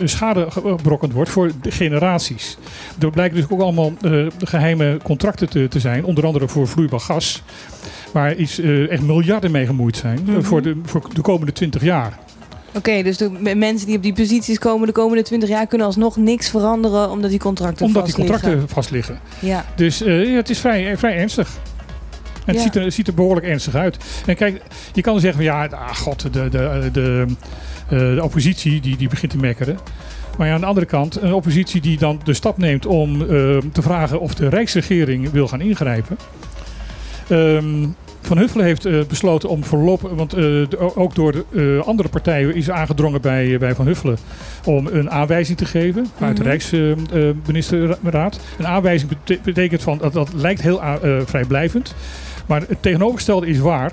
schade 0.05 0.47
gebrokkend 0.51 1.13
wordt 1.13 1.31
voor 1.31 1.51
de 1.63 1.71
generaties. 1.71 2.57
Er 3.01 3.11
blijken 3.11 3.37
dus 3.37 3.49
ook 3.49 3.61
allemaal 3.61 3.93
eh, 4.01 4.27
geheime 4.39 4.99
contracten 5.03 5.49
te, 5.49 5.69
te 5.69 5.81
zijn, 5.81 6.05
onder 6.05 6.27
andere 6.27 6.49
voor 6.49 6.69
vloeibaar 6.69 7.01
gas. 7.01 7.43
Waar 8.13 8.35
iets, 8.37 8.59
echt 8.89 9.03
miljarden 9.03 9.51
mee 9.51 9.67
gemoeid 9.67 9.97
zijn 9.97 10.19
eh, 10.19 10.25
Mhm. 10.35 10.43
voor, 10.43 10.63
de, 10.63 10.77
voor 10.85 11.03
de 11.13 11.21
komende 11.21 11.53
20 11.53 11.83
jaar. 11.83 12.19
Oké, 12.77 13.03
dus 13.03 13.17
de 13.17 13.31
mensen 13.57 13.87
die 13.87 13.97
op 13.97 14.03
die 14.03 14.13
posities 14.13 14.59
komen 14.59 14.87
de 14.87 14.93
komende 14.93 15.23
20 15.23 15.49
jaar 15.49 15.67
kunnen 15.67 15.87
alsnog 15.87 16.17
niks 16.17 16.49
veranderen 16.51 17.11
omdat 17.11 17.31
die 17.31 17.39
contracten 17.39 17.87
Omdat 17.87 18.05
die 18.05 18.15
vast 18.15 18.29
liggen. 18.31 18.41
contracten 18.49 18.75
vast 18.75 18.91
liggen. 18.91 19.19
Ja. 19.39 19.65
Dus 19.77 20.03
eh, 20.03 20.31
ja, 20.31 20.37
het 20.37 20.51
is 20.51 20.59
vrij, 20.59 20.91
eh, 20.91 20.97
vrij 20.97 21.17
ernstig. 21.17 21.49
En 22.35 22.43
het, 22.45 22.57
Ja. 22.57 22.63
ziet 22.63 22.75
er, 22.77 22.83
het 22.83 22.95
ziet 22.95 23.07
er 23.07 23.15
behoorlijk 23.15 23.47
ernstig 23.47 23.75
uit. 23.75 23.97
En 24.27 24.37
kijk, 24.37 24.61
je 24.93 25.03
kan 25.03 25.21
zeggen 25.21 25.37
van 25.45 25.45
ja, 25.45 25.67
ah, 25.67 25.95
god, 25.97 26.33
de, 26.33 26.49
de, 26.49 26.89
de, 26.93 27.27
Eh, 27.89 27.99
de 27.99 28.21
oppositie 28.23 28.81
die, 28.81 28.97
die 28.97 29.09
begint 29.09 29.31
te 29.33 29.39
mekkeren. 29.39 29.79
Maar 30.39 30.47
ja, 30.47 30.55
aan 30.55 30.61
de 30.61 30.67
andere 30.67 30.87
kant, 30.87 31.23
een 31.23 31.33
oppositie 31.33 31.81
die 31.81 31.99
dan 31.99 32.21
de 32.25 32.35
stap 32.35 32.59
neemt 32.59 32.87
om 32.87 33.19
te 33.73 33.83
vragen 33.83 34.21
of 34.21 34.35
de 34.35 34.49
Rijksregering 34.49 35.31
wil 35.31 35.49
gaan 35.49 35.61
ingrijpen. 35.61 36.17
Ehm, 37.29 37.87
van 38.27 38.39
Huffelen 38.39 38.67
heeft 38.67 38.85
eh, 38.85 39.01
besloten 39.09 39.49
om 39.49 39.65
voorlopig, 39.65 40.11
want 40.11 40.33
eh, 40.33 40.45
ook 40.99 41.15
door 41.15 41.33
de 41.33 41.45
eh, 41.81 41.87
andere 41.87 42.09
partijen 42.09 42.55
is 42.55 42.71
aangedrongen 42.71 43.21
bij, 43.21 43.59
bij 43.59 43.75
Van 43.75 43.87
Huffelen 43.87 44.17
om 44.65 44.87
een 44.87 45.11
aanwijzing 45.11 45.59
te 45.59 45.65
geven 45.65 46.07
vanuit 46.17 46.37
de 46.37 46.43
Mhm. 46.43 46.51
Rijksministerraad. 46.51 48.41
een 48.59 48.67
aanwijzing 48.67 49.11
bete- 49.11 49.41
betekent 49.45 49.83
van 49.83 49.99
dat, 49.99 50.13
dat 50.13 50.33
lijkt 50.35 50.61
heel 50.63 50.81
vrijblijvend, 51.25 51.95
maar 52.47 52.61
het 52.69 52.83
tegenovergestelde 52.83 53.47
is 53.47 53.59
waar. 53.59 53.93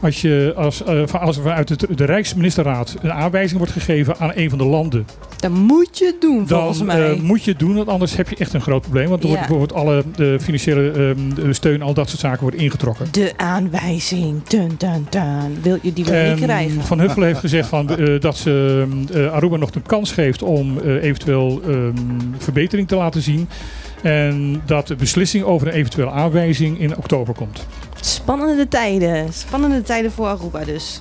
Als, 0.00 0.20
je, 0.20 0.52
als, 0.56 0.84
eh, 0.84 1.02
als 1.12 1.36
er 1.36 1.42
vanuit 1.42 1.80
de, 1.80 1.94
de 1.94 2.04
Rijksministerraad 2.04 2.96
een 3.02 3.12
aanwijzing 3.12 3.58
wordt 3.58 3.72
gegeven 3.72 4.18
aan 4.18 4.32
een 4.34 4.48
van 4.48 4.58
de 4.58 4.64
landen, 4.64 5.06
Dat 5.36 5.50
moet 5.50 5.98
je 5.98 6.04
het 6.06 6.20
doen, 6.20 6.48
volgens 6.48 6.78
dan 6.78 6.86
mij. 6.86 7.10
eh, 7.12 7.20
moet 7.20 7.44
je 7.44 7.50
het 7.50 7.58
doen, 7.60 7.74
want 7.74 7.88
anders 7.88 8.16
heb 8.16 8.28
je 8.28 8.36
echt 8.36 8.52
een 8.54 8.60
groot 8.60 8.82
probleem. 8.82 9.08
Want 9.08 9.20
er 9.22 9.28
wordt 9.28 9.40
bijvoorbeeld 9.46 9.72
alle 9.74 10.04
de 10.16 10.38
financiële 10.40 10.92
de 11.34 11.52
steun, 11.52 11.82
al 11.82 11.94
dat 11.94 12.08
soort 12.08 12.20
zaken 12.20 12.42
wordt 12.42 12.56
ingetrokken. 12.56 13.06
De 13.10 13.32
aanwijzing. 13.36 14.42
Dun, 14.42 14.70
dun, 14.78 15.06
dun. 15.10 15.58
Wil 15.62 15.78
je 15.82 15.92
die 15.92 16.04
wel 16.04 16.22
niet 16.22 16.40
En 16.40 16.46
krijgen? 16.46 16.82
Van 16.82 17.00
Huffelen 17.00 17.26
heeft 17.28 17.40
gezegd 17.40 17.68
van, 17.68 17.96
eh, 17.96 18.20
dat 18.20 18.36
ze 18.36 18.86
eh, 19.12 19.32
Aruba 19.32 19.56
nog 19.56 19.70
de 19.70 19.80
kans 19.80 20.12
geeft 20.12 20.42
om 20.42 20.78
eh, 20.78 21.02
eventueel 21.02 21.60
ehm, 21.66 21.92
verbetering 22.38 22.88
te 22.88 22.96
laten 22.96 23.22
zien. 23.22 23.48
En 24.02 24.62
dat 24.66 24.86
de 24.86 24.94
beslissing 24.96 25.44
over 25.44 25.66
een 25.66 25.72
eventuele 25.72 26.10
aanwijzing 26.10 26.80
in 26.80 26.96
oktober 26.96 27.34
komt. 27.34 27.66
Spannende 28.00 28.68
tijden. 28.68 29.32
Spannende 29.32 29.82
tijden 29.82 30.12
voor 30.12 30.26
Aruba 30.26 30.64
dus. 30.64 31.00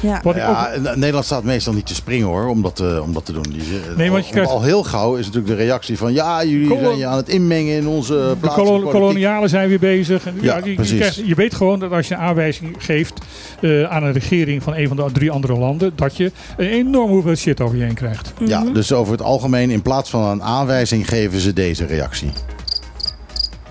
Ja. 0.00 0.20
Ook, 0.24 0.34
Ja, 0.34 0.68
en 0.70 0.82
Nederland 0.82 1.24
staat 1.24 1.42
meestal 1.44 1.72
niet 1.72 1.86
te 1.86 1.94
springen 1.94 2.26
hoor, 2.26 2.46
om 2.46 2.62
dat, 2.62 2.80
eh, 2.80 3.02
om 3.02 3.12
dat 3.12 3.24
te 3.24 3.32
doen. 3.32 3.42
Die, 3.42 3.62
ze- 3.64 3.92
Nee, 3.96 4.10
want 4.10 4.22
je 4.22 4.28
al- 4.28 4.32
krijgt- 4.34 4.50
Al 4.50 4.62
heel 4.62 4.82
gauw 4.84 5.14
is 5.16 5.26
natuurlijk 5.26 5.56
de 5.58 5.64
reactie 5.64 5.98
van... 5.98 6.12
ja, 6.12 6.44
jullie 6.44 6.68
Kolo- 6.68 6.80
zijn 6.80 6.96
je 6.98 7.06
aan 7.06 7.16
het 7.16 7.28
inmengen 7.28 7.76
in 7.76 7.86
onze 7.86 8.36
de 8.40 8.48
kolo- 8.48 8.64
politiek. 8.70 8.90
kolonialen 8.90 9.48
zijn 9.48 9.68
weer 9.68 9.78
bezig. 9.78 10.26
En 10.26 10.38
Ja, 10.40 10.56
je, 10.56 10.68
je, 10.70 10.74
precies. 10.74 10.98
krijgt- 10.98 11.16
je 11.26 11.34
weet 11.34 11.54
gewoon 11.54 11.78
dat 11.78 11.92
als 11.92 12.08
je 12.08 12.14
een 12.14 12.20
aanwijzing 12.20 12.74
geeft 12.78 13.12
eh, 13.60 13.82
aan 13.84 14.02
een 14.02 14.12
regering 14.12 14.62
van 14.62 14.74
een 14.76 14.88
van 14.88 14.96
de 14.96 15.04
drie 15.12 15.30
andere 15.30 15.56
landen, 15.58 15.92
dat 15.94 16.16
je 16.16 16.32
een 16.56 16.68
enorme 16.68 17.08
hoeveelheid 17.12 17.38
shit 17.38 17.60
over 17.60 17.76
je 17.76 17.84
heen 17.84 17.94
krijgt. 17.94 18.32
Ja, 18.44 18.60
Mhm. 18.60 18.72
dus 18.72 18.92
over 18.92 19.12
het 19.12 19.22
algemeen, 19.22 19.70
in 19.70 19.82
plaats 19.82 20.10
van 20.10 20.24
een 20.24 20.42
aanwijzing, 20.42 21.08
geven 21.08 21.40
ze 21.40 21.52
deze 21.52 21.84
reactie. 21.86 22.30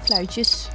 Fluitjes. 0.03 0.67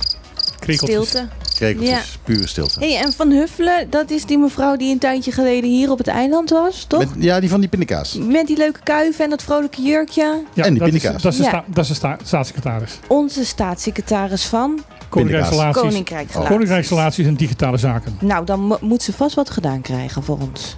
Stilte. 0.69 1.29
Krekeltjes, 1.67 2.19
pure 2.25 2.47
stilte. 2.47 2.79
hey, 2.81 2.97
en 2.97 3.13
Van 3.13 3.31
Huffelen, 3.31 3.91
dat 3.91 4.11
is 4.11 4.25
die 4.25 4.39
mevrouw 4.39 4.77
die 4.77 4.93
een 4.93 4.99
tijdje 4.99 5.33
geleden 5.33 5.71
hier 5.71 5.91
op 5.91 5.99
het 5.99 6.07
eiland 6.07 6.51
was, 6.51 6.85
toch? 6.85 6.99
Met, 6.99 7.09
ja, 7.19 7.41
die 7.41 7.49
van 7.49 7.61
die 7.61 7.69
pindakaas. 7.69 8.15
Met 8.15 8.47
die 8.47 8.57
leuke 8.57 8.81
kuif 8.83 9.19
en 9.19 9.31
dat 9.31 9.43
vrolijke 9.43 9.83
jurkje. 9.83 10.43
Ja, 10.55 10.65
En 10.65 10.71
die 10.71 10.79
dat 10.79 10.89
is, 10.89 10.95
pindakaas. 10.95 11.23
dat 11.23 11.33
is 11.33 11.39
de, 11.39 11.45
Ja. 11.45 11.49
sta- 11.49 11.65
dat 11.67 11.83
is 11.85 11.89
de 11.89 11.95
sta- 11.95 12.19
staatssecretaris. 12.25 12.99
Onze 13.09 13.45
staatssecretaris 13.45 14.45
van 14.45 14.81
Koninkrijksrelaties. 15.09 15.83
Koninkrijksrelaties. 15.83 16.51
Koninkrijksrelaties 16.55 17.27
en 17.27 17.35
digitale 17.35 17.77
zaken. 17.77 18.17
Nou, 18.21 18.45
dan 18.45 18.61
mo- 18.61 18.79
moet 18.81 19.03
ze 19.03 19.13
vast 19.13 19.35
wat 19.35 19.51
gedaan 19.51 19.81
krijgen 19.81 20.23
voor 20.23 20.39
ons. 20.41 20.77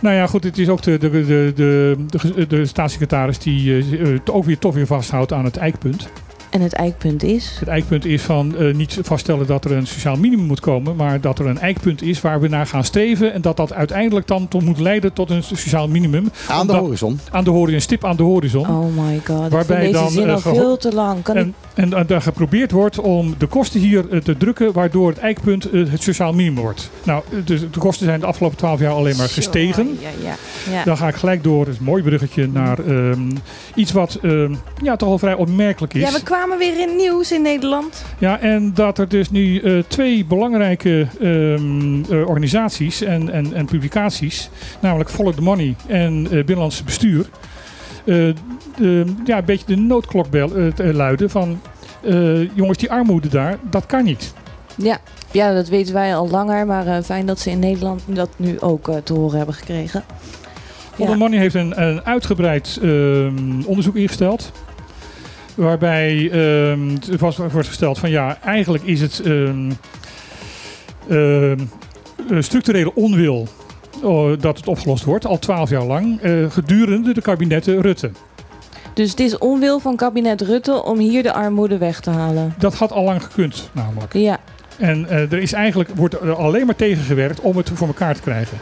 Nou 0.00 0.14
ja, 0.16 0.26
goed, 0.26 0.44
het 0.44 0.58
is 0.58 0.68
ook 0.68 0.82
de, 0.82 0.98
de, 0.98 1.10
de, 1.10 1.52
de, 1.54 1.96
de, 2.34 2.46
de 2.46 2.66
staatssecretaris 2.66 3.38
die 3.38 3.78
eh, 3.78 4.12
het 4.12 4.30
ook 4.30 4.44
weer 4.44 4.58
toch 4.58 4.74
weer 4.74 4.86
vasthoudt 4.86 5.32
aan 5.32 5.44
het 5.44 5.56
eikpunt. 5.56 6.08
En 6.54 6.60
het 6.60 6.72
eikpunt 6.72 7.22
is... 7.22 7.56
Het 7.58 7.68
eikpunt 7.68 8.04
is 8.04 8.22
van 8.22 8.56
eh, 8.56 8.74
niet 8.74 8.98
vaststellen 9.02 9.46
dat 9.46 9.64
er 9.64 9.72
een 9.72 9.86
sociaal 9.86 10.16
minimum 10.16 10.46
moet 10.46 10.60
komen, 10.60 10.96
maar 10.96 11.20
dat 11.20 11.38
er 11.38 11.46
een 11.46 11.58
eikpunt 11.58 12.02
is 12.02 12.20
waar 12.20 12.40
we 12.40 12.48
naar 12.48 12.66
gaan 12.66 12.84
streven 12.84 13.32
en 13.32 13.40
dat 13.42 13.56
dat 13.56 13.72
uiteindelijk 13.72 14.26
dan 14.26 14.48
tot 14.48 14.62
moet 14.62 14.78
leiden 14.78 15.12
tot 15.12 15.30
een 15.30 15.42
sociaal 15.42 15.88
minimum 15.88 16.30
Aan 16.48 16.66
de 16.66 16.72
horizon. 16.72 17.20
aan 17.30 17.44
de 17.44 17.50
horizon, 17.50 17.74
een 17.74 17.80
stip 17.80 18.04
aan 18.04 18.16
de 18.16 18.22
horizon. 18.22 18.68
Oh 18.68 18.96
my 18.96 19.20
god, 19.24 19.44
ik 19.44 19.52
Waarbij 19.52 19.80
vind 19.80 19.92
deze 19.92 20.04
dan, 20.04 20.10
zin 20.10 20.26
eh, 20.26 20.32
al 20.32 20.40
veel 20.40 20.76
te 20.76 20.94
lang. 20.94 21.22
Kan 21.22 21.36
ik... 21.36 21.42
En, 21.42 21.54
en 21.74 21.88
dan 21.90 22.04
daar 22.06 22.22
geprobeerd 22.22 22.70
wordt 22.70 22.98
om 22.98 23.34
de 23.38 23.46
kosten 23.46 23.80
hier 23.80 24.10
eh, 24.10 24.20
te 24.20 24.36
drukken, 24.36 24.72
waardoor 24.72 25.08
het 25.08 25.18
eikpunt 25.18 25.68
het 25.72 26.02
sociaal 26.02 26.32
minimum 26.32 26.62
wordt. 26.62 26.90
Nou, 27.02 27.22
dus 27.44 27.60
de 27.60 27.78
kosten 27.78 28.06
zijn 28.06 28.20
de 28.20 28.26
afgelopen 28.26 28.58
twaalf 28.58 28.80
jaar 28.80 28.92
alleen 28.92 29.16
maar 29.16 29.28
gestegen. 29.28 29.98
Ja, 30.00 30.08
ja, 30.22 30.34
ja. 30.70 30.84
Dan 30.84 30.96
ga 30.96 31.08
ik 31.08 31.14
gelijk 31.14 31.42
door, 31.42 31.66
het 31.66 31.80
mooi 31.80 32.02
bruggetje, 32.02 32.48
naar 32.48 32.78
ehm, 32.78 33.30
iets 33.74 33.92
wat 33.92 34.18
ehm, 34.22 34.54
ja, 34.82 34.96
toch 34.96 35.08
wel 35.08 35.18
vrij 35.18 35.34
opmerkelijk 35.34 35.94
is. 35.94 36.00
ja, 36.00 36.12
we 36.12 36.22
kwamen 36.22 36.42
weer 36.58 36.80
in 36.80 36.96
nieuws 36.96 37.32
in 37.32 37.42
Nederland. 37.42 38.04
Ja, 38.18 38.40
en 38.40 38.74
dat 38.74 38.98
er 38.98 39.08
dus 39.08 39.30
nu 39.30 39.58
eh, 39.60 39.78
twee 39.88 40.24
belangrijke 40.24 41.06
ehm, 41.20 42.02
eh, 42.12 42.28
organisaties 42.28 43.00
en, 43.02 43.30
en, 43.32 43.54
en 43.54 43.66
publicaties, 43.66 44.50
namelijk 44.80 45.10
Follow 45.10 45.34
the 45.34 45.42
Money 45.42 45.74
en 45.86 46.24
eh 46.24 46.30
Binnenlands 46.30 46.84
Bestuur, 46.84 47.26
eh, 48.04 48.14
de- 48.76 49.04
ja, 49.24 49.38
een 49.38 49.44
beetje 49.44 49.66
de 49.66 49.76
noodklok 49.76 50.30
bel, 50.30 50.54
eh, 50.54 50.66
te 50.66 50.94
luiden 50.94 51.30
van 51.30 51.60
eh, 52.02 52.54
jongens, 52.56 52.78
die 52.78 52.90
armoede 52.90 53.28
daar, 53.28 53.58
dat 53.70 53.86
kan 53.86 54.04
niet. 54.04 54.32
Ja. 54.76 54.98
ja, 55.30 55.54
dat 55.54 55.68
weten 55.68 55.94
wij 55.94 56.16
al 56.16 56.28
langer. 56.30 56.66
Maar 56.66 56.86
eh, 56.86 57.02
fijn 57.02 57.26
dat 57.26 57.38
ze 57.40 57.50
in 57.50 57.58
Nederland 57.58 58.02
dat 58.06 58.28
nu 58.36 58.60
ook 58.60 58.90
te 59.04 59.12
horen 59.12 59.36
hebben 59.36 59.54
gekregen. 59.54 60.04
Follow 60.94 61.12
the 61.12 61.18
Money 61.18 61.38
heeft 61.38 61.54
een, 61.54 61.82
een 61.82 62.04
uitgebreid 62.04 62.78
ehm, 62.82 63.62
onderzoek 63.66 63.96
ingesteld. 63.96 64.52
Waarbij 65.54 66.30
ehm, 66.30 66.88
het 66.88 67.20
was, 67.20 67.36
wordt 67.36 67.68
gesteld 67.68 67.98
van 67.98 68.10
ja, 68.10 68.38
eigenlijk 68.42 68.84
is 68.84 69.00
het 69.00 69.20
ehm, 69.24 69.70
ehm, 71.08 71.58
eh, 72.30 72.40
structurele 72.40 72.94
onwil 72.94 73.48
oh, 74.02 74.40
dat 74.40 74.56
het 74.56 74.66
opgelost 74.66 75.04
wordt, 75.04 75.26
al 75.26 75.38
twaalf 75.38 75.70
jaar 75.70 75.84
lang, 75.84 76.20
eh, 76.20 76.50
gedurende 76.50 77.14
de 77.14 77.20
kabinetten 77.20 77.80
Rutte. 77.80 78.10
Dus 78.94 79.10
het 79.10 79.20
is 79.20 79.38
onwil 79.38 79.78
van 79.78 79.96
kabinet 79.96 80.40
Rutte 80.40 80.82
om 80.82 80.98
hier 80.98 81.22
de 81.22 81.32
armoede 81.32 81.78
weg 81.78 82.00
te 82.00 82.10
halen. 82.10 82.54
Dat 82.58 82.74
had 82.74 82.92
al 82.92 83.04
lang 83.04 83.22
gekund, 83.22 83.70
namelijk. 83.72 84.12
Ja, 84.12 84.38
En 84.78 85.08
eh, 85.08 85.32
er 85.32 85.38
is 85.38 85.52
eigenlijk, 85.52 85.90
wordt 85.94 86.14
er 86.14 86.34
alleen 86.34 86.66
maar 86.66 86.76
tegengewerkt 86.76 87.40
om 87.40 87.56
het 87.56 87.70
voor 87.74 87.86
elkaar 87.86 88.14
te 88.14 88.20
krijgen. 88.20 88.58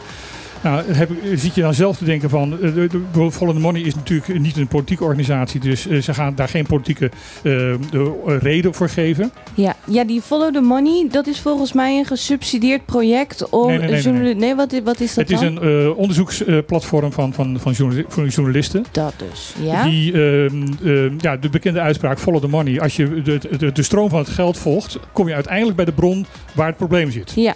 Nou, 0.63 0.91
heb, 0.91 1.09
zit 1.35 1.55
je 1.55 1.61
dan 1.61 1.73
zelf 1.73 1.97
te 1.97 2.05
denken 2.05 2.29
van, 2.29 2.53
eh, 2.53 2.73
de, 2.73 2.87
de 3.13 3.31
Follow 3.31 3.55
the 3.55 3.61
Money 3.61 3.81
is 3.81 3.95
natuurlijk 3.95 4.39
niet 4.39 4.57
een 4.57 4.67
politieke 4.67 5.03
organisatie, 5.03 5.59
dus 5.59 5.87
eh, 5.87 6.01
ze 6.01 6.13
gaan 6.13 6.35
daar 6.35 6.47
geen 6.47 6.65
politieke 6.65 7.05
eh, 7.05 7.11
de, 7.43 8.37
reden 8.41 8.73
voor 8.73 8.89
geven. 8.89 9.31
ja. 9.53 9.75
ja, 9.85 10.03
die 10.03 10.21
Follow 10.21 10.53
the 10.53 10.61
Money, 10.61 11.07
dat 11.11 11.27
is 11.27 11.39
volgens 11.39 11.73
mij 11.73 11.97
een 11.97 12.05
gesubsidieerd 12.05 12.85
project 12.85 13.49
om... 13.49 13.67
Nee, 13.67 14.35
nee, 14.35 14.55
wat, 14.55 14.71
is 14.73 15.13
dat 15.13 15.29
Het 15.29 15.31
is 15.31 15.41
een 15.41 15.93
onderzoeksplatform 15.93 17.11
van, 17.11 17.33
van, 17.33 17.59
van 17.59 18.27
journalisten. 18.27 18.85
Dat 18.91 19.13
dus, 19.17 19.53
ja. 19.61 19.83
Die, 19.83 20.11
ehm, 20.13 20.67
ehm, 20.83 21.13
ja, 21.17 21.37
de 21.37 21.49
bekende 21.49 21.79
uitspraak 21.79 22.19
follow 22.19 22.41
the 22.41 22.47
money. 22.47 22.79
Als 22.79 22.95
je 22.95 23.21
de, 23.21 23.39
de, 23.57 23.71
de 23.71 23.83
stroom 23.83 24.09
van 24.09 24.19
het 24.19 24.29
geld 24.29 24.57
volgt, 24.57 24.99
kom 25.11 25.27
je 25.27 25.33
uiteindelijk 25.33 25.75
bij 25.75 25.85
de 25.85 25.91
bron 25.91 26.25
waar 26.53 26.67
het 26.67 26.77
probleem 26.77 27.11
zit. 27.11 27.31
Ja, 27.35 27.55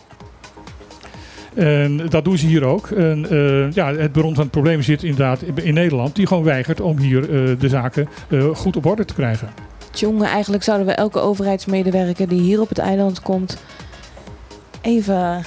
En 1.58 2.10
dat 2.10 2.24
doen 2.24 2.38
ze 2.38 2.45
hier 2.45 2.64
ook. 2.64 2.88
En, 2.88 3.30
eh, 3.30 3.72
ja, 3.72 3.93
het 3.93 4.12
bron 4.12 4.34
van 4.34 4.43
het 4.43 4.51
probleem 4.51 4.82
zit 4.82 5.03
inderdaad 5.03 5.41
in 5.41 5.74
Nederland, 5.74 6.16
die 6.16 6.28
gewoon 6.28 6.43
weigert 6.43 6.82
om 6.82 6.97
hier 6.97 7.22
eh, 7.22 7.60
de 7.60 7.70
zaken 7.70 8.08
eh, 8.30 8.55
goed 8.55 8.76
op 8.76 8.86
orde 8.86 9.05
te 9.05 9.14
krijgen. 9.14 9.49
jongen, 9.93 10.28
eigenlijk 10.28 10.64
zouden 10.64 10.88
we 10.88 10.93
elke 10.93 11.20
overheidsmedewerker 11.20 12.28
die 12.28 12.41
hier 12.41 12.62
op 12.62 12.70
het 12.70 12.78
eiland 12.78 13.22
komt... 13.22 13.58
even 14.82 15.45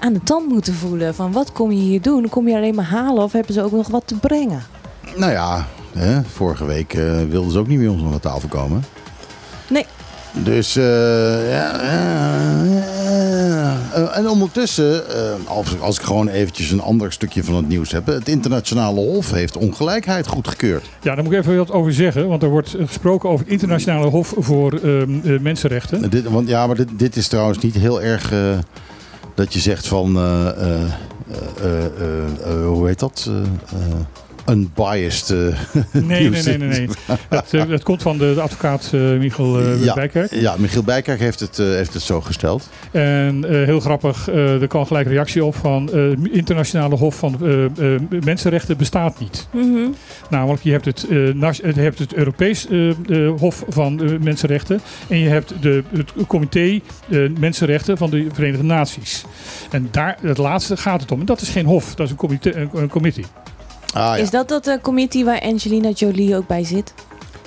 aan 0.00 0.12
de 0.12 0.22
tand 0.22 0.48
moeten 0.48 0.74
voelen 0.74 1.14
van 1.14 1.32
wat 1.32 1.52
kom 1.52 1.72
je 1.72 1.78
hier 1.78 2.02
doen? 2.02 2.28
Kom 2.28 2.48
je 2.48 2.56
alleen 2.56 2.74
maar 2.74 2.84
halen 2.84 3.22
of 3.22 3.32
hebben 3.32 3.54
ze 3.54 3.62
ook 3.62 3.72
nog 3.72 3.88
wat 3.88 4.06
te 4.06 4.18
brengen? 4.18 4.62
Nou 5.16 5.32
ja, 5.32 5.66
hè, 5.92 6.22
vorige 6.22 6.64
week 6.64 6.94
eh, 6.94 7.22
wilden 7.28 7.52
ze 7.52 7.58
ook 7.58 7.66
niet 7.66 7.78
meer 7.78 7.90
ons 7.90 8.02
aan 8.02 8.12
de 8.12 8.20
tafel 8.20 8.48
komen. 8.48 8.84
Nee. 9.68 9.86
Dus, 10.44 10.76
eh, 10.76 11.50
ja. 11.50 11.80
Eh, 13.98 14.16
en 14.16 14.28
ondertussen, 14.28 15.08
eh, 15.08 15.32
als, 15.44 15.80
als 15.80 15.98
ik 15.98 16.04
gewoon 16.04 16.28
eventjes 16.28 16.70
een 16.70 16.80
ander 16.80 17.12
stukje 17.12 17.44
van 17.44 17.54
het 17.54 17.68
nieuws 17.68 17.92
heb. 17.92 18.06
Het 18.06 18.28
internationale 18.28 19.00
hof 19.00 19.30
heeft 19.30 19.56
ongelijkheid 19.56 20.26
goedgekeurd. 20.26 20.88
Ja, 21.02 21.14
daar 21.14 21.24
moet 21.24 21.32
ik 21.32 21.38
even 21.38 21.56
wat 21.56 21.70
over 21.70 21.92
zeggen, 21.92 22.28
want 22.28 22.42
er 22.42 22.48
wordt 22.48 22.74
gesproken 22.78 23.28
over 23.28 23.44
het 23.44 23.52
Internationale 23.52 24.06
Hof 24.06 24.34
voor 24.36 24.72
ehm, 24.72 25.18
eh, 25.24 25.40
Mensenrechten. 25.40 26.10
Dit, 26.10 26.24
want, 26.24 26.48
ja, 26.48 26.66
maar 26.66 26.76
dit, 26.76 26.88
dit 26.96 27.16
is 27.16 27.28
trouwens 27.28 27.58
niet 27.58 27.74
heel 27.74 28.02
erg 28.02 28.32
dat 29.34 29.52
je 29.52 29.60
zegt 29.60 29.86
van, 29.86 30.16
hoe 32.64 32.86
heet 32.86 32.98
dat? 32.98 33.30
Unbiased 34.48 35.30
eh, 35.30 35.58
Nee, 35.92 36.28
nee, 36.28 36.42
nee, 36.42 36.58
nee. 36.58 36.68
nee. 36.68 36.88
Het, 37.28 37.54
eh, 37.54 37.68
het 37.68 37.82
komt 37.82 38.02
van 38.02 38.18
de, 38.18 38.34
de 38.34 38.40
advocaat 38.40 38.90
eh, 38.94 39.00
Michiel 39.00 39.58
eh 39.60 39.84
Ja. 39.84 39.94
Bijkerk. 39.94 40.34
Ja, 40.34 40.54
Michiel 40.58 40.82
Bijkerk 40.82 41.18
heeft 41.18 41.40
het, 41.40 41.58
eh, 41.58 41.66
heeft 41.66 41.94
het 41.94 42.02
zo 42.02 42.20
gesteld. 42.20 42.68
En 42.90 43.44
eh, 43.44 43.64
heel 43.64 43.80
grappig, 43.80 44.28
eh, 44.28 44.62
er 44.62 44.66
kwam 44.68 44.86
gelijk 44.86 45.06
een 45.06 45.12
reactie 45.12 45.44
op 45.44 45.54
van 45.54 45.92
eh 45.92 46.34
internationale 46.34 46.96
hof 46.96 47.16
van 47.16 47.36
eh, 47.42 47.64
eh, 47.64 48.00
mensenrechten 48.24 48.76
bestaat 48.76 49.20
niet. 49.20 49.48
Mhm. 49.52 49.88
Namelijk, 50.30 50.62
je 50.62 50.70
hebt 50.70 50.84
het, 50.84 51.06
eh, 51.10 51.52
je 51.74 51.80
hebt 51.80 51.98
het 51.98 52.14
Europees 52.14 52.68
eh, 52.68 52.88
eh, 52.90 52.96
Hof 53.38 53.64
van 53.68 54.18
Mensenrechten 54.22 54.80
en 55.08 55.18
je 55.18 55.28
hebt 55.28 55.52
de, 55.60 55.82
het 55.96 56.12
Comité 56.26 56.80
Mensenrechten 57.38 57.96
van 57.96 58.10
de 58.10 58.26
Verenigde 58.32 58.64
Naties. 58.64 59.24
En 59.70 59.88
daar, 59.90 60.18
het 60.20 60.38
laatste 60.38 60.76
gaat 60.76 61.00
het 61.00 61.12
om. 61.12 61.20
En 61.20 61.26
dat 61.26 61.40
is 61.40 61.48
geen 61.48 61.66
hof, 61.66 61.94
dat 61.94 62.06
is 62.06 62.12
een, 62.12 62.18
comité, 62.18 62.54
een, 62.54 62.70
een 62.72 62.88
committee. 62.88 63.24
Ah 63.94 64.02
ja. 64.02 64.16
Is 64.16 64.30
dat 64.30 64.48
dat 64.48 64.66
eh, 64.66 64.74
committee 64.82 65.24
waar 65.24 65.40
Angelina 65.40 65.88
Jolie 65.90 66.36
ook 66.36 66.46
bij 66.46 66.64
zit? 66.64 66.94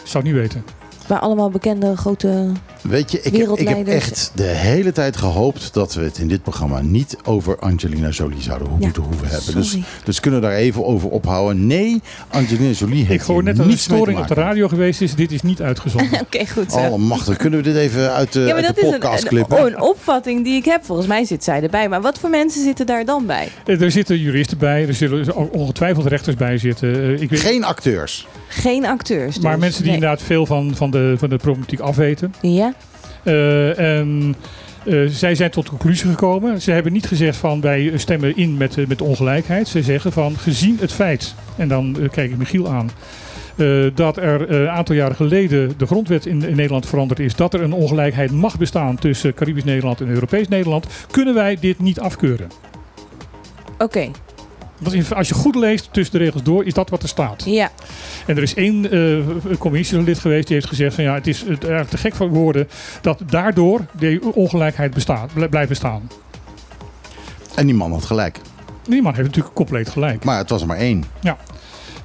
Zou 0.03 0.23
ik 0.23 0.31
niet 0.31 0.39
weten. 0.41 0.65
Waar 1.07 1.19
allemaal 1.19 1.49
bekende 1.49 1.97
grote... 1.97 2.51
Weet 2.81 3.11
je, 3.11 3.21
ik 3.21 3.35
heb, 3.37 3.49
ik 3.57 3.67
heb 3.67 3.87
echt 3.87 4.31
de 4.35 4.43
hele 4.43 4.91
tijd 4.91 5.17
gehoopt 5.17 5.73
dat 5.73 5.93
we 5.93 6.01
het 6.03 6.17
in 6.17 6.27
dit 6.27 6.43
programma 6.43 6.81
niet 6.81 7.17
over 7.23 7.59
Angelina 7.59 8.09
Jolie 8.09 8.41
zouden 8.41 8.67
ho- 8.67 8.75
Ja, 8.79 8.85
moeten 8.85 9.03
hoeven 9.03 9.27
hebben. 9.27 9.53
Dus, 9.53 9.69
sorry. 9.69 9.83
dus 10.03 10.19
kunnen 10.19 10.41
we 10.41 10.47
daar 10.47 10.55
even 10.55 10.85
over 10.85 11.09
ophouden. 11.09 11.67
Nee, 11.67 12.01
Angelina 12.29 12.69
Jolie 12.71 13.05
heeft 13.05 13.21
Ik 13.21 13.27
hoor 13.27 13.35
hier 13.35 13.43
net 13.43 13.55
dat 13.55 13.65
er 13.65 13.71
een 13.71 13.75
niets 13.77 13.87
mee 13.87 13.97
te 13.97 14.03
storing 14.03 14.19
op 14.19 14.27
de 14.27 14.33
maken. 14.35 14.49
radio 14.49 14.67
geweest 14.67 15.01
is. 15.01 15.15
Dit 15.15 15.31
is 15.31 15.41
niet 15.41 15.61
uitgezonden. 15.61 16.19
Oké, 16.25 16.47
goed 16.47 16.71
zo. 16.71 16.77
Allemachtig. 16.77 17.37
Kunnen 17.37 17.59
we 17.59 17.65
dit 17.65 17.75
even 17.75 18.13
uit 18.13 18.33
de, 18.33 18.39
ja, 18.39 18.45
maar 18.45 18.55
uit 18.55 18.65
dat 18.65 18.75
de 18.75 18.81
is 18.81 18.91
podcast 18.91 19.21
een, 19.23 19.27
klippen? 19.29 19.59
een, 19.59 19.65
een 19.65 19.81
opvatting 19.81 20.43
die 20.43 20.55
ik 20.55 20.65
heb. 20.65 20.85
Volgens 20.85 21.07
mij 21.07 21.25
zit 21.25 21.43
zij 21.43 21.61
erbij. 21.63 21.89
Maar 21.89 22.01
wat 22.01 22.19
voor 22.19 22.29
mensen 22.29 22.63
zitten 22.63 22.85
daar 22.85 23.05
dan 23.05 23.25
bij? 23.25 23.47
Eh, 23.65 23.81
er 23.81 23.91
zitten 23.91 24.19
juristen 24.19 24.57
bij, 24.57 24.87
er 24.87 24.93
zullen 24.93 25.51
ongetwijfeld 25.53 26.05
rechters 26.05 26.35
bij 26.35 26.57
zitten. 26.57 26.93
Eh, 26.95 27.21
ik 27.21 27.29
weet, 27.29 27.39
Geen 27.39 27.63
acteurs. 27.63 28.27
Geen 28.47 28.85
acteurs 28.85 29.33
dus. 29.35 29.43
maar 29.43 29.57
mensen 29.59 29.81
die 29.83 29.91
Nee. 29.91 29.99
inderdaad 30.01 30.21
veel 30.27 30.45
van, 30.45 30.71
van, 30.75 30.91
de, 30.91 31.15
van 31.17 31.29
de 31.29 31.37
problematiek 31.37 31.79
afweten. 31.79 32.33
Ja? 32.41 32.70
Eh, 33.23 33.79
en 33.79 34.35
eh, 34.85 34.99
zij 35.07 35.35
zijn 35.35 35.51
tot 35.51 35.63
de 35.63 35.69
conclusie 35.69 36.09
gekomen. 36.09 36.61
Ze 36.61 36.71
hebben 36.71 36.93
niet 36.93 37.07
gezegd 37.07 37.37
van 37.37 37.61
wij 37.61 37.91
stemmen 37.95 38.37
in 38.37 38.57
met, 38.57 38.77
eh, 38.77 38.87
met 38.87 39.01
ongelijkheid. 39.01 39.67
Ze 39.67 39.83
zeggen 39.83 40.11
van 40.11 40.37
gezien 40.37 40.77
het 40.79 40.91
feit, 40.91 41.35
en 41.57 41.67
dan 41.67 41.97
kijk 42.11 42.31
ik 42.31 42.37
Michiel 42.37 42.69
aan. 42.69 42.89
dat 43.93 44.17
er 44.17 44.51
een 44.51 44.69
aantal 44.69 44.95
jaren 44.95 45.15
geleden 45.15 45.73
de 45.77 45.85
grondwet 45.85 46.25
in, 46.25 46.37
Nederland 46.37 46.85
veranderd 46.85 47.19
is. 47.19 47.35
Dat 47.35 47.53
er 47.53 47.61
een 47.61 47.73
ongelijkheid 47.73 48.31
mag 48.31 48.57
bestaan 48.57 48.95
tussen 48.95 49.33
Caribisch 49.33 49.63
Nederland 49.63 50.01
en 50.01 50.07
Europees 50.07 50.47
Nederland. 50.47 50.87
Kunnen 51.11 51.33
wij 51.33 51.57
dit 51.59 51.79
niet 51.79 51.99
afkeuren? 51.99 52.47
Oké. 53.77 54.11
Als 55.15 55.27
je 55.27 55.33
goed 55.33 55.55
leest 55.55 55.87
tussen 55.91 56.19
de 56.19 56.23
regels 56.25 56.43
door, 56.43 56.65
is 56.65 56.73
dat 56.73 56.89
wat 56.89 57.03
er 57.03 57.09
staat. 57.09 57.43
Ja. 57.45 57.71
En 58.25 58.37
er 58.37 58.43
is 58.43 58.53
één 58.53 58.91
eh, 58.91 59.55
commissielid 59.57 60.19
geweest 60.19 60.47
die 60.47 60.55
heeft 60.55 60.67
gezegd 60.67 60.95
van 60.95 61.03
ja, 61.03 61.13
het 61.13 61.27
is 61.27 61.39
het 61.39 61.59
eigenlijk 61.59 61.89
te 61.89 61.97
gek 61.97 62.15
voor 62.15 62.29
woorden 62.29 62.67
dat 63.01 63.21
daardoor 63.25 63.85
de 63.99 64.19
ongelijkheid 64.33 64.93
bestaat, 64.93 65.33
bl- 65.33 65.45
blijft 65.45 65.69
bestaan. 65.69 66.09
En 67.55 67.65
die 67.65 67.75
man 67.75 67.91
had 67.91 68.05
gelijk. 68.05 68.39
Die 68.87 69.01
man 69.01 69.13
heeft 69.13 69.27
natuurlijk 69.27 69.55
compleet 69.55 69.89
gelijk. 69.89 70.23
Maar 70.23 70.37
het 70.37 70.49
was 70.49 70.61
er 70.61 70.67
maar 70.67 70.77
één. 70.77 71.03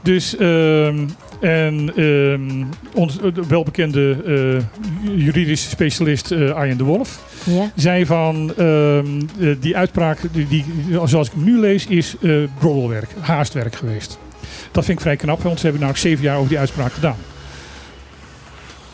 Dus, 0.02 0.36
ehm, 0.36 1.08
en 1.40 1.92
ehm, 1.96 2.64
ons 2.94 3.18
eh, 3.20 3.34
de 3.34 3.46
welbekende 3.46 4.16
eh, 4.26 5.14
juridische 5.24 5.68
specialist 5.68 6.30
eh, 6.30 6.50
Arjen 6.50 6.78
de 6.78 6.84
Wolf 6.84 7.24
Ja. 7.44 7.70
zei 7.74 8.06
van 8.06 8.52
ehm, 8.56 9.06
eh, 9.40 9.48
die 9.60 9.76
uitspraak, 9.76 10.18
die, 10.32 10.48
die, 10.48 10.64
zoals 11.04 11.26
ik 11.26 11.32
hem 11.32 11.44
nu 11.44 11.58
lees, 11.58 11.86
is 11.86 12.14
eh 12.22 12.32
broddelwerk, 12.58 13.10
haastwerk 13.20 13.74
geweest. 13.74 14.18
Dat 14.72 14.84
vind 14.84 14.96
ik 14.98 15.04
vrij 15.04 15.16
knap, 15.16 15.42
want 15.42 15.56
ze 15.56 15.62
hebben 15.62 15.80
namelijk 15.80 16.06
zeven 16.06 16.24
jaar 16.24 16.36
over 16.36 16.48
die 16.48 16.58
uitspraak 16.58 16.92
gedaan. 16.92 17.16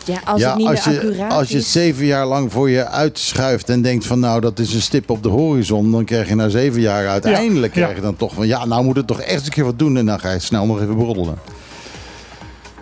Ja, 0.04 0.20
als 0.24 0.40
ja, 0.40 0.48
het 0.48 0.58
niet 0.58 0.66
als 0.68 0.84
je, 0.84 1.26
als 1.28 1.48
je 1.48 1.60
zeven 1.60 2.06
jaar 2.06 2.26
lang 2.26 2.52
voor 2.52 2.70
je 2.70 2.86
uitschuift 2.86 3.68
en 3.68 3.82
denkt 3.82 4.06
van 4.06 4.20
nou 4.20 4.40
dat 4.40 4.58
is 4.58 4.74
een 4.74 4.80
stip 4.82 5.10
op 5.10 5.22
de 5.22 5.28
horizon, 5.28 5.90
dan 5.90 6.04
krijg 6.04 6.28
je 6.28 6.34
na 6.34 6.48
zeven 6.48 6.80
jaar 6.80 7.08
uiteindelijk 7.08 7.74
Ja, 7.74 7.80
krijg 7.80 7.96
je 7.96 8.02
dan 8.02 8.16
toch 8.16 8.34
van 8.34 8.46
ja, 8.46 8.64
nou 8.64 8.84
moet 8.84 8.96
het 8.96 9.06
toch 9.06 9.20
echt 9.20 9.44
een 9.44 9.52
keer 9.52 9.64
wat 9.64 9.78
doen 9.78 9.96
en 9.96 10.06
dan 10.06 10.20
ga 10.20 10.32
je 10.32 10.38
snel 10.38 10.66
nog 10.66 10.80
even 10.80 10.96
broddelen. 10.96 11.38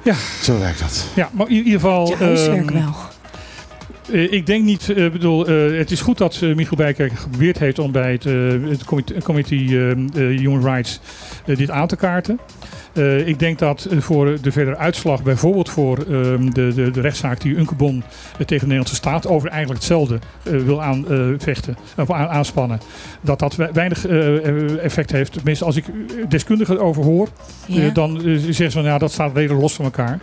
Ja. 0.02 0.14
Zo 0.42 0.58
werkt 0.58 0.78
dat. 0.80 1.04
Ja, 1.14 1.28
maar 1.32 1.48
in 1.48 1.54
ieder 1.56 1.72
geval. 1.72 2.16
Huiswerk 2.18 2.70
wel. 2.70 2.94
Eh, 4.12 4.32
ik 4.32 4.46
denk 4.46 4.64
niet, 4.64 4.88
eh, 4.90 5.10
bedoel, 5.10 5.46
eh, 5.46 5.78
het 5.78 5.90
is 5.90 6.00
goed 6.00 6.18
dat 6.18 6.40
Michiel 6.40 6.76
Bijkerk 6.76 7.12
geprobeerd 7.12 7.58
heeft 7.58 7.78
om 7.78 7.92
bij 7.92 8.12
het, 8.12 8.24
het 8.70 8.84
comité, 8.84 9.14
committee 9.22 9.68
Human 10.14 10.62
Rights 10.62 11.00
dit 11.46 11.70
aan 11.70 11.86
te 11.86 11.96
kaarten. 11.96 12.38
Ik 13.24 13.38
denk 13.38 13.58
dat 13.58 13.88
voor 13.98 14.36
de 14.42 14.52
verdere 14.52 14.76
uitslag, 14.76 15.22
bijvoorbeeld 15.22 15.70
voor 15.70 15.98
ehm, 15.98 16.50
de, 16.50 16.72
de, 16.74 16.90
de 16.90 17.00
rechtszaak 17.00 17.40
die 17.40 17.56
Unkebon 17.56 18.02
tegen 18.38 18.48
de 18.48 18.56
Nederlandse 18.60 18.94
staat 18.94 19.26
over 19.26 19.48
eigenlijk 19.48 19.80
hetzelfde 19.80 20.18
wil 20.42 20.82
aanvechten 20.82 21.76
of 21.96 22.10
aan, 22.10 22.28
aanspannen, 22.28 22.80
dat 23.20 23.38
dat 23.38 23.56
we- 23.56 23.70
weinig 23.72 24.06
effect 24.78 25.10
heeft. 25.12 25.32
Tenminste, 25.32 25.64
als 25.64 25.76
ik 25.76 25.84
deskundigen 26.28 26.76
erover 26.76 27.02
hoor, 27.04 27.28
Ja. 27.66 27.88
dan 27.90 28.20
zeggen 28.20 28.54
ze 28.54 28.70
van 28.70 28.82
ja, 28.84 28.98
dat 28.98 29.12
staat 29.12 29.34
redelijk 29.36 29.60
los 29.60 29.74
van 29.74 29.84
elkaar. 29.84 30.20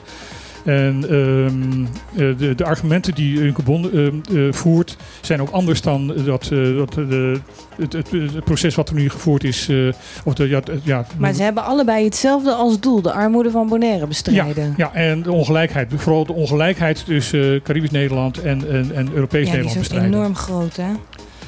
En 0.68 1.04
ehm, 1.10 1.84
eh, 2.32 2.38
de, 2.38 2.56
de 2.56 2.66
argumenten 2.66 3.16
die 3.16 3.40
Unkebon 3.42 3.92
ehm, 3.92 4.38
eh, 4.38 4.54
voert 4.54 4.98
zijn 5.22 5.42
ook 5.42 5.50
anders 5.50 5.82
dan 5.82 6.08
dat, 6.26 6.44
eh, 6.52 6.78
dat 6.78 6.94
de, 6.94 7.40
het, 7.78 7.94
het, 7.94 8.12
het 8.12 8.44
proces 8.44 8.76
wat 8.76 8.90
er 8.90 8.96
nu 8.96 9.10
gevoerd 9.10 9.44
is. 9.44 9.70
eh, 9.70 9.88
of 10.24 10.34
de, 10.34 10.48
ja, 10.48 10.62
ja, 10.84 11.06
Maar 11.18 11.34
ze 11.34 11.44
hebben 11.44 11.64
allebei 11.64 12.04
hetzelfde 12.06 12.52
als 12.52 12.80
doel. 12.80 13.02
De 13.02 13.12
armoede 13.12 13.52
van 13.52 13.68
Bonaire 13.68 14.08
bestrijden. 14.08 14.74
ja, 14.78 14.94
en 14.94 15.22
de 15.24 15.32
ongelijkheid. 15.32 15.92
Vooral 15.96 16.26
de 16.26 16.34
ongelijkheid 16.34 17.06
tussen 17.06 17.62
Caribisch 17.62 17.92
Nederland 17.92 18.42
en, 18.42 18.70
en, 18.70 18.92
en 18.96 19.10
Europees 19.14 19.46
Ja, 19.48 19.54
die 19.54 19.64
Nederland 19.64 19.78
bestrijden. 19.80 20.14
enorm 20.14 20.36
groot, 20.36 20.76
hè? 20.76 20.90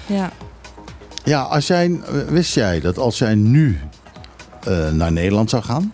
Ja. 0.06 0.32
Ja, 1.24 1.42
als 1.42 1.68
jij, 1.68 2.00
wist 2.30 2.54
jij 2.56 2.80
dat 2.80 2.98
als 2.98 3.18
jij 3.18 3.36
nu 3.36 3.80
eh, 4.64 4.92
naar 4.92 5.12
Nederland 5.12 5.50
zou 5.50 5.64
gaan, 5.64 5.94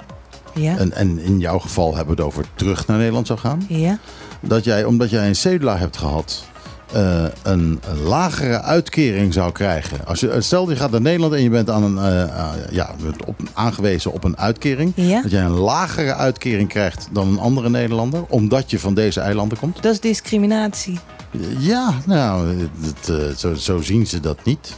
Ja. 0.55 0.77
en, 0.77 0.91
en 0.91 1.19
in 1.19 1.39
jouw 1.39 1.59
geval 1.59 1.95
hebben 1.95 2.15
we 2.15 2.21
het 2.21 2.31
over 2.31 2.45
terug 2.55 2.87
naar 2.87 2.97
Nederland 2.97 3.27
zou 3.27 3.39
gaan, 3.39 3.65
Ja. 3.67 3.97
dat 4.39 4.63
jij, 4.63 4.83
omdat 4.83 5.09
jij 5.09 5.27
een 5.27 5.35
cedula 5.35 5.77
hebt 5.77 5.97
gehad, 5.97 6.43
eh, 6.93 7.25
een, 7.43 7.79
lagere 8.03 8.61
uitkering 8.61 9.33
zou 9.33 9.51
krijgen. 9.51 10.05
Als 10.05 10.19
je, 10.19 10.41
stel 10.41 10.69
je 10.69 10.75
gaat 10.75 10.91
naar 10.91 11.01
Nederland 11.01 11.33
en 11.33 11.41
je 11.43 11.49
bent 11.49 11.69
aan 11.69 11.83
een, 11.83 11.97
eh, 11.97 12.53
ja, 12.71 12.95
op, 13.25 13.35
aangewezen 13.53 14.13
op 14.13 14.23
een 14.23 14.37
uitkering. 14.37 14.91
Ja. 14.95 15.21
Dat 15.21 15.31
jij 15.31 15.43
een 15.43 15.51
lagere 15.51 16.13
uitkering 16.15 16.69
krijgt 16.69 17.07
dan 17.11 17.27
een 17.27 17.39
andere 17.39 17.69
Nederlander, 17.69 18.23
omdat 18.27 18.71
je 18.71 18.79
van 18.79 18.93
deze 18.93 19.19
eilanden 19.19 19.57
komt. 19.57 19.83
Dat 19.83 19.93
is 19.93 19.99
discriminatie. 19.99 20.99
Ja, 21.59 21.93
nou, 22.05 22.57
eh, 23.07 23.15
zo, 23.37 23.53
zo 23.53 23.81
zien 23.81 24.07
ze 24.07 24.19
dat 24.19 24.37
niet. 24.43 24.77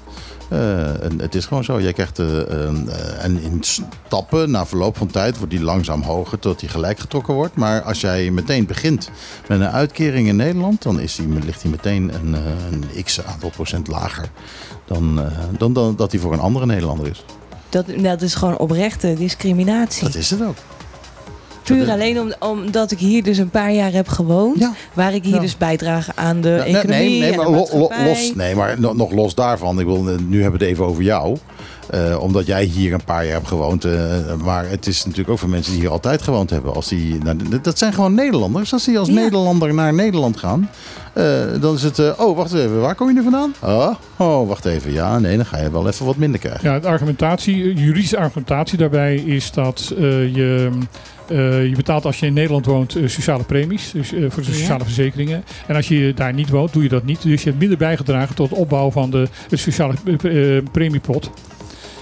Eh, 0.50 1.04
en 1.04 1.22
het 1.22 1.36
is 1.36 1.46
gewoon 1.46 1.64
zo. 1.64 1.82
Jij 1.82 1.94
krijgt 1.94 2.20
eh, 2.20 2.28
een, 2.48 2.90
eh, 2.90 3.24
en 3.24 3.42
in 3.42 3.64
stappen, 3.64 4.52
na 4.52 4.66
verloop 4.66 4.98
van 4.98 5.08
tijd, 5.08 5.38
wordt 5.38 5.54
die 5.54 5.64
langzaam 5.64 6.02
hoger 6.02 6.40
tot 6.40 6.60
die 6.60 6.70
gelijk 6.70 7.00
getrokken 7.00 7.34
wordt. 7.34 7.56
Maar 7.56 7.82
als 7.82 8.02
jij 8.02 8.32
meteen 8.32 8.66
begint 8.66 9.10
met 9.48 9.60
een 9.60 9.68
uitkering 9.68 10.28
in 10.28 10.36
Nederland, 10.36 10.82
dan 10.82 11.00
is 11.00 11.16
die, 11.16 11.28
ligt 11.28 11.62
die 11.62 11.72
meteen 11.72 12.14
een, 12.14 12.34
een 12.72 13.04
x 13.04 13.24
aantal 13.24 13.50
procent 13.50 13.88
lager 13.88 14.30
dan, 14.86 15.22
dan, 15.58 15.74
dan 15.74 15.96
dat 15.96 16.12
die 16.12 16.20
voor 16.20 16.34
een 16.34 16.40
andere 16.40 16.66
Nederlander 16.66 17.08
is. 17.08 17.26
Dat, 17.70 17.86
dat 17.98 18.22
is 18.22 18.36
gewoon 18.36 18.58
oprechte 18.58 19.14
discriminatie. 19.14 20.04
Dat 20.04 20.16
is 20.16 20.30
het 20.30 20.42
ook. 20.44 20.56
Puur 21.76 21.90
alleen 21.92 22.20
om, 22.20 22.34
omdat 22.40 22.92
ik 22.92 23.00
hier 23.00 23.24
dus 23.24 23.38
een 23.38 23.50
paar 23.50 23.72
jaar 23.74 23.92
heb 23.92 24.08
gewoond. 24.08 24.60
Ja. 24.60 24.74
Waar 24.94 25.14
ik 25.14 25.24
hier 25.24 25.34
Ja. 25.36 25.40
dus 25.42 25.58
bijdrage 25.58 26.12
aan 26.16 26.42
de 26.42 26.50
nee, 26.66 26.76
economie 26.78 27.10
nee, 27.10 27.20
nee, 27.20 27.32
en 27.32 27.38
maar 27.38 27.50
lo- 27.50 27.68
lo- 27.72 27.92
los, 28.06 28.32
nee, 28.36 28.56
maar 28.56 28.80
no- 28.80 28.94
nog 28.94 29.12
los 29.12 29.36
daarvan. 29.36 29.80
Ik 29.80 29.86
wil, 29.86 30.02
nu 30.28 30.42
hebben 30.42 30.60
we 30.60 30.66
het 30.66 30.74
even 30.74 30.86
over 30.86 31.04
jou. 31.04 31.38
Eh, 31.90 32.18
omdat 32.22 32.46
jij 32.46 32.64
hier 32.64 32.94
een 32.94 33.04
paar 33.04 33.24
jaar 33.26 33.34
hebt 33.34 33.48
gewoond. 33.48 33.86
eh, 33.86 33.94
maar 34.44 34.70
het 34.70 34.88
is 34.88 35.02
natuurlijk 35.04 35.30
ook 35.30 35.40
voor 35.40 35.50
mensen 35.50 35.72
die 35.72 35.82
hier 35.82 35.90
altijd 35.92 36.22
gewoond 36.22 36.50
hebben. 36.50 36.74
Als 36.74 36.88
die, 36.88 37.18
nou, 37.24 37.38
dat 37.62 37.78
zijn 37.78 37.94
gewoon 37.94 38.14
Nederlanders. 38.14 38.74
Als 38.74 38.84
die 38.86 39.00
als 39.00 39.08
Ja. 39.08 39.14
Nederlander 39.14 39.74
naar 39.74 39.94
Nederland 39.94 40.38
gaan. 40.38 40.70
eh, 41.14 41.24
dan 41.62 41.76
is 41.76 41.84
het. 41.84 42.00
eh, 42.00 42.12
oh, 42.18 42.36
wacht 42.38 42.54
even. 42.54 42.82
Waar 42.82 42.96
kom 42.96 43.08
je 43.08 43.14
nu 43.14 43.22
vandaan? 43.24 43.54
Oh, 43.64 43.94
oh, 44.18 44.48
wacht 44.48 44.66
even. 44.66 44.94
Ja, 44.94 45.20
nee, 45.20 45.36
dan 45.36 45.46
ga 45.46 45.58
je 45.62 45.72
wel 45.72 45.88
even 45.88 46.06
wat 46.06 46.16
minder 46.16 46.40
krijgen. 46.40 46.72
Ja, 46.72 46.80
de 46.80 46.88
argumentatie, 46.88 47.74
juridische 47.74 48.18
argumentatie 48.18 48.78
daarbij 48.78 49.16
is 49.16 49.52
dat 49.52 49.94
eh, 49.98 50.36
je, 50.36 50.70
eh, 51.30 51.68
je 51.68 51.76
betaalt 51.76 52.06
als 52.06 52.20
je 52.20 52.26
in 52.26 52.34
Nederland 52.34 52.66
woont 52.66 52.96
eh, 52.96 53.08
sociale 53.08 53.44
premies, 53.44 53.92
dus 53.92 54.14
eh, 54.14 54.20
voor 54.30 54.44
de 54.44 54.50
Ja. 54.52 54.56
sociale 54.58 54.84
verzekeringen. 54.84 55.44
En 55.68 55.76
als 55.76 55.88
je 55.88 56.14
daar 56.16 56.34
niet 56.34 56.50
woont, 56.50 56.74
doe 56.74 56.84
je 56.84 56.90
dat 56.90 57.04
niet. 57.06 57.22
Dus 57.22 57.42
je 57.44 57.48
hebt 57.50 57.60
minder 57.62 57.78
bijgedragen 57.78 58.36
tot 58.36 58.50
de 58.50 58.56
opbouw 58.56 58.92
van 58.92 59.10
de, 59.12 59.28
de 59.48 59.56
sociale 59.58 59.94
premiepot. 60.72 61.30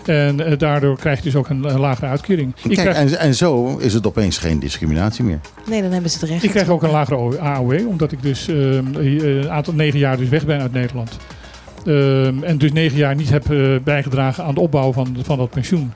En 0.06 0.58
daardoor 0.58 0.98
krijg 0.98 1.18
je 1.18 1.24
dus 1.24 1.36
ook 1.36 1.50
een, 1.50 1.64
een 1.64 1.80
lagere 1.80 2.06
uitkering. 2.08 2.54
Ik 2.56 2.62
Kijk, 2.62 2.74
krijg, 2.90 2.98
en, 2.98 3.20
en 3.20 3.36
zo 3.36 3.78
is 3.78 3.94
het 3.94 4.08
opeens 4.08 4.38
geen 4.38 4.60
discriminatie 4.60 5.24
meer. 5.24 5.40
Nee, 5.70 5.82
dan 5.82 5.92
hebben 5.92 6.10
ze 6.12 6.20
het 6.20 6.30
recht. 6.30 6.44
ik 6.44 6.50
krijg 6.50 6.68
ook 6.70 6.84
een 6.84 6.90
lagere 6.92 7.40
AOW, 7.40 7.88
omdat 7.88 8.12
ik 8.12 8.22
dus 8.22 8.48
eh, 8.48 8.56
een 8.76 9.50
aantal 9.50 9.74
negen 9.74 10.00
jaar 10.00 10.18
dus 10.18 10.30
weg 10.30 10.46
ben 10.46 10.62
uit 10.62 10.72
Nederland. 10.74 11.18
Ehm, 11.86 12.44
en 12.44 12.58
dus 12.58 12.72
negen 12.72 12.98
jaar 12.98 13.16
niet 13.16 13.30
heb 13.30 13.44
bijgedragen 13.84 14.44
aan 14.44 14.54
de 14.54 14.60
opbouw 14.60 14.94
van, 14.94 15.18
van 15.24 15.38
dat 15.38 15.50
pensioen. 15.50 15.92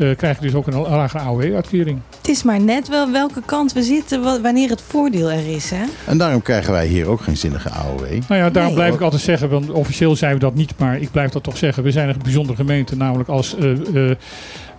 Eh, 0.00 0.16
krijg 0.16 0.36
je 0.36 0.42
dus 0.42 0.54
ook 0.54 0.66
een 0.66 0.80
lagere 0.80 1.22
AOW-uitkering. 1.22 1.98
Het 2.16 2.28
is 2.28 2.42
maar 2.42 2.60
net 2.60 2.88
wel 2.88 3.10
welke 3.10 3.42
kant 3.46 3.72
we 3.72 3.82
zitten 3.82 4.22
wa- 4.22 4.40
wanneer 4.40 4.68
het 4.70 4.82
voordeel 4.88 5.30
er 5.30 5.54
is. 5.54 5.70
Hè? 5.70 5.82
En 6.06 6.18
daarom 6.18 6.42
krijgen 6.42 6.72
wij 6.72 6.86
hier 6.86 7.06
ook 7.06 7.20
geen 7.20 7.36
zinnige 7.36 7.70
AOW. 7.70 8.00
Nou 8.00 8.20
ja, 8.28 8.50
daarom 8.50 8.64
Nee. 8.64 8.74
blijf 8.74 8.94
ik 8.94 9.00
altijd 9.00 9.22
zeggen, 9.22 9.48
want 9.48 9.70
officieel 9.70 10.16
zijn 10.16 10.32
we 10.34 10.38
dat 10.38 10.54
niet, 10.54 10.72
maar 10.78 11.00
ik 11.00 11.10
blijf 11.10 11.30
dat 11.30 11.42
toch 11.42 11.56
zeggen. 11.56 11.82
We 11.82 11.90
zijn 11.90 12.08
een 12.08 12.16
bijzondere 12.22 12.56
gemeente, 12.56 12.96
namelijk 12.96 13.28
als 13.28 13.56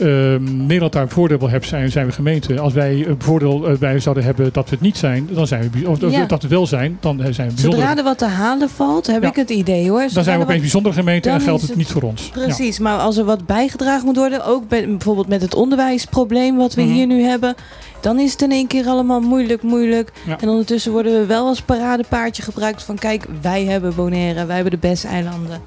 eh, 0.02 0.08
eh, 0.08 0.34
eh, 0.34 0.42
Nederland 0.42 0.94
daar 0.94 1.02
een 1.02 1.10
voordeel 1.10 1.38
wil 1.40 1.50
hebben, 1.50 1.70
zijn, 1.70 1.92
zijn 1.92 2.06
we 2.06 2.12
gemeente. 2.12 2.60
Als 2.60 2.74
wij 2.74 3.06
een 3.08 3.16
voordeel 3.20 3.68
eh, 3.68 3.78
bij 3.78 4.00
zouden 4.00 4.24
hebben 4.24 4.50
dat 4.54 4.70
we 4.70 4.76
het 4.76 4.82
niet 4.84 4.98
zijn, 4.98 5.28
dan 5.32 5.48
zijn 5.48 5.72
we, 5.74 5.90
of 5.90 6.12
Ja. 6.12 6.26
dat 6.26 6.42
we 6.42 6.48
wel 6.48 6.68
zijn, 6.68 6.98
dan 7.00 7.22
eh, 7.22 7.34
zijn 7.34 7.48
we 7.48 7.54
bijzonder. 7.54 7.80
Zodra 7.80 7.98
er 7.98 8.04
wat 8.04 8.18
te 8.18 8.26
halen 8.26 8.70
valt, 8.70 9.08
heb 9.08 9.22
Ja. 9.24 9.30
ik 9.30 9.36
het 9.36 9.50
idee 9.50 9.90
hoor. 9.90 10.06
Dan 10.14 10.24
zijn 10.24 10.38
we 10.38 10.44
opeens 10.44 10.60
bijzondere 10.62 10.96
gemeente 10.96 11.30
en 11.30 11.42
geldt 11.42 11.60
het 11.62 11.70
het- 11.70 11.78
niet 11.80 11.88
voor 11.92 12.02
ons. 12.02 12.32
Ja. 12.36 12.42
Precies, 12.42 12.80
maar 12.80 12.98
als 12.98 13.18
er 13.18 13.26
wat 13.26 13.46
bijgedragen 13.46 14.06
moet 14.06 14.16
worden, 14.18 14.46
ook 14.46 14.68
bij, 14.68 14.88
bijvoorbeeld 14.88 15.28
met 15.28 15.42
het 15.42 15.56
onderwijsprobleem 15.56 16.58
wat 16.58 16.74
we 16.74 16.82
Mhm. 16.82 16.92
hier 16.92 17.08
nu 17.08 17.22
hebben, 17.22 17.56
dan 18.02 18.20
is 18.20 18.32
het 18.32 18.42
in 18.42 18.52
één 18.52 18.68
keer 18.68 18.86
allemaal 18.86 19.20
moeilijk, 19.22 19.62
moeilijk. 19.62 20.12
Ja. 20.28 20.38
En 20.40 20.50
ondertussen 20.50 20.92
worden 20.92 21.20
we 21.20 21.26
wel 21.26 21.48
als 21.48 21.62
paradepaardje 21.62 22.42
gebruikt 22.44 22.84
van 22.84 22.96
kijk, 22.98 23.26
wij 23.42 23.64
hebben 23.66 23.96
Bonaire, 23.96 24.46
wij 24.46 24.56
hebben 24.56 24.74
de 24.74 24.88
beste 24.88 25.08
eilanden. 25.08 25.62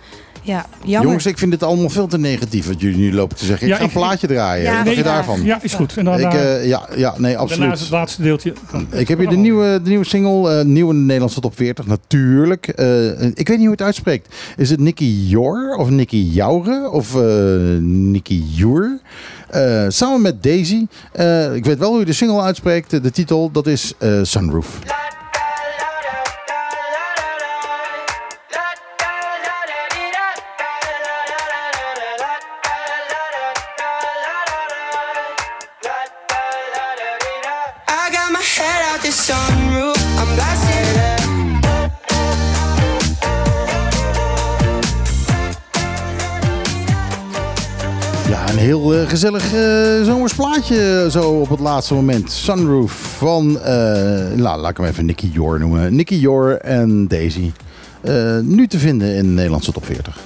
Ja, 0.46 0.66
jammer. 0.82 1.02
Jongens, 1.06 1.26
ik 1.26 1.38
vind 1.38 1.52
het 1.52 1.62
allemaal 1.62 1.88
veel 1.88 2.06
te 2.06 2.18
negatief 2.18 2.66
wat 2.66 2.80
jullie 2.80 2.96
nu 2.98 3.14
lopen 3.14 3.36
te 3.36 3.44
zeggen. 3.44 3.66
Ik 3.66 3.72
Ja, 3.72 3.78
ga 3.78 3.82
een 3.84 3.88
ik- 3.88 3.94
plaatje 3.96 4.26
draaien. 4.26 4.64
Ja, 4.64 4.76
Wat 4.76 4.84
dacht 4.84 4.96
je 4.96 5.02
nee, 5.02 5.12
daarvan? 5.12 5.42
Ja, 5.42 5.58
is 5.62 5.74
goed. 5.74 5.96
En 5.96 6.04
dan 6.04 6.14
Ik, 6.14 6.20
daarna- 6.20 6.40
eh, 6.40 6.66
ja, 6.66 6.88
ja, 6.96 7.10
nee, 7.10 7.20
daarna 7.20 7.28
is 7.28 7.36
absoluut. 7.36 7.78
het 7.80 7.90
laatste 7.90 8.22
deeltje. 8.22 8.52
Ik 8.90 9.08
heb 9.08 9.18
hier 9.18 9.28
de 9.28 9.36
nieuwe, 9.36 9.80
de 9.82 9.88
nieuwe 9.88 10.04
single, 10.04 10.58
eh 10.58 10.64
nieuwe 10.64 10.94
Nederlandse 10.94 11.40
top 11.40 11.56
40, 11.56 11.86
natuurlijk. 11.86 12.68
Eh, 12.68 13.22
ik 13.22 13.48
weet 13.48 13.56
niet 13.56 13.60
hoe 13.60 13.70
het 13.70 13.82
uitspreekt. 13.82 14.34
Is 14.56 14.70
het 14.70 14.80
Nicky 14.80 15.04
Jor 15.26 15.76
of 15.78 15.90
Nicky 15.90 16.16
Joure 16.32 16.90
of 16.90 17.14
eh 17.14 17.22
Nicky 17.80 18.42
Joer? 18.54 18.98
Eh, 19.50 19.84
samen 19.88 20.22
met 20.22 20.42
Daisy. 20.42 20.86
Eh, 21.12 21.54
ik 21.54 21.64
weet 21.64 21.78
wel 21.78 21.90
hoe 21.90 21.98
je 21.98 22.04
de 22.04 22.12
single 22.12 22.40
uitspreekt. 22.42 22.90
De 23.02 23.10
titel, 23.10 23.50
dat 23.50 23.66
is 23.66 23.92
eh, 23.98 24.18
Sunroof. 24.22 24.78
Heel 48.64 48.94
eh, 48.94 49.08
gezellig 49.08 49.54
eh 49.54 50.02
zomers 50.04 50.34
plaatje 50.34 51.06
zo 51.10 51.30
op 51.30 51.48
het 51.48 51.60
laatste 51.60 51.94
moment. 51.94 52.30
Sunroof 52.32 52.92
van, 53.18 53.60
eh, 53.60 53.72
nou, 54.34 54.60
laat 54.60 54.70
ik 54.70 54.76
hem 54.76 54.86
even 54.86 55.04
Nicky 55.06 55.30
Jor 55.32 55.58
noemen. 55.60 55.94
Nicky 55.94 56.14
Jor 56.14 56.56
en 56.58 57.08
Daisy. 57.08 57.52
Eh, 58.00 58.38
nu 58.42 58.66
te 58.66 58.78
vinden 58.78 59.14
in 59.14 59.22
de 59.22 59.28
Nederlandse 59.32 59.72
top 59.72 59.84
40. 59.84 60.18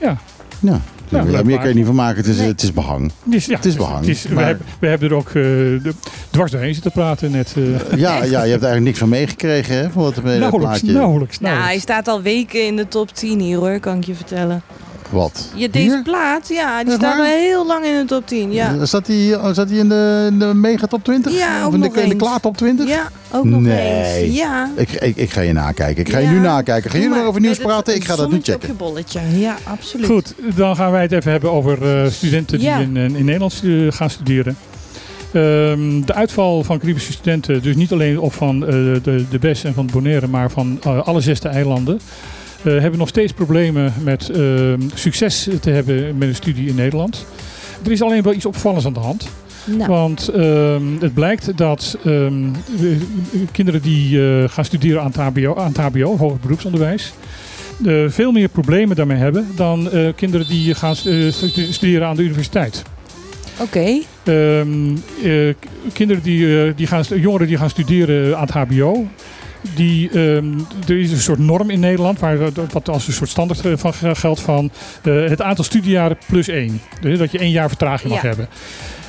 Ja. 0.00 0.16
Ja, 0.60 0.80
Ja, 1.08 1.18
ja, 1.18 1.30
leuk 1.30 1.44
meer 1.44 1.58
kan 1.58 1.68
je 1.68 1.74
niet 1.74 1.86
van 1.86 1.94
maken. 1.94 2.16
Het 2.16 2.26
is, 2.26 2.36
Nee. 2.38 2.46
het 2.48 2.62
is 2.62 2.72
behang. 2.72 3.12
Dus, 3.24 3.44
ja, 3.46 3.56
Het 3.56 3.64
is 3.64 3.76
behang, 3.76 3.98
het 3.98 4.08
is- 4.08 4.22
we, 4.22 4.40
hebben, 4.40 4.66
we 4.80 4.86
hebben 4.86 5.08
er 5.08 5.14
ook 5.14 5.26
eh, 5.28 5.32
de, 5.34 5.92
dwars 6.30 6.50
doorheen 6.50 6.74
zitten 6.74 6.92
praten 6.92 7.30
net. 7.30 7.54
eh 7.56 7.98
Ja, 7.98 8.14
ja, 8.16 8.22
je 8.24 8.34
hebt 8.34 8.62
eigenlijk 8.62 8.80
niks 8.84 8.98
van 8.98 9.08
meegekregen 9.08 9.74
hè, 9.76 9.90
van 9.90 10.02
dat, 10.02 10.14
dat 10.14 10.24
nauwelijks, 10.24 10.58
plaatje. 10.58 10.92
nauwelijks, 10.92 11.38
Nou, 11.38 11.46
hij 11.54 11.58
nauwelijks. 11.62 11.82
staat 11.92 12.08
al 12.08 12.22
weken 12.22 12.66
in 12.66 12.76
de 12.76 12.88
top 12.88 13.14
10 13.14 13.40
hier 13.40 13.58
hoor, 13.58 13.78
kan 13.80 13.96
ik 13.96 14.04
je 14.04 14.14
vertellen. 14.14 14.62
Wat? 15.10 15.50
Ja, 15.54 15.68
deze 15.68 15.84
Hier? 15.88 16.02
plaat, 16.02 16.48
ja, 16.48 16.78
die 16.84 16.92
Echt 16.92 17.02
staat 17.02 17.18
al 17.18 17.24
heel 17.24 17.66
lang 17.66 17.84
in 17.84 17.96
de 17.96 18.04
top 18.04 18.26
10. 18.26 18.52
Ja, 18.52 18.84
Zat 18.84 19.06
hij 19.06 19.38
zat 19.52 19.68
hij 19.68 19.78
in 19.78 19.88
de, 19.88 20.26
in 20.30 20.38
de 20.38 20.54
mega 20.54 20.86
top 20.86 21.04
20? 21.04 21.32
Ja, 21.38 21.58
of 21.60 21.66
ook 21.66 21.74
in 21.74 21.80
de, 21.80 21.86
nog 21.86 21.96
in 21.96 22.08
de 22.08 22.16
klaar 22.16 22.40
top 22.40 22.56
20? 22.56 22.88
ja 22.88 23.08
ook 23.32 23.44
nog 23.44 23.60
Nee. 23.60 24.22
eens. 24.22 24.36
Ja. 24.36 24.70
Ik, 24.76 24.90
ik, 24.90 25.16
ik 25.16 25.30
ga 25.30 25.40
je 25.40 25.52
nakijken. 25.52 26.04
Ik 26.04 26.10
ga 26.10 26.18
je 26.18 26.24
Ja. 26.24 26.30
nu 26.32 26.38
nakijken. 26.38 26.90
Gaan 26.90 27.00
jullie 27.00 27.14
Doe 27.14 27.18
nog 27.24 27.28
over 27.28 27.40
maar. 27.40 27.50
nieuws 27.50 27.64
praten? 27.64 27.94
Ik 27.94 28.04
ga 28.04 28.16
dat 28.16 28.30
nu 28.30 28.36
checken. 28.42 28.54
op 28.54 28.62
je 28.62 28.72
bolletje. 28.72 29.20
Ja, 29.34 29.56
absoluut. 29.64 30.06
Goed, 30.06 30.34
dan 30.54 30.76
gaan 30.76 30.90
wij 30.90 31.02
het 31.02 31.12
even 31.12 31.30
hebben 31.30 31.50
over 31.52 32.02
eh, 32.04 32.10
studenten 32.10 32.58
die 32.58 32.68
Ja. 32.68 32.78
in, 32.78 32.96
in 32.96 33.16
in 33.16 33.24
Nederland 33.24 33.62
gaan 33.88 34.10
studeren. 34.10 34.56
Ehm, 35.32 36.00
de 36.04 36.14
uitval 36.14 36.64
van 36.64 36.78
Caribische 36.78 37.12
studenten, 37.12 37.62
dus 37.62 37.76
niet 37.76 37.92
alleen 37.92 38.18
op 38.20 38.32
van 38.32 38.66
eh, 38.66 38.72
de, 39.02 39.24
de 39.30 39.38
BES 39.38 39.64
en 39.64 39.74
van 39.74 39.88
Bonaire, 39.92 40.26
maar 40.26 40.50
van 40.50 40.78
eh, 40.82 41.06
alle 41.06 41.20
zesde 41.20 41.48
eilanden, 41.48 42.00
eh, 42.64 42.78
hebben 42.78 42.98
nog 42.98 43.08
steeds 43.08 43.32
problemen 43.32 43.92
met 44.02 44.28
ehm, 44.30 44.80
succes 44.94 45.48
te 45.60 45.70
hebben 45.70 46.18
met 46.18 46.28
een 46.28 46.34
studie 46.34 46.68
in 46.68 46.74
Nederland. 46.74 47.26
Er 47.84 47.90
is 47.90 48.02
alleen 48.02 48.22
wel 48.22 48.32
iets 48.34 48.46
opvallends 48.46 48.86
aan 48.86 48.92
de 48.92 49.00
hand. 49.00 49.28
Nou, 49.64 49.90
Want 49.90 50.28
ehm, 50.28 50.82
het 51.00 51.14
blijkt 51.14 51.56
dat 51.56 51.98
ehm, 52.04 52.44
eh, 52.80 52.86
kinderen 53.52 53.82
die 53.82 54.20
eh, 54.22 54.48
gaan 54.48 54.64
studeren 54.64 55.00
aan 55.00 55.06
het 55.06 55.16
HBO, 55.16 55.56
aan 55.56 55.68
het 55.72 55.76
HBO 55.76 56.16
hoger 56.16 56.38
beroepsonderwijs, 56.40 57.12
eh, 57.86 58.04
veel 58.08 58.32
meer 58.32 58.48
problemen 58.48 58.96
daarmee 58.96 59.16
hebben 59.16 59.46
dan 59.56 59.88
kinderen 60.16 60.46
die 60.48 60.74
gaan 60.74 60.96
stu- 60.96 61.30
studeren 61.70 62.06
aan 62.06 62.16
de 62.16 62.22
universiteit. 62.22 62.82
oké. 63.60 63.98
Kinderen 65.92 66.22
die, 66.22 66.74
die 66.74 66.86
gaan, 66.86 67.02
jongeren 67.20 67.46
die 67.46 67.56
gaan 67.56 67.70
studeren 67.70 68.36
aan 68.36 68.46
het 68.46 68.54
HBO. 68.54 69.06
Die, 69.74 70.08
ehm, 70.10 70.46
er 70.88 71.00
is 71.00 71.10
een 71.12 71.18
soort 71.18 71.38
norm 71.38 71.70
in 71.70 71.80
Nederland, 71.80 72.18
waar, 72.18 72.38
dat- 72.38 72.72
wat 72.72 72.88
als 72.88 73.06
een 73.06 73.12
soort 73.12 73.30
standaard 73.30 73.64
eh, 73.66 73.72
van 73.76 73.94
ge- 73.94 74.14
geldt 74.14 74.40
van 74.40 74.70
eh, 75.02 75.24
het 75.28 75.42
aantal 75.42 75.64
studiejaren 75.64 76.18
plus 76.28 76.48
één. 76.48 76.80
Dus 77.00 77.18
dat 77.18 77.32
je 77.32 77.38
één 77.38 77.50
jaar 77.50 77.68
vertraging 77.68 78.12
mag 78.12 78.22
Ja. 78.22 78.28
hebben. 78.28 78.48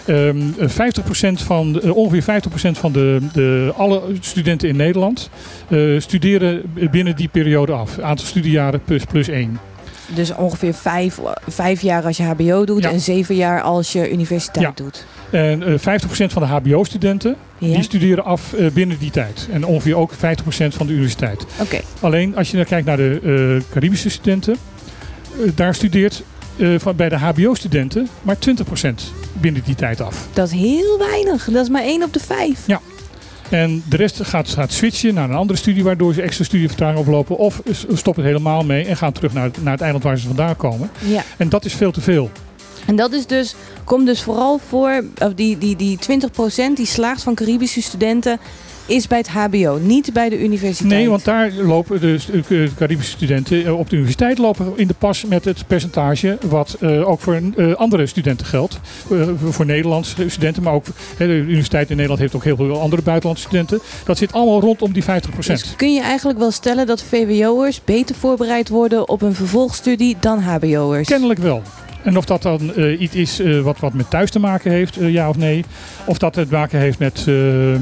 Ehm, 0.06 0.38
eh, 0.60 0.69
50% 0.69 1.41
van, 1.41 1.82
eh, 1.82 1.95
ongeveer 1.95 2.22
50% 2.23 2.78
van 2.78 2.91
de, 2.91 3.19
de, 3.34 3.73
alle 3.78 4.02
studenten 4.19 4.69
in 4.69 4.76
Nederland 4.76 5.30
eh, 5.69 5.80
studeren 5.99 6.61
binnen 6.91 7.15
die 7.15 7.28
periode 7.28 7.72
af. 7.72 7.99
Aantal 7.99 8.26
studiejaren 8.26 8.82
plus, 8.86 9.03
plus 9.06 9.28
één. 9.28 9.60
Dus 10.15 10.35
ongeveer 10.35 10.73
vijf, 10.73 11.19
vijf 11.47 11.81
jaar 11.81 12.03
als 12.03 12.17
je 12.17 12.23
HBO 12.23 12.65
doet 12.65 12.83
Ja. 12.83 12.89
en 12.91 12.99
zeven 12.99 13.35
jaar 13.35 13.61
als 13.61 13.91
je 13.91 14.11
universiteit 14.11 14.65
Ja. 14.65 14.71
doet. 14.83 15.05
En 15.29 15.63
eh 15.63 15.73
50% 15.79 16.31
van 16.33 16.41
de 16.41 16.47
HBO-studenten 16.47 17.35
Ja? 17.57 17.73
die 17.73 17.83
studeren 17.83 18.23
af 18.23 18.53
eh, 18.53 18.67
binnen 18.71 18.97
die 18.99 19.11
tijd. 19.11 19.47
En 19.51 19.65
ongeveer 19.65 19.95
ook 19.97 20.11
50% 20.13 20.17
van 20.75 20.88
de 20.88 20.93
universiteit. 20.93 21.45
Oké. 21.61 21.79
Alleen 21.99 22.38
als 22.38 22.51
je 22.51 22.57
dan 22.57 22.65
kijkt 22.65 22.85
naar 22.85 22.97
de 22.97 23.19
eh, 23.63 23.71
Caribische 23.73 24.09
studenten, 24.09 24.55
daar 25.55 25.75
studeert 25.75 26.23
van, 26.77 26.95
bij 26.95 27.09
de 27.09 27.15
HBO-studenten 27.17 28.07
maar 28.21 28.35
20% 28.39 29.13
binnen 29.33 29.61
die 29.65 29.75
tijd 29.75 30.01
af. 30.01 30.27
Dat 30.33 30.47
is 30.47 30.53
heel 30.59 30.97
weinig. 30.97 31.45
Dat 31.51 31.63
is 31.63 31.69
maar 31.69 31.83
één 31.83 32.03
op 32.03 32.13
de 32.13 32.19
vijf. 32.19 32.59
En 33.52 33.84
de 33.90 33.98
rest 33.98 34.19
gaat, 34.23 34.49
gaat 34.49 34.72
switchen 34.72 35.14
naar 35.14 35.30
een 35.30 35.36
andere 35.36 35.60
studie, 35.60 35.84
waardoor 35.84 36.14
ze 36.14 36.22
extra 36.22 36.44
studievertraging 36.45 36.99
oplopen. 36.99 37.38
Of 37.38 37.61
stoppen 37.94 38.23
het 38.23 38.32
helemaal 38.34 38.64
mee 38.64 38.86
en 38.86 38.98
gaan 38.98 39.11
terug 39.11 39.34
naar, 39.34 39.44
het- 39.44 39.64
naar 39.64 39.72
het 39.73 39.82
eiland 39.82 40.03
waar 40.03 40.18
ze 40.18 40.28
vandaan 40.28 40.56
komen. 40.56 40.90
Ja. 41.06 41.23
En 41.38 41.49
dat 41.49 41.65
is 41.65 41.73
veel 41.73 41.91
te 41.91 42.02
veel. 42.02 42.30
En 42.86 42.95
dat 42.95 43.11
is 43.14 43.26
dus, 43.26 43.56
komt 43.84 44.06
dus 44.06 44.22
vooral 44.22 44.60
voor, 44.68 45.03
die, 45.36 45.57
die, 45.57 45.76
die 45.76 45.98
20% 45.98 46.73
die 46.76 46.86
slaagt 46.86 47.23
van 47.23 47.36
Caribische 47.36 47.82
studenten, 47.82 48.40
is 48.91 49.07
bij 49.07 49.18
het 49.18 49.27
HBO, 49.27 49.77
niet 49.81 50.13
bij 50.13 50.30
de 50.30 50.43
universiteit. 50.43 50.89
Nee, 50.93 51.09
want 51.09 51.26
daar 51.26 51.51
lopen 51.51 52.01
de 52.01 52.19
stu- 52.19 52.43
eh, 52.49 52.69
Caribische 52.77 53.11
studenten 53.11 53.65
eh, 53.65 53.80
op 53.80 53.89
de 53.89 53.95
universiteit 53.95 54.38
lopen 54.38 54.73
in 54.76 54.88
de 54.88 54.93
pas 54.93 55.26
met 55.26 55.45
het 55.45 55.68
percentage 55.68 56.38
wat 56.49 56.77
eh, 56.80 57.09
ook 57.09 57.19
voor 57.19 57.39
eh, 57.55 57.73
andere 57.73 58.05
studenten 58.05 58.45
geldt. 58.45 58.80
Voor 59.49 59.65
Nederlandse 59.65 60.30
studenten, 60.30 60.63
maar 60.63 60.73
ook 60.73 60.85
de 61.18 61.26
universiteit 61.26 61.89
in 61.89 61.95
Nederland 61.95 62.19
heeft 62.22 62.35
ook 62.35 62.43
heel 62.43 62.55
veel 62.55 62.80
andere 62.81 63.01
buitenlandse 63.01 63.45
studenten. 63.45 63.80
Dat 64.05 64.18
zit 64.18 64.34
allemaal 64.34 64.59
rondom 64.61 64.93
die 64.93 65.03
50%. 65.03 65.07
Dus 65.45 65.76
kun 65.76 65.93
je 65.93 66.01
eigenlijk 66.01 66.39
wel 66.39 66.51
stellen 66.51 66.85
dat 66.88 67.03
VWO'ers 67.03 67.81
beter 67.85 68.15
voorbereid 68.15 68.69
worden 68.69 69.09
op 69.09 69.22
een 69.22 69.35
vervolgstudie 69.35 70.18
dan 70.19 70.39
HBO'ers? 70.39 71.07
Kennelijk 71.07 71.39
wel. 71.39 71.61
En 72.03 72.18
of 72.18 72.26
dat 72.26 72.41
dan 72.41 72.72
iets 72.99 73.15
is 73.15 73.41
wat, 73.63 73.80
wat 73.80 73.93
met 73.93 74.09
thuis 74.09 74.31
te 74.31 74.39
maken 74.39 74.72
heeft, 74.72 74.97
ja 74.99 75.30
of 75.30 75.38
nee. 75.38 75.65
Of 76.05 76.18
dat 76.18 76.35
het 76.35 76.47
te 76.49 76.53
maken 76.55 76.80
heeft 76.80 76.99
met, 76.99 77.23
ehm, 77.27 77.81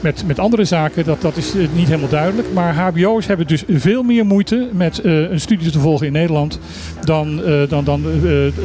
met, 0.00 0.26
met 0.26 0.38
andere 0.38 0.64
zaken, 0.64 1.04
dat, 1.04 1.20
dat 1.20 1.36
is 1.36 1.54
eh, 1.54 1.66
niet 1.72 1.86
helemaal 1.86 2.08
duidelijk. 2.08 2.52
Maar 2.52 2.74
HBO'ers 2.74 3.26
hebben 3.26 3.46
dus 3.46 3.64
veel 3.68 4.02
meer 4.02 4.26
moeite 4.26 4.68
met 4.72 4.98
eh, 4.98 5.30
een 5.30 5.40
studie 5.40 5.70
te 5.70 5.80
volgen 5.80 6.06
in 6.06 6.12
Nederland 6.12 6.58
dan, 7.04 7.44
eh, 7.44 7.68
dan, 7.68 7.84
dan 7.84 8.04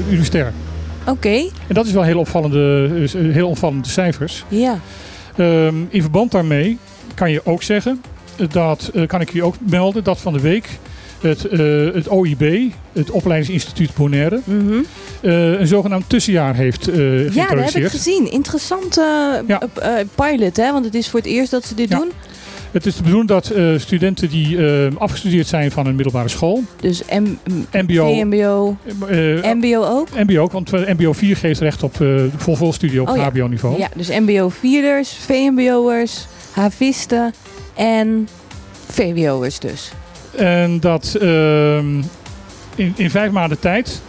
universitair. 0.09 0.53
Oké, 1.07 1.49
En 1.67 1.73
dat 1.73 1.85
is 1.85 1.91
wel 1.91 2.03
heel 2.03 2.19
opvallende, 2.19 2.89
heel 3.13 3.49
opvallende 3.49 3.87
cijfers. 3.87 4.43
ja. 4.47 4.79
Ehm, 5.35 5.75
in 5.89 6.01
verband 6.01 6.31
daarmee 6.31 6.77
kan 7.13 7.31
je 7.31 7.41
ook 7.45 7.63
zeggen, 7.63 8.01
dat 8.49 8.91
kan 9.07 9.21
ik 9.21 9.31
je 9.31 9.43
ook 9.43 9.55
melden, 9.69 10.03
dat 10.03 10.19
van 10.19 10.33
de 10.33 10.39
week 10.39 10.69
het, 11.23 11.45
eh, 11.45 11.59
het 11.93 12.07
OIB, 12.07 12.71
het 12.93 13.11
Opleidingsinstituut 13.11 13.93
Bonaire, 13.95 14.39
eh, 15.21 15.59
een 15.59 15.67
zogenaamd 15.67 16.09
tussenjaar 16.09 16.55
heeft 16.55 16.87
eh 16.87 16.95
Ja, 16.95 17.01
dat 17.01 17.23
heb 17.23 17.35
ik 17.35 17.41
geïntroduceerd. 17.47 17.91
gezien. 17.91 18.31
Interessante 18.31 19.01
Ja. 19.47 19.61
pilot, 20.15 20.57
hè? 20.57 20.71
Want 20.71 20.85
het 20.85 20.95
is 20.95 21.09
voor 21.09 21.19
het 21.19 21.29
eerst 21.29 21.51
dat 21.51 21.65
ze 21.65 21.75
dit 21.75 21.89
Ja. 21.89 21.97
doen. 21.97 22.11
Het 22.71 22.85
is 22.85 22.95
de 22.95 23.01
bedoeling 23.03 23.29
dat 23.29 23.53
studenten 23.77 24.29
die 24.29 24.57
afgestudeerd 24.97 25.47
zijn 25.47 25.71
van 25.71 25.85
een 25.85 25.95
middelbare 25.95 26.27
school, 26.29 26.63
Dus 26.81 27.01
M 27.05 27.23
MBO, 27.71 28.13
VMBO, 28.13 28.77
MBO 29.55 29.83
ook? 29.83 30.07
MBO 30.15 30.41
ook, 30.41 30.51
want 30.51 30.71
MBO 30.71 31.13
4 31.13 31.35
geeft 31.37 31.59
recht 31.59 31.83
op 31.83 31.99
uh, 31.99 32.23
volvolstudie 32.37 33.01
op 33.01 33.09
Oh. 33.09 33.23
HBO-niveau. 33.27 33.77
Ja, 33.79 33.89
dus 33.95 34.07
MBO-vierders, 34.09 35.09
VMBO'ers, 35.25 36.27
havisten 36.51 37.33
en 37.75 38.27
VWO'ers 38.87 39.59
dus. 39.59 39.91
En 40.35 40.79
dat 40.79 41.17
ehm, 41.21 42.01
in, 42.75 42.93
in 42.95 43.09
vijf 43.09 43.31
maanden 43.31 43.59
tijd 43.59 44.01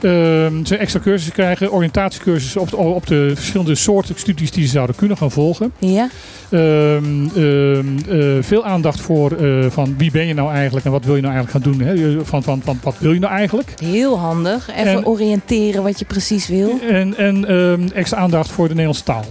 ehm, 0.00 0.64
ze 0.64 0.76
extra 0.76 1.00
cursussen 1.00 1.32
krijgen, 1.32 1.72
oriëntatiecursussen 1.72 2.60
op 2.60 2.70
de, 2.70 2.76
op 2.76 3.06
de 3.06 3.32
verschillende 3.34 3.74
soorten 3.74 4.14
studies 4.18 4.50
die 4.50 4.64
ze 4.64 4.70
zouden 4.70 4.96
kunnen 4.96 5.16
gaan 5.16 5.30
volgen. 5.30 5.72
Ja? 5.78 6.08
Ehm, 6.50 7.26
eh, 7.36 8.18
veel 8.40 8.64
aandacht 8.64 9.00
voor 9.00 9.32
eh, 9.32 9.70
van 9.70 9.94
wie 9.98 10.10
ben 10.10 10.26
je 10.26 10.34
nou 10.34 10.52
eigenlijk 10.52 10.86
en 10.86 10.92
wat 10.92 11.04
wil 11.04 11.16
je 11.16 11.22
nou 11.22 11.34
eigenlijk 11.34 11.64
gaan 11.64 11.72
doen. 11.72 11.86
Hè? 11.86 12.24
Van, 12.24 12.42
van, 12.42 12.60
van 12.64 12.78
wat 12.82 12.94
wil 12.98 13.12
je 13.12 13.20
nou 13.20 13.32
eigenlijk? 13.32 13.74
Heel 13.80 14.18
handig. 14.18 14.68
Even 14.70 14.86
En- 14.86 15.06
oriënteren 15.06 15.82
wat 15.82 15.98
je 15.98 16.04
precies 16.04 16.48
wil. 16.48 16.78
En, 16.88 17.16
en 17.16 17.92
extra 17.94 18.18
aandacht 18.18 18.50
voor 18.50 18.64
de 18.64 18.70
Nederlandse 18.74 19.04
taal. 19.04 19.24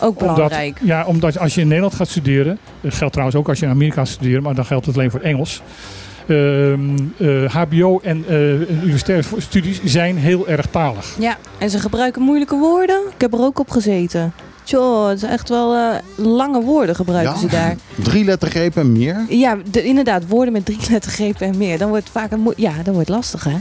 Ook 0.00 0.18
belangrijk. 0.18 0.78
Omdat, 0.80 0.88
ja, 0.88 1.04
omdat 1.06 1.38
als 1.38 1.54
je 1.54 1.60
in 1.60 1.66
Nederland 1.68 1.94
gaat 1.94 2.08
studeren, 2.08 2.58
dat 2.80 2.94
geldt 2.94 3.12
trouwens 3.12 3.38
ook 3.40 3.48
als 3.48 3.58
je 3.58 3.64
in 3.64 3.70
Amerika 3.70 3.94
gaat 3.96 4.08
studeren, 4.08 4.42
maar 4.42 4.54
dan 4.54 4.64
geldt 4.66 4.86
het 4.86 4.96
alleen 4.96 5.10
voor 5.10 5.20
Engels. 5.20 5.62
Ehm, 6.26 6.80
eh, 7.16 7.44
HBO 7.54 8.00
en 8.02 8.24
eh, 8.28 8.60
universitaire 8.82 9.26
studies 9.36 9.80
zijn 9.84 10.16
heel 10.16 10.48
erg 10.48 10.66
talig. 10.66 11.14
Ja, 11.18 11.36
en 11.58 11.70
ze 11.70 11.78
gebruiken 11.78 12.22
moeilijke 12.22 12.56
woorden. 12.56 13.00
Ik 13.14 13.20
heb 13.20 13.32
er 13.32 13.40
ook 13.40 13.58
op 13.58 13.70
gezeten. 13.70 14.32
Tjoh, 14.62 15.08
het 15.08 15.22
is 15.22 15.28
echt 15.28 15.48
wel 15.48 15.74
eh, 15.74 15.88
lange 16.16 16.60
woorden 16.60 16.94
gebruiken 16.94 17.32
Ja. 17.34 17.38
ze 17.40 17.46
daar. 17.46 17.76
Drie 18.02 18.24
lettergrepen 18.24 18.82
en 18.82 18.92
meer. 18.92 19.24
Ja, 19.28 19.56
de- 19.70 19.82
inderdaad, 19.84 20.26
woorden 20.26 20.52
met 20.52 20.64
drie 20.64 20.78
lettergrepen 20.90 21.46
en 21.46 21.56
meer. 21.56 21.78
Dan 21.78 21.88
wordt 21.88 22.04
het 22.04 22.12
vaak 22.12 22.30
een 22.32 22.52
Ja, 22.56 22.72
dan 22.84 22.94
wordt 22.94 23.08
het 23.08 23.16
lastig, 23.16 23.44
hè? 23.44 23.56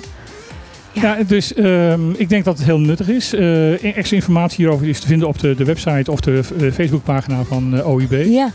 Ja, 0.92 1.18
dus 1.28 1.54
ehm, 1.54 2.12
ik 2.12 2.30
denk 2.30 2.46
dat 2.46 2.58
het 2.58 2.66
heel 2.66 2.80
nuttig 2.80 3.10
is. 3.10 3.34
Eh, 3.34 3.96
extra 3.98 4.16
informatie 4.16 4.58
hierover 4.58 4.88
is 4.88 5.00
te 5.00 5.08
vinden 5.08 5.28
op 5.28 5.40
de, 5.40 5.56
de 5.56 5.64
website 5.64 6.12
of 6.12 6.20
de 6.20 6.42
eh, 6.60 6.72
Facebookpagina 6.72 7.44
van 7.44 7.78
eh, 7.78 7.90
OIB. 7.90 8.12
Ja. 8.26 8.52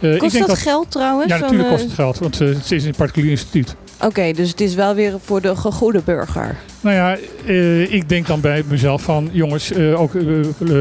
Eh, 0.00 0.12
ik 0.12 0.18
Kost 0.18 0.32
denk 0.32 0.46
dat, 0.46 0.58
geld 0.58 0.90
trouwens? 0.90 1.32
Ja, 1.32 1.38
natuurlijk 1.38 1.68
kost 1.68 1.82
het 1.82 1.92
geld, 1.92 2.18
want 2.18 2.38
het 2.38 2.70
is 2.70 2.84
een 2.84 2.94
particulier 2.96 3.30
instituut. 3.30 3.76
Oké, 4.00 4.32
dus 4.32 4.50
het 4.50 4.60
is 4.60 4.74
wel 4.74 4.94
weer 4.94 5.14
voor 5.24 5.40
de 5.40 5.54
goede 5.56 6.00
burger. 6.04 6.56
Nou 6.80 6.96
ja, 6.96 7.16
ik 7.88 8.08
denk 8.08 8.26
dan 8.26 8.40
bij 8.40 8.62
mezelf 8.68 9.02
van 9.02 9.28
jongens, 9.32 9.74
ook 9.74 10.12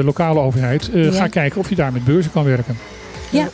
lokale 0.04 0.40
overheid, 0.40 0.90
Ja. 0.94 1.12
ga 1.12 1.28
kijken 1.28 1.60
of 1.60 1.70
je 1.70 1.76
daar 1.76 1.92
met 1.92 2.06
beurzen 2.06 2.32
kan 2.32 2.44
werken. 2.44 2.78
Ja. 3.30 3.50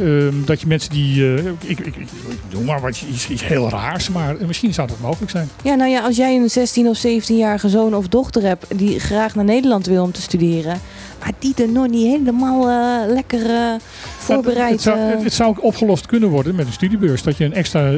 Ehm, 0.00 0.34
dat 0.44 0.60
je 0.60 0.66
mensen 0.66 0.90
die, 0.90 1.34
eh, 1.34 1.46
ik, 1.46 1.78
ik, 1.78 1.78
ik, 1.78 1.96
ik 1.96 2.08
doe 2.48 2.64
maar 2.64 2.80
wat 2.80 3.04
iets, 3.10 3.28
iets 3.28 3.46
heel 3.46 3.68
raars, 3.68 4.08
maar 4.08 4.36
misschien 4.46 4.74
zou 4.74 4.88
dat 4.88 5.00
mogelijk 5.00 5.30
zijn. 5.30 5.48
Ja, 5.62 5.74
nou 5.74 5.90
ja, 5.90 6.00
als 6.00 6.16
jij 6.16 6.36
een 6.36 6.50
16 6.50 6.86
of 6.86 6.98
17-jarige 6.98 7.68
zoon 7.68 7.94
of 7.94 8.08
dochter 8.08 8.42
hebt 8.42 8.66
die 8.78 9.00
graag 9.00 9.34
naar 9.34 9.44
Nederland 9.44 9.86
wil 9.86 10.02
om 10.02 10.12
te 10.12 10.22
studeren, 10.22 10.80
maar 11.20 11.32
die 11.38 11.54
er 11.56 11.68
nog 11.68 11.88
niet 11.88 12.06
helemaal 12.06 12.68
eh, 12.68 13.12
lekker 13.12 13.50
eh, 13.50 13.74
voorbereid... 14.18 14.70
Het 14.70 14.82
zou, 14.82 14.98
het 14.98 15.32
zou 15.32 15.48
ook 15.48 15.64
opgelost 15.64 16.06
kunnen 16.06 16.28
worden 16.28 16.54
met 16.54 16.66
een 16.66 16.72
studiebeurs. 16.72 17.22
Dat 17.22 17.36
je 17.36 17.44
een 17.44 17.54
extra, 17.54 17.92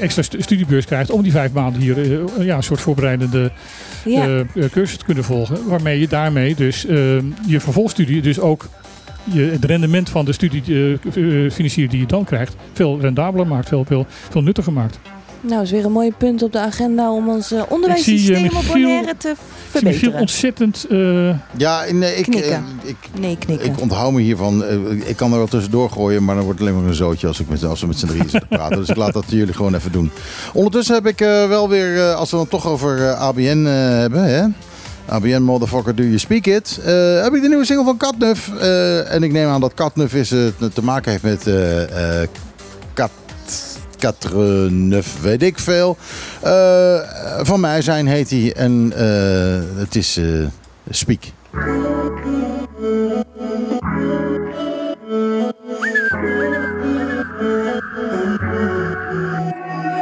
extra 0.00 0.22
stu- 0.22 0.42
studiebeurs 0.42 0.86
krijgt 0.86 1.10
om 1.10 1.22
die 1.22 1.32
vijf 1.32 1.52
maanden 1.52 1.80
hier 1.80 2.24
ja, 2.44 2.56
een 2.56 2.62
soort 2.62 2.80
voorbereidende 2.80 3.52
ja. 4.04 4.44
cursus 4.70 4.96
te 4.96 5.04
kunnen 5.04 5.24
volgen. 5.24 5.68
Waarmee 5.68 6.00
je 6.00 6.08
daarmee 6.08 6.54
dus 6.54 6.82
je 7.46 7.60
vervolgstudie, 7.60 8.22
dus 8.22 8.40
ook 8.40 8.68
je, 9.24 9.40
het 9.42 9.64
rendement 9.64 10.08
van 10.10 10.24
de 10.24 10.32
studie 10.32 10.62
eh, 10.66 10.92
eh, 11.44 11.50
financier 11.52 11.88
die 11.88 12.00
je 12.00 12.06
dan 12.06 12.24
krijgt, 12.24 12.54
veel 12.72 13.00
rendabeler 13.00 13.46
maakt, 13.46 13.68
veel, 13.68 13.84
veel, 13.84 14.06
veel 14.30 14.42
nuttiger 14.42 14.72
maakt. 14.72 14.98
Nou, 15.40 15.62
is 15.62 15.70
weer 15.70 15.84
een 15.84 15.92
mooi 15.92 16.12
punt 16.18 16.42
op 16.42 16.52
de 16.52 16.58
agenda 16.58 17.12
om 17.12 17.28
ons 17.28 17.52
eh, 17.52 17.58
zie, 17.58 17.70
onderwijssysteem 17.70 18.46
op 18.56 18.64
Bonaire 18.72 19.14
te 19.18 19.28
Ik 19.28 19.36
zie 19.72 19.80
verbeteren. 19.80 20.20
ontzettend... 20.20 20.86
eh, 20.90 21.28
Ja, 21.56 21.84
nee, 21.92 22.14
ik, 22.16 22.22
Knikken. 22.24 22.52
eh, 22.52 22.58
ik, 22.84 22.96
Nee, 23.20 23.36
knikken. 23.38 23.66
ik 23.72 23.80
onthoud 23.80 24.12
me 24.12 24.20
hiervan. 24.20 24.64
Eh, 24.64 24.76
ik 25.08 25.16
kan 25.16 25.32
er 25.32 25.38
wel 25.38 25.46
tussendoor 25.46 25.90
gooien, 25.90 26.24
maar 26.24 26.34
dan 26.34 26.44
wordt 26.44 26.58
het 26.60 26.68
alleen 26.68 26.80
maar 26.80 26.88
een 26.90 26.96
zootje 26.96 27.26
als, 27.26 27.40
ik 27.40 27.48
met, 27.48 27.64
als 27.64 27.80
we 27.80 27.86
met 27.86 27.98
z'n 27.98 28.06
drieën 28.06 28.28
zitten 28.30 28.48
praten. 28.48 28.76
Dus 28.78 28.88
ik 28.88 28.96
laat 28.96 29.12
dat 29.12 29.24
jullie 29.28 29.54
gewoon 29.54 29.74
even 29.74 29.92
doen. 29.92 30.10
Ondertussen 30.52 30.94
heb 30.94 31.06
ik 31.06 31.20
eh, 31.20 31.48
wel 31.48 31.68
weer, 31.68 31.96
eh, 31.98 32.14
als 32.14 32.30
we 32.30 32.36
dan 32.36 32.48
toch 32.48 32.66
over 32.66 33.06
eh, 33.08 33.20
ABN 33.20 33.64
eh, 33.66 33.72
hebben, 33.74 34.24
hè? 34.24 34.44
ABN 35.08 35.42
Motherfucker 35.42 35.94
Do 35.94 36.02
You 36.02 36.18
Speak 36.18 36.46
It. 36.46 36.78
eh, 36.84 37.22
heb 37.22 37.34
ik 37.34 37.42
de 37.42 37.48
nieuwe 37.48 37.64
single 37.64 37.84
van 37.84 37.96
Katnuf. 37.96 38.50
Eh, 38.60 39.12
en 39.12 39.22
ik 39.22 39.32
neem 39.32 39.48
aan 39.48 39.60
dat 39.60 39.74
Katnuf 39.74 40.14
is, 40.14 40.30
eh, 40.30 40.40
te 40.72 40.84
maken 40.84 41.10
heeft 41.10 41.22
met 41.22 41.42
Kat... 42.92 43.10
Katrenuf, 43.98 45.20
weet 45.20 45.42
ik 45.42 45.58
veel. 45.58 45.96
Van 47.42 47.60
mij 47.60 47.82
zijn 47.82 48.06
heet 48.06 48.30
hij. 48.30 48.52
En 48.56 48.92
het 49.76 49.96
is 49.96 50.20
Speak. 50.90 51.22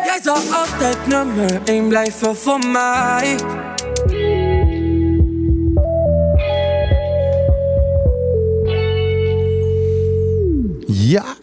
Jij 0.04 0.20
zal 0.22 0.38
altijd 0.52 1.06
nummer 1.06 1.60
1 1.64 1.88
blijven 1.88 2.36
voor 2.36 2.58
mij. 2.58 3.36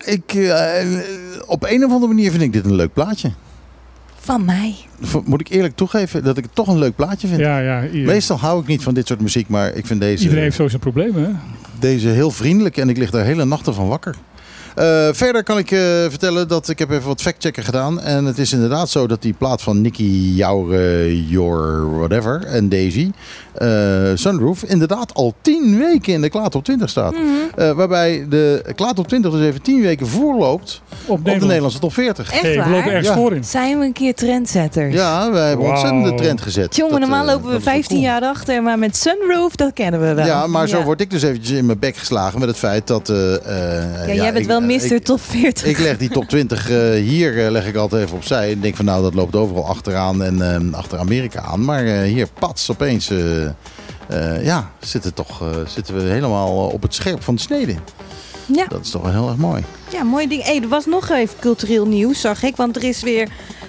Ik, 0.05 0.33
eh, 0.33 0.87
op 1.45 1.63
een 1.63 1.85
of 1.85 1.91
andere 1.91 2.13
manier 2.13 2.31
vind 2.31 2.43
ik 2.43 2.53
dit 2.53 2.65
een 2.65 2.75
leuk 2.75 2.93
plaatje. 2.93 3.31
Van 4.19 4.45
mij. 4.45 4.75
Moet 5.25 5.41
ik 5.41 5.49
eerlijk 5.49 5.75
toegeven 5.75 6.23
dat 6.23 6.37
ik 6.37 6.43
het 6.43 6.55
toch 6.55 6.67
een 6.67 6.77
leuk 6.77 6.95
plaatje 6.95 7.27
vind. 7.27 7.39
ja, 7.39 7.59
ja, 7.59 7.87
Meestal 7.91 8.39
hou 8.39 8.61
ik 8.61 8.67
niet 8.67 8.83
van 8.83 8.93
dit 8.93 9.07
soort 9.07 9.21
muziek, 9.21 9.47
maar 9.47 9.73
ik 9.73 9.85
vind 9.85 9.99
deze, 9.99 10.23
iedereen 10.23 10.43
heeft 10.43 10.55
zo 10.55 10.67
zijn 10.67 10.81
problemen. 10.81 11.23
Hè? 11.23 11.31
deze 11.79 12.07
heel 12.07 12.31
vriendelijk 12.31 12.77
en 12.77 12.89
ik 12.89 12.97
lig 12.97 13.09
daar 13.09 13.25
hele 13.25 13.45
nachten 13.45 13.73
van 13.73 13.87
wakker. 13.87 14.15
Eh, 14.75 15.07
verder 15.11 15.43
kan 15.43 15.57
ik 15.57 15.71
eh, 15.71 15.79
vertellen 16.09 16.47
dat 16.47 16.69
ik 16.69 16.79
heb 16.79 16.89
even 16.91 17.07
wat 17.07 17.21
factchecken 17.21 17.63
gedaan. 17.63 18.01
En 18.01 18.25
het 18.25 18.37
is 18.37 18.53
inderdaad 18.53 18.89
zo 18.89 19.07
dat 19.07 19.21
die 19.21 19.33
plaat 19.33 19.61
van 19.61 19.81
Nicky 19.81 20.31
Joure, 20.35 21.25
Your 21.27 21.89
Whatever 21.97 22.43
en 22.45 22.69
Daisy, 22.69 23.11
eh, 23.53 23.67
Sunroof, 24.13 24.63
inderdaad 24.63 25.13
al 25.13 25.33
tien 25.41 25.77
weken 25.77 26.13
in 26.13 26.21
de 26.21 26.29
Klaat 26.29 26.55
op 26.55 26.63
20 26.63 26.89
staat. 26.89 27.11
Mhm. 27.13 27.23
Eh, 27.55 27.71
waarbij 27.71 28.25
de 28.29 28.63
Klaat 28.75 28.99
op 28.99 29.07
20 29.07 29.31
dus 29.31 29.41
even 29.41 29.61
tien 29.61 29.81
weken 29.81 30.07
voorloopt 30.07 30.81
Op 30.89 30.91
op 30.95 31.07
de 31.07 31.13
Nederland. 31.15 31.41
Nederlandse 31.47 31.79
top 31.79 31.93
40. 31.93 32.31
Echt 32.31 32.41
Hey, 32.41 32.51
we 32.51 32.57
waar? 32.57 32.69
lopen 32.69 32.89
ergens 32.91 33.07
Ja. 33.07 33.15
voor 33.15 33.33
in. 33.35 33.43
Zijn 33.43 33.79
we 33.79 33.85
een 33.85 33.93
keer 33.93 34.13
trendsetters? 34.15 34.93
Ja, 34.93 35.31
wij 35.31 35.47
hebben 35.47 35.65
Wauw. 35.65 35.77
ontzettend 35.77 36.17
de 36.17 36.23
trend 36.23 36.41
gezet. 36.41 36.75
Jongen, 36.75 36.99
normaal 36.99 37.25
lopen 37.25 37.45
we 37.45 37.49
dat 37.51 37.59
is 37.59 37.63
wel 37.65 37.73
15 37.73 37.95
cool. 37.97 38.09
jaar 38.09 38.21
achter, 38.21 38.63
maar 38.63 38.79
met 38.79 38.97
Sunroof, 38.97 39.55
dat 39.55 39.73
kennen 39.73 39.99
we 39.99 40.13
wel. 40.13 40.25
Ja, 40.25 40.47
maar 40.47 40.67
zo 40.67 40.77
Ja. 40.77 40.83
word 40.83 41.01
ik 41.01 41.09
dus 41.09 41.23
eventjes 41.23 41.57
in 41.57 41.65
mijn 41.65 41.79
bek 41.79 41.95
geslagen 41.95 42.39
met 42.39 42.47
het 42.47 42.57
feit 42.57 42.87
dat... 42.87 43.09
eh, 43.09 43.33
eh, 43.35 44.07
Ja, 44.07 44.13
jij 44.13 44.23
bent 44.31 44.37
ik- 44.37 44.47
wel 44.47 44.61
Mr. 44.65 44.91
Ik, 44.91 45.03
Top 45.03 45.21
40. 45.21 45.65
ik 45.65 45.79
leg 45.79 45.97
die 45.97 46.09
top 46.09 46.27
20 46.27 46.69
eh, 46.69 46.91
hier 46.91 47.45
eh, 47.45 47.51
leg 47.51 47.67
ik 47.67 47.75
altijd 47.75 48.03
even 48.03 48.15
opzij. 48.15 48.51
En 48.51 48.59
denk 48.59 48.75
van 48.75 48.85
nou, 48.85 49.01
dat 49.01 49.13
loopt 49.13 49.35
overal 49.35 49.67
achteraan 49.67 50.23
en 50.23 50.41
eh, 50.71 50.77
achter 50.77 50.99
Amerika 50.99 51.41
aan. 51.41 51.65
Maar 51.65 51.83
hier, 51.83 52.27
pats, 52.39 52.71
opeens... 52.71 53.11
ja, 54.41 54.71
zitten, 54.79 55.13
toch, 55.13 55.43
zitten 55.67 55.95
we 55.95 56.01
helemaal 56.01 56.67
op 56.67 56.81
het 56.81 56.93
scherp 56.93 57.23
van 57.23 57.35
de 57.35 57.41
snede. 57.41 57.75
Ja. 58.45 58.65
Dat 58.67 58.81
is 58.81 58.89
toch 58.89 59.01
wel 59.01 59.11
heel 59.11 59.27
erg 59.27 59.37
mooi. 59.37 59.63
Ja, 59.93 60.03
mooi 60.03 60.27
ding. 60.27 60.43
Hey, 60.43 60.61
er 60.61 60.67
was 60.67 60.85
nog 60.85 61.09
even 61.09 61.35
cultureel 61.39 61.85
nieuws, 61.87 62.21
zag 62.21 62.43
ik. 62.43 62.55
Want 62.55 62.75
er 62.75 62.83
is 62.83 63.01
weer 63.01 63.27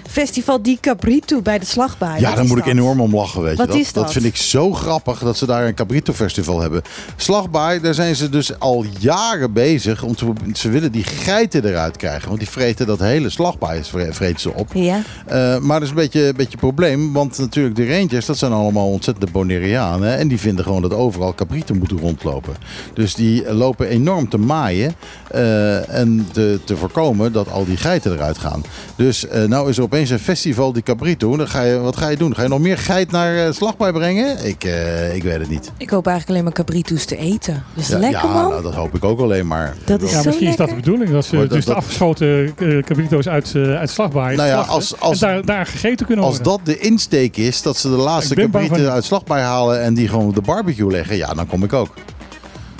Festival 0.09 0.61
Di 0.61 0.77
Cabrito 0.79 1.41
bij 1.41 1.59
de 1.59 1.65
Slagbaai. 1.65 2.19
Ja, 2.21 2.35
daar 2.35 2.45
moet 2.45 2.57
ik 2.57 2.63
dat? 2.63 2.73
enorm 2.73 2.99
om 3.01 3.15
lachen, 3.15 3.41
weet 3.41 3.57
Wat 3.57 3.65
je. 3.67 3.71
Dat, 3.71 3.81
is 3.81 3.93
dat? 3.93 4.11
vind 4.11 4.25
ik 4.25 4.35
zo 4.35 4.73
grappig 4.73 5.19
dat 5.19 5.37
ze 5.37 5.45
daar 5.45 5.65
een 5.67 5.73
Cabrito 5.73 6.13
Festival 6.13 6.61
hebben. 6.61 6.81
Slagbaai, 7.15 7.79
daar 7.79 7.93
zijn 7.93 8.15
ze 8.15 8.29
dus 8.29 8.59
al 8.59 8.85
jaren 8.99 9.53
bezig. 9.53 10.03
Om 10.03 10.15
te, 10.15 10.25
ze 10.53 10.69
willen 10.69 10.91
die 10.91 11.03
geiten 11.03 11.65
eruit 11.65 11.97
krijgen. 11.97 12.27
Want 12.27 12.39
die 12.39 12.49
vreten 12.49 12.87
dat 12.87 12.99
hele 12.99 13.29
slagbaai 13.29 13.83
vre- 13.83 14.13
vreten 14.13 14.39
ze 14.41 14.53
op. 14.53 14.69
Ja. 14.73 15.01
Eh, 15.25 15.57
maar 15.59 15.79
dat 15.79 15.83
is 15.83 15.89
een 15.89 15.95
beetje 16.01 16.27
een 16.27 16.35
beetje 16.35 16.57
probleem. 16.57 17.13
Want 17.13 17.37
natuurlijk 17.37 17.75
de 17.75 17.97
Rangers, 17.97 18.25
dat 18.25 18.37
zijn 18.37 18.51
allemaal 18.51 18.87
ontzettende 18.89 19.31
Bonaireanen. 19.31 20.17
En 20.17 20.27
die 20.27 20.39
vinden 20.39 20.63
gewoon 20.65 20.81
dat 20.81 20.93
overal 20.93 21.35
Cabrito 21.35 21.73
moeten 21.73 21.99
rondlopen. 21.99 22.53
Dus 22.93 23.15
die 23.15 23.53
lopen 23.53 23.87
enorm 23.87 24.29
te 24.29 24.37
maaien. 24.37 24.95
Eh, 25.31 25.89
en 25.99 26.27
te, 26.31 26.59
te 26.63 26.77
voorkomen 26.77 27.31
dat 27.31 27.51
al 27.51 27.65
die 27.65 27.77
geiten 27.77 28.13
eruit 28.13 28.37
gaan. 28.37 28.63
Dus 28.95 29.27
eh, 29.27 29.43
nou 29.43 29.69
is 29.69 29.77
er 29.77 29.83
opeens 29.83 30.09
een 30.09 30.19
festival 30.19 30.73
die 30.73 30.83
Cabrito. 30.83 31.37
Dan 31.37 31.47
ga 31.47 31.61
je, 31.61 31.77
wat 31.79 31.97
ga 31.97 32.07
je 32.09 32.17
doen? 32.17 32.35
Ga 32.35 32.41
je 32.41 32.47
nog 32.47 32.59
meer 32.59 32.77
geit 32.77 33.11
naar 33.11 33.35
eh, 33.45 33.51
Slagbaai 33.51 33.91
brengen? 33.91 34.45
Ik, 34.45 34.63
eh, 34.63 35.15
ik 35.15 35.23
weet 35.23 35.39
het 35.39 35.49
niet. 35.49 35.71
Ik 35.77 35.89
hoop 35.89 36.07
eigenlijk 36.07 36.29
alleen 36.29 36.43
maar 36.43 36.65
Cabrito's 36.65 37.05
te 37.05 37.17
eten. 37.17 37.63
Dus 37.73 37.87
Ja, 37.87 37.97
lekker 37.99 38.19
ja, 38.27 38.33
man. 38.33 38.49
nou, 38.49 38.61
dat 38.63 38.73
hoop 38.73 38.95
ik 38.95 39.03
ook 39.03 39.19
alleen 39.19 39.47
maar. 39.47 39.75
Dat 39.85 40.01
is 40.01 40.11
Ja, 40.11 40.17
zo 40.21 40.23
misschien 40.25 40.47
is 40.47 40.55
dat 40.55 40.69
de 40.69 40.75
bedoeling. 40.75 41.09
Dat 41.11 41.25
ze 41.25 41.35
Maar 41.35 41.47
dus 41.47 41.65
dat- 41.65 41.73
de 41.75 41.81
afgeschoten 41.81 42.53
cabrito's 42.81 43.27
uit, 43.27 43.51
eh 43.55 43.75
uit 43.77 43.89
slagbaai 43.89 44.35
Nou 44.35 44.47
ja, 44.49 44.59
als- 44.61 44.99
als- 44.99 45.21
en 45.21 45.27
daar, 45.27 45.45
daar 45.45 45.65
gegeten 45.65 46.05
kunnen 46.05 46.25
Als 46.25 46.33
worden. 46.37 46.53
dat 46.65 46.65
de 46.65 46.77
insteek 46.79 47.37
is, 47.37 47.61
dat 47.61 47.77
ze 47.77 47.89
de 47.89 47.95
laatste 47.95 48.31
Ik 48.33 48.39
ben 48.39 48.51
bang 48.51 48.63
Cabrito 48.65 48.85
van- 48.85 48.95
uit 48.95 49.03
Slagbaai 49.05 49.43
halen 49.43 49.81
en 49.81 49.93
die 49.93 50.07
gewoon 50.07 50.27
op 50.27 50.35
de 50.35 50.41
barbecue 50.41 50.91
leggen, 50.91 51.17
ja, 51.17 51.33
dan 51.33 51.47
kom 51.47 51.63
ik 51.63 51.73
ook. 51.73 51.93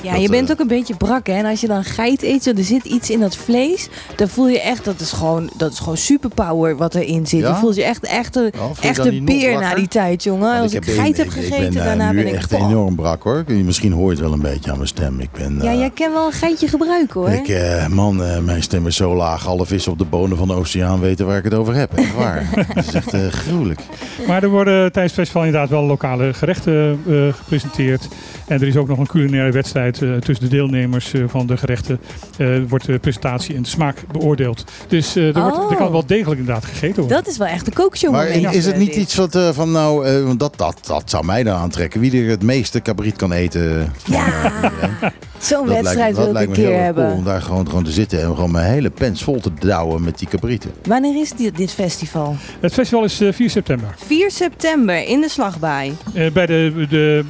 Ja, 0.05 0.11
Dat, 0.13 0.21
je 0.21 0.29
bent 0.29 0.45
eh, 0.47 0.51
ook 0.51 0.59
een 0.59 0.67
beetje 0.67 0.95
brak, 0.95 1.27
hè? 1.27 1.33
En 1.33 1.45
als 1.45 1.61
je 1.61 1.67
dan 1.67 1.83
geit 1.83 2.21
eet, 2.23 2.43
zo, 2.43 2.51
er 2.57 2.63
zit 2.63 2.85
iets 2.85 3.09
in 3.09 3.19
dat 3.19 3.35
vlees, 3.35 3.87
dan 4.15 4.27
voel 4.27 4.47
je 4.47 4.61
echt, 4.61 4.85
dat 4.85 4.99
is 4.99 5.11
gewoon, 5.11 5.49
dat 5.57 5.71
is 5.71 5.79
gewoon 5.79 5.97
superpower 5.97 6.77
wat 6.77 6.95
erin 6.95 7.27
zit. 7.27 7.39
Ja? 7.39 7.49
Je 7.49 7.55
voelt 7.55 7.75
je 7.75 7.83
echt, 7.83 8.05
echt 8.05 8.35
een, 8.35 8.51
Oh, 8.55 8.59
voel 8.61 8.75
je 8.81 8.87
echt 8.87 8.97
dan 8.97 9.07
een 9.07 9.25
beer 9.25 9.59
na 9.59 9.75
die 9.75 9.87
tijd, 9.87 10.23
jongen. 10.23 10.49
Want 10.49 10.61
Als 10.61 10.73
ik, 10.73 10.85
heb- 10.85 10.95
geit 10.95 11.17
heb 11.17 11.25
ik- 11.25 11.31
gegeten, 11.31 11.63
ik 11.63 11.69
ben, 11.73 11.79
eh, 11.81 11.85
daarna 11.87 12.11
nu 12.11 12.17
ben 12.17 12.27
ik... 12.27 12.33
echt 12.33 12.51
enorm 12.51 12.95
brak 12.95 13.23
hoor. 13.23 13.43
Misschien 13.47 13.91
hoor 13.91 14.03
je 14.05 14.11
het 14.11 14.19
wel 14.19 14.33
een 14.33 14.41
beetje 14.41 14.69
aan 14.71 14.77
mijn 14.77 14.87
stem. 14.89 15.19
Ik 15.19 15.31
ben... 15.31 15.59
Ja, 15.61 15.71
eh, 15.71 15.77
jij 15.79 15.89
kan 15.89 16.11
wel 16.13 16.25
een 16.25 16.31
geitje 16.31 16.67
gebruiken, 16.67 17.19
hoor. 17.19 17.29
Ik, 17.29 17.47
eh, 17.47 17.87
man, 17.87 18.23
eh, 18.23 18.39
mijn 18.39 18.63
stem 18.63 18.87
is 18.87 18.95
zo 18.95 19.15
laag. 19.15 19.47
Alle 19.47 19.65
vissen 19.65 19.91
op 19.91 19.97
de 19.97 20.05
bodem 20.05 20.37
van 20.37 20.47
de 20.47 20.53
oceaan 20.53 20.99
weten 20.99 21.25
waar 21.25 21.37
ik 21.37 21.43
het 21.43 21.53
over 21.53 21.75
heb. 21.75 21.93
Echt 21.93 22.15
waar. 22.15 22.49
Dat 22.75 22.85
is 22.87 22.93
echt 22.93 23.13
eh, 23.13 23.27
gruwelijk. 23.27 23.79
Maar 24.27 24.43
er 24.43 24.49
worden 24.49 24.75
tijdens 24.91 25.03
het 25.05 25.13
festival 25.13 25.43
inderdaad 25.43 25.69
wel 25.69 25.83
lokale 25.83 26.33
gerechten 26.33 27.01
eh, 27.07 27.33
gepresenteerd. 27.33 28.07
En 28.47 28.61
er 28.61 28.67
is 28.67 28.75
ook 28.77 28.87
nog 28.87 28.97
een 28.99 29.07
culinaire 29.07 29.51
wedstrijd 29.51 30.01
eh, 30.01 30.13
tussen 30.15 30.49
de 30.49 30.55
deelnemers 30.55 31.13
eh, 31.13 31.23
van 31.27 31.47
de 31.47 31.57
gerechten. 31.57 31.99
Eh, 32.37 32.47
Er 32.55 32.67
wordt 32.67 32.85
de 32.85 32.99
presentatie 32.99 33.55
en 33.55 33.61
de 33.61 33.69
smaak 33.69 33.97
beoordeeld. 34.11 34.63
Dus 34.87 35.15
eh, 35.15 35.35
er, 35.35 35.41
wordt, 35.41 35.57
er 35.71 35.75
kan 35.75 35.85
Oh. 35.85 35.91
wel 35.91 36.05
degelijk 36.05 36.39
inderdaad 36.39 36.65
gegeten 36.65 36.95
worden. 36.95 37.17
Dat 37.17 37.27
is 37.27 37.37
wel 37.37 37.47
echt 37.47 37.67
een 37.67 37.73
kookshow 37.73 38.11
Maar 38.11 38.27
moment, 38.33 38.53
is 38.55 38.65
het 38.65 38.77
niet 38.77 38.87
dit. 38.93 38.95
iets 39.01 39.15
wat 39.15 39.35
eh, 39.35 39.49
van 39.51 39.71
nou, 39.71 40.05
eh, 40.05 40.23
want 40.23 40.39
dat, 40.39 40.57
dat, 40.57 40.77
dat 40.85 41.09
zou 41.09 41.25
mij 41.25 41.43
dan 41.43 41.57
aantrekken. 41.57 41.99
Wie 41.99 42.23
er 42.23 42.29
het 42.29 42.43
meeste 42.43 42.81
cabriet 42.81 43.15
kan 43.15 43.31
eten. 43.31 43.91
Ja, 44.05 44.51
zo'n 45.39 45.67
wedstrijd 45.67 45.97
lijkt, 46.17 46.17
wil 46.17 46.41
ik 46.41 46.47
een 46.47 46.53
keer 46.53 46.81
hebben. 46.81 47.05
cool 47.05 47.17
om 47.17 47.23
daar 47.23 47.41
gewoon, 47.41 47.67
gewoon 47.67 47.83
te 47.83 47.91
zitten 47.91 48.21
en 48.21 48.25
gewoon 48.35 48.51
mijn 48.51 48.71
hele 48.71 48.89
pens 48.89 49.23
vol 49.23 49.39
te 49.39 49.51
douwen 49.59 50.03
met 50.03 50.17
die 50.19 50.27
cabrieten. 50.27 50.71
Wanneer 50.83 51.21
is 51.21 51.31
dit, 51.31 51.57
dit 51.57 51.71
festival? 51.71 52.35
Het 52.59 52.73
festival 52.73 53.03
is 53.03 53.21
eh, 53.21 53.33
4 53.33 53.49
september. 53.49 53.95
4 54.05 54.31
september 54.31 55.07
in 55.07 55.21
de 55.21 55.29
slagbaai. 55.29 55.93
Eh, 56.13 56.31
bij 56.31 56.45
de, 56.45 56.85
de, 56.89 57.23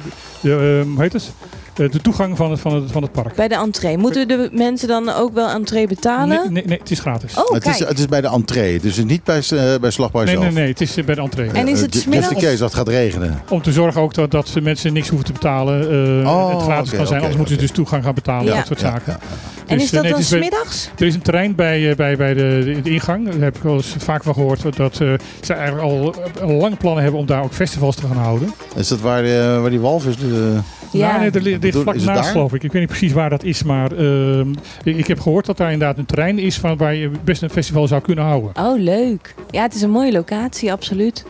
de, 0.46 0.82
eh, 0.86 0.92
hoe 0.92 1.02
heet 1.02 1.12
het? 1.12 1.32
Eh, 1.40 1.55
de 1.76 2.00
toegang 2.02 2.36
van 2.36 2.50
het, 2.50 2.60
van, 2.60 2.74
het, 2.74 2.90
van 2.92 3.02
het 3.02 3.12
park. 3.12 3.34
Bij 3.34 3.48
de 3.48 3.54
entree. 3.54 3.98
Moeten 3.98 4.28
de 4.28 4.48
mensen 4.52 4.88
dan 4.88 5.08
ook 5.08 5.34
wel 5.34 5.48
entree 5.48 5.86
betalen? 5.86 6.28
Nee, 6.28 6.50
nee, 6.50 6.64
nee, 6.66 6.78
het 6.78 6.90
is 6.90 7.00
gratis. 7.00 7.34
Oh, 7.36 7.50
het, 7.50 7.66
is, 7.66 7.78
het 7.78 7.98
is 7.98 8.06
bij 8.06 8.20
de 8.20 8.28
entree, 8.28 8.80
dus 8.80 9.04
niet 9.04 9.24
bij, 9.24 9.42
eh, 9.50 9.74
bij 9.80 9.90
Slagbaar 9.90 10.24
nee, 10.24 10.32
zelf. 10.34 10.44
nee, 10.46 10.54
nee, 10.54 10.68
het 10.68 10.80
is 10.80 10.96
eh, 10.96 11.04
bij 11.04 11.14
de 11.14 11.20
entree. 11.20 11.50
En 11.50 11.68
is 11.68 11.78
Eh, 11.78 11.84
het 11.84 11.94
smiddags? 11.94 12.28
Just 12.30 12.42
in 12.42 12.48
case 12.48 12.58
dat 12.58 12.68
het 12.68 12.78
gaat 12.78 12.88
regenen. 12.88 13.42
Om 13.48 13.62
te 13.62 13.72
zorgen 13.72 14.00
ook 14.00 14.14
dat, 14.14 14.30
dat 14.30 14.54
mensen 14.62 14.92
niks 14.92 15.08
hoeven 15.08 15.26
te 15.26 15.32
betalen. 15.32 15.80
eh 16.22 16.30
Oh, 16.32 16.52
het 16.54 16.62
gratis 16.62 16.90
kan 16.92 17.06
zijn, 17.06 17.18
anders 17.20 17.36
moeten 17.36 17.54
ze 17.54 17.60
dus 17.60 17.70
toegang 17.70 18.04
gaan 18.04 18.14
betalen. 18.14 18.44
Ja. 18.46 18.56
Dat 18.56 18.66
soort 18.66 18.80
Ja, 18.80 18.86
zaken. 18.90 19.12
ja. 19.12 19.18
en 19.66 19.74
Dus, 19.78 19.82
is 19.84 19.88
eh, 19.88 19.92
dat 19.94 20.02
nee, 20.02 20.12
dan 20.12 20.20
bij- 20.20 20.38
smiddags? 20.38 20.90
Er 20.98 21.06
is 21.06 21.14
een 21.14 21.22
terrein 21.22 21.54
bij, 21.54 21.90
eh, 21.90 21.96
bij, 21.96 22.16
bij 22.16 22.34
de, 22.34 22.62
de, 22.64 22.80
de 22.82 22.90
ingang. 22.90 23.24
Daar 23.30 23.40
heb 23.40 23.56
ik 23.56 23.62
wel 23.62 23.74
eens 23.74 23.94
vaak 23.98 24.22
van 24.22 24.34
gehoord. 24.34 24.76
Dat 24.76 25.00
eh, 25.00 25.12
ze 25.42 25.52
eigenlijk 25.54 25.82
al, 25.84 26.14
lange 26.46 26.76
plannen 26.76 27.02
hebben 27.02 27.20
om 27.20 27.26
daar 27.26 27.42
ook 27.42 27.52
festivals 27.52 27.96
te 27.96 28.06
gaan 28.06 28.16
houden. 28.16 28.52
Is 28.76 28.88
dat 28.88 29.00
waar, 29.00 29.24
eh, 29.24 29.60
waar 29.60 29.70
die 29.70 29.80
walvis... 29.80 30.16
De, 30.16 30.58
Ja. 30.96 31.18
Nee, 31.18 31.30
er 31.30 31.42
ligt 31.42 31.76
vlak 31.76 31.94
naast 31.94 32.06
daar? 32.06 32.24
geloof 32.24 32.54
ik. 32.54 32.62
Ik 32.62 32.72
weet 32.72 32.80
niet 32.80 32.90
precies 32.90 33.12
waar 33.12 33.30
dat 33.30 33.44
is. 33.44 33.62
Maar 33.62 33.92
ehm, 33.92 34.50
ik, 34.84 34.96
ik 34.96 35.06
heb 35.06 35.20
gehoord 35.20 35.46
dat 35.46 35.56
daar 35.56 35.72
inderdaad 35.72 35.98
een 35.98 36.06
terrein 36.06 36.38
is 36.38 36.58
van, 36.58 36.76
waar 36.76 36.94
je 36.94 37.10
best 37.24 37.42
een 37.42 37.50
festival 37.50 37.86
zou 37.86 38.02
kunnen 38.02 38.24
houden. 38.24 38.50
Oh, 38.54 38.78
leuk. 38.80 39.34
Ja, 39.50 39.62
het 39.62 39.74
is 39.74 39.82
een 39.82 39.90
mooie 39.90 40.12
locatie, 40.12 40.72
absoluut. 40.72 41.24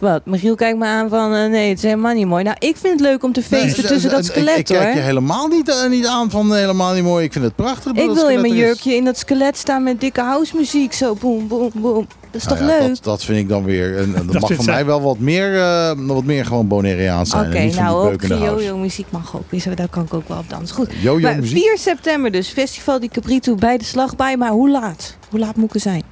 Wat? 0.00 0.26
Michiel 0.26 0.54
kijkt 0.54 0.78
me 0.78 0.86
aan 0.86 1.08
van, 1.08 1.34
eh, 1.34 1.50
nee, 1.50 1.68
het 1.68 1.78
is 1.78 1.84
helemaal 1.84 2.14
niet 2.14 2.26
mooi. 2.26 2.44
Nou, 2.44 2.56
ik 2.58 2.76
vind 2.76 2.92
het 2.92 3.08
leuk 3.08 3.22
om 3.24 3.32
te 3.32 3.42
feesten 3.42 3.82
Nee, 3.82 3.92
tussen 3.92 4.10
eh, 4.10 4.16
dat 4.16 4.24
eh, 4.24 4.30
skelet, 4.30 4.58
ik, 4.58 4.68
ik 4.68 4.76
hoor. 4.76 4.84
kijk 4.84 4.94
je 4.94 5.00
helemaal 5.00 5.46
niet, 5.46 5.68
eh, 5.68 5.88
niet 5.88 6.06
aan 6.06 6.30
van 6.30 6.54
helemaal 6.54 6.92
niet 6.94 7.04
mooi. 7.04 7.24
Ik 7.24 7.32
vind 7.32 7.44
het 7.44 7.54
prachtig. 7.56 7.92
Ik 7.92 8.06
dat 8.06 8.14
wil 8.14 8.28
in 8.28 8.40
mijn 8.40 8.52
is. 8.52 8.58
jurkje 8.58 8.94
in 8.96 9.04
dat 9.04 9.18
skelet 9.18 9.56
staan 9.56 9.82
met 9.82 10.00
dikke 10.00 10.20
housemuziek. 10.20 10.92
Zo, 10.92 11.14
boem, 11.14 11.48
boem, 11.48 11.70
boem. 11.74 12.06
Dat 12.30 12.40
is 12.40 12.46
Nou 12.46 12.58
toch 12.58 12.68
ja, 12.68 12.78
leuk? 12.78 12.88
Dat, 12.88 13.04
dat 13.04 13.24
vind 13.24 13.38
ik 13.38 13.48
dan 13.48 13.64
weer. 13.64 13.96
En, 13.96 14.02
en 14.04 14.12
dat, 14.12 14.32
Dat 14.32 14.40
mag 14.40 14.52
voor 14.54 14.64
mij 14.64 14.84
wel 14.86 15.00
wat 15.02 15.18
meer, 15.18 15.58
eh, 15.58 15.92
wat 15.96 16.24
meer 16.24 16.44
gewoon 16.44 16.68
Bonaireaans 16.68 17.30
zijn. 17.30 17.46
Oké, 17.46 17.64
nou 17.80 18.12
ook 18.12 18.22
yo-yo 18.22 18.76
muziek 18.76 19.06
mag 19.10 19.36
ook. 19.36 19.50
Dus 19.50 19.64
daar 19.74 19.88
kan 19.88 20.02
ik 20.04 20.14
ook 20.14 20.28
wel 20.28 20.38
op 20.38 20.48
dansen. 20.48 20.76
Goed. 20.76 21.20
Maar 21.22 21.36
muziek. 21.36 21.62
4 21.62 21.78
september 21.78 22.30
dus, 22.30 22.48
Festival 22.48 23.00
die 23.00 23.08
Caprito 23.08 23.54
bij 23.54 23.78
de 23.78 23.84
slagbaai. 23.84 24.36
Maar 24.36 24.50
hoe 24.50 24.70
laat? 24.70 25.16
Hoe 25.30 25.40
laat 25.40 25.56
moet 25.56 25.68
ik 25.68 25.74
er 25.74 25.80
zijn? 25.80 26.02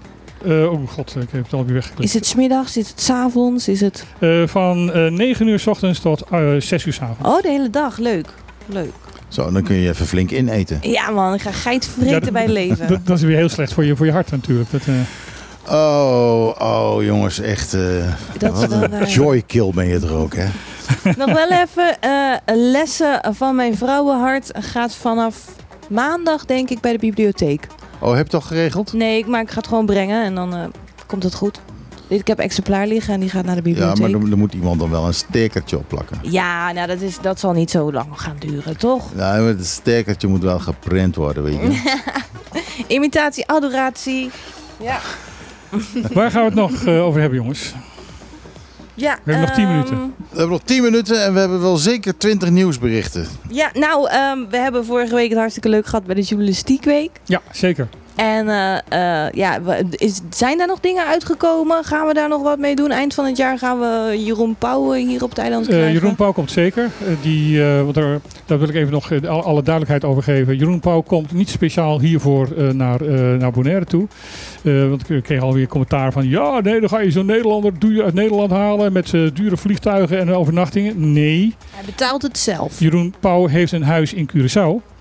Eh, 0.44 0.72
oh 0.72 0.88
god, 0.88 1.16
ik 1.20 1.28
heb 1.30 1.44
het 1.44 1.52
alweer 1.52 1.74
weggeklikt. 1.74 2.04
Is 2.08 2.14
het 2.14 2.26
smiddags? 2.26 2.76
Is 2.76 2.88
het 2.88 3.00
's 3.00 3.10
avonds? 3.10 3.68
Is 3.68 3.80
het... 3.80 4.04
Eh, 4.18 4.42
van 4.46 4.92
eh 4.92 5.10
9 5.10 5.46
uur 5.48 5.58
s 5.58 5.66
ochtends 5.66 6.00
tot 6.00 6.22
eh 6.30 6.40
6 6.58 6.84
uur 6.86 6.92
s 6.92 7.00
avonds. 7.00 7.28
Oh, 7.28 7.42
de 7.42 7.48
hele 7.48 7.70
dag. 7.70 7.96
Leuk. 7.98 8.26
Leuk. 8.66 8.92
Zo, 9.28 9.50
dan 9.52 9.62
kun 9.62 9.76
je 9.76 9.88
even 9.88 10.06
flink 10.06 10.30
ineten. 10.30 10.78
Ja 10.82 11.10
man, 11.10 11.34
ik 11.34 11.40
ga 11.40 11.50
geit 11.52 11.86
vreten 11.86 12.10
Ja, 12.14 12.20
dat- 12.20 12.32
bij 12.32 12.48
leven. 12.48 12.88
Dat, 12.88 13.06
dat 13.06 13.16
is 13.16 13.22
weer 13.22 13.36
heel 13.36 13.48
slecht 13.48 13.72
voor 13.72 13.84
je, 13.84 13.96
voor 13.96 14.06
je 14.06 14.12
hart 14.12 14.30
natuurlijk. 14.30 14.70
Dat, 14.70 14.80
eh, 14.86 14.94
Oh, 15.70 16.54
oh 16.58 17.02
jongens, 17.04 17.40
echt. 17.40 17.74
eh, 17.74 17.80
Dat 18.38 18.52
is 18.54 18.60
wat 18.60 18.68
wel, 18.68 18.82
een 18.82 18.92
eh, 18.92 19.06
joy 19.14 19.42
kill 19.46 19.70
ben 19.74 19.86
je 19.86 19.94
er 20.00 20.14
ook, 20.14 20.34
hè? 20.36 20.46
Nog 21.16 21.32
wel 21.32 21.48
even, 21.50 22.00
eh, 22.00 22.32
lessen 22.54 23.20
van 23.30 23.56
mijn 23.56 23.76
vrouwenhart 23.76 24.50
gaat 24.58 24.94
vanaf 24.94 25.36
maandag 25.88 26.44
denk 26.44 26.70
ik 26.70 26.80
bij 26.80 26.92
de 26.92 26.98
bibliotheek. 26.98 27.66
Oh, 27.98 28.08
heb 28.08 28.16
je 28.16 28.22
het 28.22 28.34
al 28.34 28.40
geregeld? 28.40 28.92
Nee, 28.92 29.18
ik- 29.18 29.26
maar 29.26 29.40
ik 29.42 29.50
ga 29.50 29.56
het 29.56 29.66
gewoon 29.66 29.86
brengen 29.86 30.24
en 30.24 30.34
dan 30.34 30.54
eh, 30.54 30.64
komt 31.06 31.22
het 31.22 31.34
goed. 31.34 31.60
Ik 32.08 32.26
heb 32.26 32.38
exemplaar 32.38 32.86
liggen 32.86 33.14
en 33.14 33.20
die 33.20 33.30
gaat 33.30 33.44
naar 33.44 33.54
de 33.54 33.68
Ja, 33.68 33.74
bibliotheek. 33.74 33.98
maar 34.12 34.20
er, 34.22 34.30
er 34.30 34.38
moet 34.38 34.52
iemand 34.54 34.80
dan 34.80 34.90
wel 34.90 35.06
een 35.06 35.14
stickertje 35.14 35.76
op 35.78 35.88
plakken. 35.88 36.18
Ja, 36.22 36.72
nou 36.72 36.86
dat, 36.86 37.00
is, 37.00 37.18
dat 37.20 37.40
zal 37.40 37.52
niet 37.52 37.70
zo 37.70 37.92
lang 37.92 38.06
gaan 38.20 38.36
duren, 38.38 38.76
toch? 38.78 39.10
Ja, 39.16 39.30
maar 39.30 39.42
het 39.42 39.66
stickertje 39.66 40.28
moet 40.28 40.42
wel 40.42 40.58
geprint 40.58 41.16
worden, 41.16 41.42
weet 41.42 41.54
je. 41.54 42.00
Imitatie, 42.96 43.46
adoratie. 43.48 44.30
Ja. 44.80 44.98
waar 46.12 46.30
gaan 46.30 46.40
we 46.40 46.46
het 46.46 46.54
nog 46.54 46.84
eh, 46.84 47.04
over 47.04 47.20
hebben, 47.20 47.38
jongens? 47.38 47.74
Ja 49.00 49.18
We 49.24 49.32
hebben 49.32 49.48
nog 49.48 49.56
10 49.56 49.64
ehm, 49.64 49.72
minuten. 49.72 50.14
We 50.30 50.38
hebben 50.38 50.48
nog 50.48 50.62
10 50.64 50.82
minuten 50.82 51.24
en 51.24 51.32
we 51.32 51.38
hebben 51.38 51.60
wel 51.60 51.76
zeker 51.76 52.18
20 52.18 52.50
nieuwsberichten. 52.50 53.26
Ja, 53.48 53.70
nou, 53.72 54.08
ehm, 54.08 54.38
we 54.50 54.56
hebben 54.56 54.84
vorige 54.84 55.14
week 55.14 55.28
het 55.28 55.38
hartstikke 55.38 55.68
leuk 55.68 55.86
gehad 55.86 56.04
bij 56.04 56.14
de 56.14 56.22
Journalistiekweek. 56.22 57.10
Ja, 57.24 57.42
zeker. 57.52 57.88
En 58.18 58.48
eh, 58.48 59.24
eh, 59.26 59.32
ja, 59.32 59.58
is, 59.90 60.20
zijn 60.30 60.58
daar 60.58 60.66
nog 60.66 60.80
dingen 60.80 61.06
uitgekomen? 61.06 61.84
Gaan 61.84 62.06
we 62.06 62.14
daar 62.14 62.28
nog 62.28 62.42
wat 62.42 62.58
mee 62.58 62.74
doen? 62.76 62.90
Eind 62.90 63.14
van 63.14 63.24
het 63.24 63.36
jaar 63.36 63.58
gaan 63.58 63.78
we 63.78 64.22
Jeroen 64.24 64.54
Pauw 64.58 64.92
eh, 64.92 65.06
hier 65.06 65.22
op 65.22 65.28
het 65.30 65.38
eiland 65.38 65.62
Eh, 65.64 65.68
krijgen. 65.70 65.92
Jeroen 65.92 66.14
Pauw 66.14 66.32
komt 66.32 66.50
zeker. 66.50 66.90
Die, 67.22 67.62
eh, 67.64 67.82
want 67.82 67.94
daar, 67.94 68.18
daar 68.46 68.58
wil 68.58 68.68
ik 68.68 68.74
even 68.74 68.92
nog 68.92 69.12
alle, 69.26 69.62
duidelijkheid 69.62 70.04
over 70.04 70.22
geven. 70.22 70.56
Jeroen 70.56 70.80
Pauw 70.80 71.00
komt 71.00 71.32
niet 71.32 71.48
speciaal 71.48 72.00
hiervoor 72.00 72.48
eh, 72.56 72.68
naar, 72.68 73.00
eh, 73.00 73.34
naar 73.38 73.50
Bonaire 73.50 73.84
toe. 73.84 74.06
Eh, 74.64 74.88
want 74.88 75.10
ik 75.10 75.22
kreeg 75.22 75.40
alweer 75.42 75.66
commentaar 75.66 76.12
van... 76.12 76.28
Ja, 76.28 76.60
nee, 76.60 76.80
dan 76.80 76.88
ga 76.88 76.98
je 77.00 77.10
zo'n 77.10 77.26
Nederlander 77.26 77.78
duur 77.78 78.04
uit 78.04 78.14
Nederland 78.14 78.50
halen... 78.50 78.92
met 78.92 79.14
eh, 79.14 79.20
dure 79.34 79.56
vliegtuigen 79.56 80.18
en 80.18 80.30
overnachtingen. 80.34 81.12
Nee. 81.12 81.54
Hij 81.74 81.84
betaalt 81.84 82.22
het 82.22 82.38
zelf. 82.38 82.80
Jeroen 82.80 83.14
Pauw 83.20 83.46
heeft 83.46 83.72
een 83.72 83.82
huis 83.82 84.12
in 84.14 84.30
Curaçao. 84.36 84.96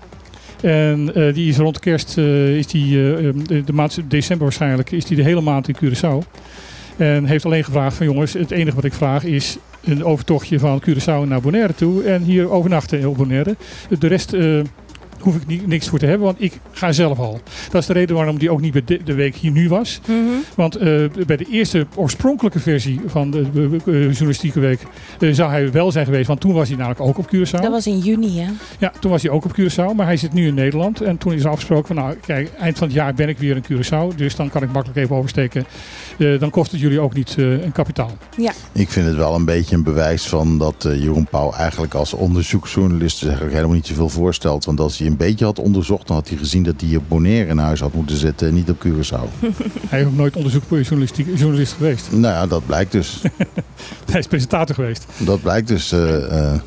En 0.60 1.14
eh, 1.14 1.34
die 1.34 1.48
is 1.48 1.56
rond 1.56 1.78
kerst, 1.78 2.18
eh, 2.18 2.56
is 2.56 2.66
die, 2.66 2.96
eh, 2.96 3.28
eh, 3.28 3.34
de, 3.64 3.72
maand 3.72 4.00
december 4.08 4.46
waarschijnlijk, 4.46 4.90
is 4.90 5.04
die 5.04 5.16
de 5.16 5.22
hele 5.22 5.40
maand 5.40 5.68
in 5.68 5.76
Curaçao. 5.76 6.26
En 6.96 7.24
heeft 7.24 7.44
alleen 7.44 7.64
gevraagd 7.64 7.96
van 7.96 8.06
jongens, 8.06 8.32
het 8.32 8.50
enige 8.50 8.74
wat 8.74 8.84
ik 8.84 8.92
vraag 8.92 9.24
is 9.24 9.56
een 9.84 10.04
overtochtje 10.04 10.58
van 10.58 10.82
Curaçao 10.88 11.28
naar 11.28 11.40
Bonaire 11.40 11.74
toe. 11.74 12.04
En 12.04 12.22
hier 12.22 12.50
overnachten 12.50 13.08
op 13.08 13.16
Bonaire. 13.16 13.56
De 13.98 14.06
rest 14.06 14.36
hoef 15.20 15.36
ik 15.36 15.46
niet, 15.46 15.66
niks 15.66 15.88
voor 15.88 15.98
te 15.98 16.06
hebben, 16.06 16.26
want 16.26 16.42
ik 16.42 16.52
ga 16.70 16.92
zelf 16.92 17.18
al. 17.18 17.40
Dat 17.70 17.80
is 17.80 17.86
de 17.86 17.92
reden 17.92 18.16
waarom 18.16 18.38
die 18.38 18.50
ook 18.50 18.60
niet 18.60 18.72
bij 18.72 18.82
de, 18.84 19.00
de 19.04 19.14
week 19.14 19.34
hier 19.34 19.50
nu 19.50 19.68
was. 19.68 20.00
Mhm. 20.06 20.16
Want 20.54 20.76
eh, 20.76 21.04
bij 21.26 21.36
de 21.36 21.46
eerste 21.50 21.86
oorspronkelijke 21.94 22.60
versie 22.60 23.00
van 23.06 23.30
de, 23.30 23.46
journalistieke 23.84 24.60
week 24.60 24.80
eh, 25.20 25.32
zou 25.32 25.50
hij 25.50 25.72
wel 25.72 25.92
zijn 25.92 26.04
geweest. 26.04 26.26
Want 26.26 26.40
toen 26.40 26.52
was 26.52 26.68
hij 26.68 26.76
namelijk 26.76 27.00
ook 27.00 27.18
op 27.18 27.26
Curaçao. 27.34 27.60
Dat 27.60 27.70
was 27.70 27.86
in 27.86 27.98
juni, 27.98 28.40
hè? 28.40 28.50
Ja, 28.78 28.92
toen 29.00 29.10
was 29.10 29.22
hij 29.22 29.30
ook 29.30 29.44
op 29.44 29.58
Curaçao, 29.60 29.96
maar 29.96 30.06
hij 30.06 30.16
zit 30.16 30.32
nu 30.32 30.46
in 30.46 30.54
Nederland. 30.54 31.00
En 31.00 31.18
toen 31.18 31.32
is 31.32 31.44
er 31.44 31.50
afgesproken 31.50 31.86
van, 31.86 31.96
nou 31.96 32.14
kijk, 32.26 32.50
eind 32.58 32.78
van 32.78 32.86
het 32.86 32.96
jaar 32.96 33.14
ben 33.14 33.28
ik 33.28 33.38
weer 33.38 33.56
in 33.56 33.64
Curaçao. 33.64 34.16
Dus 34.16 34.36
dan 34.36 34.50
kan 34.50 34.62
ik 34.62 34.72
makkelijk 34.72 34.98
even 34.98 35.16
oversteken. 35.16 35.64
Eh, 36.18 36.40
dan 36.40 36.50
kost 36.50 36.70
het 36.70 36.80
jullie 36.80 37.00
ook 37.00 37.14
niet 37.14 37.34
eh, 37.38 37.62
een 37.64 37.72
kapitaal. 37.72 38.10
Ik 38.72 38.90
vind 38.90 39.06
het 39.06 39.16
wel 39.16 39.34
een 39.34 39.44
beetje 39.44 39.74
een 39.76 39.82
bewijs 39.82 40.26
van 40.26 40.58
dat 40.58 40.84
eh, 40.84 41.02
Jeroen 41.02 41.26
Pauw 41.30 41.52
eigenlijk 41.52 41.94
als 41.94 42.12
onderzoeksjournalist 42.12 43.16
zich 43.16 43.26
eigenlijk 43.26 43.54
helemaal 43.56 43.76
niet 43.76 43.86
zoveel 43.86 44.08
voorstelt. 44.08 44.64
Want 44.64 44.80
als 44.80 44.98
hij 44.98 45.06
een 45.06 45.16
beetje 45.16 45.44
had 45.44 45.58
onderzocht, 45.58 46.06
dan 46.06 46.16
had 46.16 46.28
hij 46.28 46.38
gezien 46.38 46.62
dat 46.62 46.80
hij 46.80 46.96
op 46.96 47.08
Bonaire 47.08 47.48
in 47.50 47.58
huis 47.58 47.80
had 47.80 47.92
moeten 47.92 48.16
zitten 48.16 48.48
en 48.48 48.54
niet 48.54 48.70
op 48.70 48.86
Curaçao. 48.86 49.48
Hij 49.88 50.00
is 50.00 50.06
ook 50.06 50.16
nooit 50.16 50.36
onderzoekjournalist 50.36 51.16
journalist 51.16 51.72
geweest. 51.72 52.12
nou 52.12 52.34
ja, 52.34 52.46
dat 52.46 52.66
blijkt 52.66 52.92
dus. 52.92 53.22
Hij 54.10 54.20
is 54.20 54.26
presentator 54.26 54.74
geweest. 54.74 55.06
Dat 55.16 55.42
blijkt 55.42 55.68
dus 55.68 55.92
eh, 55.92 56.52
eh, 56.52 56.60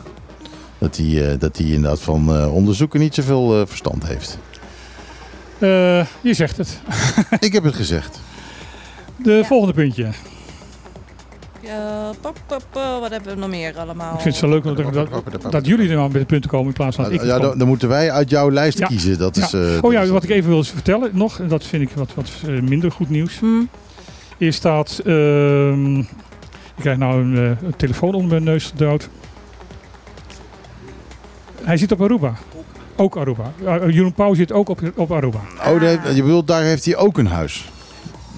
dat, 0.78 0.98
hij, 0.98 1.32
eh, 1.32 1.40
dat 1.40 1.58
hij 1.58 1.66
inderdaad 1.66 2.00
van 2.02 2.36
eh, 2.36 2.54
onderzoeken 2.54 3.00
niet 3.00 3.16
zoveel 3.16 3.60
eh, 3.60 3.68
verstand 3.68 4.08
heeft. 4.08 4.38
Eh, 5.60 6.06
je 6.22 6.34
zegt 6.34 6.58
het. 6.58 6.80
Ik 7.40 7.54
heb 7.54 7.64
het 7.64 7.76
gezegd. 7.76 8.20
De 9.24 9.44
volgende 9.46 9.74
puntje. 9.74 10.08
Ja, 11.62 12.12
pap, 12.22 12.38
pap, 12.48 12.64
pap, 12.72 13.00
wat 13.02 13.10
hebben 13.12 13.34
we 13.34 13.40
nog 13.40 13.50
meer 13.50 13.78
allemaal? 13.78 14.14
Ik 14.14 14.20
vind 14.22 14.36
het 14.36 14.44
zo 14.44 14.50
leuk 14.50 14.64
dat, 14.64 14.94
dat, 15.42 15.52
dat 15.52 15.66
jullie 15.66 15.90
er 15.90 15.96
nou 15.96 16.12
met 16.12 16.22
de 16.22 16.28
punten 16.28 16.50
komen 16.50 16.68
in 16.68 16.74
plaats 16.74 16.96
van 16.96 17.04
dat 17.06 17.14
ik 17.14 17.24
ja, 17.24 17.40
dan, 17.40 17.58
dan 17.58 17.68
moeten 17.68 17.88
wij 17.90 18.12
uit 18.12 18.30
jouw 18.30 18.52
lijst 18.52 18.78
Ja. 18.78 18.88
kiezen. 18.88 19.18
Dat 19.18 19.38
is, 19.38 19.54
eh, 19.54 19.62
Oh 19.82 19.92
ja, 19.92 20.06
wat 20.06 20.24
ik 20.24 20.30
even 20.30 20.50
wil 20.50 20.64
vertellen 20.64 21.10
nog, 21.14 21.40
en 21.40 21.48
dat 21.48 21.64
vind 21.64 21.84
ik 21.84 21.90
wat, 21.96 22.14
wat 22.14 22.30
eh, 22.48 22.62
minder 22.62 22.92
goed 22.92 23.10
nieuws, 23.10 23.40
Hm. 23.40 23.46
is 24.38 24.62
dat 24.62 25.02
ehm, 25.06 26.00
ik 26.00 26.08
krijg 26.80 26.98
nou 26.98 27.22
een, 27.22 27.36
eh, 27.38 27.68
een 27.68 27.76
telefoon 27.78 28.14
onder 28.14 28.30
mijn 28.30 28.44
neus 28.44 28.66
gedouwd. 28.66 29.10
Hij 31.64 31.78
zit 31.78 31.92
op 31.92 32.02
Aruba. 32.02 32.34
Ook 32.96 33.18
Aruba. 33.18 33.52
Uh, 33.64 33.76
Jeroen 33.90 34.14
Pauw 34.14 34.34
zit 34.34 34.52
ook 34.52 34.70
op, 34.70 34.82
op 34.96 35.12
Aruba. 35.12 35.40
Oh, 35.68 35.82
daar- 35.82 36.14
je 36.14 36.22
bedoelt, 36.24 36.48
daar 36.48 36.62
heeft 36.64 36.86
hij 36.86 36.96
ook 36.96 37.18
een 37.18 37.28
huis. 37.28 37.70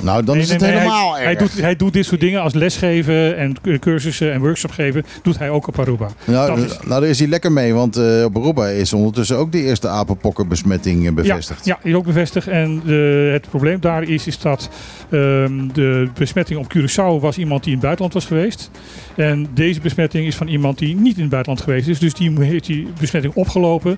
Nou, 0.02 0.24
dan 0.24 0.34
Nee, 0.36 0.44
is 0.44 0.50
nee, 0.50 0.58
het 0.58 0.68
nee, 0.68 0.78
helemaal 0.78 1.14
hij, 1.16 1.26
erg. 1.26 1.38
hij, 1.40 1.48
doet, 1.48 1.62
hij 1.62 1.76
doet 1.76 1.94
dit 1.94 2.06
soort 2.06 2.20
dingen 2.22 2.42
als 2.42 2.54
lesgeven 2.54 3.38
en 3.38 3.62
cu- 3.62 3.80
cursussen 3.80 4.34
en 4.34 4.40
workshops 4.40 4.74
geven. 4.74 5.06
Doet 5.24 5.38
hij 5.40 5.50
ook 5.50 5.68
op 5.68 5.80
Aruba. 5.80 6.08
Nou, 6.26 6.62
is- 6.62 6.78
nou, 6.78 6.88
daar 7.02 7.10
is 7.10 7.20
hij 7.20 7.28
lekker 7.28 7.52
mee, 7.52 7.74
want 7.74 7.96
eh, 7.98 8.24
op 8.24 8.38
Aruba 8.38 8.68
is 8.68 8.94
ondertussen 8.94 9.38
ook 9.38 9.52
de 9.52 9.62
eerste 9.64 9.88
apenpokkenbesmetting 9.88 11.08
eh, 11.08 11.14
bevestigd. 11.14 11.66
Ja, 11.66 11.78
ja, 11.84 11.90
is 11.90 11.96
ook 11.96 12.06
bevestigd. 12.06 12.48
En 12.48 12.82
de, 12.86 13.30
het 13.34 13.50
probleem 13.50 13.80
daar 13.80 14.04
is, 14.04 14.28
is 14.28 14.40
dat 14.40 14.70
ehm, 15.10 15.68
de 15.74 16.10
besmetting 16.14 16.60
op 16.60 16.74
Curaçao 16.78 17.22
was 17.22 17.38
iemand 17.38 17.60
die 17.64 17.74
in 17.74 17.78
het 17.78 17.82
buitenland 17.86 18.14
was 18.14 18.26
geweest. 18.26 18.72
En 19.16 19.48
deze 19.54 19.80
besmetting 19.82 20.28
is 20.28 20.36
van 20.36 20.48
iemand 20.48 20.78
die 20.78 20.96
niet 20.96 21.16
in 21.16 21.22
het 21.22 21.30
buitenland 21.32 21.64
geweest 21.66 21.88
is. 21.88 22.00
Dus 22.00 22.14
die 22.14 22.32
heeft 22.40 22.66
die 22.66 22.88
besmetting 23.00 23.34
opgelopen. 23.34 23.98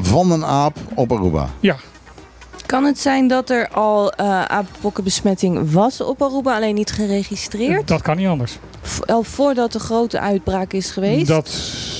Van 0.00 0.30
een 0.32 0.44
aap 0.44 0.76
op 0.94 1.12
Aruba. 1.12 1.48
Ja, 1.60 1.76
Kan 2.66 2.84
het 2.84 2.98
zijn 2.98 3.28
dat 3.28 3.50
er 3.50 3.68
al 3.68 4.12
eh 4.12 4.44
apenpokkenbesmetting 4.44 5.72
was 5.72 6.00
op 6.00 6.22
Aruba, 6.22 6.54
alleen 6.56 6.74
niet 6.74 6.90
geregistreerd? 6.92 7.88
dat 7.88 8.02
kan 8.02 8.16
niet 8.16 8.26
anders. 8.28 8.58
Al 9.06 9.22
voordat 9.22 9.72
de 9.72 9.78
grote 9.78 10.20
uitbraak 10.20 10.72
is 10.72 10.90
geweest? 10.90 11.26
Dat 11.26 11.48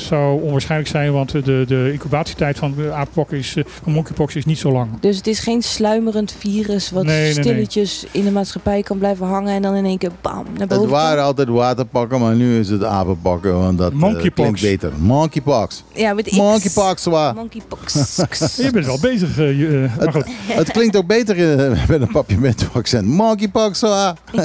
zou 0.07 0.43
onwaarschijnlijk 0.43 0.91
zijn, 0.91 1.13
want 1.13 1.31
de, 1.31 1.65
de 1.67 1.91
incubatietijd 1.93 2.59
van 2.59 2.75
de 2.77 2.93
apenpok 2.93 3.33
is, 3.33 3.57
eh, 3.57 3.65
van 3.83 3.93
monkeypox 3.93 4.35
is 4.35 4.45
niet 4.45 4.59
zo 4.59 4.73
lang. 4.73 4.89
Dus 5.01 5.17
het 5.17 5.27
is 5.27 5.39
geen 5.39 5.63
sluimerend 5.63 6.35
virus 6.39 6.91
wat 6.91 7.05
Nee, 7.05 7.17
nee, 7.25 7.35
nee. 7.35 7.43
stilletjes 7.43 8.07
in 8.11 8.25
de 8.25 8.31
maatschappij 8.31 8.83
kan 8.83 8.99
blijven 8.99 9.27
hangen 9.27 9.55
en 9.55 9.63
dan 9.63 9.75
in 9.75 9.85
één 9.85 9.99
keer 9.99 10.11
bam 10.21 10.45
naar 10.57 10.67
boven 10.67 10.83
Het 10.83 10.93
waren 10.93 11.23
altijd 11.25 11.49
waterpakken, 11.49 12.21
maar 12.21 12.35
nu 12.35 12.59
is 12.59 12.69
het 12.69 12.85
apenpakken, 12.85 13.59
want 13.61 13.79
dat 13.79 13.93
eh, 13.93 13.99
Monkeypox. 13.99 14.35
klinkt 14.35 14.61
beter. 14.61 14.93
Monkeypox. 14.99 15.83
Ja, 15.95 16.15
met 16.15 16.29
X. 16.29 16.37
Monkeypox, 16.37 17.05
wa. 17.05 17.33
Monkeypox. 17.33 17.95
Je 18.57 18.71
bent 18.73 18.87
wel 18.87 19.01
bezig, 19.01 19.37
je, 19.37 19.89
maar 19.99 20.13
goed. 20.13 20.27
Het 20.63 20.71
klinkt 20.71 20.97
ook 20.97 21.07
beter 21.07 21.59
eh, 21.59 21.89
met 21.89 22.01
een 22.01 22.11
papiermento-accent. 22.13 23.07
Monkeypox, 23.07 23.81
wa. 23.81 24.17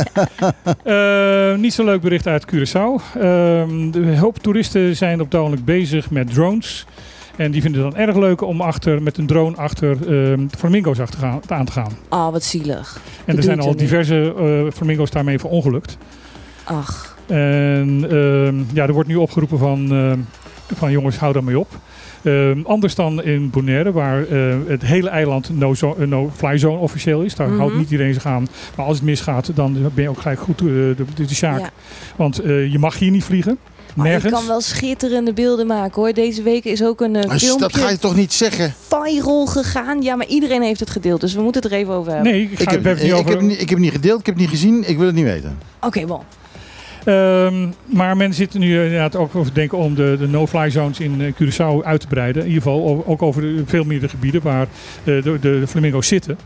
Eh, 0.83 1.55
niet 1.55 1.73
zo'n 1.73 1.85
leuk 1.85 2.01
bericht 2.01 2.27
uit 2.27 2.45
Curaçao. 2.45 3.19
Ehm, 3.19 3.91
de 3.91 4.17
hoop 4.19 4.37
toeristen 4.37 4.95
zijn 4.95 5.21
op 5.21 5.31
het 5.31 5.65
bezig 5.65 6.09
met 6.09 6.33
drones. 6.33 6.85
En 7.35 7.51
die 7.51 7.61
vinden 7.61 7.83
het 7.83 7.91
dan 7.91 8.01
erg 8.07 8.15
leuk 8.15 8.41
om 8.41 8.61
achter, 8.61 9.01
met 9.01 9.17
een 9.17 9.25
drone 9.25 9.55
achter 9.55 9.97
ehm, 10.07 10.47
flamingo's 10.57 10.99
achter 10.99 11.19
gaan, 11.19 11.41
aan 11.47 11.65
te 11.65 11.71
gaan. 11.71 11.91
Ah, 12.09 12.31
wat 12.31 12.43
zielig. 12.43 13.01
En 13.25 13.37
er 13.37 13.43
zijn 13.43 13.59
al 13.59 13.69
er 13.69 13.77
diverse 13.77 14.33
eh, 14.37 14.73
flamingo's 14.73 15.11
daarmee 15.11 15.39
verongelukt. 15.39 15.97
Ach, 16.63 17.17
En 17.27 18.05
ehm, 18.09 18.55
ja, 18.73 18.87
er 18.87 18.93
wordt 18.93 19.09
nu 19.09 19.15
opgeroepen 19.15 19.57
van, 19.57 19.91
ehm, 19.91 20.19
van 20.75 20.91
jongens, 20.91 21.17
hou 21.17 21.33
daar 21.33 21.43
mee 21.43 21.59
op. 21.59 21.79
Ehm, 22.23 22.61
anders 22.63 22.95
dan 22.95 23.23
in 23.23 23.49
Bonaire, 23.49 23.91
waar 23.91 24.27
eh, 24.27 24.55
het 24.67 24.81
hele 24.81 25.09
eiland 25.09 25.49
no-zo- 25.57 25.95
eh, 25.99 26.07
no-fly 26.07 26.57
zone 26.57 26.77
officieel 26.77 27.21
is. 27.21 27.35
Daar 27.35 27.47
Mhm. 27.49 27.57
houdt 27.59 27.75
niet 27.77 27.91
iedereen 27.91 28.13
zich 28.13 28.25
aan. 28.25 28.47
Maar 28.75 28.85
als 28.85 28.95
het 28.95 29.05
misgaat, 29.05 29.51
dan 29.55 29.77
ben 29.93 30.03
je 30.03 30.09
ook 30.09 30.19
gelijk 30.21 30.39
goed 30.39 30.59
eh, 30.59 30.65
de, 30.65 30.95
de, 31.15 31.25
de 31.25 31.35
zaak. 31.35 31.59
ja. 31.59 31.69
Want 32.15 32.39
eh, 32.39 32.71
je 32.71 32.79
mag 32.79 32.97
hier 32.99 33.11
niet 33.11 33.23
vliegen. 33.23 33.57
Maar 33.95 34.05
je 34.05 34.11
Nergens. 34.11 34.33
kan 34.33 34.47
wel 34.47 34.61
schitterende 34.61 35.33
beelden 35.33 35.67
maken 35.67 36.01
hoor. 36.01 36.13
Deze 36.13 36.41
week 36.43 36.63
is 36.63 36.83
ook 36.83 37.01
een 37.01 37.15
eh, 37.15 37.29
Als- 37.31 37.41
Dat 37.41 37.59
ga 37.59 37.67
je 37.67 37.75
filmpje 37.77 37.97
toch 37.97 38.15
niet 38.15 38.33
zeggen? 38.33 38.73
viral 38.87 39.45
gegaan. 39.45 40.01
Ja, 40.01 40.15
maar 40.15 40.27
iedereen 40.27 40.61
heeft 40.61 40.79
het 40.79 40.89
gedeeld, 40.89 41.21
dus 41.21 41.33
we 41.33 41.41
moeten 41.41 41.61
het 41.61 41.71
er 41.71 41.77
even 41.77 41.93
over 41.93 42.13
hebben. 42.13 42.31
Nee, 42.31 42.41
ik, 42.41 42.57
ga, 42.59 42.71
Ik 42.71 42.83
heb, 42.83 42.97
ik, 42.97 43.03
niet 43.03 43.11
over. 43.13 43.31
heb, 43.31 43.41
niet- 43.41 43.51
ik 43.51 43.59
heb 43.59 43.69
het 43.69 43.79
niet 43.79 43.91
gedeeld, 43.91 44.19
ik 44.19 44.25
heb 44.25 44.35
het 44.35 44.43
niet 44.43 44.53
gezien, 44.53 44.89
ik 44.89 44.97
wil 44.97 45.05
het 45.05 45.15
niet 45.15 45.23
weten. 45.25 45.57
Oké, 45.81 46.05
bon. 46.05 46.19
Ehm, 47.05 47.67
maar 47.85 48.17
men 48.17 48.33
zit 48.33 48.53
nu 48.53 48.77
eh, 48.77 48.83
inderdaad 48.83 49.15
ook 49.15 49.35
over 49.35 49.51
te 49.51 49.59
denken 49.59 49.77
om 49.77 49.95
de, 49.95 50.15
de 50.19 50.27
no-fly 50.27 50.69
zones 50.69 50.99
in 50.99 51.21
eh, 51.21 51.33
Curaçao 51.33 51.85
uit 51.85 52.01
te 52.01 52.07
breiden. 52.07 52.41
In 52.41 52.47
ieder 52.47 52.63
geval 52.63 53.03
ook 53.05 53.21
over 53.21 53.41
de, 53.41 53.63
veel 53.65 53.83
meer 53.83 53.99
de 53.99 54.09
gebieden 54.09 54.41
waar 54.41 54.67
eh, 55.03 55.03
de, 55.03 55.21
de, 55.21 55.39
de 55.39 55.67
flamingo's 55.67 56.07
zitten. 56.07 56.37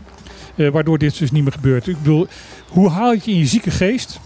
Eh, 0.56 0.68
waardoor 0.68 0.98
dit 0.98 1.18
dus 1.18 1.30
niet 1.30 1.42
meer 1.42 1.52
gebeurt. 1.52 1.86
Ik 1.86 1.98
bedoel, 1.98 2.26
hoe 2.68 2.90
haal 2.90 3.12
je 3.12 3.20
in 3.24 3.38
je 3.38 3.46
zieke 3.46 3.70
geest 3.70 4.20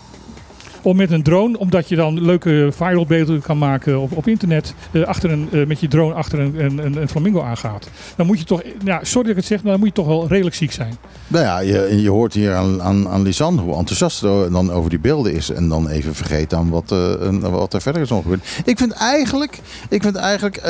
om 0.82 0.96
met 0.96 1.10
een 1.10 1.22
drone, 1.22 1.58
omdat 1.58 1.88
je 1.88 1.96
dan 1.96 2.22
leuke 2.22 2.68
viral 2.72 3.06
beelden 3.06 3.40
kan 3.40 3.58
maken 3.58 4.00
op, 4.00 4.16
op 4.16 4.28
internet, 4.28 4.74
eh, 4.92 5.02
achter 5.02 5.30
een, 5.30 5.48
eh, 5.52 5.66
met 5.66 5.80
je 5.80 5.88
drone 5.88 6.14
achter 6.14 6.38
een, 6.38 6.64
een, 6.64 6.96
een, 7.00 7.08
flamingo 7.08 7.42
aangaat. 7.42 7.88
Dan 8.16 8.26
moet 8.26 8.38
je 8.38 8.44
toch, 8.44 8.62
ja, 8.84 9.00
sorry 9.02 9.22
dat 9.22 9.30
ik 9.30 9.36
het 9.36 9.46
zeg, 9.46 9.62
maar 9.62 9.70
dan 9.70 9.80
moet 9.80 9.88
je 9.88 9.94
toch 9.94 10.06
wel 10.06 10.28
redelijk 10.28 10.56
ziek 10.56 10.72
zijn. 10.72 10.94
Nou 11.26 11.44
ja, 11.44 11.58
je, 11.58 12.02
je 12.02 12.10
hoort 12.10 12.34
hier 12.34 12.54
aan, 12.54 12.82
aan, 12.82 13.08
aan 13.08 13.22
Lisanne 13.22 13.60
hoe 13.60 13.76
enthousiast 13.76 14.18
ze 14.18 14.48
dan 14.50 14.70
over 14.70 14.90
die 14.90 14.98
beelden 14.98 15.32
is. 15.32 15.50
En 15.50 15.68
dan 15.68 15.88
even 15.88 16.14
vergeet 16.14 16.54
aan 16.54 16.70
wat, 16.70 16.92
eh, 16.92 17.36
wat 17.40 17.74
er 17.74 17.82
verder 17.82 18.02
is 18.02 18.08
nog 18.08 18.22
gebeurd. 18.22 18.46
Ik 18.64 18.78
vind 18.78 18.92
eigenlijk, 18.92 19.58
ik 19.88 20.02
vind 20.02 20.16
eigenlijk 20.16 20.62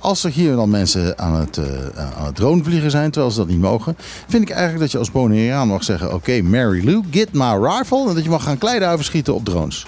als 0.00 0.24
er 0.24 0.30
hier 0.30 0.54
dan 0.54 0.70
mensen 0.70 1.18
aan 1.18 1.34
het, 1.34 1.60
aan 2.16 2.26
het 2.26 2.38
zijn, 2.90 3.10
terwijl 3.10 3.32
ze 3.32 3.38
dat 3.38 3.48
niet 3.48 3.60
mogen. 3.60 3.96
Vind 4.28 4.42
ik 4.42 4.50
eigenlijk 4.50 4.80
dat 4.80 4.92
je 4.92 4.98
als 4.98 5.10
Bonaireaan 5.10 5.68
mag 5.68 5.84
zeggen, 5.84 6.14
oké 6.14 6.42
Mary 6.42 6.84
Lou, 6.84 7.02
get 7.10 7.32
my 7.32 7.52
rifle. 7.60 8.08
En 8.08 8.14
dat 8.14 8.24
je 8.24 8.30
mag 8.30 8.42
gaan 8.42 8.58
kleiduiven 8.58 9.04
schieten 9.04 9.34
op 9.34 9.44
drones. 9.48 9.86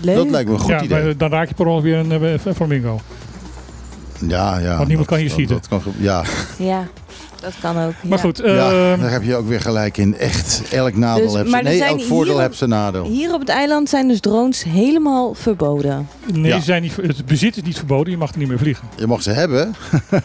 Leuk. 0.00 0.16
Dat 0.16 0.30
lijkt 0.30 0.48
me 0.48 0.54
een 0.54 0.60
goed 0.60 0.70
ja, 0.70 0.82
idee. 0.82 1.04
maar 1.04 1.16
dan 1.16 1.30
raak 1.30 1.48
je 1.48 1.54
per 1.54 1.66
ongeluk 1.66 1.84
weer 1.84 1.96
een, 1.96 2.22
eh, 2.22 2.44
een 2.44 2.54
flamingo. 2.54 3.00
Ja, 4.28 4.58
ja. 4.58 4.76
Want 4.76 4.88
niemand 4.88 5.08
dat- 5.08 5.18
kan 5.18 5.26
dat- 5.26 5.30
schieten. 5.30 5.56
dat 5.56 5.68
kan 5.68 5.92
ja, 5.98 6.24
Ja, 6.58 6.86
dat 7.40 7.52
kan 7.60 7.76
ook. 7.76 7.92
Maar 8.02 8.18
ja. 8.18 8.24
goed, 8.24 8.36
ja, 8.44 8.70
ehm, 8.70 9.00
daar 9.00 9.10
heb 9.10 9.22
je 9.22 9.36
ook 9.36 9.48
weer 9.48 9.60
gelijk 9.60 9.96
in. 9.96 10.16
Echt, 10.18 10.62
elk 10.72 10.96
nadeel 10.96 11.24
Dus- 11.26 11.34
heeft 11.34 11.50
maar 11.50 11.62
zijn... 11.62 11.74
er 11.74 11.80
Nee, 11.80 11.88
elk 11.88 12.00
voordeel 12.02 12.38
heeft 12.38 12.56
zijn 12.56 12.70
nadeel. 12.70 13.04
Hier 13.04 13.32
op 13.34 13.40
het 13.40 13.48
eiland 13.48 13.88
zijn 13.88 14.08
dus 14.08 14.20
drones 14.20 14.62
helemaal 14.64 15.34
verboden. 15.34 16.08
Nee, 16.32 16.44
Ja. 16.52 16.58
ze 16.58 16.64
zijn 16.64 16.82
niet, 16.82 16.96
het 16.96 17.26
bezit 17.26 17.56
is 17.56 17.62
niet 17.62 17.76
verboden, 17.76 18.10
je 18.12 18.18
mag 18.18 18.32
er 18.32 18.38
niet 18.38 18.48
meer 18.48 18.58
vliegen. 18.58 18.88
Je 18.96 19.06
mag 19.06 19.22
ze 19.22 19.30
hebben, 19.30 19.74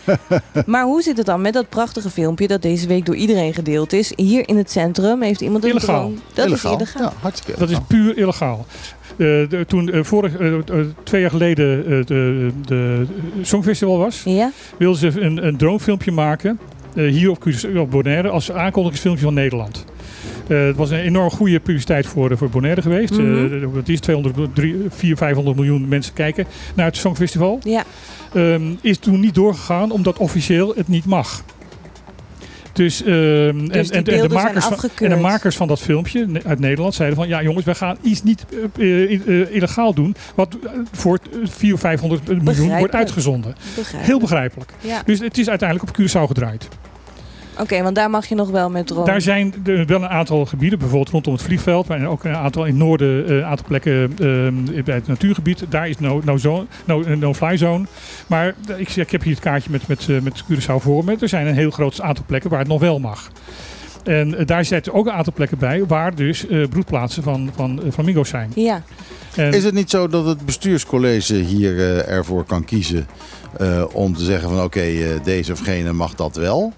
Maar 0.65 0.83
hoe 0.83 1.01
zit 1.01 1.17
het 1.17 1.25
dan 1.25 1.41
met 1.41 1.53
dat 1.53 1.69
prachtige 1.69 2.09
filmpje 2.09 2.47
dat 2.47 2.61
deze 2.61 2.87
week 2.87 3.05
door 3.05 3.15
iedereen 3.15 3.53
gedeeld 3.53 3.93
is? 3.93 4.11
Hier 4.15 4.47
in 4.47 4.57
het 4.57 4.71
centrum 4.71 5.21
heeft 5.21 5.41
iemand 5.41 5.63
een 5.63 5.69
Illegaal. 5.69 5.99
drone. 6.01 6.15
Dat 6.33 6.45
illegaal. 6.45 6.73
is 6.73 6.77
illegaal. 6.79 7.01
Ja, 7.01 7.13
hartstikke 7.21 7.59
Dat 7.59 7.69
is 7.69 7.77
puur 7.87 8.17
illegaal. 8.17 8.65
Eh, 9.11 9.17
de- 9.17 9.63
toen 9.67 9.89
eh, 9.91 10.03
vorig, 10.03 10.37
eh, 10.37 10.53
eh, 10.57 10.61
twee 11.03 11.21
jaar 11.21 11.29
geleden 11.29 11.85
eh, 11.85 12.05
de, 12.05 12.51
de 12.65 13.05
Songfestival 13.41 13.97
was, 13.97 14.21
Ja? 14.25 14.51
wilden 14.77 14.99
ze 15.11 15.21
een, 15.21 15.45
een 15.47 15.57
dronefilmpje 15.57 16.11
maken. 16.11 16.59
Eh, 16.95 17.11
hier 17.11 17.29
op, 17.29 17.45
op 17.77 17.91
Bonaire 17.91 18.29
als 18.29 18.51
aankondigingsfilmpje 18.51 19.23
van 19.23 19.33
Nederland. 19.33 19.85
Eh, 20.51 20.65
het 20.65 20.75
was 20.75 20.89
een 20.89 20.99
enorm 20.99 21.29
goede 21.29 21.59
publiciteit 21.59 22.05
voor, 22.05 22.31
eh, 22.31 22.37
voor 22.37 22.49
Bonaire 22.49 22.81
geweest. 22.81 23.17
Eh, 23.17 23.25
het 23.73 23.89
is 23.89 23.99
200, 23.99 24.35
400, 24.53 25.17
500 25.17 25.55
miljoen 25.55 25.87
mensen 25.87 26.13
kijken 26.13 26.45
naar 26.75 26.85
het 26.85 26.97
Songfestival. 26.97 27.59
Ja. 27.63 27.83
Ehm, 28.33 28.61
is 28.81 28.97
toen 28.97 29.19
niet 29.19 29.35
doorgegaan 29.35 29.91
omdat 29.91 30.17
officieel 30.17 30.73
het 30.75 30.87
niet 30.87 31.05
mag. 31.05 31.43
Dus, 32.81 33.03
ehm, 33.03 33.11
en, 33.13 33.65
Dus 33.65 33.89
en, 33.89 34.03
en, 34.03 34.27
de 34.27 34.33
makers 34.33 34.65
van, 34.65 34.89
en 34.95 35.09
de 35.09 35.15
makers 35.15 35.55
van 35.55 35.67
dat 35.67 35.79
filmpje 35.79 36.27
uit 36.45 36.59
Nederland 36.59 36.93
zeiden 36.93 37.17
van... 37.17 37.27
ja 37.27 37.41
jongens, 37.41 37.65
wij 37.65 37.75
gaan 37.75 37.97
iets 38.01 38.23
niet 38.23 38.45
eh, 38.77 39.13
eh, 39.13 39.41
eh, 39.41 39.55
illegaal 39.55 39.93
doen... 39.93 40.15
wat 40.35 40.57
voor 40.91 41.19
400 41.43 41.73
of 41.73 41.79
500 41.79 42.25
miljoen 42.27 42.43
wordt 42.43 42.59
Begrijpelijk. 42.59 42.93
uitgezonden. 42.93 43.55
Begrijp. 43.75 44.05
Heel 44.05 44.19
begrijpelijk. 44.19 44.73
Ja. 44.79 45.01
Dus 45.05 45.19
het 45.19 45.37
is 45.37 45.49
uiteindelijk 45.49 45.89
op 45.89 46.01
Curaçao 46.01 46.27
gedraaid. 46.27 46.67
Oké, 47.61 47.83
want 47.83 47.95
daar 47.95 48.09
mag 48.09 48.25
je 48.25 48.35
nog 48.35 48.49
wel 48.49 48.69
met 48.69 48.87
drone. 48.87 49.05
Daar 49.05 49.21
zijn 49.21 49.53
er 49.65 49.85
wel 49.85 50.01
een 50.01 50.09
aantal 50.09 50.45
gebieden, 50.45 50.79
bijvoorbeeld 50.79 51.09
rondom 51.09 51.33
het 51.33 51.41
vliegveld, 51.41 51.87
maar 51.87 52.05
ook 52.05 52.23
een 52.23 52.35
aantal 52.35 52.65
in 52.65 52.69
het 52.69 52.79
noorden, 52.83 53.27
eh, 53.27 53.35
een 53.35 53.43
aantal 53.45 53.65
plekken 53.67 54.11
eh, 54.11 54.83
bij 54.83 54.95
het 54.95 55.07
natuurgebied. 55.07 55.65
Daar 55.69 55.89
is 55.89 55.99
no, 55.99 56.21
no, 56.23 56.37
zone, 56.37 56.65
no, 56.85 57.03
no 57.15 57.33
fly 57.33 57.57
zone. 57.57 57.85
Maar 58.27 58.55
eh, 58.67 58.79
ik, 58.79 58.95
ik 58.95 59.11
heb 59.11 59.23
hier 59.23 59.33
het 59.33 59.43
kaartje 59.43 59.71
met, 59.71 59.87
met, 59.87 60.09
eh, 60.09 60.19
met 60.19 60.43
Curaçao 60.43 60.75
voor 60.75 61.03
me. 61.03 61.15
Er 61.19 61.29
zijn 61.29 61.47
een 61.47 61.55
heel 61.55 61.71
groot 61.71 62.01
aantal 62.01 62.23
plekken 62.27 62.49
waar 62.49 62.59
het 62.59 62.67
nog 62.67 62.79
wel 62.79 62.99
mag. 62.99 63.31
En 64.03 64.37
eh, 64.37 64.45
daar 64.45 64.65
zitten 64.65 64.93
ook 64.93 65.05
een 65.05 65.13
aantal 65.13 65.33
plekken 65.33 65.57
bij 65.57 65.85
waar 65.85 66.15
dus 66.15 66.47
eh, 66.47 66.67
broedplaatsen 66.67 67.23
van, 67.23 67.49
van 67.55 67.83
eh, 67.83 67.91
flamingo's 67.91 68.29
zijn. 68.29 68.51
Ja. 68.55 68.81
En, 69.35 69.53
Is 69.53 69.63
het 69.63 69.73
niet 69.73 69.89
zo 69.89 70.07
dat 70.07 70.25
het 70.25 70.45
bestuurscollege 70.45 71.35
hier 71.35 71.77
eh, 71.79 72.07
ervoor 72.09 72.43
kan 72.43 72.65
kiezen 72.65 73.07
eh, 73.57 73.83
om 73.93 74.15
te 74.15 74.23
zeggen 74.23 74.49
van 74.49 74.63
oké, 74.63 74.79
eh, 74.79 75.23
deze 75.23 75.51
of 75.51 75.59
gene 75.59 75.93
mag 75.93 76.15
dat 76.15 76.35
wel? 76.35 76.73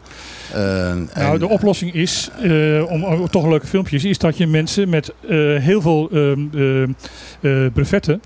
Eh, 0.54 0.94
Nou, 1.16 1.40
de 1.40 1.48
oplossing 1.48 1.94
is, 1.94 2.30
eh, 2.42 2.92
om 2.92 3.30
toch 3.30 3.48
leuke 3.48 3.68
filmpjes, 3.68 4.04
is 4.06 4.18
dat 4.18 4.38
je 4.38 4.48
mensen 4.48 4.90
met 4.90 5.14
eh, 5.28 5.38
heel 5.56 5.82
veel 5.82 6.10
ehm, 6.12 6.40
eh, 6.54 6.84
eh, 6.84 7.74
brevetten. 7.74 8.22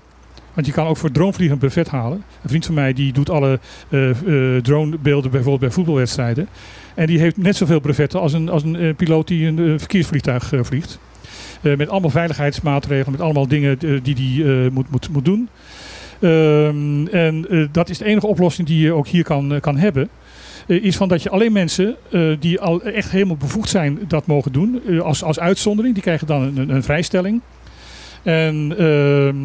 Want 0.54 0.66
je 0.66 0.72
kan 0.72 0.86
ook 0.86 0.96
voor 0.96 1.10
dronevliegen 1.10 1.54
een 1.54 1.60
brevet 1.68 1.88
halen. 1.88 2.24
Een 2.42 2.48
vriend 2.48 2.66
van 2.66 2.74
mij 2.74 2.92
die 2.92 3.12
doet 3.12 3.30
alle 3.30 3.58
dronebeelden 4.62 5.30
bijvoorbeeld 5.30 5.60
bij 5.60 5.70
voetbalwedstrijden. 5.70 6.48
En 6.94 7.06
die 7.06 7.18
heeft 7.18 7.36
net 7.36 7.56
zoveel 7.56 7.80
brevetten 7.80 8.20
als 8.20 8.32
een, 8.32 8.48
als 8.48 8.62
een 8.62 8.94
piloot 8.96 9.28
die 9.28 9.46
een 9.46 9.78
verkeersvliegtuig 9.78 10.52
vliegt. 10.62 10.98
Met 11.60 11.88
allemaal 11.88 12.10
veiligheidsmaatregelen, 12.10 13.12
met 13.12 13.20
allemaal 13.20 13.48
dingen 13.48 13.78
die 14.02 14.14
hij 14.42 14.64
eh, 14.64 14.70
moet, 14.70 14.90
moet, 14.90 15.08
moet 15.08 15.24
doen. 15.24 15.48
Ehm, 16.20 17.06
en 17.06 17.68
dat 17.72 17.88
is 17.88 17.98
de 17.98 18.04
enige 18.04 18.26
oplossing 18.26 18.68
die 18.68 18.80
je 18.80 18.92
ook 18.92 19.06
hier 19.06 19.24
kan, 19.24 19.58
kan 19.60 19.76
hebben. 19.76 20.08
Eh, 20.68 20.84
is 20.84 20.96
van 20.96 21.08
dat 21.08 21.22
je 21.22 21.30
alleen 21.30 21.52
mensen 21.52 21.96
eh, 22.10 22.36
die 22.40 22.60
al 22.60 22.82
echt 22.82 23.10
helemaal 23.10 23.36
bevoegd 23.36 23.68
zijn 23.68 23.98
dat 24.08 24.26
mogen 24.26 24.52
doen. 24.52 24.80
eh, 24.86 25.00
als, 25.00 25.22
als 25.22 25.38
uitzondering. 25.40 25.94
Die 25.94 26.02
krijgen 26.02 26.26
dan 26.26 26.42
een, 26.42 26.70
een 26.70 26.82
vrijstelling. 26.82 27.40
En 28.22 28.74
ehm, 28.78 29.36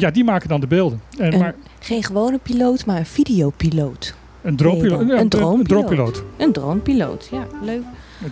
ja, 0.00 0.10
die 0.10 0.24
maken 0.24 0.48
dan 0.48 0.60
de 0.60 0.66
beelden. 0.66 1.00
En, 1.18 1.32
En- 1.32 1.38
maar 1.38 1.54
Geen 1.80 2.04
gewone 2.04 2.38
piloot, 2.38 2.86
maar 2.86 2.96
een 2.98 3.06
videopiloot. 3.06 4.14
Een 4.42 4.56
droompiloot. 4.56 5.04
Nee, 5.06 5.14
ja, 5.14 5.20
een 5.20 5.28
droompiloot. 5.28 6.22
Een 6.36 6.52
droompiloot. 6.52 7.28
Ja, 7.30 7.46
leuk. 7.62 7.82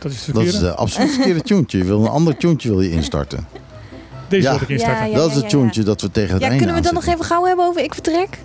Dat 0.01 0.13
is 0.13 0.27
het 0.27 0.35
Dat 0.35 0.45
is 0.45 0.51
verkeerde. 0.51 0.75
absoluut 0.75 1.07
het 1.09 1.17
verkeerde 1.17 1.43
tjoentje. 1.43 1.79
Je 1.79 1.85
wil 1.85 2.01
een 2.01 2.09
ander 2.09 2.37
tjoentje 2.37 2.69
wil 2.69 2.81
je 2.81 2.91
instarten. 2.91 3.47
Deze 4.29 4.43
ja. 4.43 4.53
wil 4.53 4.63
ik 4.63 4.69
instarten. 4.69 5.05
Ja, 5.05 5.11
ja. 5.11 5.17
dat 5.17 5.31
is 5.31 5.37
het 5.37 5.49
tjoentje 5.49 5.83
dat 5.83 6.01
we 6.01 6.11
tegen 6.11 6.33
het 6.33 6.43
Ja, 6.43 6.49
einde 6.49 6.65
kunnen 6.65 6.83
we 6.83 6.89
het 6.89 6.95
dan 6.95 7.05
nog 7.05 7.15
even 7.15 7.25
gauw 7.31 7.45
hebben 7.45 7.65
over 7.65 7.83
Ik 7.83 7.95
Vertrek? 7.95 8.39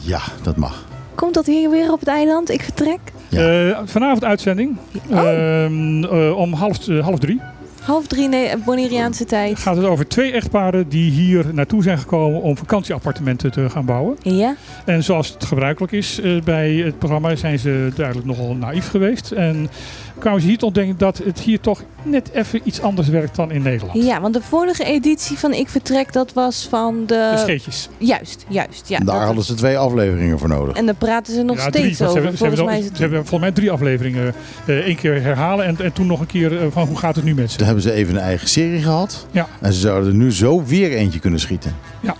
Ja, 0.00 0.20
dat 0.42 0.56
mag. 0.56 0.84
Komt 1.22 1.34
dat 1.34 1.46
hier 1.46 1.70
weer 1.70 1.92
op 1.92 2.00
het 2.00 2.08
eiland? 2.08 2.50
Ik 2.50 2.62
Vertrek? 2.62 2.98
Ja. 3.28 3.68
Eh, 3.70 3.78
vanavond 3.84 4.24
uitzending. 4.24 4.76
Oh. 5.10 5.18
Ehm, 5.18 6.04
eh, 6.04 6.36
om 6.36 6.52
half, 6.52 6.88
eh, 6.88 7.04
half 7.04 7.18
drie 7.18 7.40
Half 7.82 8.06
drie 8.06 8.28
nee, 8.28 8.56
Bonaireaanse 8.64 9.24
tijd. 9.24 9.58
gaat 9.58 9.76
het 9.76 9.84
over 9.84 10.08
twee 10.08 10.32
echtparen 10.32 10.88
die 10.88 11.10
hier 11.10 11.46
naartoe 11.52 11.82
zijn 11.82 11.98
gekomen 11.98 12.42
om 12.42 12.56
vakantieappartementen 12.56 13.50
te 13.52 13.70
gaan 13.70 13.84
bouwen. 13.84 14.16
Ja? 14.22 14.54
En 14.84 15.04
zoals 15.04 15.28
het 15.28 15.44
gebruikelijk 15.44 15.92
is 15.92 16.20
bij 16.44 16.72
het 16.72 16.98
programma 16.98 17.36
zijn 17.36 17.58
ze 17.58 17.90
duidelijk 17.94 18.26
nogal 18.26 18.54
naïef 18.54 18.88
geweest. 18.88 19.30
En 19.30 19.68
kwamen 20.18 20.40
ze 20.40 20.46
hier 20.46 20.58
tot 20.58 20.74
denken 20.74 20.98
dat 20.98 21.18
het 21.24 21.38
hier 21.40 21.60
toch 21.60 21.82
net 22.02 22.30
even 22.32 22.60
iets 22.64 22.80
anders 22.80 23.08
werkt 23.08 23.36
dan 23.36 23.50
in 23.50 23.62
Nederland. 23.62 24.04
Ja, 24.04 24.20
want 24.20 24.34
de 24.34 24.42
vorige 24.42 24.84
editie 24.84 25.38
van 25.38 25.52
Ik 25.52 25.68
Vertrek, 25.68 26.12
dat 26.12 26.32
was 26.32 26.66
van 26.70 26.94
de... 27.06 27.30
De 27.34 27.38
scheetjes. 27.38 27.88
Juist, 27.98 28.44
juist. 28.48 28.88
Ja, 28.88 28.98
Daar 28.98 29.14
dat- 29.16 29.24
hadden 29.24 29.44
ze 29.44 29.54
twee 29.54 29.78
afleveringen 29.78 30.38
voor 30.38 30.48
nodig. 30.48 30.76
En 30.76 30.86
daar 30.86 30.94
praten 30.94 31.34
ze 31.34 31.42
nog 31.42 31.56
Ja, 31.56 31.62
steeds 31.62 31.76
drie, 31.76 31.84
want 31.86 31.96
ze 31.96 32.04
over. 32.04 32.14
hebben, 32.14 32.32
ze, 32.32 32.38
Volgens 32.38 32.58
hebben, 32.60 32.74
mij 32.78 32.84
het... 32.88 32.96
ze 32.96 33.02
hebben 33.02 33.18
volgens 33.18 33.40
mij 33.40 33.52
drie 33.52 33.70
afleveringen. 33.70 34.34
eh 34.66 34.86
Eén 34.86 34.96
keer 34.96 35.22
herhalen 35.22 35.64
en, 35.64 35.76
en 35.80 35.92
toen 35.92 36.06
nog 36.06 36.20
een 36.20 36.26
keer 36.26 36.60
eh, 36.60 36.66
van 36.70 36.86
hoe 36.88 36.96
gaat 36.98 37.16
het 37.16 37.24
nu 37.24 37.34
met 37.34 37.50
ze. 37.50 37.56
Toen 37.56 37.66
hebben 37.66 37.82
ze 37.84 37.92
even 37.92 38.14
een 38.14 38.20
eigen 38.22 38.48
serie 38.48 38.82
gehad. 38.82 39.26
Ja. 39.30 39.46
En 39.60 39.72
ze 39.72 39.80
zouden 39.80 40.08
er 40.08 40.14
nu 40.16 40.32
zo 40.32 40.64
weer 40.64 40.92
eentje 40.92 41.18
kunnen 41.18 41.40
schieten. 41.40 41.74
Ja. 42.00 42.14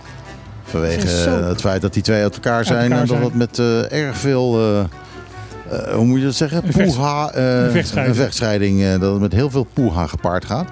Vanwege 0.63 1.07
Zo. 1.07 1.39
eh, 1.39 1.47
het 1.47 1.61
feit 1.61 1.81
dat 1.81 1.93
die 1.93 2.03
twee 2.03 2.21
uit 2.21 2.33
elkaar 2.33 2.65
zijn. 2.65 2.81
elkaar 2.81 2.99
en 2.99 3.07
dat 3.07 3.17
zijn. 3.17 3.23
het 3.23 3.35
met 3.35 3.59
eh, 3.59 3.91
erg 4.07 4.17
veel... 4.17 4.59
eh, 5.73 5.93
hoe 5.95 6.05
moet 6.05 6.19
je 6.19 6.25
dat 6.25 6.35
zeggen? 6.35 6.63
Een 6.65 6.73
vechts- 6.73 6.95
Poeha. 6.95 7.31
eh, 7.31 7.63
een 7.63 7.71
vechtscheiding. 7.71 8.17
Een 8.17 8.23
vechtscheiding. 8.23 8.81
eh, 8.83 8.99
dat 8.99 9.11
het 9.11 9.21
met 9.21 9.33
heel 9.33 9.49
veel 9.49 9.67
poeha 9.73 10.07
gepaard 10.07 10.45
gaat. 10.45 10.67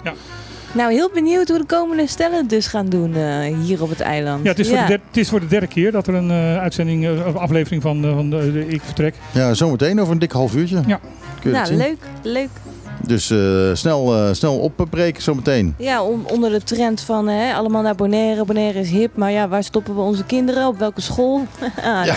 Nou, 0.73 0.91
heel 0.93 1.09
benieuwd 1.13 1.47
hoe 1.49 1.57
de 1.57 1.65
komende 1.65 2.07
stellen 2.07 2.37
het 2.37 2.49
dus 2.49 2.67
gaan 2.67 2.89
doen 2.89 3.15
eh, 3.15 3.55
hier 3.63 3.81
op 3.81 3.89
het 3.89 3.99
eiland. 3.99 4.43
Ja, 4.43 4.49
het 4.49 4.59
is, 4.59 4.67
Voor 4.67 4.77
de 4.77 4.83
der- 4.87 4.99
het 5.07 5.17
is 5.17 5.29
voor 5.29 5.39
de 5.39 5.47
derde 5.47 5.67
keer 5.67 5.91
dat 5.91 6.07
er 6.07 6.13
een 6.13 6.31
eh, 6.31 6.57
uitzending, 6.57 7.05
eh, 7.05 7.27
of 7.27 7.35
aflevering 7.35 7.81
van, 7.81 8.03
eh, 8.05 8.13
van 8.13 8.29
de, 8.29 8.51
de 8.51 8.67
Ik 8.67 8.81
Vertrek. 8.85 9.15
Ja, 9.31 9.53
zometeen 9.53 9.99
over 10.01 10.13
een 10.13 10.19
dik 10.19 10.31
half 10.31 10.55
uurtje. 10.55 10.75
Ja. 10.87 10.99
Kun 11.41 11.51
je 11.51 11.57
dat 11.57 11.65
Nou, 11.65 11.65
zien? 11.65 11.77
leuk, 11.77 11.97
leuk. 12.23 12.49
Dus 13.05 13.29
eh, 13.29 13.37
snel, 13.73 14.15
eh, 14.15 14.33
snel 14.33 14.57
opbreken 14.57 15.21
zometeen. 15.23 15.75
Ja, 15.77 16.03
om, 16.03 16.23
onder 16.25 16.49
de 16.49 16.61
trend 16.63 17.01
van 17.01 17.27
hè, 17.27 17.53
allemaal 17.53 17.81
naar 17.81 17.95
Bonaire. 17.95 18.45
Bonaire 18.45 18.79
is 18.79 18.89
hip, 18.89 19.15
maar 19.15 19.31
ja, 19.31 19.47
waar 19.47 19.63
stoppen 19.63 19.95
we 19.95 20.01
onze 20.01 20.23
kinderen? 20.23 20.67
Op 20.67 20.77
welke 20.79 21.01
school? 21.01 21.41
ah, 21.83 22.05
Ja. 22.05 22.15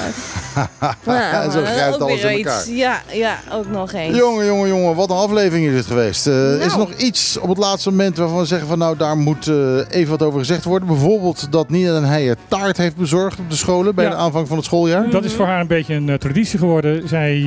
nou, 1.05 1.51
Zo 1.53 1.61
grijpt 1.65 1.95
ook 1.95 2.01
alles 2.01 2.23
weer 2.23 2.31
in 2.31 2.39
iets. 2.39 2.49
elkaar. 2.49 2.75
Ja, 2.75 3.01
ja, 3.13 3.37
ook 3.53 3.69
nog 3.71 3.93
eens. 3.93 4.17
Jongen, 4.17 4.47
jongen, 4.47 4.69
jongen, 4.69 4.95
wat 4.95 5.11
een 5.11 5.17
aflevering 5.17 5.67
is 5.67 5.73
dit 5.75 5.87
geweest. 5.87 6.27
Eh, 6.27 6.33
Is 6.55 6.61
er 6.61 6.67
Nou. 6.67 6.79
nog 6.79 6.93
iets 6.93 7.39
op 7.39 7.49
het 7.49 7.59
laatste 7.59 7.91
moment 7.91 8.17
waarvan 8.17 8.39
we 8.39 8.45
zeggen 8.45 8.69
van 8.69 8.79
nou 8.79 8.97
daar 8.97 9.17
moet 9.17 9.47
eh, 9.47 9.55
even 9.91 10.11
wat 10.11 10.23
over 10.23 10.39
gezegd 10.39 10.65
worden? 10.65 10.89
Bijvoorbeeld 10.89 11.47
dat 11.53 11.69
Nina 11.71 11.93
Den 11.93 12.05
Heijer 12.05 12.37
taart 12.49 12.77
heeft 12.77 12.97
bezorgd 12.97 13.39
op 13.39 13.51
de 13.51 13.57
scholen 13.57 13.95
bij 13.95 14.05
Ja. 14.05 14.11
de 14.11 14.17
aanvang 14.17 14.49
van 14.49 14.57
het 14.57 14.67
schooljaar. 14.67 15.11
Dat 15.11 15.25
is 15.25 15.33
voor 15.33 15.47
haar 15.47 15.61
een 15.61 15.67
beetje 15.67 15.95
een 15.95 16.19
traditie 16.19 16.59
geworden. 16.59 17.09
Zij, 17.09 17.43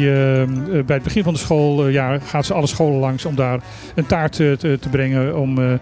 bij 0.85 0.95
het 0.95 1.03
begin 1.03 1.23
van 1.23 1.34
het 1.34 1.41
schooljaar 1.41 2.19
gaat 2.26 2.45
ze 2.45 2.53
alle 2.53 2.68
scholen 2.68 2.99
langs 2.99 3.26
om 3.27 3.35
daar 3.35 3.59
een 3.95 4.05
taart 4.05 4.39
eh, 4.39 4.51
te, 4.51 4.77
te 4.81 4.89
brengen. 4.89 5.37
Om 5.37 5.57
eh, 5.57 5.73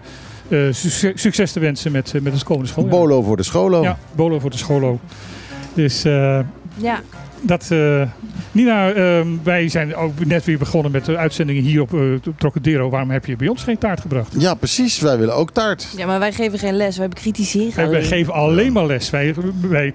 eh, 0.48 0.72
succes, 1.14 1.52
te 1.52 1.60
wensen 1.60 1.92
met, 1.92 2.12
met 2.22 2.32
het 2.32 2.42
komende 2.44 2.68
schooljaar. 2.68 2.92
Bolo 2.92 3.22
voor 3.22 3.36
de 3.36 3.42
scholo. 3.42 3.82
Ja, 3.82 3.98
bolo 4.14 4.38
voor 4.38 4.50
de 4.50 4.56
scholo. 4.56 4.98
Dus 5.74 6.04
eh, 6.04 6.40
Ja, 6.76 7.00
dat... 7.46 7.66
eh, 7.70 8.02
Nina, 8.52 8.92
ehm, 8.92 9.26
wij 9.42 9.68
zijn 9.68 9.94
ook 9.94 10.24
net 10.24 10.44
weer 10.44 10.58
begonnen 10.58 10.92
met 10.92 11.04
de 11.04 11.16
uitzendingen 11.16 11.62
hier 11.62 11.80
op, 11.80 11.92
op 12.26 12.38
Trocadero. 12.38 12.90
Waarom 12.90 13.10
heb 13.10 13.26
je 13.26 13.36
bij 13.36 13.48
ons 13.48 13.62
geen 13.62 13.78
taart 13.78 14.00
gebracht? 14.00 14.32
Ja, 14.38 14.54
precies. 14.54 14.98
Wij 15.00 15.18
willen 15.18 15.34
ook 15.34 15.50
taart. 15.50 15.88
ja, 15.96 16.06
maar 16.06 16.18
wij 16.18 16.32
geven 16.32 16.58
geen 16.58 16.76
les, 16.76 16.98
wij 16.98 17.08
bekritiseren 17.08 17.76
Wij, 17.76 17.88
wij 17.88 18.04
geven 18.04 18.32
alleen 18.32 18.72
maar 18.72 18.86
les. 18.86 19.10
Wij, 19.10 19.34
wij, 19.60 19.94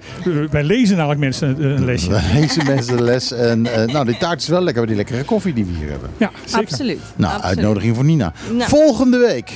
wij 0.51 0.63
lezen 0.63 0.95
namelijk 0.95 1.19
mensen 1.19 1.47
een, 1.47 1.63
een 1.63 1.85
lesje. 1.85 2.09
Wij 2.09 2.23
lezen 2.33 2.65
mensen 2.65 2.97
de 2.97 3.03
les. 3.03 3.31
En 3.31 3.65
eh, 3.73 3.93
nou, 3.93 4.05
die 4.05 4.17
taart 4.17 4.41
is 4.41 4.47
wel 4.47 4.61
lekker, 4.61 4.87
die 4.87 4.95
lekkere 4.95 5.23
koffie 5.23 5.53
die 5.53 5.65
we 5.65 5.71
hier 5.79 5.89
hebben. 5.89 6.09
Ja, 6.17 6.31
zeker. 6.45 6.59
Absoluut. 6.59 6.99
Nou, 7.15 7.33
absoluut. 7.33 7.57
uitnodiging 7.57 7.95
voor 7.95 8.05
Nina. 8.05 8.33
Nou. 8.51 8.69
Volgende 8.69 9.17
week 9.17 9.51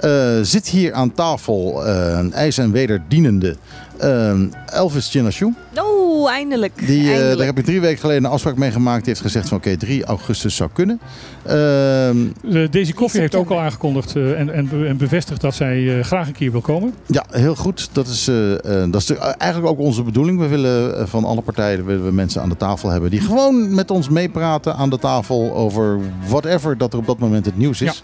eh, 0.00 0.38
zit 0.42 0.68
hier 0.68 0.92
aan 0.92 1.12
tafel 1.12 1.86
een 1.86 2.32
ijs- 2.32 2.58
en 2.58 2.72
wederdienende 2.72 3.56
eh, 3.98 4.78
Elvis 4.78 5.10
Chinashu. 5.10 5.54
Oeh, 5.84 6.30
eindelijk. 6.30 6.86
Die, 6.86 7.02
eh, 7.02 7.08
eindelijk. 7.10 7.36
daar 7.36 7.46
heb 7.46 7.58
ik 7.58 7.64
drie 7.64 7.80
weken 7.80 7.98
geleden 8.00 8.24
een 8.24 8.30
afspraak 8.30 8.56
mee 8.56 8.70
gemaakt. 8.70 8.98
Die 9.04 9.08
heeft 9.08 9.20
gezegd 9.20 9.48
van 9.48 9.56
oké, 9.58 9.76
3 9.76 10.04
augustus 10.04 10.56
zou 10.56 10.70
kunnen. 10.72 11.00
Ehm, 11.44 12.16
Eh, 12.52 12.70
Daisy 12.70 12.92
Koffie 12.92 13.20
heeft 13.20 13.34
ook 13.34 13.50
al 13.50 13.60
aangekondigd 13.60 14.16
eh, 14.16 14.40
en, 14.40 14.50
en, 14.52 14.68
en 14.86 14.96
bevestigd 14.96 15.40
dat 15.40 15.54
zij 15.54 15.98
eh, 15.98 16.04
graag 16.04 16.26
een 16.26 16.32
keer 16.32 16.50
wil 16.52 16.60
komen. 16.60 16.94
ja, 17.06 17.24
heel 17.30 17.54
goed. 17.54 17.88
Dat 17.92 18.06
is, 18.06 18.28
eh, 18.28 18.52
eh, 18.54 18.90
dat 18.90 19.00
is 19.00 19.06
de- 19.06 19.16
eigenlijk 19.16 19.72
ook 19.72 19.78
onze 19.78 20.02
bedoeling. 20.02 20.38
We 20.38 20.46
willen 20.46 21.08
van 21.08 21.24
alle 21.24 21.40
partijen 21.42 21.84
willen 21.86 22.04
we 22.04 22.12
mensen 22.12 22.42
aan 22.42 22.48
de 22.48 22.56
tafel 22.56 22.88
hebben 22.88 23.10
die 23.10 23.20
gewoon 23.20 23.74
met 23.74 23.90
ons 23.90 24.08
meepraten 24.08 24.76
aan 24.76 24.90
de 24.90 24.98
tafel 24.98 25.54
over 25.54 25.98
whatever 26.28 26.78
dat 26.78 26.92
er 26.92 26.98
op 26.98 27.06
dat 27.06 27.18
moment 27.18 27.44
het 27.46 27.56
nieuws 27.56 27.80
is. 27.82 28.02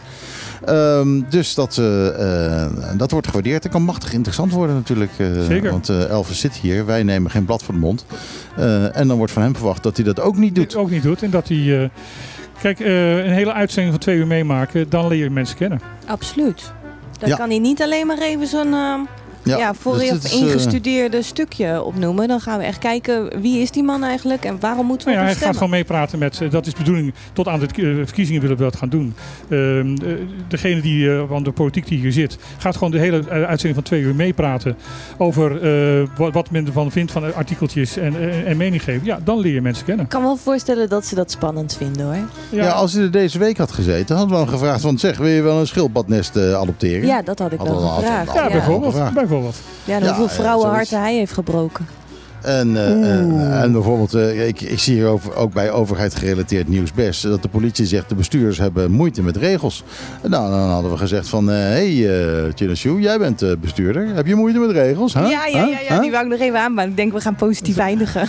Ehm, 0.65 1.21
dus 1.29 1.55
dat, 1.55 1.79
eh, 1.79 2.63
eh, 2.65 2.71
dat 2.97 3.11
wordt 3.11 3.27
gewaardeerd. 3.27 3.63
Het 3.63 3.73
kan 3.73 3.83
machtig 3.83 4.13
interessant 4.13 4.53
worden 4.53 4.77
natuurlijk. 4.77 5.11
eh, 5.19 5.27
Zeker. 5.49 5.71
Want 5.71 5.89
eh, 5.89 6.09
Elvis 6.09 6.41
zit 6.41 6.55
hier. 6.55 6.87
Wij 6.87 7.03
nemen 7.03 7.31
geen 7.31 7.45
blad 7.45 7.63
voor 7.63 7.75
de 7.75 7.81
mond. 7.81 8.05
Eh, 8.57 8.97
en 8.97 9.09
dan 9.09 9.17
wordt 9.17 9.33
van 9.33 9.43
hem 9.43 9.57
verwacht 9.57 9.83
dat 9.83 9.97
hij 9.97 10.05
dat 10.05 10.21
ook 10.21 10.37
niet 10.37 10.55
doet. 10.55 10.65
Dit 10.71 10.77
ook 10.77 10.91
niet 10.91 11.03
doet. 11.03 11.23
En 11.23 11.31
dat 11.31 11.49
hij. 11.49 11.83
eh, 11.83 11.89
kijk, 12.61 12.81
eh, 12.81 13.25
een 13.25 13.33
hele 13.33 13.53
uitzending 13.53 13.93
van 13.95 14.03
twee 14.03 14.17
uur 14.17 14.27
meemaken, 14.27 14.89
dan 14.89 15.09
leer 15.09 15.19
je 15.25 15.31
mensen 15.31 15.57
kennen. 15.57 15.81
Absoluut. 16.07 16.73
Dan 17.19 17.29
Ja. 17.29 17.37
kan 17.37 17.49
hij 17.49 17.59
niet 17.59 17.83
alleen 17.83 18.07
maar 18.07 18.19
even 18.19 18.47
zo'n 18.47 18.73
ehm, 18.75 19.01
ja, 19.43 19.75
voor 19.75 19.95
dus 19.95 20.05
je 20.07 20.13
het 20.13 20.25
is, 20.25 20.33
ingestudeerde 20.33 21.23
stukje 21.23 21.83
opnoemen. 21.83 22.29
Dan 22.29 22.41
gaan 22.41 22.59
we 22.59 22.65
echt 22.65 22.79
kijken 22.79 23.41
wie 23.41 23.61
is 23.61 23.71
die 23.71 23.83
man 23.83 24.05
eigenlijk 24.05 24.45
en 24.45 24.61
waarom 24.61 24.87
moeten 24.87 25.09
we 25.09 25.15
Nou 25.15 25.27
ja, 25.27 25.33
hij 25.33 25.43
gaat 25.43 25.55
gewoon 25.55 25.71
meepraten 25.71 26.19
met. 26.19 26.41
eh, 26.41 26.51
dat 26.51 26.67
is 26.67 26.73
de 26.73 26.79
bedoeling. 26.79 27.15
Tot 27.33 27.49
aan 27.49 27.59
de 27.59 27.67
eh, 27.67 28.07
verkiezingen 28.07 28.41
willen 28.41 28.57
we 28.57 28.63
dat 28.63 28.77
gaan 28.77 28.89
doen. 28.89 29.15
Ehm, 29.49 29.95
eh, 29.95 30.13
degene 30.49 30.81
die 30.81 31.11
van 31.29 31.43
de 31.43 31.53
politiek 31.53 31.87
die 31.87 31.99
hier 31.99 32.13
zit, 32.13 32.39
gaat 32.59 32.75
gewoon 32.75 32.91
de 32.91 32.99
hele 32.99 33.29
uitzending 33.29 33.75
van 33.75 33.83
twee 33.83 34.01
uur 34.01 34.15
meepraten. 34.15 34.77
Over 35.19 35.63
eh, 35.63 36.09
wat, 36.17 36.33
wat 36.33 36.51
men 36.51 36.67
ervan 36.67 36.91
vindt 36.91 37.13
van 37.13 37.35
artikeltjes 37.35 37.97
en, 37.97 38.45
en 38.47 38.57
mening 38.57 38.83
geven. 38.83 39.05
Ja, 39.05 39.19
dan 39.25 39.39
leer 39.39 39.55
je 39.55 39.61
mensen 39.61 39.85
kennen. 39.85 40.05
Ik 40.05 40.11
kan 40.11 40.21
me 40.21 40.27
wel 40.27 40.37
voorstellen 40.37 40.89
dat 40.89 41.07
ze 41.07 41.15
dat 41.15 41.31
spannend 41.31 41.77
vinden 41.77 42.07
hoor. 42.07 42.17
Ja. 42.51 42.69
als 42.69 42.93
hij 42.93 43.03
er 43.03 43.11
deze 43.11 43.39
week 43.39 43.57
had 43.59 43.73
gezeten, 43.73 44.17
hadden 44.17 44.37
we 44.37 44.43
hem 44.43 44.53
gevraagd 44.53 44.81
van 44.81 44.99
zeg, 44.99 45.19
wil 45.19 45.27
je 45.27 45.43
wel 45.43 45.61
een 45.61 45.67
schildpadnest 45.67 46.37
adopteren? 46.37 47.07
Ja, 47.07 47.23
dat 47.23 47.39
had 47.39 47.53
ik 47.53 47.59
Hadden 47.59 47.77
wel 47.77 47.89
gevraagd. 47.89 48.35
Ja, 48.35 48.49
bijvoorbeeld. 48.49 48.95
Bijvoorbeeld. 49.33 49.63
Ja, 49.85 49.95
en 49.95 50.03
Ja, 50.03 50.07
hoeveel 50.07 50.25
ja, 50.25 50.43
vrouwenharten 50.43 51.01
hij 51.01 51.15
heeft 51.15 51.33
gebroken. 51.33 51.87
En, 52.43 52.77
eh, 52.77 52.87
en, 53.19 53.53
en 53.63 53.73
bijvoorbeeld, 53.73 54.15
eh, 54.15 54.47
ik, 54.49 54.61
ik 54.61 54.79
zie 54.79 54.95
hier 54.95 55.07
over, 55.07 55.35
ook 55.37 55.53
bij 55.53 55.71
overheid 55.71 56.15
gerelateerd 56.15 56.69
nieuws 56.69 56.93
best, 56.93 57.23
dat 57.23 57.43
de 57.43 57.49
politie 57.49 57.87
zegt 57.87 58.09
de 58.09 58.15
bestuurders 58.15 58.59
hebben 58.59 58.91
moeite 58.91 59.23
met 59.23 59.37
regels. 59.37 59.85
Nou, 60.23 60.51
dan 60.51 60.69
hadden 60.71 60.91
we 60.91 60.97
gezegd 60.97 61.29
van, 61.29 61.47
hé 61.49 61.55
hey, 62.03 62.45
eh 62.47 62.53
Chinashu, 62.55 63.01
jij 63.01 63.19
bent 63.19 63.43
eh, 63.43 63.51
bestuurder, 63.61 64.09
heb 64.15 64.27
je 64.27 64.35
moeite 64.35 64.59
met 64.59 64.71
regels? 64.71 65.15
Huh? 65.15 65.31
Ja, 65.31 65.47
ja, 65.47 65.59
ja, 65.59 65.65
Huh? 65.67 65.83
ja, 65.89 65.93
Huh? 65.93 66.01
die 66.01 66.11
wou 66.11 66.25
ik 66.25 66.31
nog 66.31 66.41
even 66.41 66.59
aanbaan. 66.61 66.89
Ik 66.89 66.97
denk 66.97 67.13
we 67.13 67.21
gaan 67.21 67.35
positief 67.35 67.77
eindigen. 67.89 68.29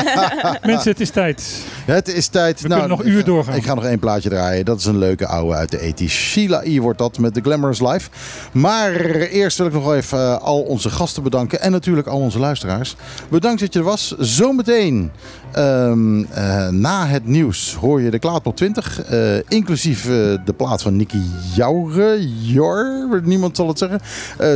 Mensen, 0.66 0.90
het 0.90 1.00
is 1.00 1.10
tijd. 1.10 1.64
Het 1.84 2.08
is 2.14 2.26
tijd. 2.26 2.60
We 2.60 2.68
kunnen 2.68 2.88
nog 2.88 3.00
ik 3.00 3.06
uur 3.06 3.18
ga- 3.18 3.24
doorgaan. 3.24 3.54
Ik 3.56 3.64
ga 3.64 3.74
nog 3.74 3.84
één 3.84 3.98
plaatje 3.98 4.28
draaien. 4.28 4.64
Dat 4.64 4.78
is 4.78 4.84
een 4.84 4.98
leuke 4.98 5.26
oude 5.26 5.54
uit 5.56 5.70
de 5.70 5.92
80s. 5.94 6.06
Sheila 6.10 6.60
E. 6.64 6.78
wordt 6.80 6.98
dat 6.98 7.18
met 7.18 7.34
The 7.34 7.40
Glamorous 7.40 7.80
Life. 7.80 8.08
Maar 8.52 8.92
eerst 9.10 9.56
wil 9.58 9.66
ik 9.66 9.72
nog 9.72 9.84
wel 9.84 9.96
even 9.96 10.18
eh, 10.18 10.36
al 10.38 10.60
onze 10.60 10.90
gasten 10.90 11.22
bedanken. 11.22 11.60
En 11.60 11.70
natuurlijk 11.72 12.06
al 12.06 12.18
onze 12.20 12.38
luisteraars. 12.38 12.96
Bedankt 13.28 13.48
dat 13.58 13.72
je 13.72 13.78
er 13.78 13.84
was. 13.84 14.14
Zometeen, 14.18 15.10
ehm, 15.52 16.22
eh, 16.22 16.68
na 16.68 17.06
het 17.06 17.26
nieuws, 17.26 17.74
hoor 17.74 18.00
je 18.00 18.10
de 18.10 18.18
Klaatpop 18.18 18.56
20. 18.56 19.02
eh, 19.02 19.36
inclusief 19.48 20.04
eh, 20.04 20.10
de 20.44 20.52
plaat 20.56 20.82
van 20.82 20.96
Nicky 20.96 21.20
Joure. 21.54 22.28
Jor, 22.40 23.20
niemand 23.24 23.56
zal 23.56 23.68
het 23.68 23.78
zeggen. 23.78 24.00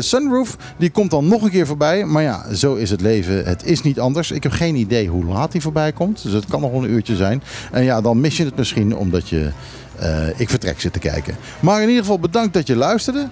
Sunroof, 0.03 0.57
die 0.77 0.91
komt 0.91 1.11
dan 1.11 1.29
nog 1.29 1.43
een 1.43 1.51
keer 1.51 1.67
voorbij. 1.67 2.05
Maar 2.05 2.23
ja, 2.23 2.55
zo 2.55 2.75
is 2.75 2.91
het 2.91 3.01
leven. 3.01 3.45
Het 3.45 3.65
is 3.65 3.83
niet 3.83 4.01
anders. 4.01 4.31
Ik 4.31 4.43
heb 4.43 4.53
geen 4.53 4.77
idee 4.77 5.09
hoe 5.09 5.25
laat 5.25 5.53
hij 5.53 5.61
voorbij 5.61 5.93
komt. 5.93 6.23
Dus 6.23 6.33
het 6.33 6.47
kan 6.47 6.61
nog 6.61 6.71
wel 6.71 6.85
een 6.85 6.91
uurtje 6.91 7.17
zijn. 7.17 7.43
En 7.73 7.85
ja, 7.85 8.01
dan 8.01 8.21
mis 8.21 8.37
je 8.37 8.45
het 8.45 8.57
misschien 8.57 8.97
omdat 8.97 9.29
je... 9.29 9.51
eh, 9.99 10.41
ik 10.41 10.49
vertrek 10.51 10.81
zit 10.81 10.93
te 10.93 10.99
kijken. 10.99 11.37
Maar 11.61 11.83
in 11.83 11.89
ieder 11.89 12.03
geval 12.03 12.19
bedankt 12.19 12.55
dat 12.55 12.67
je 12.67 12.77
luisterde. 12.77 13.29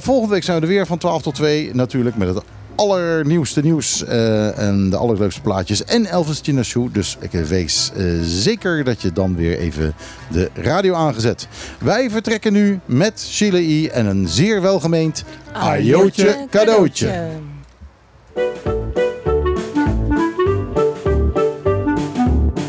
Volgende 0.00 0.34
week 0.34 0.42
zijn 0.44 0.56
we 0.56 0.62
er 0.62 0.72
weer 0.72 0.86
van 0.86 0.98
12 0.98 1.22
tot 1.22 1.34
2. 1.34 1.70
Natuurlijk 1.74 2.16
met 2.16 2.28
het 2.28 2.44
allernieuwste 2.74 3.60
nieuws 3.60 4.04
eh, 4.04 4.58
en 4.58 4.90
de 4.90 4.96
allerleukste 4.96 5.40
plaatjes. 5.40 5.84
En 5.84 6.06
Elvis 6.06 6.40
Chinashoe. 6.42 6.90
Dus 6.90 7.16
ik 7.20 7.30
wees 7.30 7.90
eh, 7.96 8.04
zeker 8.22 8.84
dat 8.84 9.02
je 9.02 9.12
dan 9.12 9.36
weer 9.36 9.58
even 9.58 9.94
de 10.30 10.50
radio 10.54 10.94
aangezet. 10.94 11.48
Wij 11.78 12.10
vertrekken 12.10 12.52
nu 12.52 12.80
met 12.84 13.26
Chile 13.30 13.90
en 13.90 14.06
een 14.06 14.28
zeer 14.28 14.62
welgemeend 14.62 15.24
ajootje 15.52 16.46
cadeautje. 16.50 17.28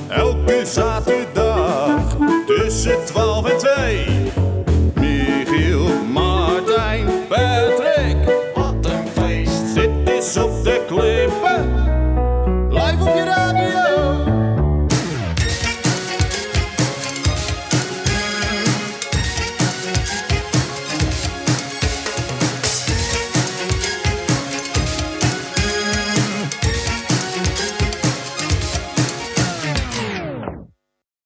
Elke 0.10 0.66
zaterdag 0.66 2.18
tussen 2.46 3.06
12 3.06 3.50
en 3.50 3.58
2 3.58 4.23